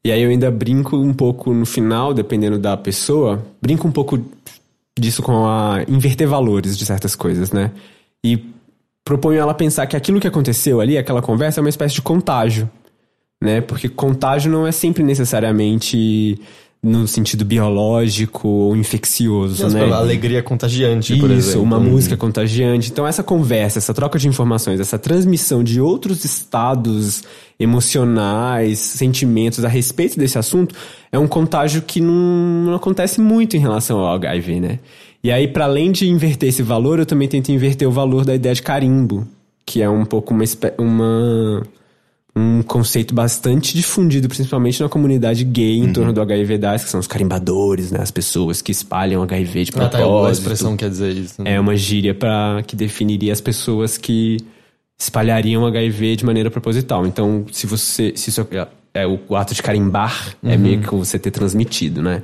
E 0.04 0.12
aí 0.12 0.22
eu 0.22 0.30
ainda 0.30 0.50
brinco 0.50 0.96
um 0.96 1.12
pouco 1.12 1.52
no 1.52 1.66
final, 1.66 2.14
dependendo 2.14 2.58
da 2.58 2.76
pessoa, 2.76 3.44
brinco 3.60 3.88
um 3.88 3.92
pouco 3.92 4.22
disso 4.98 5.22
com 5.22 5.46
a 5.46 5.84
inverter 5.88 6.28
valores 6.28 6.76
de 6.76 6.84
certas 6.84 7.14
coisas, 7.14 7.52
né? 7.52 7.72
E 8.24 8.44
proponho 9.04 9.38
ela 9.38 9.54
pensar 9.54 9.86
que 9.86 9.96
aquilo 9.96 10.20
que 10.20 10.26
aconteceu 10.26 10.80
ali, 10.80 10.98
aquela 10.98 11.22
conversa, 11.22 11.60
é 11.60 11.62
uma 11.62 11.68
espécie 11.68 11.94
de 11.94 12.02
contágio, 12.02 12.70
né? 13.42 13.60
Porque 13.60 13.88
contágio 13.88 14.50
não 14.50 14.66
é 14.66 14.72
sempre 14.72 15.02
necessariamente 15.02 16.38
no 16.82 17.08
sentido 17.08 17.44
biológico 17.44 18.46
ou 18.46 18.76
infeccioso, 18.76 19.64
Mas, 19.64 19.74
né? 19.74 19.92
Alegria 19.92 20.42
contagiante, 20.42 21.12
Isso, 21.12 21.20
por 21.20 21.30
exemplo. 21.30 21.50
Isso, 21.50 21.62
uma 21.62 21.80
música 21.80 22.16
contagiante. 22.16 22.90
Então 22.90 23.06
essa 23.06 23.22
conversa, 23.22 23.78
essa 23.78 23.92
troca 23.92 24.18
de 24.18 24.28
informações, 24.28 24.78
essa 24.78 24.98
transmissão 24.98 25.64
de 25.64 25.80
outros 25.80 26.24
estados 26.24 27.24
emocionais, 27.58 28.78
sentimentos 28.78 29.64
a 29.64 29.68
respeito 29.68 30.16
desse 30.16 30.38
assunto 30.38 30.74
é 31.10 31.18
um 31.18 31.26
contágio 31.26 31.82
que 31.82 32.00
não, 32.00 32.14
não 32.66 32.74
acontece 32.74 33.20
muito 33.20 33.56
em 33.56 33.60
relação 33.60 33.98
ao 33.98 34.14
HIV, 34.14 34.60
né? 34.60 34.78
E 35.22 35.32
aí, 35.32 35.48
para 35.48 35.64
além 35.64 35.90
de 35.90 36.08
inverter 36.08 36.48
esse 36.48 36.62
valor, 36.62 37.00
eu 37.00 37.06
também 37.06 37.26
tento 37.26 37.50
inverter 37.50 37.88
o 37.88 37.90
valor 37.90 38.24
da 38.24 38.36
ideia 38.36 38.54
de 38.54 38.62
carimbo, 38.62 39.26
que 39.66 39.82
é 39.82 39.90
um 39.90 40.04
pouco 40.04 40.32
uma, 40.32 40.44
uma 40.78 41.62
um 42.38 42.62
conceito 42.62 43.14
bastante 43.14 43.74
difundido, 43.76 44.28
principalmente 44.28 44.80
na 44.82 44.88
comunidade 44.88 45.44
gay, 45.44 45.78
em 45.78 45.86
uhum. 45.86 45.92
torno 45.92 46.12
do 46.12 46.20
HIV 46.20 46.64
AIDS, 46.64 46.84
que 46.84 46.90
são 46.90 47.00
os 47.00 47.06
carimbadores, 47.06 47.90
né? 47.90 48.00
As 48.00 48.10
pessoas 48.10 48.62
que 48.62 48.70
espalham 48.70 49.22
HIV 49.22 49.64
de 49.64 49.72
propósito. 49.72 49.96
Ah, 49.96 50.22
tá, 50.22 50.28
a 50.28 50.32
expressão 50.32 50.76
quer 50.76 50.88
dizer 50.88 51.12
isso. 51.16 51.42
Né? 51.42 51.54
É 51.54 51.60
uma 51.60 51.76
gíria 51.76 52.14
para 52.14 52.62
que 52.66 52.76
definiria 52.76 53.32
as 53.32 53.40
pessoas 53.40 53.98
que 53.98 54.38
espalhariam 54.98 55.66
HIV 55.66 56.16
de 56.16 56.24
maneira 56.24 56.50
proposital. 56.50 57.06
Então, 57.06 57.44
se 57.52 57.66
você... 57.66 58.12
Se 58.14 58.30
isso 58.30 58.46
é, 58.52 58.68
é 58.94 59.06
o, 59.06 59.18
o 59.28 59.36
ato 59.36 59.54
de 59.54 59.62
carimbar, 59.62 60.36
é 60.42 60.46
uhum. 60.46 60.52
é 60.52 60.56
meio 60.56 60.80
que 60.80 60.94
você 60.94 61.18
ter 61.18 61.30
transmitido, 61.30 62.02
né? 62.02 62.22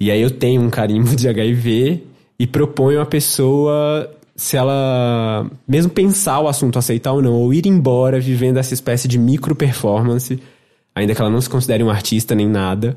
E 0.00 0.10
aí 0.10 0.20
eu 0.20 0.30
tenho 0.30 0.62
um 0.62 0.70
carimbo 0.70 1.14
de 1.14 1.28
HIV 1.28 2.02
e 2.38 2.46
proponho 2.46 3.00
a 3.00 3.06
pessoa 3.06 4.08
se 4.38 4.56
ela 4.56 5.50
mesmo 5.66 5.90
pensar 5.90 6.38
o 6.38 6.46
assunto, 6.46 6.78
aceitar 6.78 7.12
ou 7.12 7.20
não, 7.20 7.34
ou 7.34 7.52
ir 7.52 7.66
embora 7.66 8.20
vivendo 8.20 8.58
essa 8.58 8.72
espécie 8.72 9.08
de 9.08 9.18
micro 9.18 9.52
performance, 9.52 10.40
ainda 10.94 11.12
que 11.12 11.20
ela 11.20 11.28
não 11.28 11.40
se 11.40 11.50
considere 11.50 11.82
um 11.82 11.90
artista 11.90 12.36
nem 12.36 12.48
nada, 12.48 12.96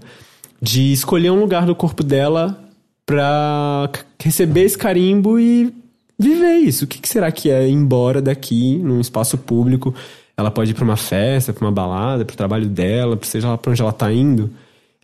de 0.61 0.93
escolher 0.93 1.31
um 1.31 1.39
lugar 1.39 1.65
do 1.65 1.73
corpo 1.73 2.03
dela 2.03 2.63
pra 3.07 3.89
receber 4.23 4.61
esse 4.61 4.77
carimbo 4.77 5.39
e 5.39 5.73
viver 6.17 6.57
isso. 6.57 6.85
O 6.85 6.87
que, 6.87 6.99
que 6.99 7.09
será 7.09 7.31
que 7.31 7.49
é 7.49 7.67
ir 7.67 7.73
embora 7.73 8.21
daqui, 8.21 8.77
num 8.77 9.01
espaço 9.01 9.35
público? 9.35 9.95
Ela 10.37 10.51
pode 10.51 10.71
ir 10.71 10.73
pra 10.75 10.83
uma 10.83 10.95
festa, 10.95 11.51
pra 11.51 11.65
uma 11.65 11.71
balada, 11.71 12.23
pro 12.23 12.37
trabalho 12.37 12.67
dela, 12.67 13.17
seja 13.23 13.49
lá 13.49 13.57
pra 13.57 13.71
onde 13.71 13.81
ela 13.81 13.91
tá 13.91 14.13
indo. 14.13 14.51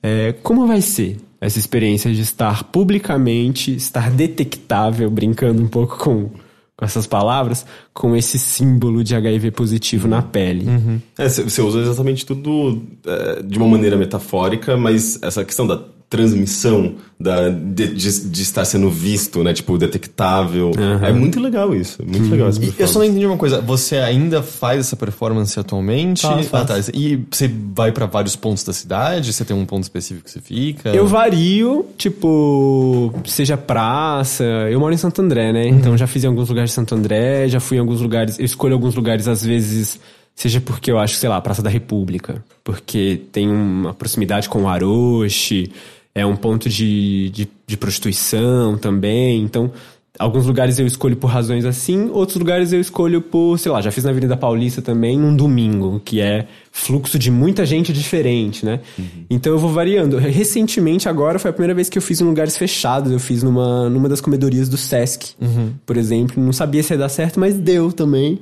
É, 0.03 0.33
como 0.43 0.67
vai 0.67 0.81
ser? 0.81 1.17
Essa 1.39 1.59
experiência 1.59 2.13
de 2.13 2.21
estar 2.21 2.63
publicamente, 2.65 3.75
estar 3.75 4.09
detectável, 4.11 5.09
brincando 5.09 5.61
um 5.61 5.67
pouco 5.67 5.97
com, 5.97 6.29
com 6.75 6.85
essas 6.85 7.05
palavras, 7.05 7.65
com 7.93 8.15
esse 8.15 8.39
símbolo 8.39 9.03
de 9.03 9.15
HIV 9.15 9.51
positivo 9.51 10.07
na 10.07 10.21
pele. 10.21 10.67
Uhum. 10.67 11.01
É, 11.17 11.27
você 11.27 11.61
usa 11.61 11.79
exatamente 11.79 12.25
tudo 12.25 12.81
é, 13.05 13.43
de 13.43 13.57
uma 13.57 13.67
maneira 13.67 13.95
metafórica, 13.95 14.75
mas 14.75 15.21
essa 15.21 15.45
questão 15.45 15.67
da 15.67 15.79
transmissão 16.09 16.95
da, 17.19 17.49
de, 17.49 17.87
de, 17.87 18.29
de, 18.29 18.41
estar 18.41 18.63
sendo 18.63 18.89
visto, 18.89 19.43
né? 19.43 19.53
Tipo, 19.53 19.77
detectável. 19.77 20.67
Uhum. 20.67 21.05
É 21.05 21.11
muito 21.11 21.39
legal 21.39 21.75
isso. 21.75 22.01
Muito 22.01 22.25
uhum. 22.25 22.31
legal. 22.31 22.49
Eu 22.77 22.87
só 22.87 22.99
não 22.99 23.05
entendi 23.05 23.25
uma 23.25 23.37
coisa. 23.37 23.59
Você 23.59 23.97
ainda 23.97 24.41
faz 24.41 24.79
essa 24.79 24.95
performance 24.95 25.59
atualmente? 25.59 26.25
Ah, 26.25 26.63
tá. 26.63 26.75
E 26.93 27.19
você 27.29 27.51
vai 27.73 27.91
para 27.91 28.05
vários 28.05 28.35
pontos 28.35 28.63
da 28.63 28.71
cidade? 28.71 29.33
Você 29.33 29.43
tem 29.43 29.55
um 29.55 29.65
ponto 29.65 29.83
específico 29.83 30.25
que 30.25 30.31
você 30.31 30.39
fica? 30.39 30.89
Eu 30.89 31.07
vario, 31.07 31.85
tipo, 31.97 33.13
seja 33.25 33.57
praça. 33.57 34.45
Eu 34.71 34.79
moro 34.79 34.93
em 34.93 34.97
Santo 34.97 35.21
André, 35.21 35.51
né? 35.51 35.65
Uhum. 35.65 35.77
Então 35.77 35.97
já 35.97 36.07
fiz 36.07 36.23
em 36.23 36.27
alguns 36.27 36.47
lugares 36.47 36.69
de 36.69 36.75
Santo 36.75 36.95
André, 36.95 37.49
já 37.49 37.59
fui 37.59 37.77
em 37.77 37.79
alguns 37.81 37.99
lugares. 37.99 38.39
Eu 38.39 38.45
escolho 38.45 38.73
alguns 38.73 38.95
lugares, 38.95 39.27
às 39.27 39.43
vezes 39.43 39.99
seja 40.37 40.61
porque 40.61 40.91
eu 40.91 40.99
acho, 40.99 41.15
sei 41.15 41.27
lá, 41.27 41.41
Praça 41.41 41.63
da 41.63 41.69
República, 41.69 42.43
porque 42.63 43.21
tem 43.31 43.49
uma 43.49 43.91
proximidade 43.91 44.47
com 44.47 44.61
o 44.61 44.67
Aroche, 44.67 45.71
é 46.17 46.25
um 46.25 46.35
ponto 46.35 46.67
de, 46.67 47.29
de, 47.29 47.47
de 47.65 47.77
prostituição 47.77 48.77
também. 48.77 49.41
Então, 49.41 49.71
alguns 50.17 50.45
lugares 50.47 50.79
eu 50.79 50.87
escolho 50.87 51.15
por 51.15 51.27
razões 51.27 51.63
assim, 51.63 52.09
outros 52.11 52.37
lugares 52.37 52.73
eu 52.73 52.81
escolho 52.81 53.21
por, 53.21 53.57
sei 53.59 53.71
lá, 53.71 53.81
já 53.81 53.91
fiz 53.91 54.03
na 54.03 54.09
Avenida 54.09 54.35
Paulista 54.35 54.81
também, 54.81 55.17
num 55.17 55.35
domingo, 55.35 56.01
que 56.03 56.19
é 56.19 56.47
fluxo 56.71 57.19
de 57.19 57.29
muita 57.29 57.65
gente 57.65 57.93
diferente, 57.93 58.65
né? 58.65 58.79
Uhum. 58.97 59.05
Então 59.29 59.53
eu 59.53 59.59
vou 59.59 59.71
variando. 59.71 60.17
Recentemente, 60.17 61.07
agora, 61.07 61.37
foi 61.37 61.51
a 61.51 61.53
primeira 61.53 61.75
vez 61.75 61.87
que 61.87 61.97
eu 61.97 62.01
fiz 62.01 62.19
em 62.19 62.25
lugares 62.25 62.57
fechados. 62.57 63.11
Eu 63.11 63.19
fiz 63.19 63.43
numa, 63.43 63.87
numa 63.89 64.09
das 64.09 64.19
comedorias 64.19 64.67
do 64.67 64.77
Sesc, 64.77 65.35
uhum. 65.39 65.73
por 65.85 65.97
exemplo. 65.97 66.43
Não 66.43 66.53
sabia 66.53 66.81
se 66.81 66.93
ia 66.93 66.97
dar 66.97 67.09
certo, 67.09 67.39
mas 67.39 67.55
deu 67.55 67.91
também. 67.91 68.39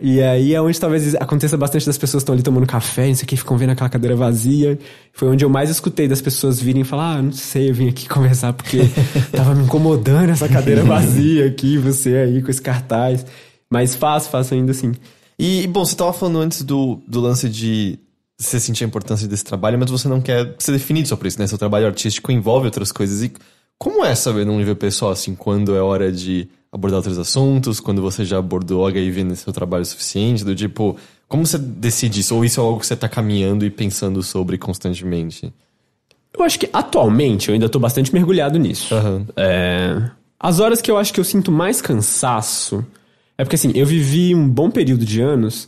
E 0.00 0.22
aí 0.22 0.54
é 0.54 0.62
onde 0.62 0.78
talvez 0.78 1.16
aconteça 1.16 1.56
bastante 1.56 1.84
das 1.84 1.98
pessoas 1.98 2.22
estão 2.22 2.32
ali 2.32 2.42
tomando 2.42 2.64
café, 2.66 3.08
não 3.08 3.14
sei 3.14 3.24
o 3.24 3.26
que, 3.26 3.36
ficam 3.36 3.56
vendo 3.56 3.70
aquela 3.70 3.90
cadeira 3.90 4.14
vazia. 4.14 4.78
Foi 5.12 5.28
onde 5.28 5.44
eu 5.44 5.48
mais 5.48 5.68
escutei 5.68 6.06
das 6.06 6.22
pessoas 6.22 6.60
virem 6.60 6.84
falar: 6.84 7.16
Ah, 7.16 7.22
não 7.22 7.32
sei, 7.32 7.70
eu 7.70 7.74
vim 7.74 7.88
aqui 7.88 8.06
conversar 8.08 8.52
porque 8.52 8.82
tava 9.32 9.54
me 9.54 9.64
incomodando 9.64 10.30
essa 10.30 10.48
cadeira 10.48 10.84
vazia 10.84 11.46
aqui, 11.46 11.76
você 11.76 12.16
aí 12.16 12.42
com 12.42 12.50
esse 12.50 12.62
cartaz. 12.62 13.26
Mas 13.68 13.94
faço, 13.94 14.30
faço 14.30 14.54
ainda 14.54 14.70
assim. 14.70 14.92
E, 15.38 15.66
bom, 15.68 15.84
você 15.84 15.96
tava 15.96 16.12
falando 16.12 16.38
antes 16.38 16.62
do, 16.62 17.00
do 17.06 17.20
lance 17.20 17.48
de 17.48 17.98
você 18.36 18.60
sentir 18.60 18.84
a 18.84 18.86
importância 18.86 19.26
desse 19.26 19.44
trabalho, 19.44 19.78
mas 19.78 19.90
você 19.90 20.08
não 20.08 20.20
quer 20.20 20.54
ser 20.58 20.72
definido 20.72 21.08
só 21.08 21.16
por 21.16 21.26
isso, 21.26 21.38
né? 21.38 21.46
Seu 21.46 21.58
trabalho 21.58 21.86
artístico 21.86 22.30
envolve 22.32 22.66
outras 22.66 22.92
coisas. 22.92 23.22
E 23.22 23.32
como 23.78 24.04
é 24.04 24.14
saber 24.14 24.44
num 24.44 24.58
nível 24.58 24.76
pessoal, 24.76 25.12
assim, 25.12 25.34
quando 25.34 25.74
é 25.74 25.80
hora 25.80 26.12
de 26.12 26.48
abordar 26.72 26.98
outros 26.98 27.18
assuntos, 27.18 27.80
quando 27.80 28.00
você 28.00 28.24
já 28.24 28.38
abordou 28.38 28.86
HIV 28.86 29.24
nesse 29.24 29.42
seu 29.42 29.52
trabalho 29.52 29.84
suficiente, 29.84 30.44
do 30.44 30.54
tipo, 30.54 30.96
como 31.26 31.44
você 31.46 31.58
decide 31.58 32.20
isso? 32.20 32.34
Ou 32.34 32.44
isso 32.44 32.60
é 32.60 32.64
algo 32.64 32.78
que 32.80 32.86
você 32.86 32.96
tá 32.96 33.08
caminhando 33.08 33.64
e 33.64 33.70
pensando 33.70 34.22
sobre 34.22 34.56
constantemente? 34.56 35.52
Eu 36.36 36.44
acho 36.44 36.58
que 36.58 36.70
atualmente 36.72 37.48
eu 37.48 37.54
ainda 37.54 37.68
tô 37.68 37.78
bastante 37.78 38.14
mergulhado 38.14 38.58
nisso. 38.58 38.94
Aham. 38.94 39.26
É, 39.36 40.10
As 40.38 40.60
horas 40.60 40.80
que 40.80 40.90
eu 40.90 40.96
acho 40.96 41.12
que 41.12 41.18
eu 41.18 41.24
sinto 41.24 41.50
mais 41.50 41.82
cansaço 41.82 42.84
é 43.36 43.44
porque 43.44 43.56
assim, 43.56 43.72
eu 43.74 43.86
vivi 43.86 44.34
um 44.34 44.48
bom 44.48 44.70
período 44.70 45.04
de 45.04 45.20
anos 45.20 45.66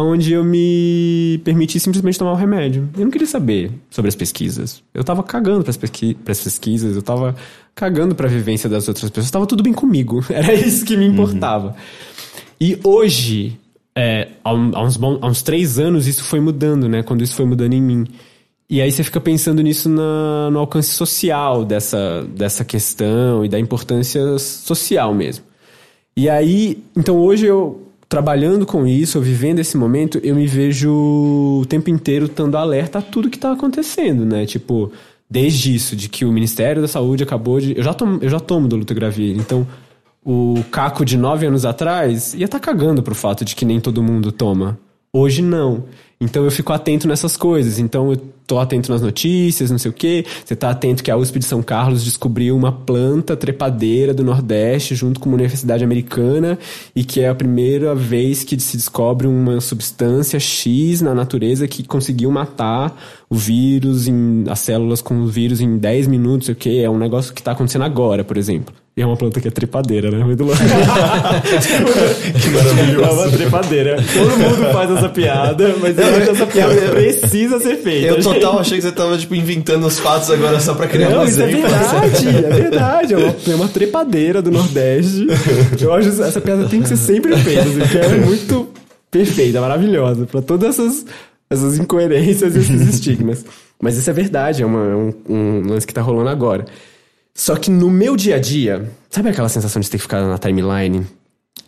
onde 0.00 0.32
eu 0.32 0.42
me 0.42 1.38
permiti 1.44 1.78
simplesmente 1.78 2.18
tomar 2.18 2.32
o 2.32 2.36
remédio. 2.36 2.88
Eu 2.96 3.04
não 3.04 3.10
queria 3.10 3.26
saber 3.26 3.70
sobre 3.90 4.08
as 4.08 4.14
pesquisas. 4.14 4.82
Eu 4.94 5.04
tava 5.04 5.22
cagando 5.22 5.62
pras, 5.62 5.76
pesqui 5.76 6.14
pras 6.14 6.40
pesquisas, 6.42 6.96
eu 6.96 7.02
tava 7.02 7.36
cagando 7.74 8.14
pra 8.14 8.26
vivência 8.28 8.68
das 8.70 8.88
outras 8.88 9.10
pessoas. 9.10 9.30
Tava 9.30 9.46
tudo 9.46 9.62
bem 9.62 9.72
comigo. 9.72 10.24
Era 10.30 10.54
isso 10.54 10.84
que 10.84 10.96
me 10.96 11.04
importava. 11.06 11.76
E 12.60 12.78
hoje, 12.82 13.58
é, 13.94 14.28
há, 14.42 14.54
uns 14.54 14.96
bom- 14.96 15.18
há 15.20 15.26
uns 15.26 15.42
três 15.42 15.78
anos, 15.78 16.06
isso 16.06 16.24
foi 16.24 16.40
mudando, 16.40 16.88
né? 16.88 17.02
Quando 17.02 17.22
isso 17.22 17.34
foi 17.34 17.44
mudando 17.44 17.74
em 17.74 17.82
mim. 17.82 18.06
E 18.70 18.80
aí 18.80 18.90
você 18.90 19.04
fica 19.04 19.20
pensando 19.20 19.60
nisso 19.62 19.90
na- 19.90 20.48
no 20.50 20.58
alcance 20.58 20.90
social 20.92 21.64
dessa, 21.66 22.22
dessa 22.34 22.64
questão 22.64 23.44
e 23.44 23.48
da 23.48 23.58
importância 23.58 24.38
social 24.38 25.12
mesmo. 25.14 25.44
E 26.16 26.28
aí, 26.30 26.82
então 26.96 27.18
hoje 27.18 27.44
eu, 27.46 27.82
trabalhando 28.12 28.66
com 28.66 28.86
isso, 28.86 29.18
vivendo 29.22 29.58
esse 29.58 29.74
momento, 29.74 30.20
eu 30.22 30.36
me 30.36 30.46
vejo 30.46 30.92
o 30.92 31.64
tempo 31.66 31.88
inteiro 31.88 32.26
estando 32.26 32.58
alerta 32.58 32.98
a 32.98 33.02
tudo 33.02 33.30
que 33.30 33.38
tá 33.38 33.52
acontecendo, 33.52 34.26
né? 34.26 34.44
Tipo, 34.44 34.92
desde 35.30 35.74
isso, 35.74 35.96
de 35.96 36.10
que 36.10 36.26
o 36.26 36.30
Ministério 36.30 36.82
da 36.82 36.88
Saúde 36.88 37.22
acabou 37.22 37.58
de. 37.58 37.74
Eu 37.74 37.82
já 37.82 37.94
tomo, 37.94 38.18
eu 38.20 38.28
já 38.28 38.38
tomo 38.38 38.68
dolutegravir, 38.68 39.34
então 39.34 39.66
o 40.22 40.62
Caco 40.70 41.06
de 41.06 41.16
nove 41.16 41.46
anos 41.46 41.64
atrás 41.64 42.34
ia 42.34 42.44
estar 42.44 42.60
cagando 42.60 43.02
pro 43.02 43.14
fato 43.14 43.46
de 43.46 43.56
que 43.56 43.64
nem 43.64 43.80
todo 43.80 44.02
mundo 44.02 44.30
toma. 44.30 44.78
Hoje 45.10 45.40
não. 45.40 45.84
Então 46.22 46.44
eu 46.44 46.52
fico 46.52 46.72
atento 46.72 47.08
nessas 47.08 47.36
coisas. 47.36 47.80
Então 47.80 48.12
eu 48.12 48.16
tô 48.46 48.60
atento 48.60 48.92
nas 48.92 49.02
notícias, 49.02 49.72
não 49.72 49.78
sei 49.78 49.90
o 49.90 49.94
quê. 49.94 50.24
Você 50.44 50.54
tá 50.54 50.70
atento 50.70 51.02
que 51.02 51.10
a 51.10 51.16
USP 51.16 51.40
de 51.40 51.44
São 51.44 51.60
Carlos 51.62 52.04
descobriu 52.04 52.56
uma 52.56 52.70
planta 52.70 53.36
trepadeira 53.36 54.14
do 54.14 54.22
Nordeste 54.22 54.94
junto 54.94 55.18
com 55.18 55.28
uma 55.28 55.34
universidade 55.34 55.82
americana 55.82 56.56
e 56.94 57.02
que 57.02 57.20
é 57.20 57.28
a 57.28 57.34
primeira 57.34 57.92
vez 57.92 58.44
que 58.44 58.58
se 58.60 58.76
descobre 58.76 59.26
uma 59.26 59.60
substância 59.60 60.38
X 60.38 61.00
na 61.00 61.12
natureza 61.12 61.66
que 61.66 61.82
conseguiu 61.82 62.30
matar 62.30 62.96
o 63.28 63.34
vírus, 63.34 64.06
em, 64.06 64.44
as 64.48 64.60
células 64.60 65.02
com 65.02 65.22
o 65.22 65.26
vírus 65.26 65.60
em 65.60 65.76
10 65.76 66.06
minutos, 66.06 66.48
não 66.48 66.54
sei 66.54 66.54
o 66.54 66.56
quê. 66.56 66.82
É 66.84 66.90
um 66.90 66.98
negócio 66.98 67.34
que 67.34 67.42
tá 67.42 67.50
acontecendo 67.50 67.84
agora, 67.84 68.22
por 68.22 68.36
exemplo. 68.36 68.81
E 68.94 69.00
é 69.00 69.06
uma 69.06 69.16
planta 69.16 69.40
que 69.40 69.48
é 69.48 69.50
trepadeira, 69.50 70.10
né? 70.10 70.22
Muito 70.22 70.44
louco. 70.44 70.60
que 72.42 72.48
maravilhoso. 72.50 73.04
É 73.04 73.10
uma 73.10 73.30
trepadeira. 73.30 73.96
Todo 74.12 74.36
mundo 74.36 74.72
faz 74.72 74.90
essa 74.90 75.08
piada, 75.08 75.74
mas 75.80 75.96
eu 75.98 76.04
acho 76.06 76.20
que 76.22 76.30
essa 76.30 76.46
piada 76.46 76.74
precisa 76.90 77.58
ser 77.58 77.76
feita. 77.76 78.06
Eu 78.08 78.22
total 78.22 78.58
achei 78.58 78.76
que 78.76 78.82
você 78.82 78.92
tava, 78.92 79.16
tipo, 79.16 79.34
inventando 79.34 79.86
os 79.86 79.98
fatos 79.98 80.30
agora 80.30 80.60
só 80.60 80.74
pra 80.74 80.86
criar 80.86 81.08
Não, 81.08 81.22
um 81.22 81.24
isso 81.24 81.40
é 81.42 81.46
verdade, 81.46 82.28
é 82.28 82.50
verdade. 82.52 83.14
É 83.14 83.16
uma, 83.16 83.34
é 83.48 83.54
uma 83.54 83.68
trepadeira 83.68 84.42
do 84.42 84.50
Nordeste. 84.50 85.26
Eu 85.80 85.92
acho 85.94 86.10
que 86.12 86.22
essa 86.22 86.40
piada 86.40 86.68
tem 86.68 86.82
que 86.82 86.88
ser 86.88 86.96
sempre 86.98 87.34
feita, 87.38 87.62
assim, 87.62 87.78
porque 87.78 87.96
ela 87.98 88.14
é 88.14 88.18
muito 88.18 88.68
perfeita, 89.10 89.58
maravilhosa, 89.60 90.26
pra 90.26 90.42
todas 90.42 90.68
essas, 90.78 91.06
essas 91.48 91.78
incoerências 91.78 92.54
e 92.54 92.58
esses 92.58 92.94
estigmas. 92.94 93.42
Mas 93.80 93.96
isso 93.96 94.08
é 94.10 94.12
verdade, 94.12 94.62
é, 94.62 94.66
uma- 94.66 94.84
é 94.86 94.94
um, 94.94 95.12
um 95.28 95.62
lance 95.66 95.86
que 95.86 95.94
tá 95.94 96.02
rolando 96.02 96.28
agora. 96.28 96.66
Só 97.34 97.56
que 97.56 97.70
no 97.70 97.90
meu 97.90 98.16
dia 98.16 98.36
a 98.36 98.38
dia, 98.38 98.90
sabe 99.10 99.30
aquela 99.30 99.48
sensação 99.48 99.80
de 99.80 99.90
ter 99.90 99.96
que 99.96 100.02
ficar 100.02 100.22
na 100.22 100.38
timeline? 100.38 101.06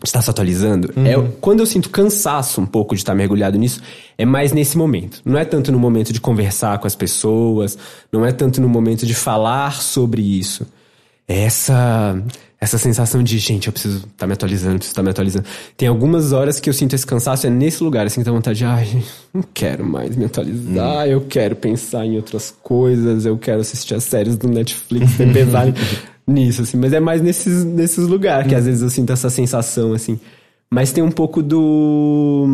Estar 0.05 0.21
se 0.21 0.29
atualizando? 0.29 0.93
É, 0.97 1.15
quando 1.41 1.61
eu 1.61 1.67
sinto 1.67 1.89
cansaço 1.89 2.61
um 2.61 2.67
pouco 2.67 2.95
de 2.95 3.01
estar 3.01 3.15
mergulhado 3.15 3.57
nisso, 3.57 3.81
é 4.19 4.27
mais 4.27 4.53
nesse 4.53 4.77
momento. 4.77 5.23
Não 5.25 5.39
é 5.39 5.45
tanto 5.45 5.73
no 5.73 5.79
momento 5.79 6.13
de 6.13 6.21
conversar 6.21 6.79
com 6.79 6.87
as 6.87 6.95
pessoas, 6.95 7.79
não 8.13 8.25
é 8.25 8.31
tanto 8.33 8.61
no 8.61 8.69
momento 8.69 9.07
de 9.07 9.15
falar 9.15 9.81
sobre 9.81 10.21
isso. 10.21 10.67
É 11.27 11.45
essa, 11.45 12.23
essa 12.65 12.79
sensação 12.79 13.23
de, 13.23 13.39
gente, 13.39 13.67
eu 13.67 13.73
preciso 13.73 14.07
estar 14.07 14.27
me 14.27 14.33
atualizando, 14.33 14.77
preciso 14.77 14.93
estar 14.93 15.03
me 15.03 15.11
atualizando. 15.11 15.45
Tem 15.77 15.87
algumas 15.87 16.33
horas 16.33 16.59
que 16.59 16.71
eu 16.71 16.73
sinto 16.73 16.95
esse 16.95 17.07
cansaço, 17.07 17.47
é 17.47 17.51
nesse 17.51 17.85
lugar, 17.85 18.07
assim, 18.07 18.21
que 18.21 18.25
dá 18.25 18.33
vontade 18.33 18.59
de, 18.59 18.65
ai, 18.65 19.03
não 19.35 19.45
quero 19.53 19.85
mais 19.85 20.17
me 20.17 20.25
atualizar, 20.25 21.07
eu 21.07 21.21
quero 21.21 21.55
pensar 21.55 22.07
em 22.07 22.17
outras 22.17 22.55
coisas, 22.63 23.27
eu 23.27 23.37
quero 23.37 23.61
assistir 23.61 23.95
as 23.95 24.05
séries 24.05 24.39
do 24.39 24.49
Netflix, 24.49 25.13
tem 25.19 25.31
pesar 25.31 25.67
nisso, 26.27 26.63
assim. 26.63 26.79
Mas 26.79 26.95
é 26.95 27.01
mais 27.01 27.21
nesses, 27.21 27.65
nesses 27.65 28.07
lugares 28.07 28.49
que 28.49 28.55
às 28.55 28.65
vezes 28.65 28.81
eu 28.81 28.89
sinto 28.89 29.13
essa 29.13 29.29
sensação, 29.29 29.93
assim. 29.93 30.19
Mas 30.71 30.91
tem 30.91 31.05
um 31.05 31.11
pouco 31.11 31.43
do. 31.43 32.49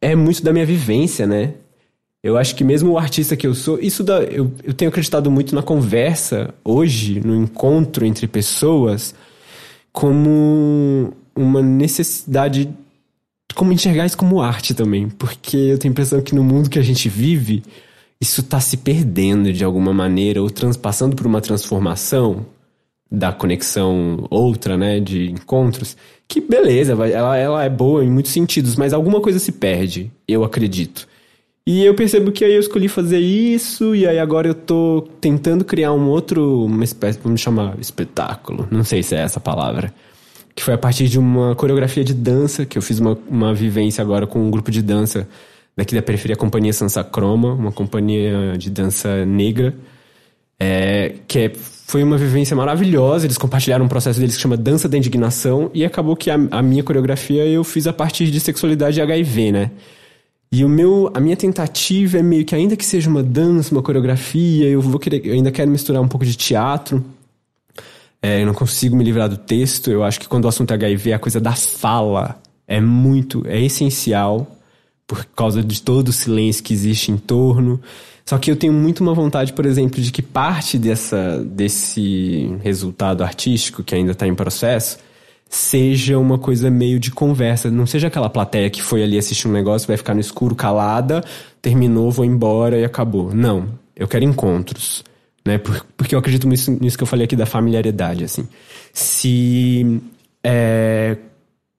É 0.00 0.14
muito 0.14 0.42
da 0.42 0.52
minha 0.52 0.64
vivência, 0.64 1.26
né? 1.26 1.54
Eu 2.22 2.36
acho 2.36 2.54
que 2.54 2.62
mesmo 2.62 2.92
o 2.92 2.98
artista 2.98 3.34
que 3.34 3.46
eu 3.46 3.54
sou, 3.54 3.78
isso 3.80 4.04
eu, 4.30 4.52
eu 4.62 4.74
tenho 4.74 4.90
acreditado 4.90 5.30
muito 5.30 5.54
na 5.54 5.62
conversa 5.62 6.54
hoje, 6.62 7.18
no 7.20 7.34
encontro 7.34 8.04
entre 8.04 8.26
pessoas, 8.26 9.14
como 9.90 11.14
uma 11.34 11.62
necessidade, 11.62 12.68
como 13.54 13.72
enxergar 13.72 14.04
isso 14.04 14.18
como 14.18 14.42
arte 14.42 14.74
também, 14.74 15.08
porque 15.08 15.56
eu 15.56 15.78
tenho 15.78 15.90
a 15.90 15.94
impressão 15.94 16.20
que 16.20 16.34
no 16.34 16.44
mundo 16.44 16.68
que 16.68 16.78
a 16.78 16.82
gente 16.82 17.08
vive, 17.08 17.62
isso 18.20 18.42
está 18.42 18.60
se 18.60 18.76
perdendo 18.76 19.50
de 19.50 19.64
alguma 19.64 19.94
maneira, 19.94 20.42
ou 20.42 20.50
transpassando 20.50 21.16
por 21.16 21.26
uma 21.26 21.40
transformação 21.40 22.44
da 23.10 23.32
conexão 23.32 24.26
outra, 24.30 24.76
né, 24.76 25.00
de 25.00 25.30
encontros, 25.30 25.96
que 26.28 26.40
beleza, 26.40 26.92
ela, 26.92 27.36
ela 27.36 27.64
é 27.64 27.68
boa 27.68 28.04
em 28.04 28.10
muitos 28.10 28.30
sentidos, 28.30 28.76
mas 28.76 28.92
alguma 28.92 29.20
coisa 29.22 29.38
se 29.38 29.52
perde, 29.52 30.12
eu 30.28 30.44
acredito. 30.44 31.08
E 31.66 31.84
eu 31.84 31.94
percebo 31.94 32.32
que 32.32 32.44
aí 32.44 32.54
eu 32.54 32.60
escolhi 32.60 32.88
fazer 32.88 33.18
isso, 33.20 33.94
e 33.94 34.06
aí 34.06 34.18
agora 34.18 34.48
eu 34.48 34.54
tô 34.54 35.06
tentando 35.20 35.64
criar 35.64 35.92
um 35.92 36.08
outro, 36.08 36.64
uma 36.64 36.82
espécie, 36.82 37.18
vamos 37.22 37.40
chamar, 37.40 37.78
espetáculo, 37.78 38.66
não 38.70 38.82
sei 38.82 39.02
se 39.02 39.14
é 39.14 39.18
essa 39.20 39.38
palavra, 39.38 39.92
que 40.54 40.64
foi 40.64 40.74
a 40.74 40.78
partir 40.78 41.06
de 41.06 41.18
uma 41.18 41.54
coreografia 41.54 42.02
de 42.02 42.14
dança, 42.14 42.64
que 42.66 42.76
eu 42.76 42.82
fiz 42.82 42.98
uma, 42.98 43.16
uma 43.28 43.54
vivência 43.54 44.02
agora 44.02 44.26
com 44.26 44.40
um 44.40 44.50
grupo 44.50 44.70
de 44.70 44.82
dança 44.82 45.28
daqui 45.76 45.94
da 45.94 46.02
periferia, 46.02 46.34
a 46.34 46.38
Companhia 46.38 46.72
Sansa 46.72 47.04
Croma, 47.04 47.52
uma 47.54 47.70
companhia 47.70 48.56
de 48.58 48.68
dança 48.70 49.24
negra, 49.24 49.74
é, 50.58 51.14
que 51.28 51.38
é- 51.38 51.52
foi 51.86 52.02
uma 52.04 52.16
vivência 52.16 52.54
maravilhosa. 52.54 53.26
Eles 53.26 53.38
compartilharam 53.38 53.84
um 53.84 53.88
processo 53.88 54.20
deles 54.20 54.36
que 54.36 54.42
chama 54.42 54.56
Dança 54.56 54.88
da 54.88 54.96
Indignação 54.96 55.70
e 55.74 55.84
acabou 55.84 56.14
que 56.14 56.30
a, 56.30 56.38
a 56.50 56.62
minha 56.62 56.84
coreografia 56.84 57.44
eu 57.46 57.64
fiz 57.64 57.86
a 57.86 57.92
partir 57.92 58.30
de 58.30 58.38
sexualidade 58.38 58.98
e 58.98 59.02
HIV, 59.02 59.52
né? 59.52 59.70
E 60.52 60.64
o 60.64 60.68
meu, 60.68 61.08
a 61.14 61.20
minha 61.20 61.36
tentativa 61.36 62.18
é 62.18 62.22
meio 62.22 62.44
que 62.44 62.56
ainda 62.56 62.76
que 62.76 62.84
seja 62.84 63.08
uma 63.08 63.22
dança, 63.22 63.72
uma 63.72 63.82
coreografia, 63.82 64.68
eu 64.68 64.80
vou 64.80 64.98
querer, 64.98 65.24
eu 65.24 65.34
ainda 65.34 65.52
quero 65.52 65.70
misturar 65.70 66.02
um 66.02 66.08
pouco 66.08 66.26
de 66.26 66.34
teatro. 66.34 67.04
É, 68.20 68.42
eu 68.42 68.46
não 68.46 68.52
consigo 68.52 68.96
me 68.96 69.04
livrar 69.04 69.28
do 69.28 69.36
texto. 69.36 69.90
Eu 69.90 70.02
acho 70.02 70.18
que 70.18 70.28
quando 70.28 70.46
o 70.46 70.48
assunto 70.48 70.72
é 70.72 70.74
HIV, 70.74 71.12
a 71.12 71.18
coisa 71.20 71.40
da 71.40 71.52
fala 71.52 72.40
é 72.66 72.80
muito, 72.80 73.44
é 73.46 73.60
essencial 73.60 74.56
por 75.06 75.24
causa 75.24 75.62
de 75.62 75.80
todo 75.82 76.08
o 76.08 76.12
silêncio 76.12 76.64
que 76.64 76.74
existe 76.74 77.12
em 77.12 77.16
torno. 77.16 77.80
Só 78.26 78.36
que 78.36 78.50
eu 78.50 78.56
tenho 78.56 78.72
muito 78.72 79.00
uma 79.00 79.14
vontade, 79.14 79.52
por 79.52 79.64
exemplo, 79.64 80.00
de 80.00 80.10
que 80.10 80.20
parte 80.20 80.78
dessa, 80.78 81.44
desse 81.44 82.56
resultado 82.62 83.22
artístico 83.22 83.84
que 83.84 83.94
ainda 83.94 84.12
está 84.12 84.26
em 84.26 84.34
processo 84.34 84.98
seja 85.50 86.16
uma 86.16 86.38
coisa 86.38 86.70
meio 86.70 87.00
de 87.00 87.10
conversa. 87.10 87.68
Não 87.70 87.84
seja 87.84 88.06
aquela 88.06 88.30
plateia 88.30 88.70
que 88.70 88.80
foi 88.80 89.02
ali 89.02 89.18
assistir 89.18 89.48
um 89.48 89.52
negócio, 89.52 89.88
vai 89.88 89.96
ficar 89.96 90.14
no 90.14 90.20
escuro 90.20 90.54
calada, 90.54 91.24
terminou, 91.60 92.08
vou 92.10 92.24
embora 92.24 92.78
e 92.78 92.84
acabou. 92.84 93.34
Não. 93.34 93.66
Eu 93.96 94.06
quero 94.06 94.24
encontros. 94.24 95.02
Né? 95.44 95.58
Por- 95.58 95.84
Porque 95.96 96.14
eu 96.14 96.18
acredito 96.20 96.46
nisso, 96.46 96.70
nisso 96.80 96.96
que 96.96 97.02
eu 97.02 97.06
falei 97.06 97.24
aqui 97.24 97.34
da 97.34 97.46
familiaridade. 97.46 98.22
Assim. 98.22 98.46
Se 98.92 100.00
é, 100.44 101.16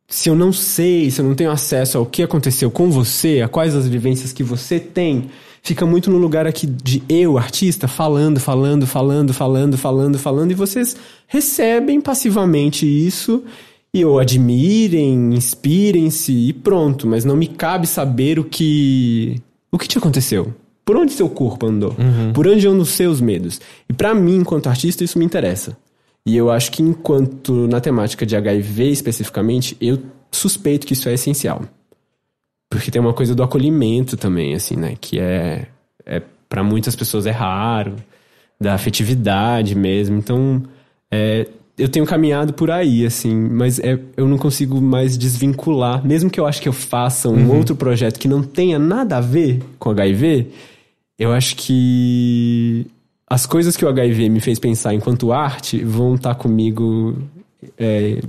se 0.06 0.28
eu 0.30 0.36
não 0.36 0.52
sei, 0.52 1.10
se 1.10 1.22
eu 1.22 1.26
não 1.26 1.34
tenho 1.34 1.50
acesso 1.50 1.98
ao 1.98 2.06
que 2.06 2.22
aconteceu 2.22 2.70
com 2.70 2.92
você, 2.92 3.42
a 3.42 3.48
quais 3.48 3.74
as 3.74 3.88
vivências 3.88 4.34
que 4.34 4.44
você 4.44 4.82
tem, 4.82 5.30
fica 5.62 5.86
muito 5.86 6.10
no 6.10 6.18
lugar 6.18 6.48
aqui 6.48 6.66
de 6.66 7.04
eu, 7.08 7.38
artista, 7.38 7.88
falando, 7.88 8.40
falando, 8.40 8.88
falando, 8.88 9.34
falando, 9.34 9.78
falando, 9.78 10.18
falando, 10.18 10.52
e 10.52 10.56
vocês 10.56 10.96
recebem 11.28 12.02
passivamente 12.02 12.86
isso 12.86 13.44
E 13.94 14.06
ou 14.06 14.20
admirem, 14.20 15.34
inspirem-se 15.34 16.32
e 16.32 16.54
pronto, 16.54 17.06
mas 17.06 17.26
não 17.26 17.36
me 17.36 17.48
cabe 17.48 17.86
saber 17.86 18.40
o 18.40 18.44
que 18.44 19.42
o 19.72 19.78
que 19.78 19.88
te 19.88 19.98
aconteceu. 19.98 20.54
Por 20.84 20.98
onde 20.98 21.14
seu 21.14 21.30
corpo 21.30 21.68
andou? 21.68 21.96
Por 22.34 22.48
onde 22.48 22.68
andam 22.68 22.82
os 22.82 22.90
seus 22.90 23.22
medos? 23.22 23.62
E 23.90 23.94
pra 23.94 24.14
mim, 24.14 24.38
enquanto 24.38 24.68
artista, 24.68 25.04
isso 25.04 25.20
me 25.20 25.26
interessa. 25.26 25.78
E 26.26 26.36
eu 26.36 26.52
acho 26.52 26.72
que 26.72 26.84
enquanto 26.84 27.68
na 27.68 27.80
temática 27.80 28.26
de 28.26 28.36
HIV 28.36 28.90
especificamente, 28.90 29.78
eu 29.80 30.00
suspeito 30.32 30.86
que 30.86 30.94
isso 30.94 31.10
é 31.10 31.14
essencial. 31.14 31.64
Porque 32.72 32.90
tem 32.90 33.02
uma 33.02 33.14
coisa 33.14 33.36
do 33.36 33.44
acolhimento 33.44 34.16
também, 34.16 34.56
assim, 34.56 34.78
né? 34.78 34.96
Que 35.00 35.20
é, 35.20 35.68
é 36.06 36.22
para 36.48 36.64
muitas 36.64 36.96
pessoas 36.96 37.26
é 37.26 37.32
raro, 37.32 37.98
da 38.58 38.74
afetividade 38.74 39.76
mesmo. 39.76 40.18
Então, 40.18 40.64
é, 41.12 41.50
eu 41.78 41.90
tenho 41.90 42.06
caminhado 42.06 42.54
por 42.54 42.72
aí, 42.72 43.06
assim, 43.06 43.36
mas 43.36 43.78
é, 43.78 44.00
eu 44.16 44.26
não 44.26 44.38
consigo 44.38 44.80
mais 44.80 45.18
desvincular. 45.18 46.02
Mesmo 46.06 46.30
que 46.30 46.40
eu 46.40 46.46
acho 46.46 46.62
que 46.62 46.70
eu 46.70 46.74
faça 46.74 47.28
um 47.28 47.54
outro 47.54 47.76
projeto 47.76 48.18
que 48.18 48.28
não 48.30 48.42
tenha 48.42 48.80
nada 48.80 49.18
a 49.18 49.22
ver 49.22 49.62
com 49.78 49.90
HIV, 49.90 50.48
eu 51.20 51.34
acho 51.34 51.58
que 51.58 52.88
as 53.28 53.46
coisas 53.46 53.76
que 53.76 53.84
o 53.84 53.90
HIV 53.90 54.30
me 54.30 54.40
fez 54.40 54.60
pensar 54.60 54.94
enquanto 54.94 55.34
arte 55.34 55.84
vão 55.84 56.16
estar 56.16 56.36
comigo 56.36 57.18
é, 57.78 58.22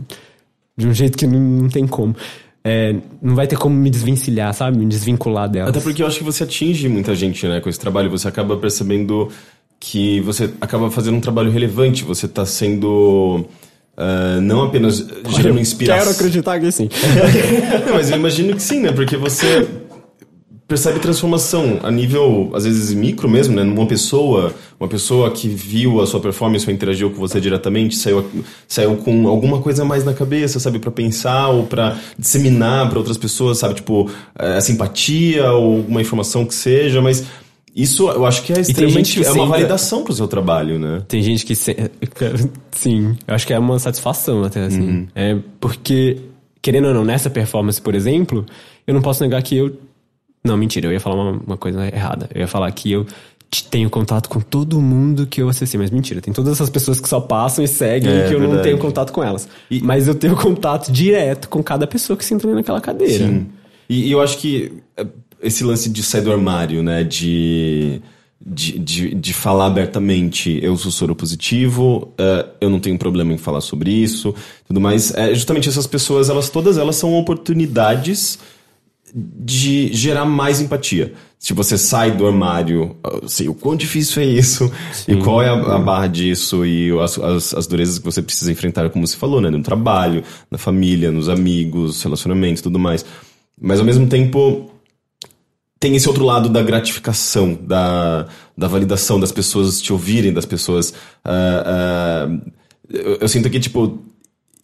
de 0.76 0.88
um 0.88 0.92
jeito 0.92 1.16
que 1.16 1.28
não, 1.28 1.38
não 1.38 1.68
tem 1.68 1.86
como. 1.86 2.16
É, 2.64 2.94
não 3.20 3.34
vai 3.34 3.46
ter 3.46 3.56
como 3.56 3.74
me 3.74 3.90
desvencilhar, 3.90 4.54
sabe? 4.54 4.78
Me 4.78 4.86
desvincular 4.86 5.48
delas. 5.48 5.70
Até 5.70 5.80
porque 5.80 6.02
eu 6.02 6.06
acho 6.06 6.18
que 6.18 6.24
você 6.24 6.44
atinge 6.44 6.88
muita 6.88 7.14
gente, 7.14 7.46
né, 7.46 7.60
com 7.60 7.68
esse 7.68 7.78
trabalho. 7.78 8.08
Você 8.10 8.28
acaba 8.28 8.56
percebendo 8.56 9.28
que 9.80 10.20
você 10.20 10.48
acaba 10.60 10.90
fazendo 10.90 11.16
um 11.16 11.20
trabalho 11.20 11.50
relevante. 11.50 12.04
Você 12.04 12.28
tá 12.28 12.46
sendo. 12.46 13.44
ah, 13.96 14.38
não 14.40 14.62
apenas 14.62 15.04
gerando 15.36 15.58
inspiração. 15.58 16.04
Quero 16.04 16.16
acreditar 16.16 16.60
que 16.60 16.70
sim. 16.70 16.88
Não, 17.84 17.94
mas 17.98 18.10
eu 18.10 18.16
imagino 18.16 18.54
que 18.54 18.62
sim, 18.62 18.80
né? 18.80 18.92
Porque 18.92 19.16
você 19.16 19.66
percebe 20.72 21.00
transformação 21.00 21.80
a 21.82 21.90
nível, 21.90 22.50
às 22.54 22.64
vezes, 22.64 22.94
micro 22.94 23.28
mesmo, 23.28 23.54
né? 23.54 23.62
Numa 23.62 23.84
pessoa, 23.84 24.54
uma 24.80 24.88
pessoa 24.88 25.30
que 25.30 25.46
viu 25.46 26.00
a 26.00 26.06
sua 26.06 26.18
performance 26.18 26.66
ou 26.66 26.72
interagiu 26.72 27.10
com 27.10 27.16
você 27.18 27.38
diretamente, 27.38 27.94
saiu, 27.94 28.24
saiu 28.66 28.96
com 28.96 29.28
alguma 29.28 29.60
coisa 29.60 29.84
mais 29.84 30.02
na 30.02 30.14
cabeça, 30.14 30.58
sabe? 30.58 30.78
Pra 30.78 30.90
pensar 30.90 31.48
ou 31.48 31.64
pra 31.66 31.98
disseminar 32.18 32.88
pra 32.88 32.98
outras 32.98 33.18
pessoas, 33.18 33.58
sabe? 33.58 33.74
Tipo, 33.74 34.10
eh, 34.38 34.56
a 34.56 34.60
simpatia 34.62 35.52
ou 35.52 35.76
alguma 35.76 36.00
informação 36.00 36.46
que 36.46 36.54
seja, 36.54 37.02
mas... 37.02 37.22
Isso 37.76 38.08
eu 38.08 38.24
acho 38.26 38.42
que 38.42 38.52
é 38.52 38.60
extremamente. 38.60 39.18
que 39.18 39.24
é 39.26 39.30
uma 39.30 39.46
validação 39.46 40.04
pro 40.04 40.12
seu 40.14 40.28
trabalho, 40.28 40.78
né? 40.78 41.02
Tem 41.08 41.22
gente 41.22 41.44
que. 41.46 41.54
se- 41.54 41.74
Sim, 42.72 43.16
eu 43.26 43.34
acho 43.34 43.46
que 43.46 43.52
é 43.54 43.58
uma 43.58 43.78
satisfação 43.78 44.44
até, 44.44 44.64
assim. 44.66 45.08
É 45.14 45.38
porque, 45.58 46.18
querendo 46.60 46.88
ou 46.88 46.94
não, 46.94 47.02
nessa 47.02 47.30
performance, 47.30 47.80
por 47.80 47.94
exemplo, 47.94 48.44
eu 48.86 48.92
não 48.92 49.00
posso 49.00 49.22
negar 49.22 49.42
que 49.42 49.56
eu. 49.56 49.74
Não, 50.44 50.56
mentira, 50.56 50.86
eu 50.86 50.92
ia 50.92 51.00
falar 51.00 51.14
uma, 51.14 51.40
uma 51.46 51.56
coisa 51.56 51.86
errada. 51.86 52.28
Eu 52.34 52.40
ia 52.40 52.48
falar 52.48 52.70
que 52.72 52.90
eu 52.90 53.06
tenho 53.70 53.90
contato 53.90 54.28
com 54.28 54.40
todo 54.40 54.80
mundo 54.80 55.26
que 55.26 55.42
eu 55.42 55.48
acessei, 55.48 55.78
mas 55.78 55.90
mentira, 55.90 56.20
tem 56.20 56.32
todas 56.32 56.52
essas 56.54 56.70
pessoas 56.70 56.98
que 56.98 57.08
só 57.08 57.20
passam 57.20 57.62
e 57.62 57.68
seguem 57.68 58.10
É, 58.10 58.28
que 58.28 58.34
eu 58.34 58.38
não 58.40 58.46
verdade. 58.48 58.68
tenho 58.68 58.78
contato 58.78 59.12
com 59.12 59.22
elas. 59.22 59.46
Mas 59.82 60.08
eu 60.08 60.14
tenho 60.14 60.34
contato 60.40 60.90
direto 60.90 61.48
com 61.48 61.62
cada 61.62 61.86
pessoa 61.86 62.16
que 62.16 62.24
se 62.24 62.32
entra 62.34 62.52
naquela 62.52 62.80
cadeira. 62.80 63.26
Sim. 63.26 63.46
E, 63.88 64.08
e 64.08 64.12
eu 64.12 64.20
acho 64.22 64.38
que 64.38 64.72
é, 64.96 65.06
esse 65.42 65.62
lance 65.64 65.90
de 65.90 66.02
sair 66.02 66.22
do 66.22 66.32
armário, 66.32 66.82
né? 66.82 67.04
De, 67.04 68.00
de, 68.44 68.78
de, 68.78 69.14
de 69.14 69.34
falar 69.34 69.66
abertamente, 69.66 70.58
eu 70.62 70.74
sou 70.76 70.90
soro 70.90 71.14
positivo, 71.14 72.12
é, 72.16 72.46
eu 72.60 72.70
não 72.70 72.80
tenho 72.80 72.96
problema 72.98 73.32
em 73.34 73.38
falar 73.38 73.60
sobre 73.60 73.90
isso, 73.90 74.34
tudo 74.66 74.80
mais. 74.80 75.12
É, 75.14 75.34
justamente 75.34 75.68
essas 75.68 75.86
pessoas, 75.86 76.30
elas 76.30 76.48
todas 76.48 76.78
elas 76.78 76.96
são 76.96 77.12
oportunidades 77.14 78.38
de 79.14 79.92
gerar 79.92 80.24
mais 80.24 80.60
empatia. 80.60 81.12
Se 81.38 81.52
você 81.52 81.76
sai 81.76 82.12
do 82.12 82.26
armário, 82.26 82.96
sei 83.26 83.48
o 83.48 83.54
quão 83.54 83.74
difícil 83.74 84.22
é 84.22 84.26
isso, 84.26 84.70
e 85.08 85.16
qual 85.16 85.42
é 85.42 85.48
a, 85.48 85.54
a 85.54 85.78
barra 85.78 86.06
disso, 86.06 86.64
e 86.64 86.90
as, 87.00 87.18
as, 87.18 87.54
as 87.54 87.66
durezas 87.66 87.98
que 87.98 88.04
você 88.04 88.22
precisa 88.22 88.52
enfrentar, 88.52 88.88
como 88.90 89.06
você 89.06 89.16
falou, 89.16 89.40
né? 89.40 89.50
No 89.50 89.62
trabalho, 89.62 90.22
na 90.50 90.56
família, 90.56 91.10
nos 91.10 91.28
amigos, 91.28 92.02
relacionamentos 92.02 92.62
tudo 92.62 92.78
mais. 92.78 93.04
Mas 93.60 93.80
ao 93.80 93.84
mesmo 93.84 94.06
tempo, 94.06 94.70
tem 95.82 95.96
esse 95.96 96.06
outro 96.08 96.24
lado 96.24 96.48
da 96.48 96.62
gratificação, 96.62 97.58
da, 97.60 98.28
da 98.56 98.68
validação 98.68 99.18
das 99.18 99.32
pessoas 99.32 99.82
te 99.82 99.92
ouvirem, 99.92 100.32
das 100.32 100.46
pessoas. 100.46 100.94
ah, 101.24 101.64
ah, 101.66 102.52
eu, 102.88 103.16
eu 103.22 103.28
sinto 103.28 103.50
que, 103.50 103.58
tipo. 103.58 103.98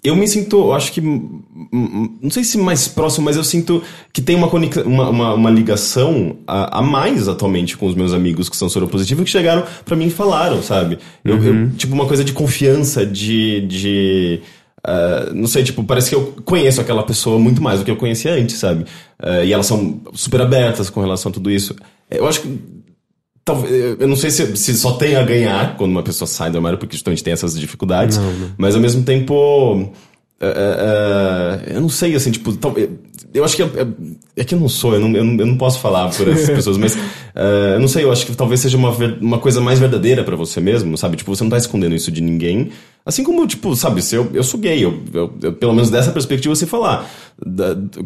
Eu 0.05 0.15
me 0.15 0.29
sinto, 0.29 0.57
eu 0.59 0.73
acho 0.73 0.93
que. 0.93 1.01
hum, 1.01 1.43
hum, 1.73 2.19
Não 2.23 2.31
sei 2.31 2.45
se 2.45 2.57
mais 2.57 2.87
próximo, 2.87 3.25
mas 3.25 3.37
eu 3.37 3.43
sinto 3.43 3.83
que 4.13 4.23
tem 4.23 4.37
uma, 4.37 4.49
conex- 4.49 4.85
uma, 4.87 5.09
uma, 5.11 5.35
uma 5.35 5.51
ligação 5.51 6.37
a, 6.47 6.79
a 6.79 6.83
mais 6.83 7.27
atualmente 7.27 7.77
com 7.77 7.87
os 7.87 7.97
meus 7.97 8.13
amigos 8.13 8.49
que 8.49 8.57
são 8.57 8.69
soropositivos 8.69 9.25
que 9.25 9.31
chegaram 9.31 9.65
pra 9.85 9.97
mim 9.97 10.07
e 10.07 10.11
falaram, 10.11 10.63
sabe? 10.63 10.99
Eu, 11.25 11.43
eu- 11.43 11.71
tipo, 11.77 11.95
uma 11.95 12.07
coisa 12.07 12.23
de 12.25 12.33
confiança, 12.33 13.05
de. 13.05 13.61
de 13.67 14.41
ah, 14.87 15.31
não 15.35 15.49
sei, 15.49 15.65
tipo, 15.65 15.83
parece 15.83 16.11
que 16.11 16.15
eu 16.15 16.33
conheço 16.45 16.81
aquela 16.81 17.03
pessoa 17.03 17.37
muito 17.39 17.61
mais 17.61 17.81
do 17.81 17.85
que 17.85 17.91
eu 17.91 17.97
conhecia 17.97 18.33
antes, 18.35 18.57
sabe? 18.57 18.85
Ah, 19.19 19.43
e 19.45 19.53
elas 19.53 19.67
são 19.67 20.01
super 20.15 20.41
abertas 20.41 20.89
com 20.89 21.01
relação 21.01 21.31
a 21.31 21.33
tudo 21.33 21.51
isso. 21.51 21.75
Eu 22.09 22.29
acho 22.29 22.41
que 22.43 22.57
eu 23.99 24.07
não 24.09 24.17
sei 24.17 24.31
se, 24.31 24.57
se 24.57 24.75
só 24.75 24.93
tem 24.93 25.17
a 25.17 25.23
ganhar 25.23 25.77
quando 25.77 25.91
uma 25.93 26.03
pessoa 26.03 26.27
sai 26.29 26.51
do 26.51 26.57
armário, 26.59 26.79
porque 26.79 26.97
justamente 26.97 27.23
tem 27.25 27.33
essas 27.33 27.59
dificuldades. 27.59 28.19
Mas 28.57 28.75
ao 28.75 28.81
mesmo 28.81 29.03
tempo. 29.03 29.91
é, 30.41 30.47
é, 30.47 31.73
é, 31.73 31.77
eu 31.77 31.81
não 31.81 31.89
sei, 31.89 32.15
assim, 32.15 32.31
tipo. 32.31 32.57
eu 33.35 33.45
acho 33.45 33.57
que. 33.57 33.63
É, 33.63 33.87
é 34.37 34.45
que 34.45 34.55
eu 34.55 34.61
não 34.61 34.69
sou, 34.69 34.95
eu 34.95 35.01
não, 35.01 35.11
eu 35.17 35.25
não, 35.25 35.35
eu 35.41 35.47
não 35.47 35.57
posso 35.57 35.79
falar 35.81 36.09
por 36.11 36.29
essas 36.29 36.49
pessoas, 36.55 36.77
mas. 36.79 36.97
eu 37.75 37.81
não 37.81 37.89
sei, 37.89 38.05
eu 38.05 38.13
acho 38.13 38.25
que 38.27 38.35
talvez 38.37 38.61
seja 38.61 38.77
uma, 38.77 38.91
uma 39.21 39.39
coisa 39.39 39.61
mais 39.61 39.79
verdadeira 39.79 40.23
pra 40.25 40.37
você 40.37 40.61
mesmo, 40.61 40.97
sabe? 40.97 41.17
Tipo, 41.17 41.35
você 41.35 41.43
não 41.43 41.51
tá 41.51 41.57
escondendo 41.59 41.95
isso 41.95 42.11
de 42.13 42.21
ninguém. 42.21 42.71
Assim 43.05 43.25
como, 43.25 43.47
tipo, 43.47 43.75
sabe, 43.75 44.03
se 44.03 44.15
eu, 44.17 44.29
eu 44.35 44.43
sou 44.45 44.61
gay, 44.61 44.85
eu, 44.85 45.01
eu- 45.15 45.33
eu- 45.43 45.53
pelo 45.55 45.73
menos 45.73 45.89
dessa 45.91 46.11
perspectiva 46.13 46.55
você 46.55 46.67
falar. 46.67 47.09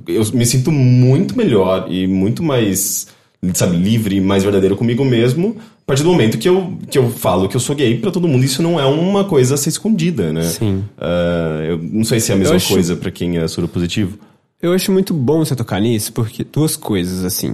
eu 0.08 0.24
me 0.32 0.46
sinto 0.46 0.70
muito 0.70 1.36
melhor 1.36 1.86
e 1.90 2.06
muito 2.06 2.42
mais 2.42 3.08
sabe, 3.54 3.76
livre, 3.76 4.20
mais 4.20 4.42
verdadeiro 4.44 4.76
comigo 4.76 5.04
mesmo, 5.04 5.56
a 5.58 5.84
partir 5.86 6.02
do 6.04 6.10
momento 6.10 6.38
que 6.38 6.48
eu, 6.48 6.78
que 6.90 6.96
eu 6.96 7.10
falo 7.10 7.48
que 7.48 7.56
eu 7.56 7.60
sou 7.60 7.74
gay 7.74 7.98
pra 7.98 8.10
todo 8.12 8.28
mundo, 8.28 8.44
isso 8.44 8.62
não 8.62 8.78
é 8.78 8.86
uma 8.86 9.24
coisa 9.24 9.54
a 9.54 9.56
ser 9.56 9.70
escondida, 9.70 10.32
né? 10.32 10.42
Sim. 10.44 10.84
Ah, 10.96 11.60
eu 11.66 11.78
não 11.78 12.04
sei 12.04 12.20
se 12.20 12.30
é 12.30 12.34
a 12.34 12.38
mesma 12.38 12.54
acho- 12.56 12.72
coisa 12.72 12.94
pra 12.96 13.10
quem 13.10 13.38
é 13.38 13.48
soro 13.48 13.66
positivo. 13.66 14.16
Eu 14.60 14.72
acho 14.72 14.92
muito 14.92 15.12
bom 15.12 15.44
você 15.44 15.56
tocar 15.56 15.80
nisso, 15.80 16.12
porque 16.12 16.44
duas 16.44 16.76
coisas, 16.76 17.24
assim. 17.24 17.52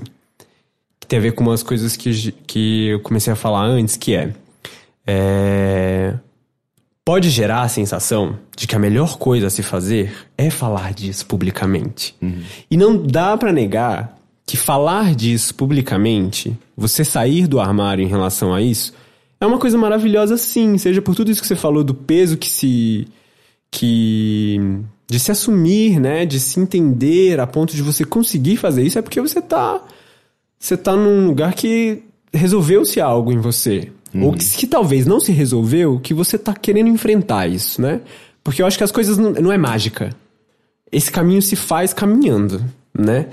Que 1.01 1.07
tem 1.07 1.19
a 1.19 1.23
ver 1.23 1.33
com 1.33 1.43
umas 1.43 1.63
coisas 1.63 1.97
que, 1.97 2.33
que 2.47 2.89
eu 2.89 3.01
comecei 3.01 3.33
a 3.33 3.37
falar 3.37 3.65
antes, 3.65 3.97
que 3.97 4.15
é. 4.15 4.35
é, 5.07 6.15
Pode 7.03 7.31
gerar 7.31 7.63
a 7.63 7.69
sensação 7.69 8.37
de 8.55 8.67
que 8.67 8.77
a 8.77 8.79
melhor 8.79 9.17
coisa 9.17 9.47
a 9.47 9.51
se 9.51 9.63
fazer 9.63 10.13
é 10.37 10.51
falar 10.51 10.93
disso 10.93 11.25
publicamente. 11.25 12.15
E 12.71 12.77
não 12.77 12.99
dá 13.03 13.35
pra 13.39 13.51
negar 13.51 14.18
que 14.49 14.57
falar 14.57 15.15
disso 15.15 15.55
publicamente, 15.55 16.59
você 16.75 17.05
sair 17.05 17.47
do 17.47 17.61
armário 17.61 18.03
em 18.03 18.09
relação 18.09 18.55
a 18.55 18.63
isso, 18.63 18.95
é 19.39 19.45
uma 19.45 19.59
coisa 19.59 19.77
maravilhosa 19.77 20.39
sim, 20.39 20.79
seja 20.79 21.03
por 21.03 21.15
tudo 21.15 21.31
isso 21.31 21.43
que 21.43 21.47
você 21.47 21.55
falou 21.55 21.85
do 21.85 21.93
peso 21.93 22.39
que 22.39 22.49
se 22.49 23.07
que 23.71 24.59
de 25.07 25.21
se 25.21 25.31
assumir, 25.31 26.01
né, 26.01 26.25
de 26.25 26.41
se 26.41 26.59
entender 26.59 27.39
a 27.39 27.47
ponto 27.47 27.77
de 27.77 27.83
você 27.83 28.07
conseguir 28.07 28.57
fazer 28.57 28.83
isso 28.83 28.99
é 28.99 29.03
porque 29.03 29.21
você 29.21 29.43
tá 29.43 29.83
você 30.59 30.79
tá 30.79 30.97
num 30.97 31.27
lugar 31.27 31.53
que 31.53 32.03
resolveu-se 32.33 33.03
algo 33.03 33.31
em 33.31 33.39
você. 33.39 33.93
Ou 34.15 34.33
que, 34.33 34.45
que 34.57 34.67
talvez 34.67 35.07
não 35.07 35.21
se 35.21 35.31
resolveu, 35.31 36.01
que 36.01 36.15
você 36.15 36.39
tá 36.39 36.55
querendo 36.55 36.89
enfrentar 36.89 37.47
isso, 37.47 37.83
né? 37.83 38.01
Porque 38.43 38.63
eu 38.63 38.67
acho 38.67 38.79
que 38.79 38.83
as 38.83 38.91
coisas 38.91 39.19
não, 39.19 39.33
não 39.33 39.53
é 39.53 39.59
mágica. 39.59 40.17
Esse 40.91 41.13
caminho 41.13 41.43
se 41.43 41.55
faz 41.55 41.93
caminhando, 41.93 42.65
né? 42.99 43.27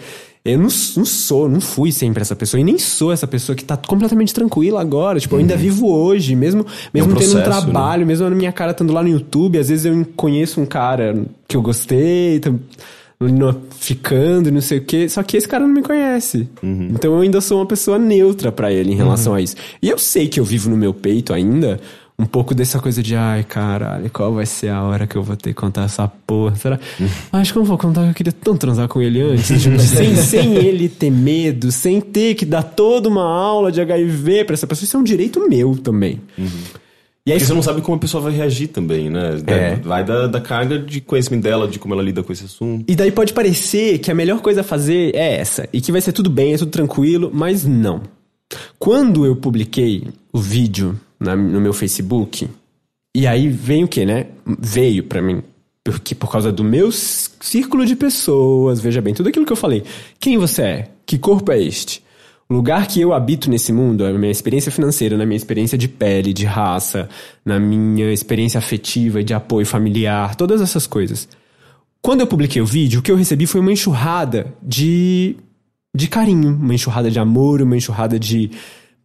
Eu 0.45 0.59
não, 0.59 0.67
não 0.97 1.05
sou, 1.05 1.49
não 1.49 1.59
fui 1.59 1.91
sempre 1.91 2.21
essa 2.21 2.35
pessoa, 2.35 2.61
e 2.61 2.63
nem 2.63 2.77
sou 2.77 3.11
essa 3.11 3.25
pessoa 3.25 3.55
que 3.55 3.65
tá 3.65 3.75
completamente 3.75 4.31
tranquila 4.31 4.79
agora. 4.79 5.19
Tipo, 5.19 5.33
eu 5.35 5.39
ainda 5.39 5.57
vivo 5.57 5.91
hoje, 5.91 6.35
mesmo, 6.35 6.63
mesmo 6.93 7.15
tendo 7.15 7.29
um 7.29 7.33
processo, 7.33 7.37
né? 7.37 7.43
trabalho, 7.43 8.05
mesmo 8.05 8.27
a 8.27 8.29
minha 8.29 8.51
cara 8.51 8.69
estando 8.71 8.93
lá 8.93 9.01
no 9.01 9.09
YouTube, 9.09 9.57
às 9.57 9.69
vezes 9.69 9.85
eu 9.85 10.05
conheço 10.15 10.61
um 10.61 10.65
cara 10.67 11.25
que 11.47 11.57
eu 11.57 11.61
gostei, 11.63 12.39
tá 12.39 12.53
no- 13.19 13.61
ficando 13.79 14.51
não 14.51 14.61
sei 14.61 14.77
o 14.77 14.81
quê, 14.85 15.09
só 15.09 15.23
que 15.23 15.35
esse 15.37 15.47
cara 15.47 15.65
não 15.65 15.73
me 15.73 15.81
conhece. 15.81 16.47
Então 16.61 17.13
eu 17.15 17.21
ainda 17.21 17.41
sou 17.41 17.57
uma 17.59 17.65
pessoa 17.65 17.97
neutra 17.97 18.51
pra 18.51 18.71
ele 18.71 18.91
em 18.91 18.95
relação 18.95 19.33
a 19.33 19.41
isso. 19.41 19.55
E 19.81 19.89
eu 19.89 19.97
sei 19.97 20.27
que 20.27 20.39
eu 20.39 20.43
vivo 20.45 20.69
no 20.69 20.77
meu 20.77 20.93
peito 20.93 21.33
ainda 21.33 21.79
um 22.17 22.25
pouco 22.25 22.55
dessa 22.55 22.79
coisa 22.79 23.03
de, 23.03 23.15
ai, 23.15 23.43
caralho, 23.43 24.09
qual 24.09 24.33
vai 24.33 24.45
ser 24.45 24.69
a 24.69 24.81
hora 24.83 25.05
que 25.05 25.17
eu 25.17 25.23
vou 25.23 25.35
ter 25.35 25.49
que 25.49 25.55
contar 25.55 25.83
essa 25.83 26.07
porra? 26.07 26.55
Será? 26.55 26.79
Acho 27.31 27.51
que 27.51 27.57
eu 27.57 27.61
não 27.61 27.67
vou 27.67 27.77
contar 27.77 28.03
que 28.03 28.09
eu 28.09 28.13
queria 28.13 28.31
tanto 28.31 28.59
transar 28.59 28.87
com 28.87 29.01
ele 29.01 29.21
antes. 29.21 29.61
tipo, 29.61 29.77
sem, 29.79 30.15
sem 30.15 30.55
ele 30.55 30.87
ter 30.87 31.11
medo, 31.11 31.71
sem 31.71 31.99
ter 31.99 32.35
que 32.35 32.45
dar 32.45 32.63
toda 32.63 33.09
uma 33.09 33.23
aula 33.23 33.71
de 33.71 33.81
HIV 33.81 34.45
pra 34.45 34.53
essa 34.53 34.65
pessoa. 34.65 34.85
Isso 34.85 34.95
é 34.95 34.99
um 34.99 35.03
direito 35.03 35.45
meu 35.49 35.75
também. 35.75 36.21
E 37.27 37.31
aí, 37.31 37.39
Porque 37.39 37.47
você 37.47 37.53
não 37.55 37.63
sabe 37.63 37.81
como 37.81 37.97
a 37.97 37.99
pessoa 37.99 38.21
vai 38.21 38.31
reagir 38.31 38.67
também, 38.67 39.09
né? 39.09 39.41
É. 39.47 39.75
Vai 39.77 40.03
da, 40.03 40.27
da 40.27 40.39
carga 40.39 40.77
de 40.77 41.01
conhecimento 41.01 41.41
dela, 41.41 41.67
de 41.67 41.79
como 41.79 41.95
ela 41.95 42.03
lida 42.03 42.21
com 42.21 42.31
esse 42.31 42.45
assunto. 42.45 42.85
E 42.87 42.95
daí 42.95 43.11
pode 43.11 43.33
parecer 43.33 43.97
que 43.97 44.11
a 44.11 44.15
melhor 44.15 44.41
coisa 44.41 44.61
a 44.61 44.63
fazer 44.63 45.13
é 45.15 45.37
essa, 45.37 45.67
e 45.73 45.81
que 45.81 45.91
vai 45.91 46.01
ser 46.01 46.11
tudo 46.11 46.29
bem, 46.29 46.53
é 46.53 46.57
tudo 46.57 46.69
tranquilo, 46.69 47.31
mas 47.33 47.65
não. 47.65 48.03
Quando 48.77 49.25
eu 49.25 49.35
publiquei 49.35 50.07
o 50.31 50.39
vídeo 50.39 50.99
na- 51.19 51.35
no 51.35 51.59
meu 51.59 51.73
Facebook, 51.73 52.47
e 53.15 53.25
aí 53.25 53.49
vem 53.49 53.83
o 53.83 53.87
que, 53.87 54.05
né? 54.05 54.27
Veio 54.59 55.03
pra 55.03 55.21
mim, 55.21 55.41
porque 55.83 56.13
por 56.13 56.31
causa 56.31 56.51
do 56.51 56.63
meu 56.63 56.91
círculo 56.91 57.85
de 57.85 57.95
pessoas, 57.95 58.79
veja 58.79 59.01
bem, 59.01 59.13
tudo 59.13 59.29
aquilo 59.29 59.45
que 59.45 59.51
eu 59.53 59.57
falei. 59.57 59.83
Quem 60.19 60.37
você 60.37 60.61
é? 60.61 60.91
Que 61.05 61.17
corpo 61.17 61.51
é 61.51 61.61
este? 61.61 62.03
O 62.47 62.53
lugar 62.53 62.85
que 62.85 63.01
eu 63.01 63.11
habito 63.11 63.49
nesse 63.49 63.73
mundo, 63.73 64.05
a 64.05 64.13
minha 64.13 64.31
experiência 64.31 64.71
financeira, 64.71 65.17
na 65.17 65.25
minha 65.25 65.37
experiência 65.37 65.77
de 65.77 65.87
pele, 65.87 66.31
de 66.31 66.45
raça, 66.45 67.09
na 67.43 67.59
minha 67.59 68.11
experiência 68.13 68.59
afetiva 68.59 69.21
e 69.21 69.23
de 69.23 69.33
apoio 69.33 69.65
familiar, 69.65 70.35
todas 70.35 70.61
essas 70.61 70.85
coisas. 70.85 71.27
Quando 72.03 72.21
eu 72.21 72.27
publiquei 72.27 72.61
o 72.61 72.65
vídeo, 72.65 72.99
o 72.99 73.03
que 73.03 73.11
eu 73.11 73.15
recebi 73.15 73.47
foi 73.47 73.61
uma 73.61 73.71
enxurrada 73.71 74.53
de, 74.61 75.35
de 75.95 76.07
carinho, 76.07 76.49
uma 76.49 76.75
enxurrada 76.75 77.09
de 77.09 77.17
amor, 77.17 77.61
uma 77.61 77.77
enxurrada 77.77 78.19
de, 78.19 78.51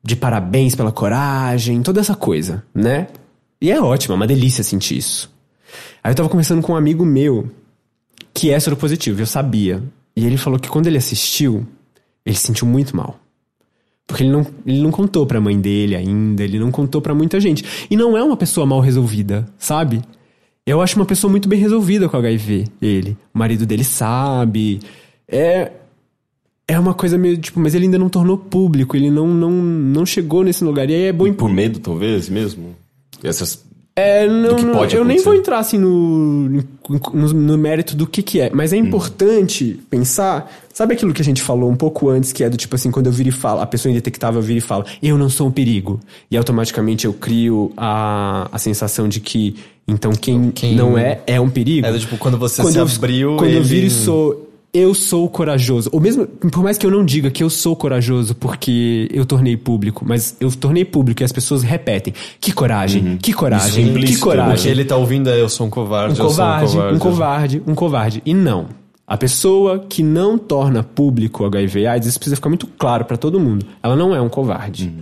de 0.02 0.16
parabéns 0.16 0.74
pela 0.74 0.90
coragem, 0.90 1.82
toda 1.82 2.00
essa 2.00 2.14
coisa, 2.14 2.64
né? 2.74 3.06
E 3.60 3.70
é 3.70 3.80
ótimo, 3.80 4.14
é 4.14 4.16
uma 4.16 4.26
delícia 4.26 4.64
sentir 4.64 4.96
isso. 4.96 5.30
Aí 6.02 6.10
eu 6.10 6.16
tava 6.16 6.28
conversando 6.28 6.62
com 6.62 6.72
um 6.72 6.76
amigo 6.76 7.04
meu 7.04 7.48
que 8.34 8.50
é 8.50 8.58
soropositivo, 8.58 9.20
eu 9.20 9.26
sabia. 9.26 9.82
E 10.16 10.26
ele 10.26 10.36
falou 10.36 10.58
que 10.58 10.68
quando 10.68 10.86
ele 10.86 10.98
assistiu, 10.98 11.66
ele 12.26 12.36
se 12.36 12.42
sentiu 12.42 12.66
muito 12.66 12.96
mal. 12.96 13.20
Porque 14.06 14.24
ele 14.24 14.32
não, 14.32 14.44
ele 14.66 14.82
não 14.82 14.90
contou 14.90 15.24
pra 15.24 15.40
mãe 15.40 15.60
dele 15.60 15.94
ainda, 15.94 16.42
ele 16.42 16.58
não 16.58 16.72
contou 16.72 17.00
pra 17.00 17.14
muita 17.14 17.38
gente. 17.38 17.64
E 17.88 17.96
não 17.96 18.16
é 18.16 18.24
uma 18.24 18.36
pessoa 18.36 18.66
mal 18.66 18.80
resolvida, 18.80 19.46
sabe? 19.56 20.02
Eu 20.66 20.82
acho 20.82 20.96
uma 20.96 21.06
pessoa 21.06 21.30
muito 21.30 21.48
bem 21.48 21.60
resolvida 21.60 22.08
com 22.08 22.16
HIV, 22.16 22.66
ele. 22.82 23.16
O 23.32 23.38
marido 23.38 23.64
dele 23.64 23.84
sabe. 23.84 24.80
É. 25.28 25.70
É 26.70 26.78
uma 26.78 26.94
coisa 26.94 27.18
meio, 27.18 27.36
tipo, 27.38 27.58
mas 27.58 27.74
ele 27.74 27.86
ainda 27.86 27.98
não 27.98 28.08
tornou 28.08 28.38
público, 28.38 28.96
ele 28.96 29.10
não, 29.10 29.26
não, 29.26 29.50
não 29.50 30.06
chegou 30.06 30.44
nesse 30.44 30.62
lugar. 30.64 30.88
E 30.88 30.94
aí 30.94 31.02
é 31.04 31.12
bom 31.12 31.32
Por 31.32 31.50
medo, 31.50 31.78
talvez, 31.80 32.28
mesmo? 32.28 32.76
Essas... 33.22 33.62
é, 33.96 34.26
não, 34.28 34.56
não, 34.56 34.72
pode 34.74 34.94
eu 34.94 35.04
nem 35.04 35.16
acontecer. 35.16 35.24
vou 35.24 35.34
entrar 35.34 35.58
assim 35.58 35.76
no, 35.78 36.48
no, 36.48 37.32
no 37.34 37.58
mérito 37.58 37.96
do 37.96 38.06
que, 38.06 38.22
que 38.22 38.40
é, 38.40 38.50
mas 38.54 38.72
é 38.72 38.76
importante 38.76 39.78
pensar. 39.90 40.50
Sabe 40.72 40.94
aquilo 40.94 41.12
que 41.12 41.20
a 41.20 41.24
gente 41.24 41.42
falou 41.42 41.68
um 41.70 41.76
pouco 41.76 42.08
antes, 42.08 42.32
que 42.32 42.42
é 42.44 42.48
do 42.48 42.56
tipo 42.56 42.74
assim, 42.76 42.90
quando 42.90 43.06
eu 43.06 43.12
viro 43.12 43.28
e 43.28 43.32
falo, 43.32 43.60
a 43.60 43.66
pessoa 43.66 43.90
indetectável 43.90 44.40
vira 44.40 44.58
e 44.58 44.62
fala, 44.62 44.84
eu 45.02 45.18
não 45.18 45.28
sou 45.28 45.48
um 45.48 45.50
perigo. 45.50 46.00
E 46.30 46.36
automaticamente 46.36 47.04
eu 47.04 47.12
crio 47.12 47.72
a, 47.76 48.48
a 48.52 48.58
sensação 48.58 49.08
de 49.08 49.20
que, 49.20 49.56
então 49.86 50.12
quem, 50.12 50.50
Quem- 50.52 50.74
não 50.76 50.96
é, 50.96 51.20
é 51.26 51.40
um 51.40 51.50
perigo. 51.50 51.86
É 51.86 51.92
do 51.92 51.98
tipo, 51.98 52.16
quando 52.16 52.38
você 52.38 52.62
quando 52.62 52.72
se 52.72 52.78
eu, 52.78 52.84
abriu. 52.86 53.36
Quando 53.36 53.50
eu 53.50 53.56
ele- 53.56 53.64
viro 53.68 53.86
e 53.86 53.90
sou. 53.90 54.46
Eu 54.72 54.94
sou 54.94 55.28
corajoso. 55.28 55.90
Ou 55.92 56.00
mesmo, 56.00 56.26
por 56.26 56.62
mais 56.62 56.78
que 56.78 56.86
eu 56.86 56.90
não 56.92 57.04
diga 57.04 57.28
que 57.30 57.42
eu 57.42 57.50
sou 57.50 57.74
corajoso 57.74 58.36
porque 58.36 59.08
eu 59.12 59.26
tornei 59.26 59.56
público, 59.56 60.04
mas 60.06 60.36
eu 60.40 60.50
tornei 60.52 60.84
público 60.84 61.22
e 61.22 61.24
as 61.24 61.32
pessoas 61.32 61.62
repetem. 61.64 62.14
Que 62.40 62.52
coragem, 62.52 63.16
que 63.16 63.32
coragem, 63.32 63.84
é 63.84 63.86
que 63.88 63.92
Porque 63.98 64.16
coragem. 64.18 64.70
ele 64.70 64.84
tá 64.84 64.96
ouvindo, 64.96 65.28
eu 65.28 65.48
sou 65.48 65.66
um 65.66 65.70
covarde, 65.70 66.12
Um 66.12 66.16
sou 66.16 66.26
um 66.26 66.28
covarde, 66.28 66.72
covarde. 66.72 66.94
um 66.94 66.98
covarde, 67.00 67.62
um 67.66 67.74
covarde. 67.74 68.22
E 68.24 68.32
não. 68.32 68.68
A 69.06 69.16
pessoa 69.16 69.80
que 69.88 70.04
não 70.04 70.38
torna 70.38 70.84
público 70.84 71.42
o 71.42 71.46
HIV 71.46 71.86
AIDS, 71.88 72.08
isso 72.08 72.18
precisa 72.20 72.36
ficar 72.36 72.48
muito 72.48 72.68
claro 72.68 73.04
pra 73.04 73.16
todo 73.16 73.40
mundo. 73.40 73.66
Ela 73.82 73.96
não 73.96 74.14
é 74.14 74.20
um 74.20 74.28
covarde. 74.28 74.92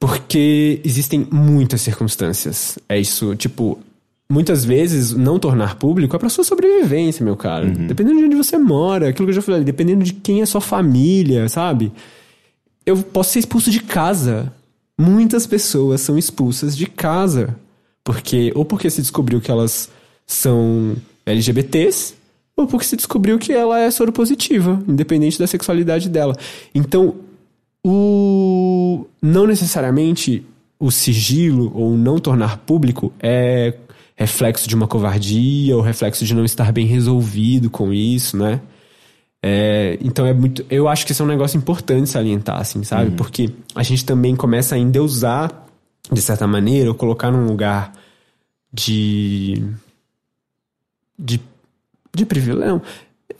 Porque 0.00 0.80
existem 0.84 1.26
muitas 1.30 1.80
circunstâncias. 1.82 2.78
É 2.88 2.98
isso, 2.98 3.34
tipo, 3.36 3.78
muitas 4.28 4.64
vezes 4.64 5.12
não 5.12 5.38
tornar 5.38 5.76
público 5.76 6.16
é 6.16 6.18
pra 6.18 6.28
sua 6.28 6.44
sobrevivência, 6.44 7.24
meu 7.24 7.36
cara. 7.36 7.66
Dependendo 7.66 8.18
de 8.18 8.24
onde 8.24 8.36
você 8.36 8.56
mora, 8.58 9.08
aquilo 9.08 9.26
que 9.26 9.30
eu 9.30 9.36
já 9.36 9.42
falei, 9.42 9.62
dependendo 9.62 10.04
de 10.04 10.12
quem 10.12 10.40
é 10.40 10.46
sua 10.46 10.60
família, 10.60 11.48
sabe? 11.48 11.92
Eu 12.84 12.96
posso 13.02 13.32
ser 13.32 13.40
expulso 13.40 13.70
de 13.70 13.80
casa. 13.80 14.52
Muitas 14.98 15.46
pessoas 15.46 16.00
são 16.00 16.16
expulsas 16.18 16.76
de 16.76 16.86
casa. 16.86 17.56
Porque, 18.02 18.52
ou 18.54 18.64
porque 18.64 18.90
se 18.90 19.00
descobriu 19.00 19.40
que 19.40 19.50
elas 19.50 19.90
são 20.26 20.96
LGBTs, 21.24 22.14
ou 22.56 22.66
porque 22.66 22.86
se 22.86 22.96
descobriu 22.96 23.38
que 23.38 23.52
ela 23.52 23.80
é 23.80 23.90
soropositiva, 23.90 24.82
independente 24.86 25.38
da 25.38 25.46
sexualidade 25.46 26.08
dela. 26.08 26.36
Então, 26.74 27.14
o 27.84 29.06
não 29.20 29.46
necessariamente 29.46 30.44
o 30.78 30.90
sigilo 30.90 31.72
ou 31.74 31.96
não 31.96 32.18
tornar 32.18 32.58
público 32.58 33.12
é 33.20 33.74
reflexo 34.14 34.68
de 34.68 34.74
uma 34.74 34.86
covardia 34.86 35.76
ou 35.76 35.82
reflexo 35.82 36.24
de 36.24 36.34
não 36.34 36.44
estar 36.44 36.72
bem 36.72 36.86
resolvido 36.86 37.68
com 37.68 37.92
isso, 37.92 38.36
né? 38.36 38.60
É, 39.42 39.98
então 40.00 40.24
é 40.24 40.32
muito. 40.32 40.64
Eu 40.70 40.88
acho 40.88 41.04
que 41.04 41.12
isso 41.12 41.22
é 41.22 41.26
um 41.26 41.28
negócio 41.28 41.58
importante 41.58 42.08
salientar, 42.08 42.58
assim, 42.60 42.82
sabe? 42.82 43.10
Porque 43.16 43.50
a 43.74 43.82
gente 43.82 44.04
também 44.04 44.34
começa 44.34 44.74
a 44.74 44.78
endeusar, 44.78 45.66
de 46.10 46.22
certa 46.22 46.46
maneira, 46.46 46.88
ou 46.88 46.94
colocar 46.94 47.30
num 47.30 47.46
lugar 47.46 47.92
de. 48.72 49.62
de. 51.18 51.40
de 52.14 52.24
privilégio. 52.24 52.80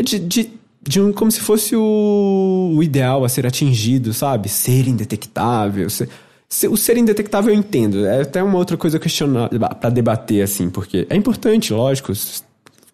De, 0.03 0.19
de, 0.19 0.51
de 0.83 1.01
um, 1.01 1.11
como 1.11 1.31
se 1.31 1.41
fosse 1.41 1.75
o, 1.75 2.75
o 2.77 2.83
ideal 2.83 3.25
a 3.25 3.29
ser 3.29 3.47
atingido, 3.47 4.13
sabe? 4.13 4.51
Ser 4.51 4.87
indetectável. 4.87 5.89
Ser- 5.89 6.11
o 6.71 6.77
ser 6.77 6.97
indetectável 6.97 7.53
eu 7.53 7.59
entendo. 7.59 8.05
É 8.07 8.23
até 8.23 8.43
uma 8.43 8.57
outra 8.59 8.77
coisa 8.77 8.99
para 9.81 9.91
debater, 9.91 10.43
assim, 10.43 10.69
porque 10.71 11.07
é 11.11 11.17
importante, 11.17 11.73
lógico, 11.73 12.13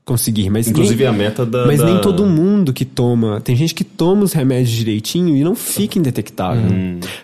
conseguir, 0.05 0.51
mas. 0.51 0.67
nem- 0.67 0.73
Inclusive 0.73 1.07
a 1.07 1.13
meta 1.13 1.47
da... 1.47 1.67
mas 1.67 1.79
da- 1.79 1.85
nem 1.87 2.01
todo 2.01 2.27
mundo 2.27 2.73
que 2.73 2.85
toma. 2.85 3.41
Tem 3.41 3.55
gente 3.55 3.75
que 3.75 3.85
toma 3.85 4.25
os 4.25 4.33
remédios 4.33 4.71
direitinho 4.71 5.37
e 5.37 5.45
não 5.45 5.55
fica 5.55 5.99
indetectável. 5.99 6.71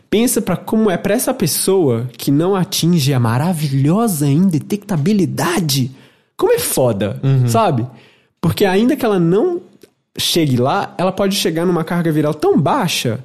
Pensa 0.08 0.40
pra 0.40 0.56
como 0.56 0.90
é 0.90 0.96
pra 0.96 1.14
essa 1.14 1.32
pessoa 1.34 2.08
que 2.16 2.30
não 2.30 2.54
atinge 2.54 3.12
a 3.12 3.18
maravilhosa 3.18 4.26
indetectabilidade. 4.28 5.90
Como 6.36 6.52
é 6.52 6.58
foda, 6.58 7.20
sabe? 7.48 7.86
Porque 8.40 8.64
ainda 8.64 8.94
que 8.94 9.04
ela 9.04 9.18
não 9.18 9.60
chegue 10.18 10.56
lá, 10.56 10.94
ela 10.98 11.12
pode 11.12 11.34
chegar 11.34 11.66
numa 11.66 11.82
carga 11.84 12.12
viral 12.12 12.34
tão 12.34 12.60
baixa 12.60 13.18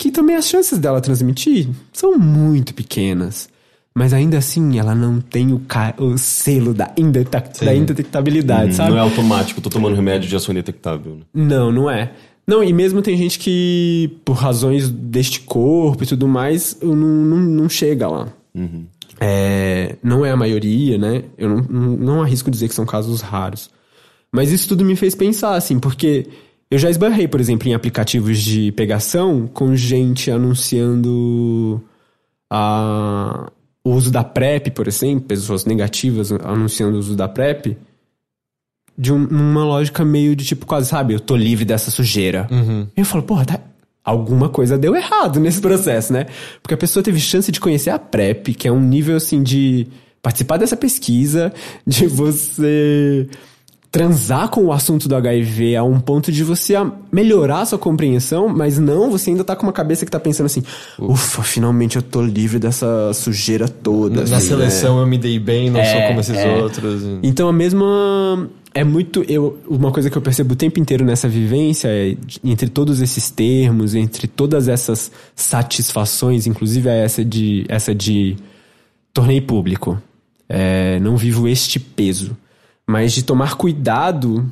que 0.00 0.10
também 0.10 0.34
as 0.34 0.48
chances 0.48 0.78
dela 0.78 0.98
transmitir 1.00 1.68
são 1.92 2.16
muito 2.16 2.72
pequenas. 2.72 3.50
Mas 3.94 4.14
ainda 4.14 4.38
assim, 4.38 4.78
ela 4.78 4.94
não 4.94 5.20
tem 5.20 5.52
o, 5.52 5.58
ca- 5.58 5.94
o 5.98 6.16
selo 6.16 6.72
da, 6.72 6.90
indetec- 6.96 7.62
da 7.62 7.74
indetectabilidade, 7.74 8.74
sabe? 8.74 8.90
Não 8.90 8.96
é 8.96 9.00
automático, 9.00 9.60
tô 9.60 9.68
tomando 9.68 9.94
remédio 9.94 10.26
de 10.28 10.34
ação 10.34 10.52
indetectável. 10.52 11.16
Né? 11.16 11.22
Não, 11.34 11.70
não 11.70 11.90
é. 11.90 12.12
Não, 12.46 12.64
e 12.64 12.72
mesmo 12.72 13.02
tem 13.02 13.14
gente 13.16 13.38
que, 13.38 14.16
por 14.24 14.32
razões 14.36 14.88
deste 14.88 15.40
corpo 15.40 16.02
e 16.02 16.06
tudo 16.06 16.26
mais, 16.26 16.78
não, 16.80 16.94
não, 16.96 17.36
não 17.36 17.68
chega 17.68 18.08
lá. 18.08 18.28
É, 19.20 19.96
não 20.02 20.24
é 20.24 20.30
a 20.30 20.36
maioria, 20.36 20.96
né? 20.96 21.24
Eu 21.36 21.48
não, 21.50 21.56
não, 21.68 21.96
não 21.96 22.22
arrisco 22.22 22.50
dizer 22.50 22.68
que 22.68 22.74
são 22.74 22.86
casos 22.86 23.20
raros. 23.20 23.68
Mas 24.32 24.50
isso 24.50 24.66
tudo 24.68 24.84
me 24.84 24.96
fez 24.96 25.14
pensar, 25.14 25.54
assim, 25.56 25.78
porque 25.78 26.26
eu 26.70 26.78
já 26.78 26.88
esbarrei, 26.88 27.26
por 27.26 27.40
exemplo, 27.40 27.68
em 27.68 27.74
aplicativos 27.74 28.38
de 28.38 28.70
pegação 28.72 29.46
com 29.52 29.74
gente 29.74 30.30
anunciando 30.30 31.82
a, 32.50 33.50
o 33.84 33.90
uso 33.92 34.10
da 34.10 34.22
PrEP, 34.24 34.70
por 34.70 34.86
exemplo, 34.88 35.26
pessoas 35.26 35.64
negativas 35.64 36.30
anunciando 36.32 36.96
o 36.96 36.98
uso 37.00 37.16
da 37.16 37.28
PrEP, 37.28 37.76
de 38.96 39.12
um- 39.12 39.26
uma 39.28 39.64
lógica 39.64 40.04
meio 40.04 40.36
de 40.36 40.44
tipo, 40.44 40.66
quase, 40.66 40.88
sabe, 40.88 41.14
eu 41.14 41.20
tô 41.20 41.36
livre 41.36 41.64
dessa 41.64 41.90
sujeira. 41.90 42.46
E 42.96 43.00
eu 43.00 43.04
falo, 43.04 43.22
porra, 43.22 43.44
tá, 43.46 43.60
alguma 44.04 44.48
coisa 44.48 44.76
deu 44.76 44.94
errado 44.94 45.38
nesse 45.40 45.60
processo, 45.60 46.12
né? 46.12 46.26
Porque 46.62 46.74
a 46.74 46.78
pessoa 46.78 47.02
teve 47.02 47.18
chance 47.18 47.50
de 47.50 47.60
conhecer 47.60 47.90
a 47.90 47.98
PrEP, 47.98 48.54
que 48.54 48.68
é 48.68 48.72
um 48.72 48.80
nível 48.80 49.16
assim 49.16 49.42
de 49.42 49.86
participar 50.22 50.58
dessa 50.58 50.76
pesquisa, 50.76 51.52
de 51.86 52.06
você 52.06 53.26
transar 53.90 54.48
com 54.48 54.66
o 54.66 54.72
assunto 54.72 55.08
do 55.08 55.16
HIV 55.16 55.74
a 55.74 55.82
um 55.82 55.98
ponto 55.98 56.30
de 56.30 56.44
você 56.44 56.74
melhorar 57.10 57.62
a 57.62 57.66
sua 57.66 57.78
compreensão, 57.78 58.48
mas 58.48 58.78
não, 58.78 59.10
você 59.10 59.30
ainda 59.30 59.42
tá 59.42 59.56
com 59.56 59.64
uma 59.64 59.72
cabeça 59.72 60.04
que 60.04 60.10
tá 60.10 60.20
pensando 60.20 60.46
assim, 60.46 60.62
ufa, 60.96 61.42
finalmente 61.42 61.96
eu 61.96 62.02
tô 62.02 62.22
livre 62.22 62.60
dessa 62.60 63.12
sujeira 63.12 63.66
toda. 63.68 64.16
Na 64.16 64.22
assim, 64.22 64.32
né? 64.32 64.40
seleção 64.40 65.00
eu 65.00 65.06
me 65.06 65.18
dei 65.18 65.40
bem, 65.40 65.70
não 65.70 65.84
sou 65.84 66.02
como 66.02 66.20
esses 66.20 66.36
outros. 66.62 67.02
Então 67.22 67.48
a 67.48 67.52
mesma 67.52 68.48
é 68.72 68.84
muito 68.84 69.24
eu 69.28 69.58
uma 69.68 69.90
coisa 69.90 70.08
que 70.08 70.16
eu 70.16 70.22
percebo 70.22 70.52
o 70.52 70.56
tempo 70.56 70.78
inteiro 70.78 71.04
nessa 71.04 71.28
vivência 71.28 71.88
é 71.88 72.16
entre 72.44 72.68
todos 72.68 73.00
esses 73.00 73.28
termos, 73.28 73.96
entre 73.96 74.28
todas 74.28 74.68
essas 74.68 75.10
satisfações, 75.34 76.46
inclusive 76.46 76.88
é 76.88 77.04
essa 77.04 77.24
de 77.24 77.64
essa 77.68 77.92
de 77.92 78.36
tornei 79.12 79.40
público. 79.40 80.00
É, 80.48 80.98
não 81.00 81.16
vivo 81.16 81.46
este 81.46 81.78
peso, 81.78 82.36
mas 82.90 83.12
de 83.12 83.22
tomar 83.22 83.54
cuidado 83.54 84.50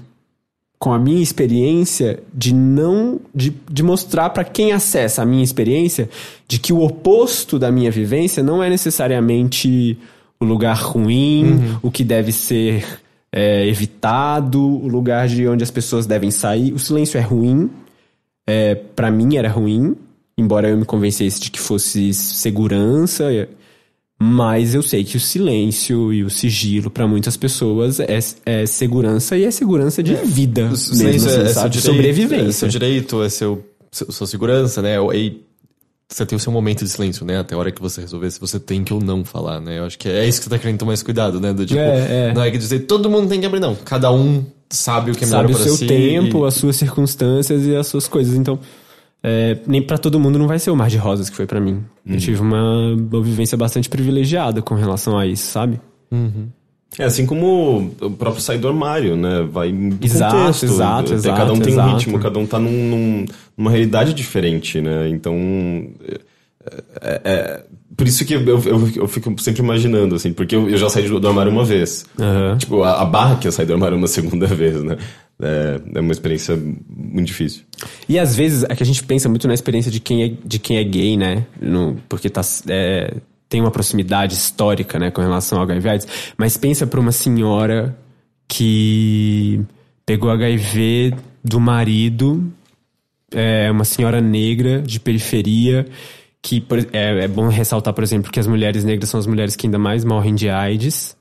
com 0.79 0.93
a 0.93 0.99
minha 0.99 1.21
experiência 1.21 2.23
de 2.33 2.55
não 2.55 3.21
de, 3.35 3.53
de 3.69 3.83
mostrar 3.83 4.31
para 4.31 4.45
quem 4.45 4.71
acessa 4.71 5.23
a 5.23 5.27
minha 5.27 5.43
experiência 5.43 6.09
de 6.47 6.61
que 6.61 6.73
o 6.73 6.81
oposto 6.81 7.59
da 7.59 7.73
minha 7.73 7.91
vivência 7.91 8.41
não 8.41 8.63
é 8.63 8.71
necessariamente 8.71 9.99
o 10.39 10.45
lugar 10.45 10.77
ruim, 10.77 11.77
o 11.83 11.91
que 11.91 12.05
deve 12.05 12.31
ser 12.31 12.87
é, 13.33 13.67
evitado, 13.67 14.63
o 14.65 14.87
lugar 14.87 15.27
de 15.27 15.49
onde 15.49 15.65
as 15.65 15.71
pessoas 15.73 16.07
devem 16.07 16.31
sair. 16.31 16.73
O 16.73 16.79
silêncio 16.79 17.19
é 17.19 17.21
ruim. 17.21 17.69
É, 18.47 18.77
para 18.77 19.11
mim 19.11 19.37
era 19.37 19.49
ruim, 19.49 19.97
embora 20.39 20.69
eu 20.69 20.77
me 20.77 20.85
convencesse 20.85 21.41
de 21.41 21.51
que 21.51 21.59
fosse 21.59 22.15
segurança. 22.15 23.25
Mas 24.21 24.75
eu 24.75 24.83
sei 24.83 25.05
que 25.05 25.17
o 25.17 25.21
silêncio 25.21 26.13
e 26.13 26.25
o 26.25 26.31
sigilo 26.31 26.91
para 26.91 27.07
muitas 27.07 27.37
pessoas 27.37 28.01
é, 28.01 28.19
é, 28.45 28.67
segurança 28.67 29.37
e 29.37 29.45
é 29.45 29.51
segurança 29.51 30.03
de 30.03 30.15
vida. 30.15 30.63
O 30.63 30.97
mesmo, 30.97 31.29
assim, 31.29 31.41
é, 31.43 31.49
sabe? 31.49 31.69
de 31.71 31.79
direito, 31.79 31.79
é 31.79 31.81
sobrevivência. 31.95 32.53
seu 32.53 32.69
direito, 32.69 33.23
é 33.23 33.29
seu, 33.29 33.65
seu- 33.93 34.11
sua 34.11 34.27
segurança, 34.27 34.83
né? 34.83 34.97
E 35.15 35.41
você 36.09 36.27
tem 36.27 36.35
o 36.37 36.41
seu 36.41 36.51
momento 36.51 36.83
de 36.85 36.91
silêncio, 36.91 37.25
né? 37.25 37.39
Até 37.39 37.55
a 37.55 37.59
hora 37.59 37.71
que 37.71 37.81
você 37.81 38.01
resolver 38.01 38.29
se 38.33 38.41
você 38.41 38.59
tem 38.59 38.83
que 38.83 38.93
ou 38.93 39.01
não 39.01 39.25
falar, 39.25 39.61
né? 39.61 39.79
Eu 39.79 39.85
acho 39.85 39.97
que 39.97 40.09
é 40.09 40.27
isso 40.27 40.39
que 40.41 40.45
você 40.45 40.51
tá 40.51 40.59
querendo 40.59 40.79
tomar 40.79 40.95
esse 40.95 41.05
cuidado, 41.05 41.39
né? 41.41 41.53
Do 41.53 41.65
tipo, 41.65 41.79
É, 41.79 42.31
é. 42.31 42.35
não 42.35 42.43
é 42.43 42.51
que 42.51 42.59
dizer 42.59 42.81
todo 42.81 43.09
mundo 43.09 43.29
tem 43.29 43.39
que 43.39 43.47
abrir, 43.47 43.61
não. 43.61 43.77
Cada 43.77 44.11
um 44.11 44.45
sabe 44.69 45.13
o 45.13 45.15
que 45.15 45.23
é 45.23 45.27
melhor 45.29 45.43
sabe 45.43 45.53
o 45.53 45.57
para 45.57 45.65
seu 45.65 45.77
si. 45.77 45.87
tempo, 45.87 46.45
e- 46.45 46.49
as 46.49 46.55
suas 46.55 46.75
circunstâncias 46.75 47.65
e 47.65 47.77
as 47.77 47.87
suas 47.87 48.09
coisas. 48.09 48.35
Então, 48.35 48.59
é, 49.23 49.59
nem 49.67 49.83
pra 49.83 49.99
todo 49.99 50.19
mundo 50.21 50.39
não 50.39 50.47
vai 50.47 50.59
ser 50.59 50.71
o 50.71 50.77
mar 50.77 50.89
de 50.89 50.97
rosas 50.97 51.29
que 51.31 51.37
foi 51.37 51.47
pra 51.47 51.61
mim. 51.61 51.83
Uhum. 52.07 52.15
Eu 52.15 52.19
tive 52.19 52.41
uma, 52.41 52.95
uma 52.95 53.23
vivência 53.23 53.57
bastante 53.59 53.89
privilegiada 53.89 54.63
com 54.63 54.75
relação 54.75 55.19
a 55.19 55.27
isso, 55.27 55.51
sabe? 55.51 55.81
É 56.99 57.05
assim 57.05 57.27
como 57.27 57.93
o 58.01 58.11
próprio 58.11 58.43
sair 58.43 58.59
do 58.59 58.67
armário, 58.69 59.15
né? 59.17 59.47
Vai 59.51 59.71
do 59.71 60.05
Exato, 60.05 60.35
contexto. 60.37 60.65
exato, 60.65 61.13
exato, 61.15 61.37
Cada 61.37 61.53
um 61.53 61.59
tem 61.59 61.73
um 61.73 61.77
exato. 61.77 61.97
ritmo, 61.97 62.19
cada 62.19 62.39
um 62.39 62.47
tá 62.47 62.59
num, 62.59 62.71
num- 62.91 63.25
numa 63.57 63.71
realidade 63.71 64.15
diferente, 64.15 64.81
né? 64.81 65.09
Então. 65.11 65.35
é- 67.01 67.21
é- 67.25 67.65
por 67.97 68.07
isso 68.07 68.25
que 68.25 68.33
eu, 68.35 68.41
eu, 68.47 68.89
eu 68.97 69.09
fico 69.09 69.35
sempre 69.41 69.61
imaginando, 69.61 70.15
assim, 70.15 70.33
porque 70.33 70.55
eu, 70.55 70.69
eu 70.71 70.77
já 70.79 70.89
saí 70.89 71.09
do 71.09 71.27
armário 71.27 71.51
uma 71.51 71.65
vez. 71.65 72.07
Aham. 72.19 72.57
Tipo, 72.57 72.83
a, 72.85 73.03
a 73.03 73.05
barra 73.05 73.37
que 73.37 73.49
eu 73.49 73.53
saí 73.53 73.67
do 73.67 73.73
armário 73.73 73.97
uma 73.97 74.07
segunda 74.07 74.47
vez, 74.55 74.83
né? 74.85 74.97
É, 75.41 75.81
é 75.95 76.01
uma 76.01 76.13
experiência 76.13 76.57
muito 76.89 77.27
difícil. 77.29 77.63
E 78.09 78.19
às 78.19 78.35
vezes 78.35 78.65
é 78.65 78.75
que 78.75 78.83
a 78.83 78.87
gente 78.87 79.05
pensa 79.05 79.29
muito 79.29 79.47
na 79.47 79.55
experiência 79.55 79.91
de 79.91 80.01
quem 80.01 80.25
é, 80.25 80.33
de 80.45 80.59
quem 80.59 80.79
é 80.79 80.85
gay, 80.85 81.17
né? 81.17 81.47
No- 81.61 81.97
porque 82.09 82.29
tá, 82.29 82.41
é, 82.69 83.15
tem 83.49 83.61
uma 83.61 83.71
proximidade 83.71 84.35
histórica, 84.35 84.99
né, 84.99 85.11
com 85.11 85.21
relação 85.21 85.59
ao 85.59 85.65
HIV 85.65 85.89
AIDS. 85.89 86.07
Mas 86.37 86.57
pensa 86.57 86.87
pra 86.87 86.99
uma 87.01 87.13
senhora 87.13 87.97
que 88.49 89.61
pegou 90.05 90.31
HIV 90.31 91.15
do 91.45 91.61
marido, 91.61 92.51
é 93.31 93.71
uma 93.71 93.85
senhora 93.85 94.21
negra 94.21 94.81
de 94.83 94.99
periferia, 94.99 95.87
que 96.43 96.65
é, 96.93 97.25
é 97.25 97.29
bom 97.29 97.49
ressaltar, 97.49 97.93
por 97.95 98.03
exemplo, 98.03 98.33
que 98.33 98.41
as 98.41 98.47
mulheres 98.47 98.85
negras 98.85 99.09
são 99.11 99.21
as 99.21 99.27
mulheres 99.27 99.55
que 99.55 99.67
ainda 99.67 99.79
mais 99.79 100.05
morrem 100.05 100.35
de 100.35 100.49
AIDS. 100.49 101.17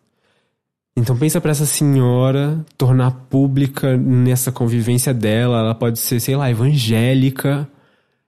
Então 0.97 1.15
pensa 1.15 1.39
pra 1.39 1.51
essa 1.51 1.65
senhora 1.67 2.65
tornar 2.75 3.11
pública 3.29 3.95
nessa 3.95 4.51
convivência 4.51 5.13
dela, 5.13 5.59
ela 5.59 5.75
pode 5.75 5.99
ser, 5.99 6.19
sei 6.19 6.35
lá, 6.35 6.49
evangélica, 6.49 7.69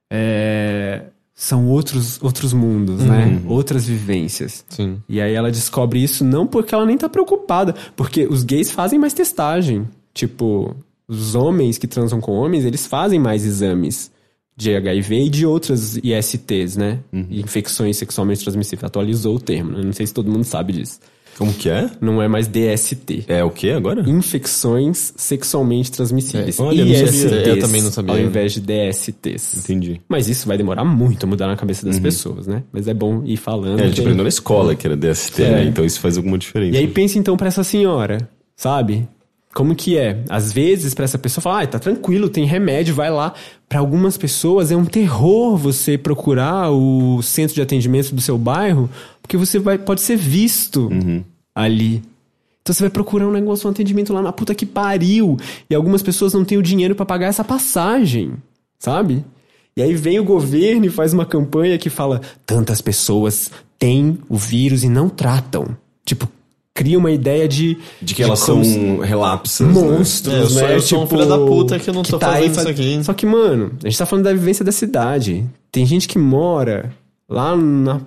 é, 0.08 1.06
são 1.34 1.68
outros 1.68 2.22
outros 2.22 2.54
mundos, 2.54 3.04
né? 3.04 3.42
Outras 3.48 3.88
vivências. 3.88 4.64
Sim. 4.70 5.02
E 5.10 5.20
aí 5.20 5.34
ela 5.34 5.50
descobre 5.50 6.04
isso 6.04 6.24
não 6.24 6.46
porque 6.46 6.76
ela 6.76 6.86
nem 6.86 6.96
tá 6.96 7.10
preocupada, 7.10 7.74
porque 7.96 8.28
os 8.30 8.44
gays 8.44 8.70
fazem 8.70 9.00
mais 9.00 9.14
testagem. 9.14 9.88
Tipo, 10.14 10.76
os 11.08 11.34
homens 11.34 11.80
que 11.80 11.88
transam 11.88 12.22
com 12.22 12.34
homens, 12.34 12.66
eles 12.66 12.86
fazem 12.86 13.18
mais 13.20 13.46
exames 13.46 14.12
de 14.56 14.76
HIV 14.76 15.26
e 15.26 15.30
de 15.30 15.44
outras 15.44 15.98
ISTs, 16.04 16.78
né? 16.78 17.00
Infecções 17.32 17.98
sexualmente 17.98 18.44
transmissíveis. 18.44 18.84
Atualizou 18.84 19.38
o 19.38 19.40
termo, 19.40 19.72
né? 19.72 19.82
Não 19.84 19.94
sei 19.94 20.06
se 20.06 20.14
todo 20.14 20.30
mundo 20.30 20.44
sabe 20.44 20.74
disso. 20.74 21.00
Como 21.40 21.54
que 21.54 21.70
é? 21.70 21.90
Não 22.02 22.22
é 22.22 22.28
mais 22.28 22.48
DST. 22.48 23.24
É 23.30 23.42
o 23.44 23.50
que 23.50 23.72
agora? 23.72 24.04
Infecções 24.08 25.14
sexualmente 25.16 25.90
transmissíveis. 25.92 26.60
É, 26.60 26.62
olha, 26.62 26.82
eu 26.82 26.86
não 26.86 26.94
sabia. 26.94 27.10
ISTs, 27.10 27.48
Eu 27.48 27.60
também 27.60 27.82
não 27.82 27.92
sabia. 27.92 28.14
Ao 28.14 28.20
invés 28.20 28.52
de 28.54 28.60
DSTs. 28.62 29.58
Entendi. 29.64 30.02
Mas 30.08 30.28
isso 30.28 30.48
vai 30.48 30.58
demorar 30.58 30.84
muito 30.84 31.26
a 31.26 31.28
mudar 31.28 31.48
na 31.48 31.56
cabeça 31.56 31.86
das 31.86 31.98
pessoas, 31.98 32.46
né? 32.46 32.64
Mas 32.74 32.88
é 32.90 32.94
bom 32.94 33.24
ir 33.26 33.38
falando. 33.38 33.80
É, 33.80 33.84
a 33.84 33.88
gente 33.88 34.02
aprendeu 34.02 34.24
na 34.24 34.30
escola 34.30 34.76
que 34.76 34.86
era 34.86 34.98
DST, 34.98 35.42
É. 35.42 35.50
né? 35.52 35.64
Então 35.66 35.86
isso 35.86 36.00
faz 36.02 36.18
alguma 36.18 36.38
diferença. 36.38 36.76
E 36.76 36.78
aí 36.78 36.88
pensa 36.88 37.18
então 37.18 37.38
pra 37.38 37.48
essa 37.48 37.64
senhora, 37.64 38.30
sabe? 38.56 39.08
Como 39.54 39.76
que 39.76 39.98
é? 39.98 40.24
Às 40.30 40.54
vezes 40.54 40.94
pra 40.94 41.06
essa 41.06 41.18
pessoa 41.18 41.42
falar, 41.42 41.64
ah, 41.64 41.68
tá 41.68 41.80
tranquilo, 41.80 42.30
tem 42.30 42.46
remédio, 42.46 42.94
vai 42.94 43.10
lá. 43.10 43.34
Pra 43.68 43.80
algumas 43.80 44.16
pessoas 44.16 44.72
é 44.72 44.76
um 44.76 44.86
terror 44.86 45.58
você 45.58 45.98
procurar 45.98 46.72
o 46.72 47.22
centro 47.22 47.56
de 47.56 47.62
atendimento 47.62 48.14
do 48.14 48.22
seu 48.22 48.38
bairro, 48.38 48.90
porque 49.22 49.38
você 49.38 49.58
vai 49.58 49.78
pode 49.78 50.02
ser 50.02 50.18
visto 50.18 50.90
ali. 51.56 52.04
Então 52.62 52.74
você 52.74 52.84
vai 52.84 52.90
procurar 52.92 53.28
um 53.28 53.32
negócio, 53.32 53.68
um 53.68 53.72
atendimento 53.72 54.14
lá 54.14 54.22
na 54.22 54.32
puta 54.32 54.54
que 54.54 54.66
pariu. 54.66 55.38
E 55.68 55.74
algumas 55.74 56.04
pessoas 56.04 56.34
não 56.34 56.46
têm 56.46 56.58
o 56.58 56.64
dinheiro 56.64 56.94
pra 56.94 57.06
pagar 57.06 57.28
essa 57.28 57.44
passagem, 57.44 58.34
sabe? 58.78 59.26
E 59.76 59.82
aí 59.82 59.96
vem 59.96 60.20
o 60.20 60.24
governo 60.24 60.86
e 60.86 60.90
faz 60.90 61.12
uma 61.12 61.26
campanha 61.26 61.78
que 61.78 61.90
fala: 61.90 62.22
tantas 62.46 62.82
pessoas 62.82 63.52
têm 63.80 64.20
o 64.30 64.38
vírus 64.38 64.84
e 64.84 64.90
não 64.90 65.10
tratam. 65.10 65.76
Tipo, 66.06 66.30
cria 66.80 66.98
uma 66.98 67.12
ideia 67.12 67.46
de. 67.46 67.78
De 68.02 68.16
que 68.16 68.24
elas 68.24 68.42
como 68.42 68.64
são 68.64 69.00
relapsas. 69.00 69.68
né? 69.68 69.74
monstros, 69.74 70.34
É, 70.34 70.42
eu 70.42 70.50
sou- 70.50 70.62
né? 70.62 70.76
eu 70.76 70.80
sou 70.82 71.04
um 71.04 71.08
filho 71.08 71.26
da 71.26 71.38
puta 71.38 71.78
que 71.78 71.90
eu 71.90 71.94
não 71.94 72.04
tô 72.04 72.18
tá 72.18 72.32
fazendo 72.32 72.52
isso 72.58 72.70
aqui. 72.70 73.04
Só 73.04 73.14
que, 73.14 73.26
mano, 73.26 73.74
a 73.84 73.90
gente 73.90 73.98
tá 73.98 74.06
falando 74.06 74.24
da 74.24 74.32
vivência 74.32 74.64
da 74.64 74.72
cidade. 74.72 75.46
Tem 75.70 75.86
gente 75.86 76.08
que 76.08 76.18
mora 76.18 76.94
lá 77.28 77.54
na 77.54 78.00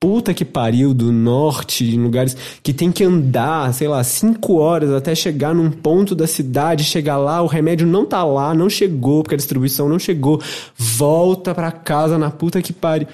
puta 0.00 0.34
que 0.34 0.44
pariu 0.44 0.92
do 0.92 1.12
norte, 1.12 1.84
em 1.84 2.02
lugares 2.02 2.36
que 2.64 2.72
tem 2.72 2.90
que 2.90 3.04
andar, 3.04 3.72
sei 3.72 3.86
lá, 3.86 4.02
cinco 4.02 4.56
horas 4.56 4.90
até 4.90 5.14
chegar 5.14 5.54
num 5.54 5.70
ponto 5.70 6.14
da 6.14 6.26
cidade, 6.26 6.82
chegar 6.84 7.16
lá, 7.16 7.40
o 7.42 7.46
remédio 7.46 7.86
não 7.86 8.04
tá 8.04 8.24
lá, 8.24 8.52
não 8.52 8.68
chegou, 8.68 9.22
porque 9.22 9.34
a 9.36 9.38
distribuição 9.38 9.88
não 9.88 9.98
chegou, 10.00 10.42
volta 10.76 11.54
pra 11.54 11.70
casa 11.70 12.18
na 12.18 12.30
puta 12.30 12.60
que 12.60 12.72
pariu. 12.72 13.06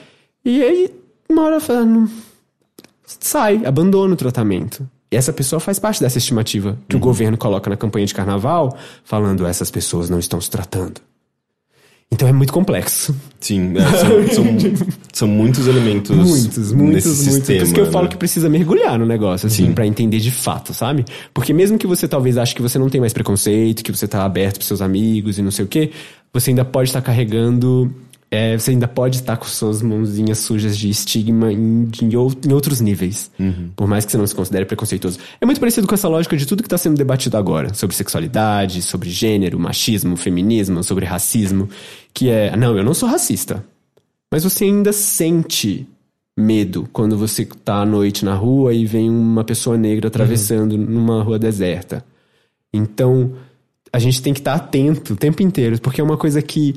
E 0.44 0.60
aí, 0.62 0.90
uma 1.30 1.42
hora 1.44 1.60
fala, 1.60 1.86
sai, 3.06 3.64
abandona 3.64 4.14
o 4.14 4.16
tratamento. 4.16 4.86
E 5.12 5.16
essa 5.16 5.32
pessoa 5.32 5.60
faz 5.60 5.78
parte 5.78 6.00
dessa 6.00 6.16
estimativa 6.16 6.78
que 6.88 6.96
o 6.96 6.98
governo 6.98 7.36
coloca 7.36 7.68
na 7.68 7.76
campanha 7.76 8.06
de 8.06 8.14
carnaval, 8.14 8.74
falando 9.04 9.46
essas 9.46 9.70
pessoas 9.70 10.08
não 10.08 10.18
estão 10.18 10.40
se 10.40 10.50
tratando. 10.50 11.02
Então 12.10 12.26
é 12.26 12.32
muito 12.32 12.52
complexo. 12.52 13.14
Sim, 13.38 13.74
é, 13.76 14.28
são, 14.28 14.28
são, 14.34 14.86
são 15.12 15.28
muitos 15.28 15.66
elementos. 15.66 16.16
Muitos, 16.16 16.72
muitos, 16.72 16.94
nesse 16.94 17.08
muitos. 17.08 17.12
Sistema, 17.12 17.58
Por 17.58 17.64
isso 17.64 17.74
que 17.74 17.80
eu 17.80 17.90
falo 17.90 18.04
né? 18.04 18.10
que 18.10 18.16
precisa 18.16 18.48
mergulhar 18.48 18.98
no 18.98 19.04
negócio, 19.06 19.46
assim, 19.46 19.72
pra 19.72 19.86
entender 19.86 20.18
de 20.18 20.30
fato, 20.30 20.72
sabe? 20.72 21.04
Porque 21.32 21.52
mesmo 21.52 21.78
que 21.78 21.86
você 21.86 22.08
talvez 22.08 22.38
ache 22.38 22.54
que 22.54 22.62
você 22.62 22.78
não 22.78 22.88
tem 22.88 23.00
mais 23.00 23.12
preconceito, 23.12 23.82
que 23.82 23.92
você 23.92 24.08
tá 24.08 24.24
aberto 24.24 24.56
pros 24.56 24.66
seus 24.66 24.80
amigos 24.80 25.38
e 25.38 25.42
não 25.42 25.50
sei 25.50 25.64
o 25.64 25.68
quê, 25.68 25.90
você 26.32 26.50
ainda 26.50 26.64
pode 26.64 26.88
estar 26.88 27.02
carregando. 27.02 27.94
É, 28.34 28.56
você 28.56 28.70
ainda 28.70 28.88
pode 28.88 29.18
estar 29.18 29.36
com 29.36 29.44
suas 29.44 29.82
mãozinhas 29.82 30.38
sujas 30.38 30.74
de 30.78 30.88
estigma 30.88 31.52
em, 31.52 31.86
em 32.02 32.16
ou- 32.16 32.32
em 32.48 32.50
outros 32.54 32.80
níveis. 32.80 33.30
Por 33.76 33.86
mais 33.86 34.06
que 34.06 34.10
você 34.12 34.16
não 34.16 34.26
se 34.26 34.34
considere 34.34 34.64
preconceituoso. 34.64 35.18
É 35.38 35.44
muito 35.44 35.60
parecido 35.60 35.86
com 35.86 35.94
essa 35.94 36.08
lógica 36.08 36.34
de 36.34 36.46
tudo 36.46 36.62
que 36.62 36.66
está 36.66 36.78
sendo 36.78 36.96
debatido 36.96 37.36
agora. 37.36 37.74
Sobre 37.74 37.94
sexualidade, 37.94 38.80
sobre 38.80 39.10
gênero, 39.10 39.60
machismo, 39.60 40.16
feminismo, 40.16 40.82
sobre 40.82 41.04
racismo. 41.04 41.68
Que 42.14 42.30
é, 42.30 42.56
não, 42.56 42.74
eu 42.74 42.82
não 42.82 42.94
sou 42.94 43.06
racista. 43.06 43.62
Mas 44.32 44.44
você 44.44 44.64
ainda 44.64 44.94
sente 44.94 45.86
medo 46.34 46.88
quando 46.90 47.18
você 47.18 47.44
tá 47.44 47.82
à 47.82 47.84
noite 47.84 48.24
na 48.24 48.34
rua 48.34 48.72
e 48.72 48.86
vem 48.86 49.10
uma 49.10 49.44
pessoa 49.44 49.76
negra 49.76 50.08
atravessando 50.08 50.78
numa 50.78 51.22
rua 51.22 51.38
deserta. 51.38 52.02
Então, 52.72 53.32
a 53.92 53.98
gente 53.98 54.22
tem 54.22 54.32
que 54.32 54.40
estar 54.40 54.54
atento 54.54 55.12
o 55.12 55.16
tempo 55.16 55.42
inteiro, 55.42 55.78
porque 55.82 56.00
é 56.00 56.04
uma 56.04 56.16
coisa 56.16 56.40
que 56.40 56.76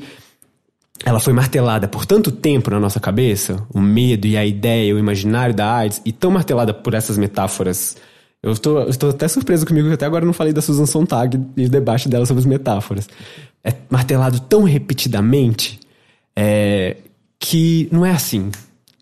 ela 1.03 1.19
foi 1.19 1.33
martelada 1.33 1.87
por 1.87 2.05
tanto 2.05 2.31
tempo 2.31 2.69
na 2.69 2.79
nossa 2.79 2.99
cabeça, 2.99 3.65
o 3.73 3.81
medo 3.81 4.27
e 4.27 4.37
a 4.37 4.45
ideia, 4.45 4.95
o 4.95 4.99
imaginário 4.99 5.53
da 5.53 5.75
AIDS, 5.75 6.01
e 6.05 6.11
tão 6.11 6.31
martelada 6.31 6.73
por 6.73 6.93
essas 6.93 7.17
metáforas. 7.17 7.97
Eu 8.41 8.51
estou, 8.51 9.09
até 9.09 9.27
surpreso 9.27 9.65
comigo 9.65 9.87
que 9.87 9.95
até 9.95 10.05
agora 10.05 10.25
não 10.25 10.33
falei 10.33 10.53
da 10.53 10.61
Susan 10.61 10.85
Sontag 10.85 11.39
e 11.57 11.65
o 11.65 11.69
debate 11.69 12.07
dela 12.07 12.25
sobre 12.25 12.41
as 12.41 12.45
metáforas. 12.45 13.09
É 13.63 13.73
martelado 13.89 14.39
tão 14.39 14.63
repetidamente 14.63 15.79
é, 16.35 16.97
que 17.39 17.89
não 17.91 18.05
é 18.05 18.11
assim. 18.11 18.51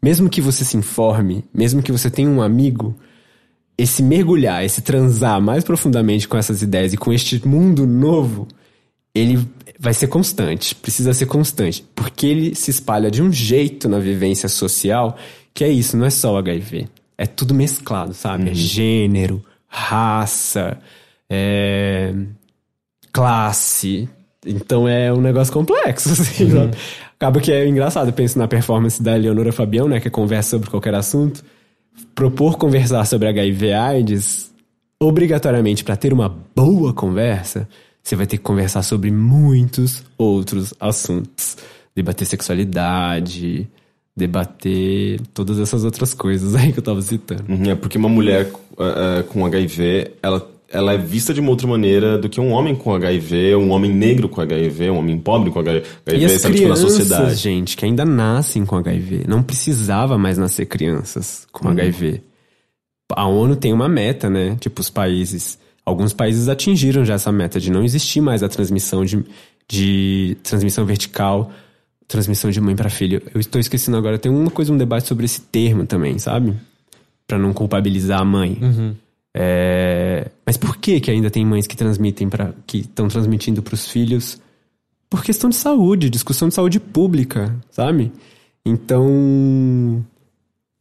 Mesmo 0.02 0.30
que 0.30 0.42
você 0.42 0.64
se 0.64 0.78
informe, 0.78 1.44
mesmo 1.54 1.82
que 1.82 1.92
você 1.92 2.10
tenha 2.10 2.30
um 2.30 2.42
amigo, 2.42 2.96
esse 3.78 4.02
mergulhar, 4.04 4.64
esse 4.64 4.82
transar 4.82 5.42
mais 5.42 5.64
profundamente 5.64 6.28
com 6.28 6.38
essas 6.38 6.62
ideias 6.62 6.94
e 6.94 6.98
com 6.98 7.12
este 7.12 7.46
mundo 7.48 7.86
novo, 7.86 8.48
ele 9.14 9.48
vai 9.80 9.94
ser 9.94 10.08
constante, 10.08 10.74
precisa 10.76 11.14
ser 11.14 11.26
constante, 11.26 11.86
porque 11.96 12.26
ele 12.26 12.56
se 12.56 12.72
espalha 12.72 13.12
de 13.12 13.22
um 13.22 13.32
jeito 13.32 13.88
na 13.90 14.00
vivência 14.00 14.48
social 14.50 15.18
que 15.54 15.64
é 15.64 15.70
isso, 15.70 15.96
não 15.96 16.06
é 16.06 16.10
só 16.10 16.34
o 16.34 16.38
HIV. 16.38 16.88
É 17.18 17.28
tudo 17.28 17.54
mesclado, 17.54 18.14
sabe? 18.14 18.50
É 18.50 18.54
gênero, 18.56 19.44
raça, 19.68 20.80
é, 21.30 22.12
classe. 23.12 24.10
Então 24.46 24.88
é 24.88 25.12
um 25.14 25.22
negócio 25.22 25.54
complexo, 25.54 26.10
assim, 26.14 26.46
Uhum. 26.46 26.52
sabe? 26.52 26.78
Acaba 27.16 27.40
que 27.40 27.52
é 27.52 27.68
engraçado, 27.68 28.08
eu 28.08 28.14
penso 28.14 28.38
na 28.38 28.48
performance 28.48 29.02
da 29.02 29.16
Leonora 29.16 29.52
Fabião, 29.54 29.88
né, 29.88 30.00
que 30.00 30.10
conversa 30.10 30.52
sobre 30.52 30.70
qualquer 30.70 30.94
assunto. 30.96 31.44
propor 32.16 32.58
conversar 32.58 33.06
sobre 33.06 33.28
HIV 33.28 33.72
AIDS, 33.74 34.52
obrigatoriamente 35.00 35.84
para 35.84 35.96
ter 35.96 36.12
uma 36.12 36.28
boa 36.56 36.92
conversa, 36.94 37.70
você 38.04 38.16
vai 38.16 38.28
ter 38.28 38.38
que 38.38 38.44
conversar 38.44 38.84
sobre 38.84 39.10
muitos 39.10 40.04
outros 40.18 40.74
assuntos. 40.80 41.58
Debater 41.96 42.28
sexualidade, 42.28 43.68
debater 44.16 45.22
todas 45.34 45.60
essas 45.60 45.84
outras 45.84 46.14
coisas 46.14 46.54
aí 46.56 46.74
que 46.74 46.80
eu 46.80 46.84
tava 46.84 47.02
citando. 47.02 47.46
Uhum, 47.48 47.72
é 47.72 47.76
porque 47.76 47.98
uma 47.98 48.10
mulher 48.10 48.52
uh, 48.74 49.24
com 49.30 49.46
HIV, 49.46 50.12
ela, 50.22 50.52
ela 50.70 50.94
é 50.94 50.98
vista 50.98 51.34
de 51.34 51.40
uma 51.40 51.50
outra 51.50 51.66
maneira 51.68 52.18
do 52.18 52.28
que 52.28 52.42
um 52.42 52.52
homem 52.52 52.76
com 52.76 52.94
HIV, 52.94 53.56
um 53.56 53.72
homem 53.72 53.92
negro 53.94 54.28
com 54.28 54.42
HIV, 54.42 54.90
um 54.90 54.98
homem 54.98 55.18
pobre 55.18 55.50
com 55.52 55.60
HIV, 55.60 55.86
e 56.08 56.26
as 56.26 56.42
sabe, 56.42 56.56
crianças, 56.56 56.56
tipo, 56.56 56.68
na 56.70 56.76
sociedade. 56.76 57.36
gente, 57.36 57.78
que 57.78 57.86
ainda 57.86 58.04
nascem 58.04 58.66
com 58.66 58.76
HIV. 58.76 59.26
Não 59.28 59.42
precisava 59.42 60.18
mais 60.18 60.38
nascer 60.38 60.66
crianças 60.66 61.48
com 61.52 61.68
Uhum. 61.68 61.72
HIV. 61.74 62.22
A 63.16 63.28
ONU 63.28 63.56
tem 63.56 63.72
uma 63.72 63.88
meta, 63.88 64.30
né? 64.30 64.58
Tipo, 64.60 64.82
os 64.82 64.90
países. 64.90 65.60
Alguns 65.86 66.14
países 66.14 66.48
atingiram 66.48 67.04
já 67.04 67.16
essa 67.16 67.32
meta 67.32 67.60
de 67.60 67.70
não 67.70 67.84
existir 67.84 68.22
mais 68.22 68.42
a 68.42 68.50
transmissão 68.50 69.04
de, 69.04 69.24
de 69.68 70.38
transmissão 70.42 70.86
vertical, 70.86 71.52
transmissão 72.08 72.50
de 72.50 72.62
mãe 72.62 72.76
para 72.76 72.90
filho. 72.90 73.22
Eu 73.34 73.40
estou 73.40 73.60
esquecendo 73.60 73.98
agora, 73.98 74.18
tem 74.18 74.32
uma 74.32 74.50
coisa, 74.52 74.72
um 74.72 74.78
debate 74.78 75.08
sobre 75.08 75.26
esse 75.26 75.42
termo 75.42 75.86
também, 75.86 76.18
sabe? 76.20 76.54
Pra 77.28 77.38
não 77.38 77.54
culpabilizar 77.54 78.22
a 78.22 78.26
mãe. 78.26 78.58
É, 79.36 80.30
Mas 80.46 80.58
por 80.58 80.78
que 80.78 81.00
que 81.00 81.10
ainda 81.10 81.30
tem 81.30 81.46
mães 81.46 81.66
que 81.66 81.76
transmitem 81.76 82.30
para 82.30 82.54
que 82.68 82.80
estão 82.80 83.08
transmitindo 83.08 83.62
para 83.62 83.74
os 83.74 83.88
filhos? 83.88 84.40
Por 85.10 85.24
questão 85.24 85.50
de 85.50 85.56
saúde, 85.56 86.10
discussão 86.10 86.48
de 86.48 86.54
saúde 86.54 86.80
pública, 86.80 87.56
sabe? 87.70 88.12
Então, 88.66 90.04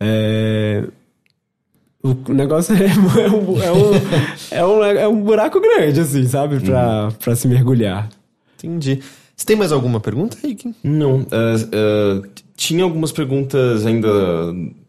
é, 0.00 0.86
o 2.02 2.32
negócio 2.32 2.74
é, 2.76 2.86
é, 2.86 3.30
um, 3.30 3.62
é, 3.62 3.72
um, 3.72 3.94
é, 4.50 4.64
um, 4.66 4.82
é 4.84 5.08
um 5.08 5.22
buraco 5.22 5.60
grande, 5.60 6.00
assim, 6.00 6.26
sabe? 6.26 6.60
Pra, 6.60 7.10
pra 7.22 7.34
se 7.36 7.46
mergulhar. 7.48 8.08
Entendi. 8.58 9.00
Você 9.36 9.46
tem 9.46 9.56
mais 9.56 9.72
alguma 9.72 9.98
pergunta 9.98 10.36
aí? 10.44 10.54
Kim? 10.54 10.74
Não. 10.84 11.26
eh, 11.30 11.54
eh, 11.72 12.28
tinha 12.54 12.84
algumas 12.84 13.10
perguntas 13.10 13.84
ainda 13.86 14.08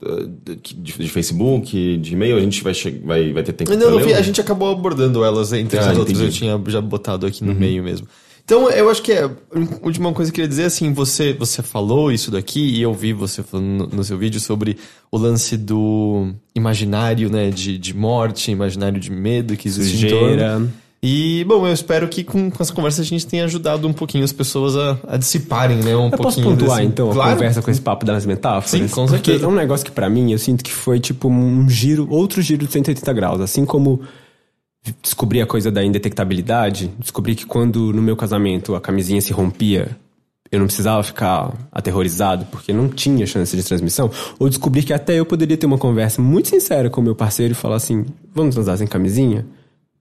eh, 0.06 0.58
de, 0.62 0.94
de 1.00 1.10
Facebook, 1.10 1.98
de 1.98 2.14
e-mail. 2.14 2.38
A 2.38 2.42
gente 2.42 2.62
vai, 2.64 2.74
che- 2.74 3.02
vai, 3.04 3.32
vai 3.34 3.42
ter 3.42 3.54
tempo 3.54 3.72
Não, 3.72 3.80
pra 3.80 3.90
não 3.92 3.98
vi, 4.00 4.06
ler? 4.08 4.16
a 4.16 4.22
gente 4.22 4.40
acabou 4.40 4.72
abordando 4.72 5.24
elas 5.24 5.54
entre 5.54 5.80
Ah, 5.80 5.90
as 5.90 5.98
outras, 5.98 6.20
eu 6.20 6.30
tinha 6.30 6.62
já 6.68 6.82
botado 6.82 7.26
aqui 7.26 7.44
no 7.44 7.56
meio 7.56 7.82
mesmo. 7.84 8.06
Então, 8.46 8.70
eu 8.70 8.90
acho 8.90 9.02
que 9.02 9.12
é, 9.14 9.24
a 9.24 9.30
última 9.82 10.12
coisa 10.12 10.30
que 10.30 10.36
eu 10.42 10.44
queria 10.44 10.50
dizer, 10.50 10.66
assim, 10.66 10.92
você, 10.92 11.32
você 11.34 11.64
falou 11.64 12.12
isso 12.12 12.30
daqui, 12.30 12.60
e 12.60 12.82
eu 12.82 12.94
vi 12.94 13.14
você 13.14 13.42
falando 13.42 13.88
no, 13.90 13.98
no 13.98 14.04
seu 14.04 14.18
vídeo 14.18 14.40
sobre 14.42 14.78
o 15.10 15.18
lance 15.18 15.56
do 15.56 16.34
imaginário, 16.54 17.30
né, 17.30 17.50
de, 17.50 17.78
de 17.78 17.96
morte, 17.96 18.52
imaginário 18.52 19.00
de 19.00 19.10
medo 19.12 19.56
que 19.56 19.68
existe 19.68 20.06
em 20.06 20.10
torno. 20.10 20.28
Sujeira. 20.32 20.62
E, 21.06 21.44
bom, 21.46 21.66
eu 21.68 21.74
espero 21.74 22.08
que 22.08 22.24
com, 22.24 22.50
com 22.50 22.64
essa 22.64 22.72
conversa 22.74 23.02
a 23.02 23.06
gente 23.06 23.26
tenha 23.28 23.44
ajudado 23.46 23.86
um 23.88 23.92
pouquinho 23.94 24.24
as 24.24 24.32
pessoas 24.32 24.76
a, 24.76 24.98
a 25.08 25.18
dissiparem, 25.18 25.78
né, 25.78 25.96
um 25.96 26.06
Eu 26.06 26.12
posso 26.12 26.24
pouquinho 26.42 26.50
pontuar, 26.58 26.78
desse- 26.80 26.90
então, 26.90 27.12
a 27.12 27.14
Claro. 27.14 27.34
conversa 27.36 27.62
com 27.62 27.72
esse 27.72 27.82
papo 27.82 28.06
das 28.06 28.26
metáforas? 28.26 28.72
Sim, 28.72 28.88
com 28.90 29.06
Porque 29.06 29.26
certeza. 29.32 29.46
é 29.46 29.48
um 29.48 29.56
negócio 29.56 29.86
que 29.86 29.92
pra 29.92 30.10
mim, 30.10 30.32
eu 30.34 30.38
sinto 30.38 30.64
que 30.64 30.72
foi 30.72 31.00
tipo 31.00 31.30
um 31.30 31.68
giro, 31.70 32.08
outro 32.10 32.42
giro 32.42 32.66
de 32.66 32.72
180 32.74 33.12
graus. 33.14 33.42
Assim 33.42 33.66
como 33.66 34.02
descobri 35.02 35.42
a 35.42 35.46
coisa 35.46 35.72
da 35.72 35.84
indetectabilidade, 35.84 36.92
descobri 37.00 37.36
que 37.36 37.46
quando 37.46 37.94
no 37.94 38.02
meu 38.02 38.16
casamento 38.16 38.76
a 38.76 38.82
camisinha 38.82 39.22
se 39.22 39.32
rompia, 39.32 39.98
eu 40.52 40.60
não 40.60 40.68
precisava 40.68 41.02
ficar 41.02 41.52
aterrorizado 41.72 42.46
porque 42.52 42.72
não 42.72 42.88
tinha 42.88 43.26
chance 43.26 43.56
de 43.56 43.64
transmissão, 43.64 44.12
ou 44.38 44.48
descobri 44.48 44.84
que 44.84 44.94
até 44.94 45.20
eu 45.20 45.26
poderia 45.26 45.58
ter 45.58 45.66
uma 45.66 45.78
conversa 45.78 46.22
muito 46.22 46.50
sincera 46.50 46.90
com 46.90 47.02
meu 47.02 47.16
parceiro 47.16 47.54
e 47.54 47.56
falar 47.56 47.78
assim: 47.78 48.06
vamos 48.34 48.54
transar 48.54 48.78
sem 48.78 48.86
camisinha? 48.86 49.46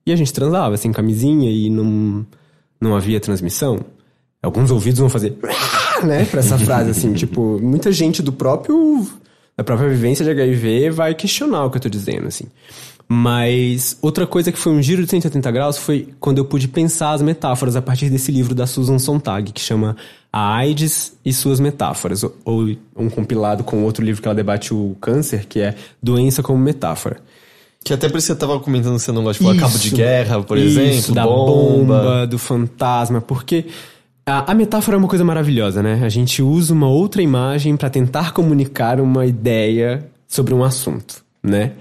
E 0.05 0.11
a 0.11 0.15
gente 0.15 0.33
transava 0.33 0.75
sem 0.75 0.91
camisinha 0.91 1.49
e 1.49 1.69
não, 1.69 2.25
não 2.79 2.95
havia 2.95 3.19
transmissão. 3.19 3.79
Alguns 4.43 4.69
ouvidos 4.69 4.99
vão 4.99 5.09
fazer, 5.09 5.37
né, 6.03 6.25
pra 6.25 6.41
essa 6.41 6.57
frase 6.57 6.91
assim, 6.91 7.13
tipo, 7.15 7.57
muita 7.61 7.91
gente 7.91 8.21
do 8.21 8.33
próprio 8.33 9.07
da 9.55 9.63
própria 9.63 9.87
vivência 9.87 10.25
de 10.25 10.31
HIV 10.31 10.89
vai 10.89 11.13
questionar 11.13 11.65
o 11.65 11.69
que 11.69 11.77
eu 11.77 11.81
tô 11.81 11.89
dizendo, 11.89 12.27
assim. 12.27 12.45
Mas 13.07 13.97
outra 14.01 14.25
coisa 14.25 14.51
que 14.51 14.57
foi 14.57 14.71
um 14.71 14.81
giro 14.81 15.03
de 15.03 15.09
180 15.09 15.51
graus 15.51 15.77
foi 15.77 16.09
quando 16.19 16.37
eu 16.37 16.45
pude 16.45 16.67
pensar 16.67 17.11
as 17.11 17.21
metáforas 17.21 17.75
a 17.75 17.81
partir 17.81 18.09
desse 18.09 18.31
livro 18.31 18.55
da 18.55 18.65
Susan 18.65 18.97
Sontag, 18.97 19.51
que 19.51 19.61
chama 19.61 19.95
A 20.31 20.55
AIDS 20.55 21.13
e 21.23 21.31
Suas 21.33 21.59
Metáforas, 21.59 22.23
ou, 22.23 22.75
um 22.95 23.09
compilado 23.09 23.63
com 23.63 23.83
outro 23.83 24.03
livro 24.03 24.21
que 24.21 24.27
ela 24.27 24.35
debate 24.35 24.73
o 24.73 24.95
câncer, 24.99 25.45
que 25.45 25.59
é 25.59 25.75
Doença 26.01 26.41
como 26.41 26.57
Metáfora. 26.57 27.17
Que 27.83 27.93
até 27.93 28.07
por 28.07 28.17
isso 28.17 28.27
você 28.27 28.35
tava 28.35 28.59
comentando 28.59 28.95
que 28.95 29.01
você 29.01 29.11
não 29.11 29.23
gosta 29.23 29.43
de 29.43 29.49
falar 29.49 29.59
cabo 29.59 29.77
de 29.77 29.89
guerra, 29.89 30.41
por 30.41 30.57
Isso, 30.57 30.79
exemplo, 30.79 31.13
da 31.13 31.25
bomba. 31.25 31.99
bomba, 31.99 32.27
do 32.27 32.39
fantasma, 32.39 33.19
porque 33.19 33.65
a, 34.25 34.51
a 34.51 34.55
metáfora 34.55 34.95
é 34.95 34.99
uma 34.99 35.07
coisa 35.07 35.25
maravilhosa, 35.25 35.83
né? 35.83 35.99
A 36.01 36.07
gente 36.07 36.41
usa 36.41 36.73
uma 36.73 36.87
outra 36.87 37.21
imagem 37.21 37.75
para 37.75 37.89
tentar 37.89 38.31
comunicar 38.31 39.01
uma 39.01 39.25
ideia 39.25 40.05
sobre 40.25 40.53
um 40.53 40.63
assunto, 40.63 41.23
né? 41.43 41.73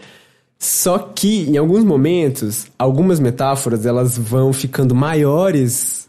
Só 0.62 0.96
que 0.96 1.50
em 1.50 1.56
alguns 1.56 1.82
momentos, 1.82 2.68
algumas 2.78 3.18
metáforas 3.18 3.84
elas 3.84 4.16
vão 4.16 4.52
ficando 4.52 4.94
maiores 4.94 6.08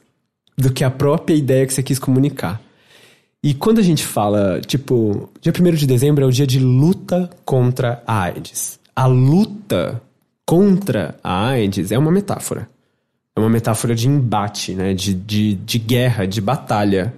do 0.56 0.72
que 0.72 0.84
a 0.84 0.92
própria 0.92 1.34
ideia 1.34 1.66
que 1.66 1.74
você 1.74 1.82
quis 1.82 1.98
comunicar. 1.98 2.62
E 3.42 3.56
quando 3.56 3.80
a 3.80 3.82
gente 3.82 4.06
fala, 4.06 4.62
tipo, 4.62 5.28
dia 5.42 5.52
1 5.52 5.72
de 5.72 5.88
dezembro 5.88 6.24
é 6.24 6.28
o 6.28 6.32
dia 6.32 6.46
de 6.46 6.60
luta 6.60 7.32
contra 7.44 8.04
a 8.06 8.22
AIDS. 8.22 8.80
A 8.96 9.08
luta 9.08 10.00
contra 10.46 11.18
a 11.24 11.48
AIDS 11.48 11.92
é 11.92 11.98
uma 11.98 12.12
metáfora. 12.12 12.70
É 13.36 13.40
uma 13.40 13.50
metáfora 13.50 13.96
de 13.96 14.08
embate, 14.08 14.76
né? 14.76 14.94
De, 14.94 15.16
de, 15.16 15.56
de 15.56 15.80
guerra, 15.80 16.28
de 16.28 16.40
batalha. 16.40 17.12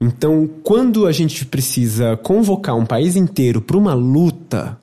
Então, 0.00 0.48
quando 0.62 1.06
a 1.06 1.12
gente 1.12 1.44
precisa 1.44 2.16
convocar 2.16 2.74
um 2.74 2.86
país 2.86 3.16
inteiro 3.16 3.60
para 3.60 3.76
uma 3.76 3.92
luta, 3.92 4.80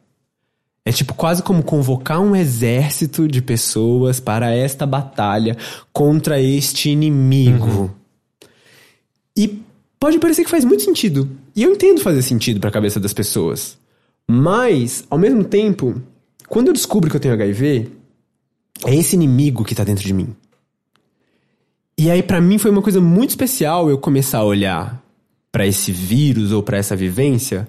é 0.88 0.92
tipo 0.94 1.14
quase 1.14 1.44
como 1.44 1.62
convocar 1.62 2.22
um 2.22 2.34
exército 2.34 3.28
de 3.28 3.42
pessoas 3.42 4.22
para 4.22 4.56
esta 4.56 4.86
batalha 4.86 5.58
contra 5.92 6.42
este 6.42 6.90
inimigo. 6.90 7.94
E 9.36 9.62
pode 10.00 10.18
parecer 10.18 10.46
que 10.46 10.50
faz 10.50 10.64
muito 10.64 10.84
sentido. 10.84 11.30
E 11.54 11.64
eu 11.64 11.74
entendo 11.74 12.00
fazer 12.00 12.22
sentido 12.22 12.62
para 12.62 12.70
a 12.70 12.72
cabeça 12.72 13.02
das 13.02 13.12
pessoas. 13.12 13.78
Mas, 14.26 15.04
ao 15.10 15.18
mesmo 15.18 15.44
tempo, 15.44 16.02
quando 16.48 16.68
eu 16.68 16.74
descubro 16.74 17.10
que 17.10 17.18
eu 17.18 17.20
tenho 17.20 17.34
HIV, 17.34 17.92
é 18.86 18.96
esse 18.96 19.18
inimigo 19.18 19.66
que 19.66 19.76
tá 19.76 19.84
dentro 19.84 20.06
de 20.06 20.14
mim. 20.14 20.34
E 21.98 22.10
aí, 22.10 22.24
pra 22.24 22.40
mim, 22.40 22.58
foi 22.58 22.72
uma 22.72 22.82
coisa 22.82 23.02
muito 23.02 23.32
especial 23.32 23.90
eu 23.90 23.98
começar 23.98 24.38
a 24.38 24.46
olhar 24.46 25.04
pra 25.52 25.68
esse 25.68 25.92
vírus 25.92 26.54
ou 26.54 26.64
pra 26.64 26.78
essa 26.78 26.96
vivência 26.96 27.68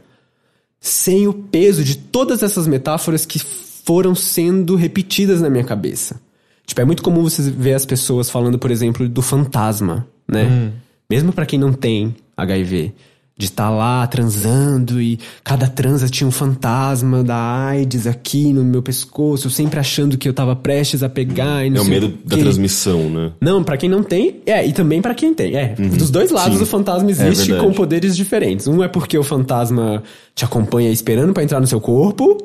sem 0.81 1.27
o 1.27 1.33
peso 1.33 1.83
de 1.83 1.97
todas 1.97 2.43
essas 2.43 2.67
metáforas 2.67 3.27
que 3.27 3.39
foram 3.39 4.15
sendo 4.15 4.77
repetidas 4.77 5.41
na 5.41 5.51
minha 5.51 5.65
cabeça. 5.65 6.21
Tipo, 6.67 6.81
é 6.83 6.85
muito 6.85 7.03
comum 7.03 7.23
você 7.23 7.51
ver 7.51 7.75
as 7.75 7.87
pessoas 7.87 8.29
falando, 8.29 8.59
por 8.59 8.71
exemplo, 8.71 9.09
do 9.09 9.23
fantasma, 9.23 10.07
né? 10.29 10.73
Mesmo 11.09 11.33
pra 11.33 11.47
quem 11.47 11.59
não 11.59 11.73
tem 11.73 12.15
HIV. 12.37 12.93
De 13.39 13.45
estar 13.45 13.71
lá 13.71 14.05
transando 14.09 15.01
e 15.01 15.17
cada 15.45 15.69
transa 15.69 16.09
tinha 16.09 16.27
um 16.27 16.31
fantasma 16.33 17.23
da 17.23 17.37
AIDS 17.37 18.05
aqui 18.05 18.53
no 18.53 18.65
meu 18.65 18.83
pescoço, 18.83 19.47
eu 19.47 19.51
sempre 19.53 19.79
achando 19.79 20.19
que 20.19 20.29
eu 20.29 20.35
tava 20.35 20.57
prestes 20.57 21.05
a 21.05 21.09
pegar 21.09 21.65
e 21.65 21.71
não 21.71 21.83
É 21.83 21.85
o 21.85 21.89
medo 21.89 22.13
da 22.25 22.37
transmissão, 22.37 23.09
né? 23.09 23.31
Não, 23.41 23.63
pra 23.63 23.77
quem 23.77 23.89
não 23.89 24.03
tem, 24.03 24.43
é, 24.45 24.67
e 24.67 24.73
também 24.73 25.01
pra 25.01 25.15
quem 25.15 25.33
tem. 25.33 25.55
É, 25.57 25.77
dos 25.77 26.11
dois 26.11 26.33
lados 26.33 26.59
Sim. 26.59 26.65
o 26.65 26.67
fantasma 26.67 27.09
existe 27.09 27.53
verdade. 27.53 27.65
com 27.65 27.73
poderes 27.73 28.17
diferentes. 28.17 28.67
Um 28.67 28.83
é 28.83 28.89
porque 28.89 29.17
o 29.17 29.23
fantasma 29.23 30.03
te 30.35 30.45
acompanha 30.45 30.91
esperando 30.91 31.33
pra 31.33 31.45
entrar 31.45 31.61
no 31.61 31.67
seu 31.69 31.81
corpo, 31.81 32.37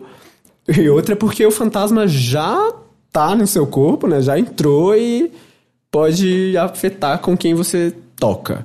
e 0.68 0.88
outro 0.90 1.14
é 1.14 1.16
porque 1.16 1.44
o 1.44 1.52
fantasma 1.52 2.08
já 2.08 2.72
tá 3.12 3.36
no 3.36 3.48
seu 3.48 3.66
corpo, 3.66 4.08
né? 4.08 4.22
Já 4.22 4.38
entrou 4.38 4.96
e 4.96 5.32
pode 5.90 6.56
afetar 6.56 7.18
com 7.18 7.36
quem 7.36 7.56
você 7.56 7.96
toca. 8.16 8.64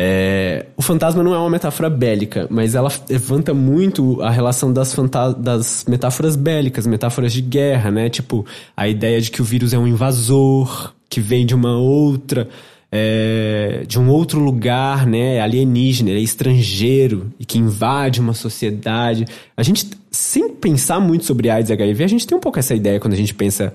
É, 0.00 0.66
o 0.76 0.82
fantasma 0.82 1.24
não 1.24 1.34
é 1.34 1.38
uma 1.38 1.50
metáfora 1.50 1.90
bélica, 1.90 2.46
mas 2.48 2.76
ela 2.76 2.88
levanta 3.10 3.52
muito 3.52 4.22
a 4.22 4.30
relação 4.30 4.72
das, 4.72 4.94
das 5.36 5.84
metáforas 5.88 6.36
bélicas, 6.36 6.86
metáforas 6.86 7.32
de 7.32 7.42
guerra, 7.42 7.90
né? 7.90 8.08
Tipo, 8.08 8.46
a 8.76 8.86
ideia 8.86 9.20
de 9.20 9.28
que 9.28 9.42
o 9.42 9.44
vírus 9.44 9.72
é 9.72 9.78
um 9.78 9.88
invasor, 9.88 10.94
que 11.10 11.20
vem 11.20 11.44
de 11.44 11.52
uma 11.52 11.76
outra. 11.76 12.48
é, 12.92 13.82
de 13.88 13.98
um 13.98 14.08
outro 14.08 14.38
lugar, 14.38 15.04
né? 15.04 15.40
Alienígena, 15.40 16.10
ele 16.10 16.20
é 16.20 16.22
estrangeiro 16.22 17.32
e 17.36 17.44
que 17.44 17.58
invade 17.58 18.20
uma 18.20 18.34
sociedade. 18.34 19.24
A 19.56 19.64
gente, 19.64 19.90
sem 20.12 20.48
pensar 20.50 21.00
muito 21.00 21.24
sobre 21.24 21.50
AIDS 21.50 21.70
e 21.70 21.72
HIV, 21.72 22.04
a 22.04 22.08
gente 22.08 22.24
tem 22.24 22.38
um 22.38 22.40
pouco 22.40 22.60
essa 22.60 22.72
ideia 22.72 23.00
quando 23.00 23.14
a 23.14 23.16
gente 23.16 23.34
pensa 23.34 23.74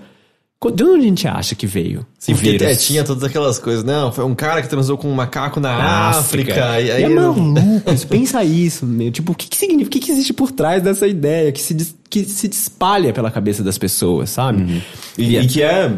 De 0.72 0.84
onde 0.84 1.00
a 1.00 1.08
gente 1.08 1.28
acha 1.28 1.56
que 1.56 1.68
veio? 1.68 2.06
Sim, 2.20 2.34
porque 2.34 2.58
é, 2.64 2.76
tinha 2.76 3.04
todas 3.04 3.24
aquelas 3.24 3.60
coisas. 3.60 3.84
Não, 3.84 4.12
foi 4.12 4.24
um 4.24 4.36
cara 4.36 4.62
que 4.62 4.70
transou 4.70 4.98
com 4.98 5.10
um 5.10 5.14
macaco 5.14 5.60
na 5.60 6.10
África. 6.10 6.54
África. 6.54 6.82
e 6.82 6.88
E, 6.88 6.92
aí 6.92 7.04
é 7.04 7.10
maluco, 7.10 7.54
pensa 8.10 8.44
isso, 8.44 8.86
meu. 8.86 9.12
Tipo, 9.12 9.34
o 9.34 9.36
que, 9.36 9.48
que 9.48 9.58
significa? 9.58 9.88
O 9.88 9.92
que, 9.92 10.00
que 10.00 10.12
existe 10.12 10.34
por 10.34 10.52
trás 10.52 10.82
dessa 10.82 11.08
ideia 11.08 11.52
que 11.52 11.62
se, 11.62 11.96
que 12.10 12.24
se 12.26 12.48
espalha 12.48 13.12
pela 13.12 13.32
cabeça 13.32 13.64
das 13.64 13.78
pessoas, 13.78 14.30
sabe? 14.30 14.84
E, 15.18 15.38
e 15.38 15.48
que 15.48 15.62
é, 15.62 15.92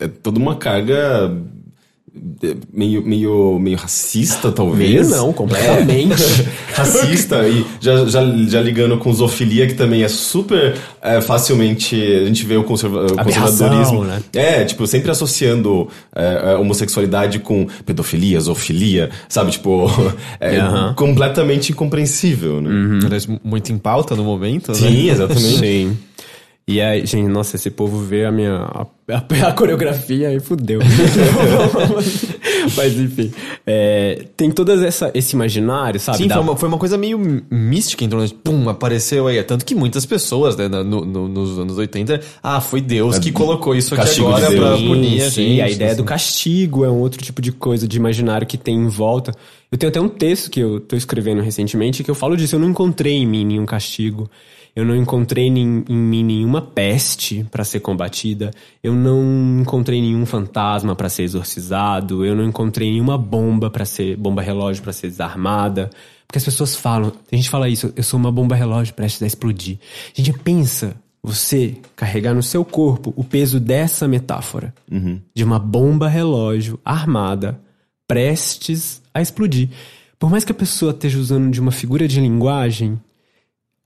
é 0.00 0.08
toda 0.08 0.38
uma 0.38 0.56
carga 0.56 0.94
é, 0.94 1.53
meio, 2.72 3.02
meio, 3.04 3.58
meio 3.58 3.76
racista, 3.76 4.52
talvez. 4.52 5.08
Meio 5.08 5.16
não, 5.16 5.32
completamente. 5.32 6.22
racista 6.72 7.46
e 7.48 7.64
já, 7.80 8.06
já, 8.06 8.24
já 8.46 8.60
ligando 8.60 8.96
com 8.98 9.12
zoofilia, 9.12 9.66
que 9.66 9.74
também 9.74 10.02
é 10.02 10.08
super 10.08 10.76
é, 11.02 11.20
facilmente. 11.20 11.96
A 11.96 12.26
gente 12.26 12.46
vê 12.46 12.56
o, 12.56 12.62
conserva, 12.62 13.06
o 13.06 13.16
conservadorismo. 13.16 14.04
né? 14.04 14.22
É, 14.32 14.64
tipo, 14.64 14.86
sempre 14.86 15.10
associando 15.10 15.88
é, 16.14 16.52
a 16.52 16.58
homossexualidade 16.58 17.40
com 17.40 17.66
pedofilia, 17.84 18.38
zoofilia, 18.40 19.10
sabe? 19.28 19.50
Tipo, 19.50 19.86
é 20.40 20.58
completamente 20.94 21.72
incompreensível, 21.72 22.60
né? 22.60 23.00
Aliás, 23.04 23.26
muito 23.42 23.72
em 23.72 23.78
pauta 23.78 24.14
no 24.14 24.22
momento, 24.24 24.68
né? 24.68 24.78
Sim, 24.78 25.10
exatamente. 25.10 25.58
Sim. 25.58 25.98
E 26.66 26.80
aí, 26.80 27.04
gente, 27.04 27.28
nossa, 27.28 27.56
esse 27.56 27.70
povo 27.70 27.98
vê 27.98 28.24
a 28.24 28.32
minha. 28.32 28.54
a, 28.54 28.86
a- 29.12 29.48
a 29.48 29.52
coreografia 29.52 30.32
e 30.32 30.40
fudeu. 30.40 30.80
Mas 32.76 32.98
enfim. 32.98 33.32
é, 33.66 34.24
tem 34.36 34.50
essa, 34.82 35.10
esse 35.14 35.34
imaginário, 35.34 36.00
sabe? 36.00 36.18
Sim, 36.18 36.26
da- 36.28 36.36
foi 36.36 36.42
uma, 36.44 36.56
foi 36.56 36.68
uma 36.68 36.78
coisa 36.78 36.96
meio 36.96 37.18
mística 37.50 38.04
torno 38.08 38.26
de, 38.26 38.34
pum, 38.34 38.68
apareceu 38.68 39.26
aí. 39.26 39.42
Tanto 39.42 39.64
que 39.64 39.74
muitas 39.74 40.06
pessoas, 40.06 40.56
né, 40.56 40.66
no, 40.68 41.04
no- 41.04 41.28
nos 41.28 41.58
anos 41.58 41.76
80, 41.76 42.20
ah, 42.42 42.60
foi 42.60 42.80
Deus 42.80 43.18
que 43.18 43.30
colocou 43.30 43.74
isso 43.74 43.94
aqui 43.94 44.20
agora 44.20 44.48
de 44.48 44.56
pra 44.56 44.70
punir 44.76 45.22
a 45.22 45.30
Sim, 45.30 45.42
gente. 45.48 45.60
a 45.60 45.68
ideia 45.70 45.90
assim. 45.92 46.00
do 46.00 46.04
castigo 46.04 46.84
é 46.84 46.90
um 46.90 46.98
outro 46.98 47.22
tipo 47.22 47.42
de 47.42 47.52
coisa, 47.52 47.86
de 47.86 47.96
imaginário 47.96 48.46
que 48.46 48.56
tem 48.56 48.74
em 48.76 48.88
volta. 48.88 49.32
Eu 49.70 49.78
tenho 49.78 49.90
até 49.90 50.00
um 50.00 50.08
texto 50.08 50.50
que 50.50 50.60
eu 50.60 50.80
tô 50.80 50.96
escrevendo 50.96 51.42
recentemente 51.42 52.02
que 52.04 52.10
eu 52.10 52.14
falo 52.14 52.36
disso. 52.36 52.54
Eu 52.56 52.60
não 52.60 52.70
encontrei 52.70 53.14
em 53.14 53.26
mim 53.26 53.44
nenhum 53.44 53.66
castigo. 53.66 54.30
Eu 54.76 54.84
não 54.84 54.96
encontrei 54.96 55.48
nin- 55.50 55.84
em 55.88 55.96
mim 55.96 56.24
nenhuma 56.24 56.60
peste 56.60 57.44
para 57.50 57.62
ser 57.62 57.80
combatida. 57.80 58.50
Eu 58.82 58.92
não 58.92 59.60
encontrei 59.60 60.00
nenhum 60.00 60.26
fantasma 60.26 60.96
para 60.96 61.08
ser 61.08 61.22
exorcizado. 61.22 62.24
Eu 62.24 62.34
não 62.34 62.44
encontrei 62.44 62.90
nenhuma 62.90 63.16
bomba 63.16 63.70
para 63.70 63.84
ser 63.84 64.16
bomba 64.16 64.42
relógio 64.42 64.82
para 64.82 64.92
ser 64.92 65.08
desarmada. 65.08 65.90
Porque 66.26 66.38
as 66.38 66.44
pessoas 66.44 66.74
falam, 66.74 67.12
a 67.30 67.36
gente 67.36 67.48
fala 67.48 67.68
isso, 67.68 67.92
eu 67.94 68.02
sou 68.02 68.18
uma 68.18 68.32
bomba 68.32 68.56
relógio 68.56 68.94
prestes 68.94 69.22
a 69.22 69.26
explodir. 69.26 69.78
A 70.18 70.20
gente 70.20 70.36
pensa 70.40 70.96
você 71.22 71.76
carregar 71.94 72.34
no 72.34 72.42
seu 72.42 72.64
corpo 72.64 73.14
o 73.16 73.22
peso 73.22 73.60
dessa 73.60 74.08
metáfora 74.08 74.74
de 75.32 75.44
uma 75.44 75.58
bomba 75.58 76.08
relógio 76.08 76.78
armada 76.84 77.60
prestes 78.08 79.00
a 79.14 79.22
explodir. 79.22 79.68
Por 80.18 80.30
mais 80.30 80.44
que 80.44 80.52
a 80.52 80.54
pessoa 80.54 80.90
esteja 80.92 81.18
usando 81.18 81.50
de 81.50 81.60
uma 81.60 81.70
figura 81.72 82.06
de 82.08 82.20
linguagem, 82.20 82.98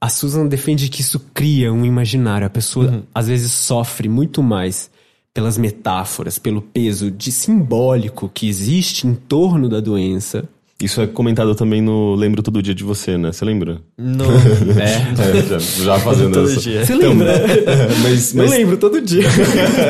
a 0.01 0.09
Susan 0.09 0.47
defende 0.47 0.89
que 0.89 1.01
isso 1.01 1.20
cria 1.35 1.73
um 1.73 1.85
imaginário. 1.85 2.47
A 2.47 2.51
pessoa 2.51 3.05
às 3.15 3.29
vezes 3.29 3.53
sofre 3.53 4.09
muito 4.09 4.43
mais 4.43 4.91
pelas 5.35 5.59
metáforas, 5.59 6.39
pelo 6.39 6.62
peso 6.62 7.11
de 7.11 7.31
simbólico 7.31 8.29
que 8.29 8.49
existe 8.49 9.07
em 9.07 9.15
torno 9.15 9.69
da 9.69 9.81
doença. 9.81 10.49
Isso 10.81 11.01
é 11.01 11.09
comentado 11.09 11.57
também 11.57 11.83
no 11.83 12.15
Lembro 12.15 12.41
Todo 12.41 12.63
Dia 12.63 12.73
de 12.73 12.85
Você, 12.85 13.19
né? 13.19 13.33
Você 13.33 13.45
lembra? 13.45 13.79
Não. 13.99 14.27
É. 14.79 15.39
É, 15.39 15.43
já, 15.43 15.59
já 15.59 15.99
fazendo 15.99 16.35
Todo 16.35 16.49
essa. 16.49 16.61
dia. 16.61 16.87
Você 16.87 16.95
lembra? 16.95 17.35
mas, 18.03 18.33
Eu 18.33 18.43
mas, 18.43 18.51
lembro 18.53 18.77
todo 18.77 19.01
dia. 19.01 19.25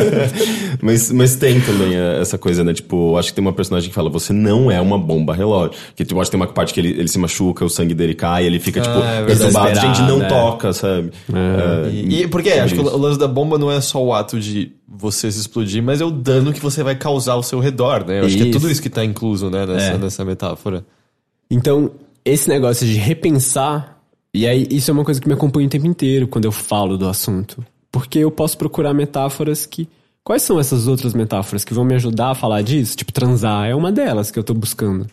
mas, 0.80 1.12
mas 1.12 1.36
tem 1.36 1.60
também 1.60 1.94
é, 1.94 2.20
essa 2.20 2.38
coisa, 2.38 2.64
né? 2.64 2.72
Tipo, 2.72 3.18
acho 3.18 3.28
que 3.28 3.34
tem 3.34 3.42
uma 3.44 3.52
personagem 3.52 3.90
que 3.90 3.94
fala, 3.94 4.08
você 4.08 4.32
não 4.32 4.70
é 4.70 4.80
uma 4.80 4.98
bomba 4.98 5.34
relógio. 5.34 5.72
Que 5.94 6.06
tipo, 6.06 6.18
acho 6.20 6.30
que 6.30 6.36
tem 6.36 6.40
uma 6.40 6.50
parte 6.50 6.72
que 6.72 6.80
ele, 6.80 6.90
ele 6.90 7.08
se 7.08 7.18
machuca, 7.18 7.64
o 7.66 7.68
sangue 7.68 7.92
dele 7.92 8.14
cai, 8.14 8.46
ele 8.46 8.58
fica, 8.58 8.80
tipo, 8.80 8.98
é 8.98 9.24
perturbado. 9.26 9.74
Gente, 9.74 10.00
não 10.02 10.18
Desesperado, 10.18 10.24
é. 10.24 10.28
toca, 10.28 10.72
sabe? 10.72 11.10
É, 11.30 11.90
E, 11.90 12.22
e 12.22 12.28
porque 12.28 12.48
sobre 12.48 12.62
acho 12.64 12.74
que 12.74 12.80
o 12.80 12.96
lance 12.96 13.18
da 13.18 13.28
bomba 13.28 13.58
não 13.58 13.70
é 13.70 13.80
só 13.82 14.02
o 14.02 14.14
ato 14.14 14.40
de 14.40 14.72
você 14.90 15.30
se 15.30 15.40
explodir, 15.40 15.82
mas 15.82 16.00
é 16.00 16.04
o 16.04 16.10
dano 16.10 16.52
que 16.52 16.60
você 16.60 16.82
vai 16.82 16.96
causar 16.96 17.34
ao 17.34 17.42
seu 17.42 17.60
redor, 17.60 18.06
né? 18.06 18.20
Eu 18.20 18.24
acho 18.24 18.36
que 18.36 18.42
é 18.42 18.46
Isso. 18.46 18.58
tudo 18.58 18.70
isso 18.70 18.80
que 18.80 18.88
tá 18.88 19.04
incluso, 19.04 19.50
né, 19.50 19.66
nessa, 19.66 19.84
É. 19.86 19.98
nessa 19.98 20.24
metáfora. 20.24 20.84
Então, 21.50 21.90
esse 22.24 22.48
negócio 22.48 22.86
de 22.86 22.94
repensar, 22.94 23.98
e 24.32 24.46
aí 24.46 24.66
isso 24.70 24.90
é 24.90 24.94
uma 24.94 25.04
coisa 25.04 25.20
que 25.20 25.28
me 25.28 25.34
acompanha 25.34 25.66
o 25.66 25.70
tempo 25.70 25.86
inteiro 25.86 26.26
quando 26.26 26.46
eu 26.46 26.52
falo 26.52 26.96
do 26.96 27.06
assunto. 27.06 27.64
Porque 27.92 28.18
eu 28.18 28.30
posso 28.30 28.56
procurar 28.56 28.94
metáforas 28.94 29.66
que. 29.66 29.88
Quais 30.24 30.42
são 30.42 30.60
essas 30.60 30.86
outras 30.86 31.14
metáforas 31.14 31.64
que 31.64 31.72
vão 31.72 31.84
me 31.84 31.94
ajudar 31.94 32.30
a 32.32 32.34
falar 32.34 32.60
disso? 32.60 32.94
Tipo, 32.94 33.10
transar 33.12 33.66
é 33.66 33.74
uma 33.74 33.90
delas 33.90 34.30
que 34.30 34.38
eu 34.38 34.44
tô 34.44 34.52
buscando. 34.52 35.06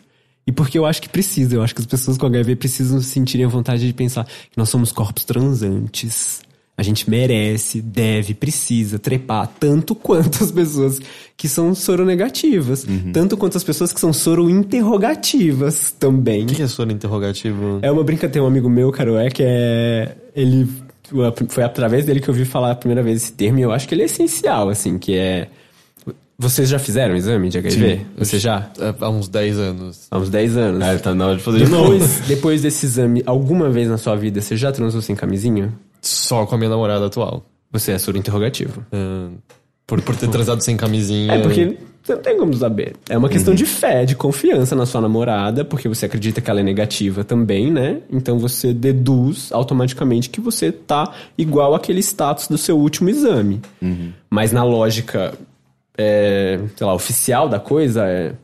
E 0.46 0.52
porque 0.52 0.78
eu 0.78 0.84
acho 0.84 1.00
que 1.00 1.08
precisa, 1.08 1.54
eu 1.54 1.62
acho 1.62 1.74
que 1.74 1.80
as 1.80 1.86
pessoas 1.86 2.18
com 2.18 2.26
HIV 2.26 2.54
precisam 2.56 3.00
sentirem 3.00 3.46
a 3.46 3.48
vontade 3.48 3.86
de 3.86 3.92
pensar 3.94 4.24
que 4.24 4.56
nós 4.56 4.68
somos 4.68 4.92
corpos 4.92 5.24
transantes. 5.24 6.42
A 6.78 6.82
gente 6.82 7.08
merece, 7.08 7.80
deve, 7.80 8.34
precisa 8.34 8.98
trepar 8.98 9.50
tanto 9.58 9.94
quanto 9.96 10.44
as 10.44 10.50
pessoas 10.50 11.00
que 11.34 11.48
são 11.48 11.74
soronegativas, 11.74 12.86
tanto 13.12 13.36
quanto 13.36 13.56
as 13.56 13.64
pessoas 13.64 13.92
que 13.92 14.00
são 14.00 14.12
soro-interrogativas 14.12 15.94
também. 15.98 16.44
O 16.44 16.46
que 16.46 16.62
é 16.62 16.66
soro 16.66 16.92
interrogativo? 16.92 17.78
É 17.80 17.90
uma 17.90 18.04
brincadeira, 18.04 18.34
tem 18.34 18.42
um 18.42 18.46
amigo 18.46 18.68
meu, 18.68 18.92
Caroé, 18.92 19.30
que 19.30 19.42
é. 19.42 20.16
Ele. 20.34 20.68
Foi 21.48 21.62
através 21.62 22.04
dele 22.04 22.20
que 22.20 22.28
eu 22.28 22.34
ouvi 22.34 22.44
falar 22.44 22.72
a 22.72 22.74
primeira 22.74 23.02
vez 23.02 23.22
esse 23.22 23.32
termo, 23.32 23.60
e 23.60 23.62
eu 23.62 23.70
acho 23.70 23.86
que 23.86 23.94
ele 23.94 24.02
é 24.02 24.06
essencial, 24.06 24.68
assim, 24.68 24.98
que 24.98 25.16
é. 25.16 25.48
Vocês 26.38 26.68
já 26.68 26.78
fizeram 26.78 27.14
o 27.14 27.16
exame 27.16 27.48
de 27.48 27.56
HIV? 27.56 28.00
Você 28.18 28.38
já? 28.38 28.70
É, 28.78 28.94
Há 29.00 29.08
uns 29.08 29.26
10 29.26 29.58
anos. 29.58 30.06
Há 30.10 30.18
uns 30.18 30.28
10 30.28 30.56
anos. 30.58 30.82
É, 30.82 30.98
tá 30.98 31.14
na 31.14 31.28
hora 31.28 31.36
de 31.36 31.42
fazer 31.42 31.64
de 31.64 31.70
novo. 31.70 31.92
Depois, 31.92 32.20
depois 32.28 32.62
desse 32.62 32.84
exame, 32.84 33.22
alguma 33.24 33.70
vez 33.70 33.88
na 33.88 33.96
sua 33.96 34.14
vida 34.16 34.42
você 34.42 34.54
já 34.54 34.70
transou 34.70 35.00
sem 35.00 35.16
camisinha? 35.16 35.72
Só 36.06 36.46
com 36.46 36.54
a 36.54 36.58
minha 36.58 36.70
namorada 36.70 37.06
atual. 37.06 37.44
Você 37.72 37.92
é 37.92 37.98
soro 37.98 38.16
interrogativo. 38.16 38.84
Ah, 38.92 39.28
por, 39.86 40.00
por 40.02 40.16
ter 40.16 40.28
transado 40.28 40.62
sem 40.62 40.76
camisinha. 40.76 41.34
É 41.34 41.38
porque 41.40 41.76
você 42.02 42.14
não 42.14 42.22
tem 42.22 42.38
como 42.38 42.54
saber. 42.54 42.94
É 43.08 43.18
uma 43.18 43.28
questão 43.28 43.52
de 43.54 43.66
fé, 43.66 44.04
de 44.04 44.14
confiança 44.14 44.76
na 44.76 44.86
sua 44.86 45.00
namorada, 45.00 45.64
porque 45.64 45.88
você 45.88 46.06
acredita 46.06 46.40
que 46.40 46.48
ela 46.48 46.60
é 46.60 46.62
negativa 46.62 47.24
também, 47.24 47.70
né? 47.70 48.00
Então 48.10 48.38
você 48.38 48.72
deduz 48.72 49.50
automaticamente 49.52 50.30
que 50.30 50.40
você 50.40 50.70
tá 50.70 51.12
igual 51.36 51.74
àquele 51.74 52.00
status 52.00 52.46
do 52.46 52.56
seu 52.56 52.78
último 52.78 53.10
exame. 53.10 53.60
Mas 54.30 54.52
na 54.52 54.62
lógica, 54.62 55.34
é, 55.98 56.60
sei 56.76 56.86
lá, 56.86 56.94
oficial 56.94 57.48
da 57.48 57.58
coisa 57.58 58.06
é. 58.06 58.34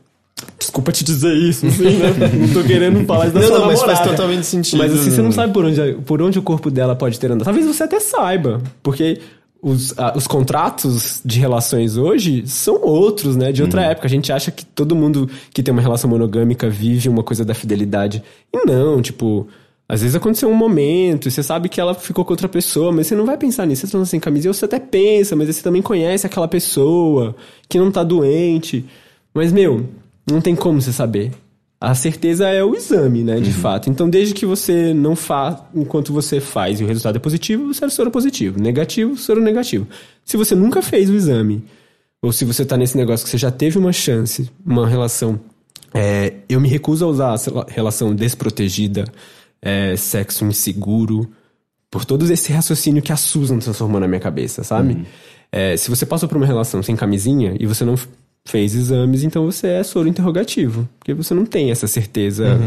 Desculpa 0.59 0.91
te 0.91 1.03
dizer 1.03 1.33
isso, 1.33 1.65
assim, 1.67 1.83
né? 1.83 2.09
não 2.39 2.53
tô 2.53 2.63
querendo 2.63 3.05
falar 3.05 3.25
isso 3.25 3.33
da 3.33 3.41
Não, 3.41 3.47
sua 3.47 3.59
não, 3.59 3.65
mas 3.67 3.79
faz 3.79 3.99
namorada. 3.99 4.15
totalmente 4.15 4.45
sentido. 4.45 4.79
Mas 4.79 4.93
assim, 4.93 5.11
você 5.11 5.21
não 5.21 5.31
sabe 5.31 5.53
por 5.53 5.65
onde, 5.65 5.93
por 6.05 6.21
onde 6.21 6.39
o 6.39 6.41
corpo 6.41 6.71
dela 6.71 6.95
pode 6.95 7.19
ter 7.19 7.31
andado. 7.31 7.45
Talvez 7.45 7.65
você 7.65 7.83
até 7.83 7.99
saiba, 7.99 8.61
porque 8.81 9.19
os, 9.61 9.93
ah, 9.97 10.13
os 10.15 10.27
contratos 10.27 11.21
de 11.23 11.39
relações 11.39 11.95
hoje 11.95 12.43
são 12.45 12.81
outros, 12.81 13.35
né? 13.35 13.51
De 13.51 13.61
outra 13.61 13.81
época. 13.83 14.07
A 14.07 14.09
gente 14.09 14.31
acha 14.31 14.51
que 14.51 14.65
todo 14.65 14.95
mundo 14.95 15.29
que 15.53 15.63
tem 15.63 15.71
uma 15.71 15.81
relação 15.81 16.09
monogâmica 16.09 16.69
vive 16.69 17.07
uma 17.07 17.23
coisa 17.23 17.45
da 17.45 17.53
fidelidade. 17.53 18.21
E 18.53 18.65
não, 18.65 19.01
tipo... 19.01 19.47
Às 19.87 20.01
vezes 20.01 20.15
aconteceu 20.15 20.49
um 20.49 20.55
momento, 20.55 21.27
e 21.27 21.31
você 21.31 21.43
sabe 21.43 21.67
que 21.67 21.79
ela 21.79 21.93
ficou 21.93 22.23
com 22.23 22.31
outra 22.31 22.47
pessoa, 22.47 22.91
mas 22.91 23.05
você 23.05 23.15
não 23.15 23.25
vai 23.25 23.37
pensar 23.37 23.65
nisso. 23.65 23.85
Você 23.85 23.97
tá 23.97 24.05
sem 24.05 24.19
camisa, 24.19 24.51
você 24.51 24.63
até 24.63 24.79
pensa, 24.79 25.35
mas 25.35 25.53
você 25.53 25.61
também 25.61 25.81
conhece 25.81 26.25
aquela 26.25 26.47
pessoa 26.47 27.35
que 27.67 27.77
não 27.77 27.91
tá 27.91 28.01
doente. 28.01 28.85
Mas, 29.33 29.51
meu, 29.51 29.85
não 30.29 30.41
tem 30.41 30.55
como 30.55 30.81
você 30.81 30.93
saber. 30.93 31.31
A 31.79 31.93
certeza 31.93 32.47
é 32.47 32.63
o 32.63 32.75
exame, 32.75 33.23
né, 33.23 33.41
de 33.41 33.51
fato. 33.51 33.89
Então, 33.89 34.09
desde 34.09 34.33
que 34.33 34.45
você 34.45 34.93
não 34.93 35.17
faz, 35.17 35.57
enquanto 35.75 36.13
você 36.13 36.39
faz 36.39 36.79
e 36.79 36.83
o 36.83 36.87
resultado 36.87 37.17
é 37.17 37.19
positivo, 37.19 37.73
você 37.73 37.83
é 37.83 37.89
soro 37.89 38.09
positivo. 38.09 38.57
Negativo, 38.57 39.17
soro 39.17 39.41
negativo. 39.41 39.85
Se 40.23 40.37
você 40.37 40.55
nunca 40.55 40.81
fez 40.81 41.09
o 41.09 41.13
exame, 41.13 41.61
ou 42.21 42.31
se 42.31 42.45
você 42.45 42.63
tá 42.63 42.77
nesse 42.77 42.95
negócio 42.95 43.25
que 43.25 43.29
você 43.29 43.37
já 43.37 43.51
teve 43.51 43.77
uma 43.77 43.91
chance, 43.91 44.49
uma 44.65 44.87
relação. 44.87 45.37
é, 45.93 46.35
eu 46.47 46.61
me 46.61 46.69
recuso 46.69 47.03
a 47.03 47.07
usar 47.09 47.35
lá, 47.51 47.65
relação 47.67 48.15
desprotegida, 48.15 49.03
é, 49.61 49.95
sexo 49.97 50.45
inseguro, 50.45 51.29
por 51.91 52.05
todo 52.05 52.23
esse 52.31 52.51
raciocínio 52.51 53.01
que 53.01 53.11
a 53.11 53.17
Susan 53.17 53.59
transformou 53.59 53.99
na 53.99 54.07
minha 54.07 54.21
cabeça, 54.21 54.63
sabe? 54.63 55.05
É, 55.51 55.77
se 55.77 55.89
você 55.89 56.05
passou 56.05 56.27
por 56.27 56.37
uma 56.37 56.45
relação 56.45 56.81
sem 56.81 56.95
camisinha 56.95 57.55
e 57.59 57.67
você 57.67 57.85
não 57.85 57.95
fez 58.45 58.75
exames, 58.75 59.23
então 59.23 59.45
você 59.45 59.67
é 59.67 59.83
soro 59.83 60.07
interrogativo. 60.07 60.87
Porque 60.99 61.13
você 61.13 61.33
não 61.33 61.45
tem 61.45 61.71
essa 61.71 61.87
certeza 61.87 62.59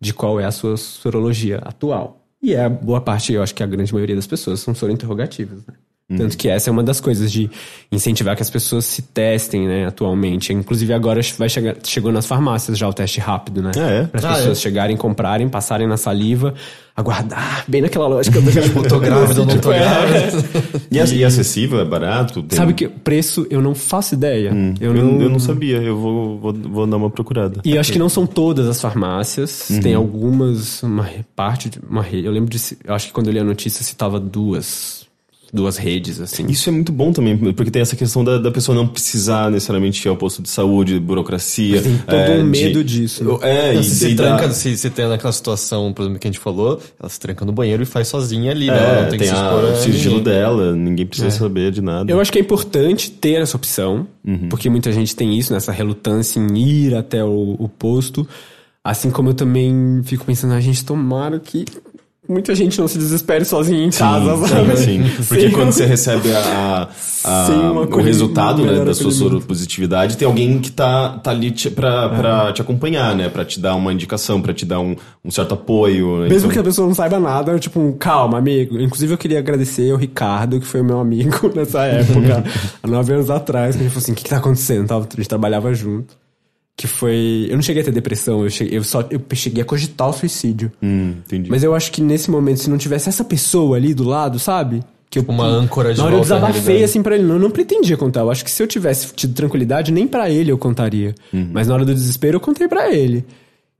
de 0.00 0.14
qual 0.14 0.40
é 0.40 0.44
a 0.44 0.50
sua 0.50 0.76
sorologia 0.76 1.58
atual. 1.58 2.24
E 2.42 2.54
é 2.54 2.64
a 2.64 2.68
boa 2.68 3.00
parte, 3.00 3.32
eu 3.32 3.42
acho 3.42 3.54
que 3.54 3.62
a 3.62 3.66
grande 3.66 3.92
maioria 3.92 4.16
das 4.16 4.26
pessoas 4.26 4.60
são 4.60 4.74
soro 4.74 4.92
interrogativas, 4.92 5.66
né? 5.66 5.74
Tanto 6.16 6.36
que 6.36 6.48
essa 6.48 6.68
é 6.68 6.72
uma 6.72 6.82
das 6.82 7.00
coisas 7.00 7.30
de 7.30 7.48
incentivar 7.92 8.34
que 8.36 8.42
as 8.42 8.50
pessoas 8.50 8.84
se 8.84 9.02
testem, 9.02 9.66
né, 9.68 9.86
atualmente. 9.86 10.52
Inclusive 10.52 10.92
agora 10.92 11.20
vai 11.38 11.48
chegar, 11.48 11.76
chegou 11.84 12.10
nas 12.10 12.26
farmácias 12.26 12.76
já 12.78 12.88
o 12.88 12.92
teste 12.92 13.20
rápido, 13.20 13.62
né? 13.62 13.70
Ah, 13.76 13.90
é? 13.90 14.04
Para 14.04 14.18
as 14.18 14.24
Ah, 14.24 14.34
pessoas 14.34 14.58
é. 14.58 14.60
chegarem, 14.60 14.96
comprarem, 14.96 15.48
passarem 15.48 15.86
na 15.86 15.96
saliva, 15.96 16.54
aguardar, 16.96 17.64
bem 17.68 17.80
naquela 17.82 18.06
lógica 18.08 18.40
do 18.40 18.50
Tipo, 18.60 18.82
tô 18.88 18.98
grávida 19.00 19.40
ou 19.40 19.46
não 19.46 19.58
tô 19.58 19.72
é. 19.72 19.78
grávida. 19.78 20.48
E, 20.90 20.98
é- 20.98 21.06
e 21.06 21.22
é 21.22 21.26
acessível, 21.26 21.78
é 21.78 21.84
barato? 21.84 22.42
Tem- 22.42 22.56
Sabe 22.56 22.74
que 22.74 22.88
preço 22.88 23.46
eu 23.48 23.62
não 23.62 23.74
faço 23.76 24.14
ideia. 24.14 24.50
Eu, 24.80 24.92
não... 24.92 25.20
eu 25.22 25.28
não 25.30 25.38
sabia, 25.38 25.76
eu 25.76 25.96
vou, 25.96 26.38
vou, 26.38 26.52
vou 26.52 26.86
dar 26.88 26.96
uma 26.96 27.08
procurada. 27.08 27.60
E 27.64 27.78
acho 27.78 27.92
que 27.92 27.98
não 27.98 28.08
são 28.08 28.26
todas 28.26 28.66
as 28.66 28.80
farmácias. 28.80 29.68
Tem 29.80 29.94
algumas, 29.94 30.82
uma 30.82 31.08
parte, 31.36 31.70
uma 31.88 32.02
rede. 32.02 32.26
Eu 32.26 32.32
lembro 32.32 32.50
de. 32.50 32.58
Eu 32.84 32.92
acho 32.94 33.06
que 33.06 33.12
quando 33.12 33.28
eu 33.28 33.32
li 33.32 33.38
a 33.38 33.44
notícia 33.44 33.84
citava 33.84 34.18
duas. 34.18 35.08
Duas 35.52 35.76
redes, 35.76 36.20
assim. 36.20 36.46
Isso 36.48 36.68
é 36.68 36.72
muito 36.72 36.92
bom 36.92 37.12
também, 37.12 37.36
porque 37.36 37.70
tem 37.70 37.82
essa 37.82 37.96
questão 37.96 38.22
da, 38.22 38.38
da 38.38 38.50
pessoa 38.50 38.74
não 38.76 38.86
precisar 38.86 39.50
necessariamente 39.50 40.06
ir 40.06 40.08
ao 40.08 40.16
posto 40.16 40.40
de 40.42 40.48
saúde, 40.48 40.98
burocracia. 41.00 41.82
Tem 41.82 41.98
todo 41.98 42.14
é, 42.14 42.30
um 42.38 42.44
de- 42.44 42.44
medo 42.44 42.84
disso, 42.84 43.24
né? 43.24 43.38
É, 43.42 43.74
e, 43.74 43.82
se, 43.82 43.96
se 43.96 44.08
e 44.10 44.14
dá- 44.14 44.36
tranca, 44.36 44.52
se, 44.52 44.76
se 44.76 44.90
tem 44.90 45.08
naquela 45.08 45.32
situação, 45.32 45.92
por 45.92 46.02
exemplo, 46.02 46.18
que 46.20 46.28
a 46.28 46.30
gente 46.30 46.40
falou, 46.40 46.80
ela 47.00 47.08
se 47.08 47.18
tranca 47.18 47.44
no 47.44 47.50
banheiro 47.52 47.82
e 47.82 47.86
faz 47.86 48.06
sozinha 48.08 48.52
ali, 48.52 48.66
né? 48.68 48.74
É, 48.74 48.78
Ela 48.78 49.02
não 49.02 49.08
tem, 49.10 49.10
tem 49.10 49.18
que 49.18 49.26
se 49.26 49.32
expor 49.34 49.64
a 49.64 49.72
o 49.72 49.76
sigilo 49.76 50.16
ninguém. 50.18 50.32
dela, 50.32 50.76
ninguém 50.76 51.06
precisa 51.06 51.30
saber 51.30 51.72
de 51.72 51.80
nada. 51.80 52.10
Eu 52.12 52.20
acho 52.20 52.30
que 52.30 52.38
é 52.38 52.40
importante 52.40 53.10
ter 53.10 53.40
essa 53.40 53.56
opção, 53.56 54.06
porque 54.48 54.70
muita 54.70 54.92
gente 54.92 55.16
tem 55.16 55.36
isso, 55.36 55.52
nessa 55.52 55.72
relutância 55.72 56.38
em 56.38 56.56
ir 56.56 56.94
até 56.94 57.24
o, 57.24 57.56
o 57.58 57.68
posto. 57.68 58.26
Assim 58.82 59.10
como 59.10 59.28
eu 59.30 59.34
também 59.34 60.00
fico 60.04 60.24
pensando, 60.24 60.54
a 60.54 60.60
gente 60.60 60.82
tomara 60.84 61.38
que 61.38 61.66
muita 62.30 62.54
gente 62.54 62.78
não 62.80 62.86
se 62.88 62.96
desespere 62.96 63.44
sozinha 63.44 63.84
em 63.84 63.90
casa, 63.90 64.36
sabe? 64.46 64.76
Sim, 64.76 65.04
sim. 65.04 65.24
Porque 65.28 65.50
quando 65.50 65.72
você 65.72 65.84
recebe 65.84 66.32
a, 66.32 66.88
a- 67.24 67.72
o 67.90 68.00
resultado 68.00 68.64
né, 68.64 68.84
da 68.84 68.94
sua 68.94 69.10
soropositividade, 69.10 70.16
tem 70.16 70.26
alguém 70.26 70.58
que 70.60 70.70
tá, 70.70 71.18
tá 71.22 71.30
ali 71.30 71.50
te, 71.50 71.68
pra, 71.70 72.08
pra 72.08 72.52
te 72.52 72.62
acompanhar, 72.62 73.14
né? 73.14 73.28
Pra 73.28 73.44
te 73.44 73.58
dar 73.60 73.74
uma 73.74 73.92
indicação, 73.92 74.40
pra 74.40 74.54
te 74.54 74.64
dar 74.64 74.80
um, 74.80 74.94
um 75.24 75.30
certo 75.30 75.54
apoio. 75.54 76.18
né? 76.20 76.28
Mesmo 76.28 76.36
Então- 76.38 76.50
que 76.50 76.58
a 76.58 76.62
pessoa 76.62 76.86
não 76.86 76.94
saiba 76.94 77.18
nada, 77.18 77.58
tipo, 77.58 77.80
um, 77.80 77.92
calma, 77.92 78.38
amigo. 78.38 78.78
Inclusive, 78.80 79.12
eu 79.14 79.18
queria 79.18 79.38
agradecer 79.38 79.90
ao 79.90 79.96
Ricardo, 79.98 80.58
que 80.60 80.66
foi 80.66 80.80
o 80.80 80.84
meu 80.84 81.00
amigo 81.00 81.50
nessa 81.54 81.82
época, 81.84 82.44
há 82.82 82.86
nove 82.86 83.12
anos 83.12 83.28
atrás, 83.30 83.76
que 83.76 83.82
ele 83.82 83.90
falou 83.90 84.02
assim: 84.02 84.12
o 84.12 84.14
que, 84.14 84.24
que 84.24 84.30
tá 84.30 84.36
acontecendo? 84.38 84.92
A 84.92 85.00
gente 85.16 85.28
trabalhava 85.28 85.74
junto. 85.74 86.14
Que 86.80 86.86
foi. 86.86 87.46
Eu 87.50 87.56
não 87.56 87.62
cheguei 87.62 87.82
a 87.82 87.84
ter 87.84 87.90
depressão, 87.90 88.42
eu, 88.42 88.48
cheguei, 88.48 88.78
eu 88.78 88.82
só 88.82 89.06
eu 89.10 89.20
cheguei 89.34 89.60
a 89.60 89.66
cogitar 89.66 90.08
o 90.08 90.14
suicídio. 90.14 90.72
Hum, 90.82 91.16
entendi. 91.26 91.50
Mas 91.50 91.62
eu 91.62 91.74
acho 91.74 91.92
que 91.92 92.00
nesse 92.00 92.30
momento, 92.30 92.60
se 92.60 92.70
não 92.70 92.78
tivesse 92.78 93.06
essa 93.06 93.22
pessoa 93.22 93.76
ali 93.76 93.92
do 93.92 94.02
lado, 94.02 94.38
sabe? 94.38 94.82
Que 95.10 95.18
eu, 95.18 95.24
Uma 95.28 95.44
âncora 95.44 95.92
de 95.92 95.98
Na 95.98 96.06
hora 96.06 96.14
eu 96.14 96.20
desabafei 96.22 96.82
assim 96.82 97.02
pra 97.02 97.16
ele. 97.16 97.24
Não, 97.24 97.34
eu 97.34 97.38
não 97.38 97.50
pretendia 97.50 97.98
contar. 97.98 98.20
Eu 98.20 98.30
acho 98.30 98.42
que 98.42 98.50
se 98.50 98.62
eu 98.62 98.66
tivesse 98.66 99.12
tido 99.12 99.34
tranquilidade, 99.34 99.92
nem 99.92 100.06
pra 100.06 100.30
ele 100.30 100.50
eu 100.50 100.56
contaria. 100.56 101.14
Mas 101.52 101.68
na 101.68 101.74
hora 101.74 101.84
do 101.84 101.92
desespero 101.92 102.36
eu 102.36 102.40
contei 102.40 102.66
pra 102.66 102.90
ele. 102.90 103.26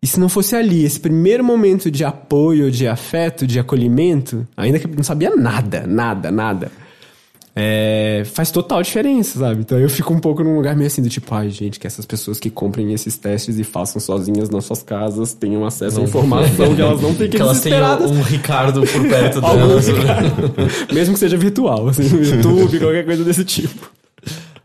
E 0.02 0.06
se 0.06 0.20
não 0.20 0.28
fosse 0.28 0.54
ali, 0.54 0.84
esse 0.84 1.00
primeiro 1.00 1.42
momento 1.42 1.90
de 1.90 2.04
apoio, 2.04 2.70
de 2.70 2.86
afeto, 2.86 3.46
de 3.46 3.58
acolhimento, 3.58 4.46
ainda 4.54 4.78
que 4.78 4.86
eu 4.86 4.90
não 4.94 5.02
sabia 5.02 5.34
nada, 5.34 5.86
nada, 5.86 6.30
nada. 6.30 6.70
É, 7.54 8.22
faz 8.32 8.50
total 8.50 8.82
diferença, 8.82 9.38
sabe? 9.38 9.60
Então 9.60 9.78
eu 9.78 9.88
fico 9.88 10.14
um 10.14 10.20
pouco 10.20 10.42
num 10.44 10.56
lugar 10.56 10.76
meio 10.76 10.86
assim 10.86 11.02
do 11.02 11.08
tipo, 11.08 11.34
ai 11.34 11.50
gente, 11.50 11.80
que 11.80 11.86
essas 11.86 12.06
pessoas 12.06 12.38
que 12.38 12.48
comprem 12.48 12.92
esses 12.92 13.16
testes 13.16 13.58
e 13.58 13.64
façam 13.64 14.00
sozinhas 14.00 14.48
nas 14.48 14.64
suas 14.64 14.82
casas 14.82 15.32
tenham 15.32 15.64
acesso 15.64 16.00
à 16.00 16.04
informação 16.04 16.74
que 16.74 16.80
elas 16.80 17.00
não 17.00 17.14
têm 17.14 17.28
que 17.28 17.36
Que 17.36 17.42
elas 17.42 17.60
tenham 17.60 18.02
um 18.02 18.22
Ricardo 18.22 18.82
por 18.82 19.08
perto 19.08 19.40
delas. 19.42 19.86
Mesmo 20.92 21.14
que 21.14 21.20
seja 21.20 21.36
virtual, 21.36 21.88
assim, 21.88 22.08
no 22.08 22.22
YouTube, 22.22 22.78
qualquer 22.80 23.04
coisa 23.04 23.24
desse 23.24 23.44
tipo. 23.44 23.90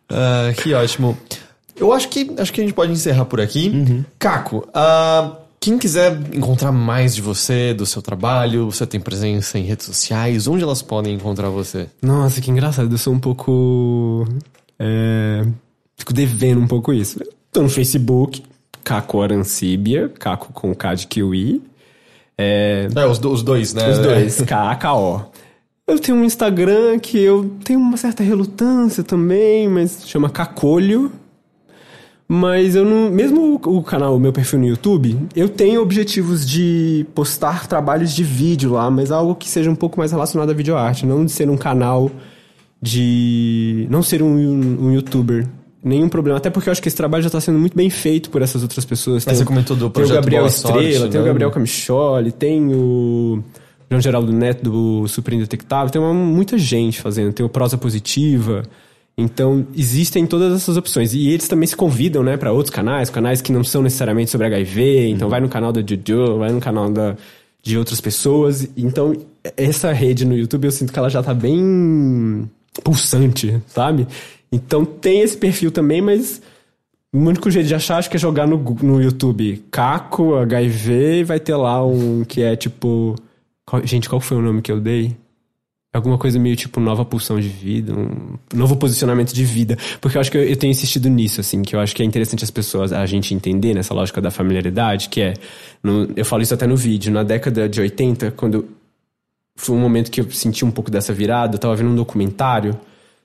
Ah, 0.10 0.54
que 0.56 0.74
ótimo. 0.74 1.18
Eu 1.76 1.92
acho 1.92 2.08
que 2.10 2.32
acho 2.38 2.54
que 2.54 2.62
a 2.62 2.64
gente 2.64 2.74
pode 2.74 2.92
encerrar 2.92 3.26
por 3.26 3.42
aqui. 3.42 3.70
Uhum. 3.70 4.06
Caco, 4.18 4.68
ah, 4.74 5.32
quem 5.66 5.78
quiser 5.78 6.18
encontrar 6.34 6.72
mais 6.72 7.16
de 7.16 7.22
você, 7.22 7.74
do 7.74 7.86
seu 7.86 8.02
trabalho, 8.02 8.70
você 8.72 8.86
tem 8.86 9.00
presença 9.00 9.58
em 9.60 9.64
redes 9.64 9.86
sociais, 9.86 10.48
onde 10.48 10.64
elas 10.64 10.82
podem 10.82 11.16
encontrar 11.16 11.50
você? 11.50 11.88
Nossa, 12.02 12.40
que 12.42 12.50
engraçado. 12.52 12.92
Eu 12.94 12.98
sou 12.98 13.14
um 13.14 13.20
pouco. 13.20 14.28
É, 14.80 15.46
fico 15.98 16.14
devendo 16.14 16.62
um 16.62 16.68
pouco 16.68 16.94
isso. 16.94 17.20
Tô 17.52 17.62
no 17.62 17.70
Facebook, 17.70 18.44
Caco 18.84 19.22
Arancíbia, 19.22 20.10
Caco 20.20 20.52
com 20.54 20.74
K 20.76 20.94
de 20.96 21.08
Kiwi. 21.08 21.62
É, 22.38 22.88
É, 22.96 23.06
os, 23.06 23.18
do- 23.18 23.32
os 23.32 23.42
dois, 23.42 23.74
né? 23.74 23.90
os 23.90 24.00
dois, 24.00 24.42
K-A-K-O. 24.46 25.22
Eu 25.88 26.00
tenho 26.00 26.18
um 26.18 26.24
Instagram 26.24 26.98
que 27.00 27.18
eu 27.20 27.50
tenho 27.64 27.80
uma 27.80 27.96
certa 27.98 28.24
relutância 28.24 29.04
também, 29.04 29.68
mas 29.70 30.02
chama 30.06 30.30
Cacolho. 30.30 31.12
Mas 32.28 32.76
eu 32.76 32.84
não. 32.84 33.10
Mesmo 33.12 33.60
o, 33.64 33.78
o 33.78 33.84
canal, 33.84 34.16
o 34.16 34.20
meu 34.20 34.34
perfil 34.34 34.60
no 34.60 34.66
YouTube, 34.66 35.18
eu 35.36 35.48
tenho 35.48 35.82
objetivos 35.82 36.46
de 36.46 37.06
postar 37.14 37.68
trabalhos 37.68 38.14
de 38.14 38.24
vídeo 38.24 38.72
lá, 38.72 38.90
mas 38.90 39.12
algo 39.12 39.36
que 39.36 39.48
seja 39.48 39.70
um 39.70 39.76
pouco 39.76 40.00
mais 40.00 40.12
relacionado 40.12 40.50
à 40.50 40.54
videoarte, 40.54 41.06
não 41.06 41.24
de 41.24 41.32
ser 41.32 41.50
um 41.50 41.58
canal 41.58 42.10
de. 42.82 43.88
não 43.92 44.02
ser 44.02 44.24
um, 44.24 44.86
um 44.86 44.92
youtuber. 44.92 45.48
Nenhum 45.84 46.10
problema. 46.10 46.40
Até 46.40 46.50
porque 46.50 46.68
eu 46.68 46.72
acho 46.72 46.82
que 46.82 46.88
esse 46.88 46.98
trabalho 46.98 47.22
já 47.22 47.28
está 47.28 47.40
sendo 47.40 47.60
muito 47.60 47.78
bem 47.78 47.92
feito 47.92 48.32
por 48.32 48.42
essas 48.42 48.64
outras 48.64 48.84
pessoas. 48.84 49.24
Mas 49.24 49.38
você 49.38 49.46
comentou 49.46 49.76
do 49.76 49.82
tem 49.82 49.88
o 49.88 49.92
projeto 49.92 50.16
Gabriel 50.16 50.42
Boa 50.42 50.50
Estrela, 50.50 50.82
Sorte, 50.82 51.12
tem 51.12 51.20
o 51.20 51.24
né? 51.24 51.30
Gabriel 51.30 51.52
Camicholi, 51.52 52.32
tem 52.32 52.74
o 52.74 53.44
João 53.88 54.02
Geraldo 54.02 54.34
Neto 54.34 54.64
do 54.64 55.08
Super 55.08 55.36
Indetectável, 55.36 55.92
tem 55.92 56.02
uma, 56.02 56.12
muita 56.12 56.58
gente 56.58 57.00
fazendo, 57.00 57.32
tem 57.34 57.46
o 57.46 57.50
Prosa 57.50 57.78
Positiva. 57.78 58.64
Então, 59.18 59.66
existem 59.76 60.26
todas 60.26 60.54
essas 60.54 60.76
opções. 60.76 61.14
E 61.14 61.30
eles 61.30 61.48
também 61.48 61.66
se 61.68 61.76
convidam, 61.76 62.22
né, 62.22 62.36
para 62.36 62.52
outros 62.52 62.74
canais, 62.74 63.10
canais 63.10 63.42
que 63.42 63.52
não 63.52 63.64
são 63.64 63.82
necessariamente 63.82 64.30
sobre 64.30 64.48
HIV. 64.48 65.08
Então, 65.10 65.30
vai 65.30 65.40
no 65.40 65.48
canal 65.48 65.72
da 65.72 65.82
Jojo, 65.82 66.38
vai 66.38 66.52
no 66.52 66.60
canal 66.60 66.92
da, 66.92 67.16
de 67.64 67.78
outras 67.78 68.02
pessoas. 68.02 68.68
Então, 68.76 69.16
essa 69.56 69.94
rede 69.94 70.26
no 70.26 70.36
YouTube, 70.38 70.66
eu 70.66 70.72
sinto 70.72 70.92
que 70.92 71.00
ela 71.00 71.10
já 71.10 71.24
tá 71.24 71.34
bem 71.34 72.50
pulsante, 72.84 73.62
sabe? 73.68 74.06
Então, 74.52 74.84
tem 74.84 75.22
esse 75.22 75.38
perfil 75.38 75.72
também, 75.72 76.02
mas 76.02 76.42
o 77.14 77.20
único 77.20 77.50
jeito 77.50 77.68
de 77.68 77.76
achar 77.76 77.98
acho 77.98 78.10
que 78.10 78.18
é 78.18 78.20
jogar 78.20 78.46
no, 78.46 78.58
no 78.58 79.02
YouTube 79.02 79.64
Caco, 79.72 80.36
HIV, 80.36 81.20
e 81.20 81.24
vai 81.24 81.40
ter 81.40 81.56
lá 81.56 81.86
um 81.86 82.26
que 82.26 82.42
é 82.42 82.56
tipo. 82.58 83.16
qual- 83.66 83.86
gente, 83.88 84.10
qual 84.10 84.20
foi 84.20 84.36
o 84.38 84.42
nome 84.42 84.62
que 84.62 84.72
eu 84.72 84.82
dei? 84.82 85.16
Alguma 85.96 86.18
coisa 86.18 86.38
meio 86.38 86.56
tipo 86.56 86.80
nova 86.80 87.06
pulsão 87.06 87.40
de 87.40 87.48
vida, 87.48 87.94
um 87.94 88.38
novo 88.54 88.76
posicionamento 88.76 89.34
de 89.34 89.44
vida. 89.46 89.78
Porque 90.02 90.18
eu 90.18 90.22
acho 90.22 90.30
que 90.30 90.38
eu, 90.38 90.44
eu 90.44 90.56
tenho 90.58 90.72
insistido 90.72 91.08
nisso, 91.10 91.40
assim, 91.42 91.62
que 91.62 91.76
eu 91.76 91.80
acho 91.80 91.96
que 91.96 92.04
é 92.04 92.06
interessante 92.06 92.44
as 92.44 92.52
pessoas, 92.52 92.92
a 92.92 93.06
gente 93.06 93.34
entender 93.34 93.74
nessa 93.74 93.94
lógica 93.94 94.22
da 94.22 94.30
familiaridade, 94.30 95.08
que 95.10 95.22
é. 95.22 95.34
no- 95.82 96.10
eu 96.16 96.26
falo 96.26 96.42
isso 96.44 96.54
até 96.54 96.68
no 96.68 96.76
vídeo, 96.76 97.12
na 97.14 97.24
década 97.24 97.70
de 97.70 97.80
80, 97.80 98.32
quando 98.32 98.68
foi 99.58 99.76
um 99.76 99.80
momento 99.80 100.12
que 100.12 100.20
eu 100.20 100.30
senti 100.32 100.66
um 100.66 100.72
pouco 100.72 100.92
dessa 100.92 101.14
virada, 101.14 101.56
eu 101.56 101.60
tava 101.60 101.76
vendo 101.76 101.90
um 101.92 101.96
documentário 101.96 102.78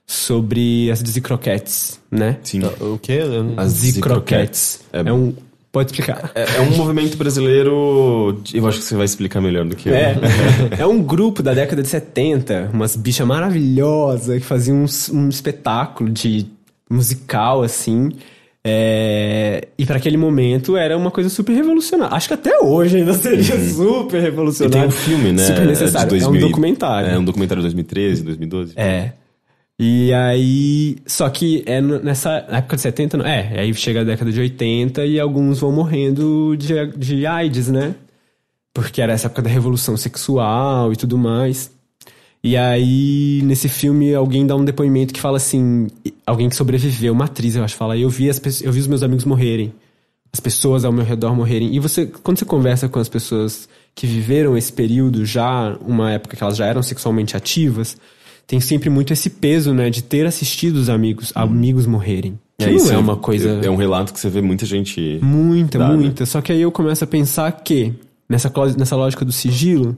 sobre 0.07 0.89
as 0.91 0.99
Zicroquettes, 0.99 1.99
né? 2.09 2.37
Sim. 2.43 2.61
O 2.79 2.97
quê? 2.97 3.19
As 3.57 3.71
Zicroquettes. 3.71 4.81
É- 4.91 4.99
É 4.99 5.13
um. 5.13 5.33
Pode 5.71 5.91
explicar. 5.91 6.31
É, 6.35 6.57
é 6.57 6.61
um 6.61 6.75
movimento 6.75 7.15
brasileiro. 7.17 8.41
Eu 8.53 8.67
acho 8.67 8.79
que 8.79 8.83
você 8.83 8.95
vai 8.95 9.05
explicar 9.05 9.39
melhor 9.39 9.65
do 9.65 9.75
que 9.75 9.87
eu. 9.87 9.95
É, 9.95 10.15
é 10.79 10.85
um 10.85 11.01
grupo 11.01 11.41
da 11.41 11.53
década 11.53 11.81
de 11.81 11.87
70, 11.87 12.71
umas 12.73 12.95
bichas 12.95 13.25
maravilhosas 13.25 14.37
que 14.39 14.45
faziam 14.45 14.83
um, 14.83 14.85
um 15.17 15.29
espetáculo 15.29 16.09
de 16.09 16.45
musical, 16.89 17.63
assim. 17.63 18.11
É, 18.63 19.67
e 19.75 19.85
para 19.85 19.95
aquele 19.97 20.17
momento 20.17 20.77
era 20.77 20.95
uma 20.95 21.09
coisa 21.09 21.29
super 21.29 21.53
revolucionária. 21.53 22.15
Acho 22.15 22.27
que 22.27 22.33
até 22.35 22.59
hoje 22.59 22.97
ainda 22.97 23.13
seria 23.13 23.57
super 23.69 24.19
E 24.19 24.21
revolucionário. 24.21 24.79
tem 24.81 24.87
um 24.87 24.91
filme, 24.91 25.31
né? 25.31 25.43
Super 25.45 25.65
necessário. 25.65 26.09
de 26.17 26.23
É 26.23 26.27
um 26.27 26.31
2000 26.31 26.47
documentário. 26.49 27.09
É 27.09 27.17
um 27.17 27.23
documentário 27.23 27.61
de 27.61 27.67
2013, 27.67 28.23
2012. 28.23 28.73
É. 28.75 29.13
E 29.83 30.13
aí. 30.13 30.97
Só 31.07 31.27
que 31.27 31.63
é 31.65 31.81
nessa 31.81 32.45
época 32.49 32.75
de 32.75 32.83
70, 32.83 33.17
não- 33.17 33.25
é, 33.25 33.59
aí 33.61 33.73
chega 33.73 34.01
a 34.01 34.03
década 34.03 34.31
de 34.31 34.39
80 34.39 35.03
e 35.07 35.19
alguns 35.19 35.59
vão 35.59 35.71
morrendo 35.71 36.55
de, 36.55 36.85
de 36.95 37.25
AIDS, 37.25 37.67
né? 37.69 37.95
Porque 38.71 39.01
era 39.01 39.11
essa 39.13 39.25
época 39.25 39.41
da 39.41 39.49
revolução 39.49 39.97
sexual 39.97 40.93
e 40.93 40.95
tudo 40.95 41.17
mais. 41.17 41.71
E 42.43 42.55
aí, 42.55 43.41
nesse 43.43 43.67
filme, 43.67 44.13
alguém 44.13 44.45
dá 44.45 44.55
um 44.55 44.63
depoimento 44.63 45.15
que 45.15 45.19
fala 45.19 45.37
assim: 45.37 45.87
alguém 46.27 46.47
que 46.47 46.55
sobreviveu, 46.55 47.11
uma 47.11 47.25
atriz, 47.25 47.55
eu 47.55 47.63
acho, 47.63 47.75
fala, 47.75 47.97
eu 47.97 48.09
vi, 48.09 48.29
as, 48.29 48.61
eu 48.61 48.71
vi 48.71 48.79
os 48.81 48.87
meus 48.87 49.01
amigos 49.01 49.25
morrerem, 49.25 49.73
as 50.31 50.39
pessoas 50.39 50.85
ao 50.85 50.91
meu 50.91 51.03
redor 51.03 51.35
morrerem. 51.35 51.73
E 51.75 51.79
você, 51.79 52.05
quando 52.05 52.37
você 52.37 52.45
conversa 52.45 52.87
com 52.87 52.99
as 52.99 53.09
pessoas 53.09 53.67
que 53.95 54.05
viveram 54.05 54.55
esse 54.55 54.71
período, 54.71 55.25
já, 55.25 55.75
uma 55.81 56.11
época 56.11 56.37
que 56.37 56.43
elas 56.43 56.55
já 56.55 56.67
eram 56.67 56.83
sexualmente 56.83 57.35
ativas, 57.35 57.97
tem 58.51 58.59
sempre 58.59 58.89
muito 58.89 59.13
esse 59.13 59.29
peso, 59.29 59.73
né, 59.73 59.89
de 59.89 60.03
ter 60.03 60.25
assistido 60.25 60.75
os 60.75 60.89
amigos, 60.89 61.31
amigos 61.33 61.85
morrerem. 61.85 62.37
Que 62.59 62.65
não 62.65 62.75
isso 62.75 62.91
é 62.91 62.97
uma 62.97 63.15
coisa. 63.15 63.61
É 63.63 63.69
um 63.69 63.77
relato 63.77 64.11
que 64.11 64.19
você 64.19 64.29
vê 64.29 64.41
muita 64.41 64.65
gente. 64.65 65.19
Muita, 65.21 65.79
Dá, 65.79 65.87
né? 65.87 65.95
muita. 65.95 66.25
Só 66.25 66.41
que 66.41 66.51
aí 66.51 66.59
eu 66.61 66.69
começo 66.69 67.01
a 67.01 67.07
pensar 67.07 67.49
que, 67.63 67.93
nessa, 68.27 68.51
nessa 68.77 68.97
lógica 68.97 69.23
do 69.23 69.31
sigilo, 69.31 69.95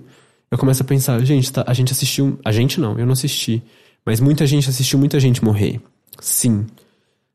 eu 0.51 0.57
começo 0.59 0.83
a 0.83 0.85
pensar, 0.85 1.19
gente, 1.25 1.51
tá- 1.51 1.63
a 1.65 1.73
gente 1.73 1.91
assistiu. 1.93 2.37
A 2.45 2.51
gente 2.51 2.79
não, 2.79 2.95
eu 2.99 3.07
não 3.07 3.13
assisti. 3.13 3.59
Mas 4.05 4.19
muita 4.19 4.45
gente 4.45 4.69
assistiu 4.69 4.99
muita 4.99 5.19
gente 5.19 5.43
morrer. 5.43 5.81
Sim. 6.21 6.67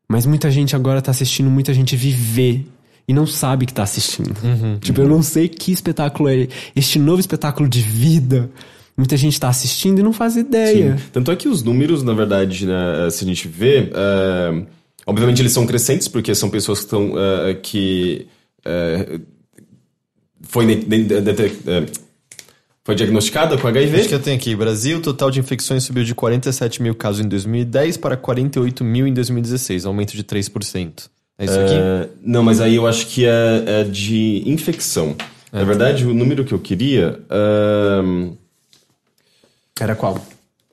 Mas 0.07 0.25
muita 0.25 0.49
gente 0.49 0.73
agora 0.73 1.01
tá 1.01 1.11
assistindo 1.11 1.49
muita 1.49 1.73
gente 1.73 1.97
viver 1.97 2.65
e 3.05 3.13
não 3.13 3.27
sabe 3.27 3.65
que 3.65 3.73
tá 3.73 3.83
assistindo. 3.83 4.33
tipo, 4.79 5.01
eu 5.01 5.09
não 5.09 5.21
sei 5.21 5.49
que 5.49 5.73
espetáculo 5.73 6.29
é 6.29 6.47
este 6.73 6.97
novo 6.97 7.19
espetáculo 7.19 7.67
de 7.67 7.81
vida. 7.81 8.49
Muita 8.99 9.15
gente 9.15 9.39
tá 9.39 9.47
assistindo 9.49 9.99
e 9.99 10.03
não 10.03 10.11
faz 10.11 10.35
ideia. 10.35 10.97
Sim. 10.97 11.03
Tanto 11.13 11.31
é 11.31 11.35
que 11.35 11.47
os 11.47 11.63
números, 11.63 12.03
na 12.03 12.13
verdade, 12.13 12.65
né, 12.65 13.09
se 13.09 13.23
a 13.23 13.27
gente 13.27 13.47
vê, 13.47 13.89
é, 13.93 14.63
obviamente 15.05 15.41
eles 15.41 15.53
são 15.53 15.65
crescentes, 15.65 16.07
porque 16.09 16.35
são 16.35 16.49
pessoas 16.49 16.79
que 16.79 16.85
estão. 16.85 17.13
é, 17.17 17.53
que. 17.53 18.27
é, 18.65 19.19
foi, 20.41 20.65
de- 20.65 21.03
de- 21.05 21.15
é, 21.15 21.85
foi 22.83 22.95
diagnosticada 22.95 23.57
com 23.57 23.67
HIV. 23.67 23.99
Acho 23.99 24.09
que 24.09 24.15
eu 24.15 24.19
tenho 24.19 24.35
aqui. 24.35 24.55
Brasil, 24.55 24.97
o 24.97 25.01
total 25.01 25.31
de 25.31 25.39
infecções 25.39 25.83
subiu 25.83 26.03
de 26.03 26.13
47 26.15 26.81
mil 26.81 26.93
casos 26.95 27.21
em 27.25 27.27
2010 27.29 27.97
para 27.97 28.17
48 28.17 28.83
mil 28.83 29.07
em 29.07 29.13
2016, 29.13 29.85
aumento 29.85 30.11
de 30.15 30.23
3%. 30.23 31.09
É 31.37 31.45
isso 31.45 31.53
aqui? 31.59 31.73
É, 31.73 32.09
não, 32.21 32.43
mas 32.43 32.59
aí 32.59 32.75
eu 32.75 32.85
acho 32.85 33.07
que 33.07 33.25
é, 33.25 33.63
é 33.65 33.83
de 33.85 34.43
infecção. 34.45 35.15
Na 35.53 35.63
verdade, 35.63 36.05
o 36.05 36.13
número 36.13 36.43
que 36.43 36.53
eu 36.53 36.59
queria. 36.59 37.19
É, 39.79 39.83
Era 39.83 39.95
qual? 39.95 40.17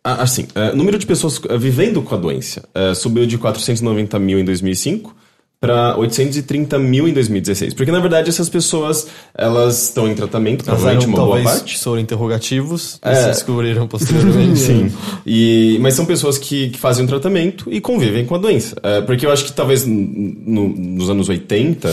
Ah, 0.05 0.23
assim, 0.23 0.47
é, 0.55 0.71
o 0.71 0.77
número 0.77 0.99
de 0.99 1.05
pessoas 1.07 1.41
eh, 1.49 1.59
vivendo 1.59 2.01
com 2.01 2.15
a 2.15 2.19
doença 2.19 2.63
eh, 2.75 2.95
subiu 2.95 3.27
de 3.27 3.37
490 3.39 4.19
mil 4.21 4.39
em 4.39 4.45
2005 4.45 5.15
para 5.59 5.97
830 5.99 6.79
mil 6.79 7.09
em 7.09 7.13
2016. 7.13 7.75
Porque, 7.75 7.91
na 7.91 7.99
verdade, 7.99 8.29
essas 8.29 8.49
pessoas, 8.49 9.09
elas 9.35 9.85
estão 9.85 10.07
em 10.07 10.15
tratamento, 10.15 10.61
Elas 10.69 10.81
provavelmente 10.81 11.07
uma 11.09 11.17
boa 11.17 11.43
parte. 11.43 11.79
foram 11.79 11.99
interrogativos, 12.01 13.01
É. 13.03 13.15
se 13.17 13.27
descobriram 13.31 13.89
posteriormente. 13.89 14.59
Sim. 14.61 14.93
E, 15.27 15.79
mas 15.81 15.95
são 15.95 16.05
pessoas 16.05 16.37
que, 16.39 16.69
que 16.71 16.79
fazem 16.79 17.03
um 17.05 17.07
tratamento 17.09 17.67
e 17.73 17.81
convivem 17.81 18.25
com 18.27 18.35
a 18.35 18.39
doença. 18.39 18.77
É, 18.83 19.01
porque 19.01 19.27
eu 19.27 19.33
acho 19.33 19.45
que 19.47 19.53
talvez 19.53 19.85
no- 19.87 20.69
nos 20.69 21.09
anos 21.11 21.29
80 21.29 21.93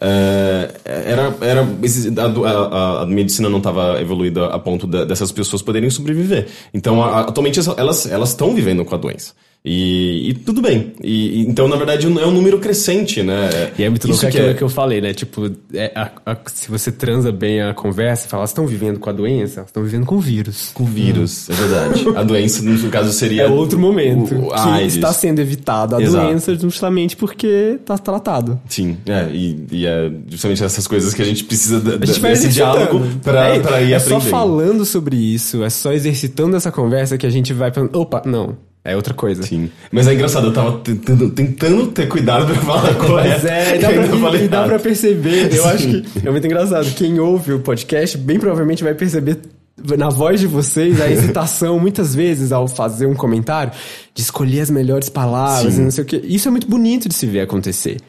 é, 0.00 0.70
era, 0.84 1.34
era 1.40 1.62
a, 1.62 2.50
a- 2.50 3.02
a 3.02 3.06
medicina 3.06 3.48
não 3.48 3.58
estava 3.58 4.00
evoluída 4.00 4.46
a 4.46 4.58
ponto 4.58 4.86
da- 4.86 5.04
dessas 5.04 5.30
pessoas 5.32 5.62
poderem 5.62 5.90
sobreviver. 5.90 6.46
Então, 6.72 7.02
a- 7.02 7.20
atualmente 7.22 7.58
elas 8.06 8.30
estão 8.30 8.54
vivendo 8.54 8.84
com 8.84 8.94
a 8.94 8.98
doença. 8.98 9.32
E, 9.66 10.28
e 10.28 10.34
tudo 10.34 10.60
bem. 10.60 10.92
E, 11.02 11.40
então, 11.48 11.66
na 11.66 11.76
verdade, 11.76 12.06
é 12.06 12.26
um 12.26 12.30
número 12.30 12.58
crescente, 12.58 13.22
né? 13.22 13.48
E 13.78 13.82
é 13.82 13.88
muito 13.88 14.06
louco 14.06 14.20
que 14.20 14.26
aquilo 14.26 14.48
é- 14.48 14.54
que 14.54 14.62
eu 14.62 14.68
falei, 14.68 15.00
né? 15.00 15.14
Tipo, 15.14 15.50
é, 15.72 15.90
a- 15.94 16.10
a- 16.26 16.36
se 16.52 16.70
você 16.70 16.92
transa 16.92 17.32
bem 17.32 17.62
a 17.62 17.72
conversa, 17.72 18.28
fala, 18.28 18.42
elas 18.42 18.50
estão 18.50 18.66
vivendo 18.66 19.00
com 19.00 19.08
a 19.08 19.12
doença, 19.12 19.60
elas 19.60 19.70
estão 19.70 19.82
vivendo 19.82 20.04
com 20.04 20.16
o 20.16 20.20
vírus. 20.20 20.70
Com 20.74 20.84
vírus, 20.84 21.48
é 21.48 21.54
verdade. 21.54 22.04
A 22.14 22.22
doença, 22.22 22.62
no 22.62 22.90
caso, 22.90 23.10
seria. 23.12 23.44
É 23.44 23.48
outro 23.48 23.78
momento 23.78 24.34
o- 24.34 24.48
o 24.48 24.50
que 24.78 24.82
está 24.86 25.12
sendo 25.14 25.38
evitado 25.40 25.96
a 25.96 26.02
Exato. 26.02 26.26
doença 26.26 26.54
justamente 26.56 27.16
porque 27.16 27.78
está 27.80 27.96
tratado. 27.96 28.60
Sim, 28.68 28.98
é, 29.06 29.30
e, 29.32 29.64
e 29.72 29.86
é 29.86 30.10
justamente 30.28 30.62
essas 30.62 30.86
coisas 30.86 31.14
que 31.14 31.22
a 31.22 31.24
gente 31.24 31.42
precisa 31.44 31.80
da- 31.80 31.94
A 31.94 32.06
gente 32.06 32.20
desse 32.20 32.48
diálogo 32.50 33.00
pra, 33.22 33.48
é, 33.48 33.56
ir 33.56 33.92
é 33.92 33.96
aprendendo. 33.96 34.00
só 34.08 34.20
falando 34.20 34.84
sobre 34.84 35.16
isso, 35.16 35.64
é 35.64 35.70
só 35.70 35.90
exercitando 35.90 36.54
essa 36.54 36.70
conversa 36.70 37.16
que 37.16 37.26
a 37.26 37.30
gente 37.30 37.54
vai 37.54 37.72
falando, 37.72 37.96
opa, 37.98 38.22
não, 38.26 38.56
é 38.84 38.94
outra 38.94 39.14
coisa. 39.14 39.42
Sim. 39.42 39.70
Mas 39.90 40.06
é 40.06 40.12
engraçado, 40.12 40.48
eu 40.48 40.52
tava 40.52 40.78
tentando, 40.80 41.30
tentando 41.30 41.86
ter 41.86 42.06
cuidado 42.06 42.46
pra 42.46 42.54
falar 42.56 42.94
correto. 42.94 43.28
Mas 43.30 43.44
é, 43.46 43.76
e 43.76 43.78
dá, 43.78 43.90
e 43.90 43.94
pra, 43.94 44.06
falei 44.18 44.44
e 44.44 44.48
dá 44.48 44.64
pra 44.64 44.78
perceber. 44.78 45.54
Eu 45.54 45.64
acho 45.66 45.88
que 45.88 46.04
é 46.26 46.30
muito 46.30 46.46
engraçado. 46.46 46.86
Quem 46.94 47.18
ouve 47.18 47.54
o 47.54 47.60
podcast 47.60 48.18
bem 48.18 48.38
provavelmente 48.38 48.84
vai 48.84 48.94
perceber 48.94 49.38
na 49.76 50.08
voz 50.08 50.38
de 50.38 50.46
vocês 50.46 51.00
a 51.00 51.10
hesitação, 51.10 51.78
muitas 51.80 52.14
vezes, 52.14 52.52
ao 52.52 52.68
fazer 52.68 53.06
um 53.06 53.14
comentário, 53.14 53.72
de 54.14 54.22
escolher 54.22 54.60
as 54.60 54.70
melhores 54.70 55.08
palavras 55.08 55.74
Sim. 55.74 55.80
e 55.80 55.84
não 55.84 55.90
sei 55.90 56.04
o 56.04 56.06
quê. 56.06 56.20
Isso 56.24 56.46
é 56.46 56.50
muito 56.50 56.68
bonito 56.68 57.08
de 57.08 57.14
se 57.14 57.26
ver 57.26 57.40
acontecer. 57.40 58.00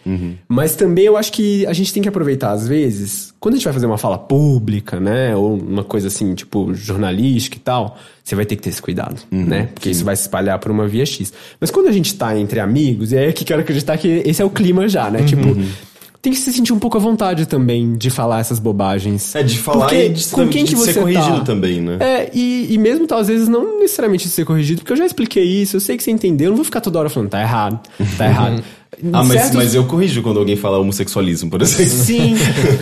Mas 0.47 0.75
também 0.75 1.05
eu 1.05 1.17
acho 1.17 1.31
que 1.31 1.65
a 1.65 1.73
gente 1.73 1.91
tem 1.91 2.03
que 2.03 2.09
aproveitar, 2.09 2.51
às 2.51 2.67
vezes, 2.67 3.33
quando 3.39 3.55
a 3.55 3.57
gente 3.57 3.65
vai 3.65 3.73
fazer 3.73 3.87
uma 3.87 3.97
fala 3.97 4.17
pública, 4.17 4.99
né? 4.99 5.35
Ou 5.35 5.57
uma 5.57 5.83
coisa 5.83 6.07
assim, 6.07 6.33
tipo, 6.35 6.73
jornalística 6.73 7.57
e 7.57 7.59
tal, 7.59 7.97
você 8.23 8.35
vai 8.35 8.45
ter 8.45 8.55
que 8.55 8.61
ter 8.61 8.69
esse 8.69 8.81
cuidado, 8.81 9.21
né? 9.31 9.69
Porque 9.73 9.89
isso 9.89 10.05
vai 10.05 10.15
se 10.15 10.23
espalhar 10.23 10.59
por 10.59 10.71
uma 10.71 10.87
via 10.87 11.05
X. 11.05 11.33
Mas 11.59 11.71
quando 11.71 11.87
a 11.87 11.91
gente 11.91 12.13
tá 12.15 12.37
entre 12.37 12.59
amigos, 12.59 13.11
e 13.11 13.17
aí 13.17 13.29
é 13.29 13.33
que 13.33 13.43
quero 13.43 13.61
acreditar 13.61 13.97
que 13.97 14.07
esse 14.25 14.41
é 14.41 14.45
o 14.45 14.49
clima 14.49 14.87
já, 14.87 15.09
né? 15.09 15.23
Tipo, 15.23 15.55
tem 16.25 16.33
que 16.33 16.39
se 16.39 16.51
sentir 16.51 16.73
um 16.73 16.79
pouco 16.79 16.97
à 16.97 16.99
vontade 16.99 17.45
também 17.45 17.93
de 17.95 18.09
falar 18.09 18.39
essas 18.39 18.57
bobagens. 18.59 19.33
É, 19.35 19.43
de 19.43 19.57
falar 19.59 19.85
Porque 19.87 20.05
e 20.05 20.09
de, 20.09 20.25
com 20.29 20.47
quem 20.47 20.63
de 20.65 20.71
que 20.71 20.75
você 20.75 20.93
ser 20.93 20.99
corrigido 20.99 21.37
tá? 21.37 21.43
também, 21.45 21.79
né? 21.81 21.97
É, 21.99 22.31
e, 22.33 22.67
e 22.73 22.77
mesmo 22.79 23.05
tá, 23.05 23.17
às 23.17 23.27
vezes 23.27 23.47
não 23.47 23.79
necessariamente 23.79 24.25
de 24.25 24.31
ser 24.31 24.43
corrigido, 24.43 24.81
porque 24.81 24.91
eu 24.93 24.97
já 24.97 25.05
expliquei 25.05 25.43
isso, 25.43 25.75
eu 25.75 25.79
sei 25.79 25.95
que 25.97 26.03
você 26.03 26.09
entendeu, 26.11 26.47
eu 26.47 26.49
não 26.49 26.55
vou 26.57 26.65
ficar 26.65 26.81
toda 26.81 26.97
hora 26.99 27.09
falando, 27.09 27.29
tá 27.29 27.39
errado, 27.39 27.79
tá 28.17 28.25
errado. 28.25 28.63
Ah, 29.13 29.23
mas, 29.23 29.33
Certos- 29.41 29.55
mas 29.55 29.75
eu 29.75 29.85
corrijo 29.85 30.21
quando 30.23 30.39
alguém 30.39 30.55
fala 30.55 30.79
homossexualismo, 30.79 31.49
por 31.49 31.61
exemplo. 31.61 31.91
Sim, 31.91 32.35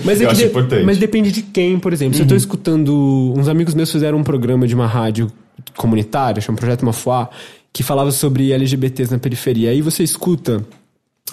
mas 0.06 0.20
é 0.22 0.26
Eu 0.26 0.30
acho 0.30 0.40
de- 0.42 0.46
importante. 0.48 0.80
Uhum. 0.80 0.86
Mas 0.86 0.98
depende 0.98 1.32
de 1.32 1.42
quem, 1.42 1.78
por 1.80 1.92
exemplo. 1.92 2.16
Se 2.16 2.22
eu 2.22 2.28
tô 2.28 2.36
escutando. 2.36 3.34
Uns 3.36 3.48
amigos 3.48 3.74
meus 3.74 3.92
fizeram 3.92 4.20
um 4.20 4.24
programa 4.24 4.66
de 4.68 4.76
uma 4.76 4.88
rádio 4.88 5.30
comunitária, 5.76 6.40
chama 6.40 6.58
Projeto 6.58 6.86
Mafuá, 6.86 7.30
que 7.74 7.82
falava 7.84 8.12
sobre 8.12 8.52
LGBTs 8.54 9.12
na 9.12 9.18
periferia. 9.20 9.72
Aí 9.72 9.82
você 9.82 10.04
escuta. 10.04 10.64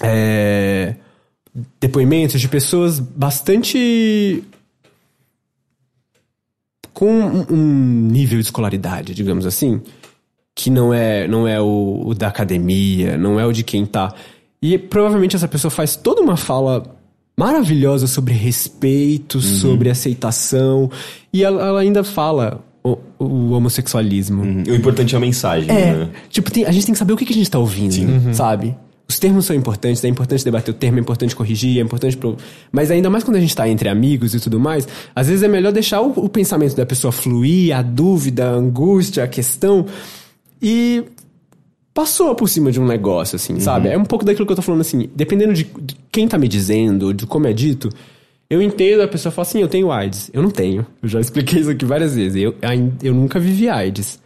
é, 0.02 0.94
depoimentos 1.80 2.40
de 2.40 2.48
pessoas 2.48 2.98
bastante. 2.98 4.42
com 6.92 7.06
um- 7.10 7.46
um 7.50 8.08
nível 8.10 8.38
de 8.38 8.44
escolaridade, 8.44 9.14
digamos 9.14 9.46
assim, 9.46 9.80
que 10.54 10.68
não 10.68 10.92
é, 10.92 11.26
não 11.26 11.46
é 11.48 11.58
o, 11.60 12.02
o 12.08 12.14
da 12.14 12.28
academia, 12.28 13.16
não 13.16 13.38
é 13.40 13.46
o 13.46 13.52
de 13.52 13.62
quem 13.62 13.86
tá. 13.86 14.12
E 14.60 14.76
provavelmente 14.76 15.34
essa 15.36 15.48
pessoa 15.48 15.70
faz 15.70 15.96
toda 15.96 16.20
uma 16.20 16.36
fala 16.36 16.82
maravilhosa 17.38 18.06
sobre 18.06 18.34
respeito, 18.34 19.40
sobre 19.40 19.88
aceitação, 19.88 20.90
e 21.32 21.42
ela, 21.42 21.64
ela 21.68 21.80
ainda 21.80 22.04
fala 22.04 22.62
o, 22.84 22.98
o 23.18 23.52
homossexualismo. 23.52 24.42
O 24.42 24.74
importante 24.74 25.14
é 25.14 25.16
a 25.16 25.20
mensagem, 25.20 25.70
É, 25.70 25.94
né? 25.96 26.10
tipo, 26.28 26.50
tem- 26.50 26.66
a 26.66 26.70
gente 26.72 26.84
tem 26.84 26.92
que 26.92 26.98
saber 26.98 27.14
o 27.14 27.16
que, 27.16 27.24
que 27.24 27.32
a 27.32 27.36
gente 27.36 27.50
tá 27.50 27.58
ouvindo, 27.58 28.34
sabe? 28.34 28.76
Os 29.10 29.18
termos 29.18 29.44
são 29.44 29.56
importantes, 29.56 30.04
é 30.04 30.08
importante 30.08 30.44
debater 30.44 30.72
o 30.72 30.76
termo, 30.76 30.98
é 30.98 31.00
importante 31.00 31.34
corrigir, 31.34 31.80
é 31.80 31.82
importante. 31.82 32.16
Pro... 32.16 32.36
Mas 32.70 32.92
ainda 32.92 33.10
mais 33.10 33.24
quando 33.24 33.38
a 33.38 33.40
gente 33.40 33.56
tá 33.56 33.68
entre 33.68 33.88
amigos 33.88 34.36
e 34.36 34.38
tudo 34.38 34.60
mais, 34.60 34.86
às 35.12 35.26
vezes 35.26 35.42
é 35.42 35.48
melhor 35.48 35.72
deixar 35.72 36.00
o, 36.00 36.10
o 36.10 36.28
pensamento 36.28 36.76
da 36.76 36.86
pessoa 36.86 37.10
fluir, 37.10 37.76
a 37.76 37.82
dúvida, 37.82 38.48
a 38.48 38.52
angústia, 38.52 39.24
a 39.24 39.26
questão, 39.26 39.84
e 40.62 41.02
passou 41.92 42.36
por 42.36 42.48
cima 42.48 42.70
de 42.70 42.78
um 42.80 42.86
negócio, 42.86 43.34
assim, 43.34 43.58
sabe? 43.58 43.88
É 43.88 43.98
um 43.98 44.04
pouco 44.04 44.24
daquilo 44.24 44.46
que 44.46 44.52
eu 44.52 44.56
tô 44.56 44.62
falando, 44.62 44.82
assim, 44.82 45.10
dependendo 45.12 45.54
de, 45.54 45.68
quem 46.12 46.28
tá 46.28 46.38
me 46.38 46.46
dizendo, 46.46 47.12
de 47.12 47.26
como 47.26 47.48
é 47.48 47.52
dito, 47.52 47.88
eu 48.48 48.62
entendo, 48.62 49.02
a 49.02 49.08
pessoa 49.08 49.32
fala 49.32 49.48
assim, 49.48 49.60
eu 49.60 49.66
tenho 49.66 49.90
AIDS. 49.90 50.30
Eu 50.32 50.40
não 50.40 50.52
tenho. 50.52 50.86
Eu 51.02 51.08
já 51.08 51.18
expliquei 51.20 51.62
isso 51.62 51.70
aqui 51.70 51.84
várias 51.84 52.14
vezes. 52.14 52.40
Eu, 52.40 52.54
eu 53.02 53.12
nunca 53.12 53.40
vivi 53.40 53.68
AIDS. 53.68 54.20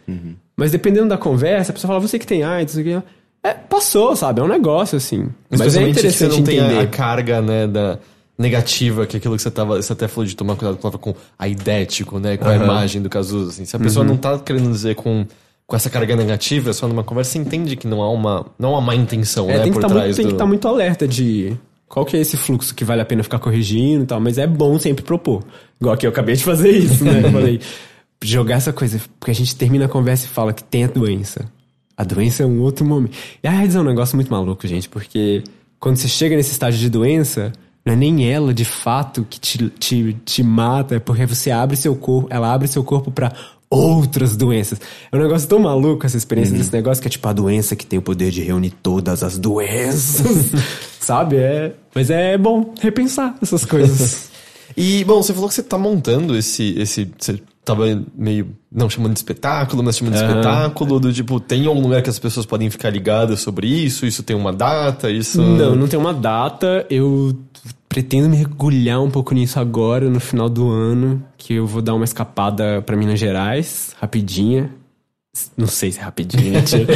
Mas 0.55 0.71
dependendo 0.71 1.09
da 1.09 1.17
conversa, 1.17 1.71
a 1.71 1.73
pessoa 1.73 1.87
fala, 1.87 1.99
você 1.99 2.19
que 2.19 2.27
tem 2.27 2.43
AIDS, 2.43 2.75
isso 2.75 2.81
aqui. 2.81 3.03
É, 3.45 3.53
passou, 3.53 4.15
sabe? 4.15 4.41
É 4.41 4.43
um 4.43 4.47
negócio, 4.47 4.97
assim. 4.97 5.27
Mas 5.51 5.61
é 5.61 5.65
Especialmente 5.67 5.95
que 5.95 6.01
você 6.01 6.07
interessante 6.25 6.37
não 6.37 6.43
tem 6.43 6.59
a, 6.59 6.65
entender. 6.65 6.79
a 6.81 6.87
carga, 6.87 7.41
né, 7.41 7.67
da 7.67 7.99
negativa, 8.37 9.05
que 9.05 9.15
é 9.15 9.19
aquilo 9.19 9.35
que 9.35 9.41
você 9.43 9.51
tava. 9.51 9.79
Você 9.81 9.93
até 9.93 10.07
falou 10.07 10.25
de 10.25 10.35
tomar 10.35 10.55
cuidado 10.55 10.77
com, 10.77 10.89
com 10.97 11.15
a 11.37 11.47
idético, 11.47 12.17
né? 12.19 12.37
Com 12.37 12.47
a 12.47 12.55
imagem 12.55 13.01
do 13.03 13.09
Cazuza. 13.09 13.51
Assim. 13.51 13.63
Se 13.65 13.75
a 13.75 13.79
pessoa 13.79 14.03
Uhum. 14.03 14.13
não 14.13 14.17
tá 14.17 14.39
querendo 14.39 14.71
dizer 14.71 14.95
com, 14.95 15.25
com 15.67 15.75
essa 15.75 15.91
carga 15.91 16.15
negativa, 16.15 16.73
só 16.73 16.87
numa 16.87 17.03
conversa, 17.03 17.33
você 17.33 17.37
entende 17.37 17.75
que 17.75 17.87
não 17.87 18.01
há 18.01 18.09
uma, 18.11 18.47
não 18.57 18.69
há 18.69 18.79
uma 18.79 18.81
má 18.81 18.95
intenção, 18.95 19.47
É, 19.49 19.57
né? 19.57 19.63
tem 19.63 19.71
que 19.71 19.77
estar 19.77 19.89
trás 19.89 20.03
muito, 20.05 20.15
tem 20.15 20.25
do... 20.25 20.29
que 20.29 20.33
estar 20.35 20.45
muito 20.47 20.67
alerta 20.67 21.07
de 21.07 21.55
qual 21.87 22.03
que 22.03 22.17
é 22.17 22.21
esse 22.21 22.35
fluxo 22.35 22.73
que 22.73 22.83
vale 22.83 23.01
a 23.01 23.05
pena 23.05 23.21
ficar 23.21 23.37
corrigindo 23.37 24.03
e 24.03 24.07
tal, 24.07 24.19
mas 24.19 24.39
é 24.39 24.47
bom 24.47 24.77
sempre 24.79 25.03
propor. 25.03 25.43
Igual 25.79 25.93
aqui 25.93 26.07
eu 26.07 26.09
acabei 26.09 26.35
de 26.35 26.43
fazer 26.43 26.71
isso, 26.71 27.05
né? 27.05 27.21
Eu 27.23 27.29
falei, 27.31 27.61
jogar 28.23 28.55
essa 28.55 28.73
coisa, 28.73 28.99
porque 29.19 29.29
a 29.31 29.35
gente 29.35 29.55
termina 29.55 29.85
a 29.85 29.87
conversa 29.87 30.25
e 30.25 30.29
fala 30.29 30.51
que 30.51 30.63
tem 30.63 30.83
a 30.83 30.87
doença. 30.87 31.45
A 31.97 32.03
doença 32.03 32.43
é 32.43 32.45
um 32.45 32.59
outro 32.61 32.85
momento. 32.85 33.15
E 33.43 33.47
a 33.47 33.51
AIDS 33.51 33.75
é 33.75 33.79
um 33.79 33.83
negócio 33.83 34.15
muito 34.15 34.29
maluco, 34.29 34.67
gente, 34.67 34.89
porque 34.89 35.43
quando 35.79 35.97
você 35.97 36.07
chega 36.07 36.35
nesse 36.35 36.51
estágio 36.51 36.79
de 36.79 36.89
doença, 36.89 37.53
não 37.85 37.93
é 37.93 37.95
nem 37.95 38.29
ela 38.29 38.53
de 38.53 38.65
fato 38.65 39.25
que 39.29 39.39
te, 39.39 39.69
te, 39.69 40.13
te 40.25 40.43
mata, 40.43 40.95
é 40.95 40.99
porque 40.99 41.25
você 41.25 41.51
abre 41.51 41.77
seu 41.77 41.95
corpo, 41.95 42.27
ela 42.31 42.51
abre 42.53 42.67
seu 42.67 42.83
corpo 42.83 43.11
pra 43.11 43.31
outras 43.69 44.35
doenças. 44.35 44.79
É 45.11 45.15
um 45.15 45.19
negócio 45.19 45.47
tão 45.47 45.59
maluco 45.59 46.05
essa 46.05 46.17
experiência 46.17 46.55
desse 46.55 46.71
negócio 46.71 47.01
que 47.01 47.07
é 47.07 47.11
tipo 47.11 47.27
a 47.27 47.33
doença 47.33 47.75
que 47.75 47.85
tem 47.85 47.99
o 47.99 48.01
poder 48.01 48.31
de 48.31 48.41
reunir 48.41 48.71
todas 48.71 49.23
as 49.23 49.37
doenças. 49.37 50.51
Sabe? 50.99 51.37
É, 51.37 51.73
mas 51.93 52.09
é 52.09 52.37
bom 52.37 52.73
repensar 52.81 53.35
essas 53.41 53.65
coisas. 53.65 54.29
E, 54.77 55.05
bom, 55.05 55.21
você 55.21 55.33
falou 55.33 55.47
que 55.47 55.55
você 55.55 55.63
tá 55.63 55.77
montando 55.77 56.35
esse. 56.35 56.75
esse 56.77 57.09
você 57.17 57.39
tava 57.65 57.85
meio. 58.15 58.55
Não 58.71 58.89
chamando 58.89 59.13
de 59.13 59.19
espetáculo, 59.19 59.83
mas 59.83 59.97
chamando 59.97 60.13
de 60.13 60.19
Aham. 60.19 60.29
espetáculo. 60.29 60.99
Do 60.99 61.11
tipo, 61.11 61.39
tem 61.39 61.65
algum 61.65 61.81
lugar 61.81 62.01
que 62.01 62.09
as 62.09 62.19
pessoas 62.19 62.45
podem 62.45 62.69
ficar 62.69 62.89
ligadas 62.89 63.39
sobre 63.41 63.67
isso? 63.67 64.05
Isso 64.05 64.21
tem 64.23 64.35
uma 64.35 64.53
data? 64.53 65.09
Isso. 65.09 65.41
Não, 65.41 65.75
não 65.75 65.87
tem 65.87 65.99
uma 65.99 66.13
data. 66.13 66.85
Eu 66.89 67.35
pretendo 67.89 68.29
mergulhar 68.29 69.01
um 69.01 69.09
pouco 69.09 69.33
nisso 69.33 69.59
agora, 69.59 70.09
no 70.09 70.19
final 70.19 70.49
do 70.49 70.69
ano, 70.69 71.23
que 71.37 71.53
eu 71.53 71.65
vou 71.65 71.81
dar 71.81 71.93
uma 71.93 72.03
escapada 72.05 72.81
pra 72.81 72.95
Minas 72.95 73.19
Gerais, 73.19 73.95
rapidinha. 73.99 74.69
Não 75.57 75.67
sei 75.67 75.91
se 75.91 75.99
é 75.99 76.03
rapidinho, 76.03 76.53
mentira. 76.53 76.93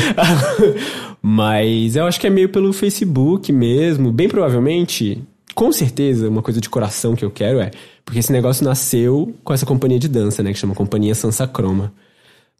Mas 1.21 1.95
eu 1.95 2.05
acho 2.05 2.19
que 2.19 2.27
é 2.27 2.29
meio 2.29 2.49
pelo 2.49 2.71
Facebook 2.71 3.51
mesmo. 3.51 4.11
Bem 4.11 4.29
provavelmente, 4.29 5.21
com 5.59 5.73
certeza, 5.73 6.29
uma 6.29 6.41
coisa 6.41 6.61
de 6.61 6.69
coração 6.69 7.17
que 7.17 7.25
eu 7.25 7.29
quero 7.29 7.59
é. 7.59 7.69
Porque 8.05 8.17
esse 8.17 8.31
negócio 8.31 8.63
nasceu 8.63 9.35
com 9.43 9.53
essa 9.53 9.65
companhia 9.65 9.99
de 9.99 10.07
dança, 10.07 10.41
né? 10.41 10.53
Que 10.53 10.57
chama 10.57 10.73
Companhia 10.73 11.13
Sansa 11.13 11.45
Croma. 11.45 11.91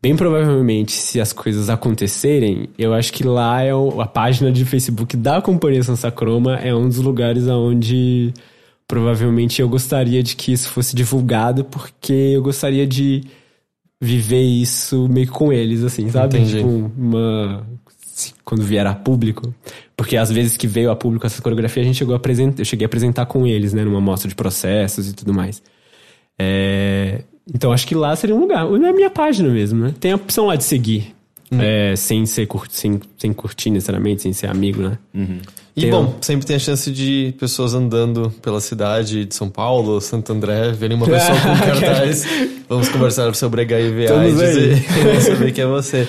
Bem 0.01 0.17
provavelmente, 0.17 0.91
se 0.91 1.21
as 1.21 1.31
coisas 1.31 1.69
acontecerem, 1.69 2.67
eu 2.77 2.93
acho 2.93 3.13
que 3.13 3.23
lá 3.23 3.61
é 3.61 3.73
o, 3.73 4.01
a 4.01 4.05
página 4.05 4.51
de 4.51 4.65
Facebook 4.65 5.15
da 5.15 5.41
Companhia 5.41 5.81
Sansa 5.81 6.11
Croma 6.11 6.57
é 6.57 6.75
um 6.75 6.89
dos 6.89 6.97
lugares 6.97 7.47
onde 7.47 8.33
provavelmente 8.85 9.61
eu 9.61 9.69
gostaria 9.69 10.21
de 10.21 10.35
que 10.35 10.51
isso 10.51 10.67
fosse 10.67 10.93
divulgado, 10.93 11.63
porque 11.63 12.11
eu 12.11 12.41
gostaria 12.41 12.85
de 12.85 13.23
viver 14.01 14.43
isso 14.43 15.07
meio 15.07 15.27
que 15.27 15.31
com 15.31 15.53
eles, 15.53 15.85
assim, 15.85 16.09
sabe? 16.09 16.37
Entendi. 16.37 16.57
Tipo, 16.57 16.91
uma. 16.97 17.65
Quando 18.43 18.63
vier 18.63 18.85
a 18.85 18.93
público. 18.93 19.53
Porque 19.95 20.15
às 20.17 20.31
vezes 20.31 20.55
que 20.57 20.67
veio 20.67 20.91
a 20.91 20.95
público 20.95 21.25
essa 21.25 21.41
coreografia, 21.41 21.81
a 21.81 21.85
gente 21.85 21.97
chegou 21.97 22.13
a 22.13 22.17
apresentar. 22.17 22.61
Eu 22.61 22.65
cheguei 22.65 22.85
a 22.85 22.87
apresentar 22.87 23.25
com 23.25 23.45
eles, 23.45 23.73
né? 23.73 23.83
Numa 23.83 24.01
mostra 24.01 24.27
de 24.29 24.35
processos 24.35 25.09
e 25.09 25.13
tudo 25.13 25.33
mais. 25.33 25.61
É, 26.37 27.21
Então 27.53 27.71
acho 27.71 27.85
que 27.87 27.95
lá 27.95 28.15
seria 28.15 28.35
um 28.35 28.39
lugar. 28.39 28.69
Na 28.69 28.93
minha 28.93 29.09
página 29.09 29.49
mesmo, 29.49 29.83
né? 29.85 29.93
Tem 29.99 30.11
a 30.11 30.15
opção 30.15 30.47
lá 30.47 30.55
de 30.55 30.63
seguir. 30.63 31.13
é, 31.51 31.95
sem, 31.95 32.25
ser 32.27 32.47
sem, 32.69 32.99
sem 33.17 33.33
curtir 33.33 33.71
necessariamente, 33.71 34.21
sem 34.21 34.31
ser 34.33 34.47
amigo, 34.47 34.83
né? 34.83 34.97
E 35.75 35.81
Tem 35.81 35.91
bom, 35.91 36.17
sempre 36.21 36.45
tem 36.45 36.55
a 36.57 36.59
chance 36.59 36.91
de 36.91 37.33
pessoas 37.39 37.73
andando 37.73 38.31
pela 38.41 38.59
cidade 38.59 39.25
de 39.25 39.33
São 39.33 39.49
Paulo, 39.49 39.99
Santo 40.01 40.31
André, 40.33 40.71
verem 40.73 40.95
uma 40.97 41.07
pessoa 41.07 41.37
com 41.39 41.55
cartaz. 41.65 42.25
Vamos 42.67 42.89
conversar 42.89 43.33
sobre 43.33 43.61
HIV 43.61 44.03
e 44.03 45.03
vamos 45.03 45.23
saber 45.23 45.51
que 45.53 45.61
é 45.61 45.65
você. 45.65 46.07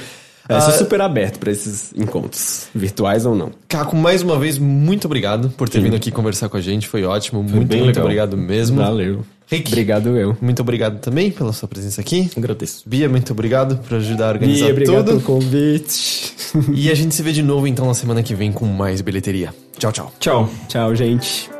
É, 0.51 0.57
eu 0.57 0.61
sou 0.61 0.71
Ah, 0.75 0.79
super 0.79 1.01
aberto 1.01 1.39
pra 1.39 1.51
esses 1.51 1.93
encontros, 1.97 2.67
virtuais 2.75 3.25
ou 3.27 3.35
não. 3.35 3.51
Caco, 3.69 3.95
mais 3.97 4.23
uma 4.23 4.39
vez, 4.39 4.59
muito 4.59 5.07
obrigado 5.07 5.51
por 5.51 5.69
ter 5.69 5.81
vindo 5.81 5.97
aqui 5.97 6.11
conversar 6.11 6.49
com 6.49 6.57
a 6.57 6.61
gente. 6.61 6.87
Foi 6.89 7.05
ótimo. 7.05 7.43
muito, 7.43 7.67
bem 7.69 7.79
muito 7.83 7.87
legal. 7.97 8.05
obrigado 8.05 8.37
mesmo. 8.37 8.79
Valeu. 8.83 9.25
Rick. 9.49 9.73
Obrigado 9.73 10.17
eu. 10.17 10.37
Muito 10.41 10.61
obrigado 10.63 11.01
também 11.01 11.31
pela 11.31 11.53
sua 11.53 11.69
presença 11.69 12.01
aqui. 12.01 12.31
Agradeço. 12.37 12.85
Bia, 12.87 13.09
muito 13.09 13.33
obrigado 13.33 13.79
por 13.79 13.97
ajudar 13.97 14.27
a 14.27 14.33
organizar 14.33 14.65
Bia, 14.67 14.73
obrigado 14.73 15.05
pelo 15.07 15.19
tudo. 15.21 15.27
convite. 15.27 16.33
E 16.73 16.89
a 16.91 16.95
gente 16.95 17.15
se 17.15 17.23
vê 17.23 17.33
de 17.33 17.43
novo 17.43 17.67
então 17.67 17.85
na 17.87 17.95
semana 17.95 18.23
que 18.23 18.33
vem 18.35 18.53
com 18.53 18.65
mais 18.67 19.01
bilheteria. 19.01 19.53
Tchau, 19.77 19.91
tchau. 19.91 20.13
Tchau. 20.21 20.49
Tchau, 20.69 20.95
gente. 20.95 21.60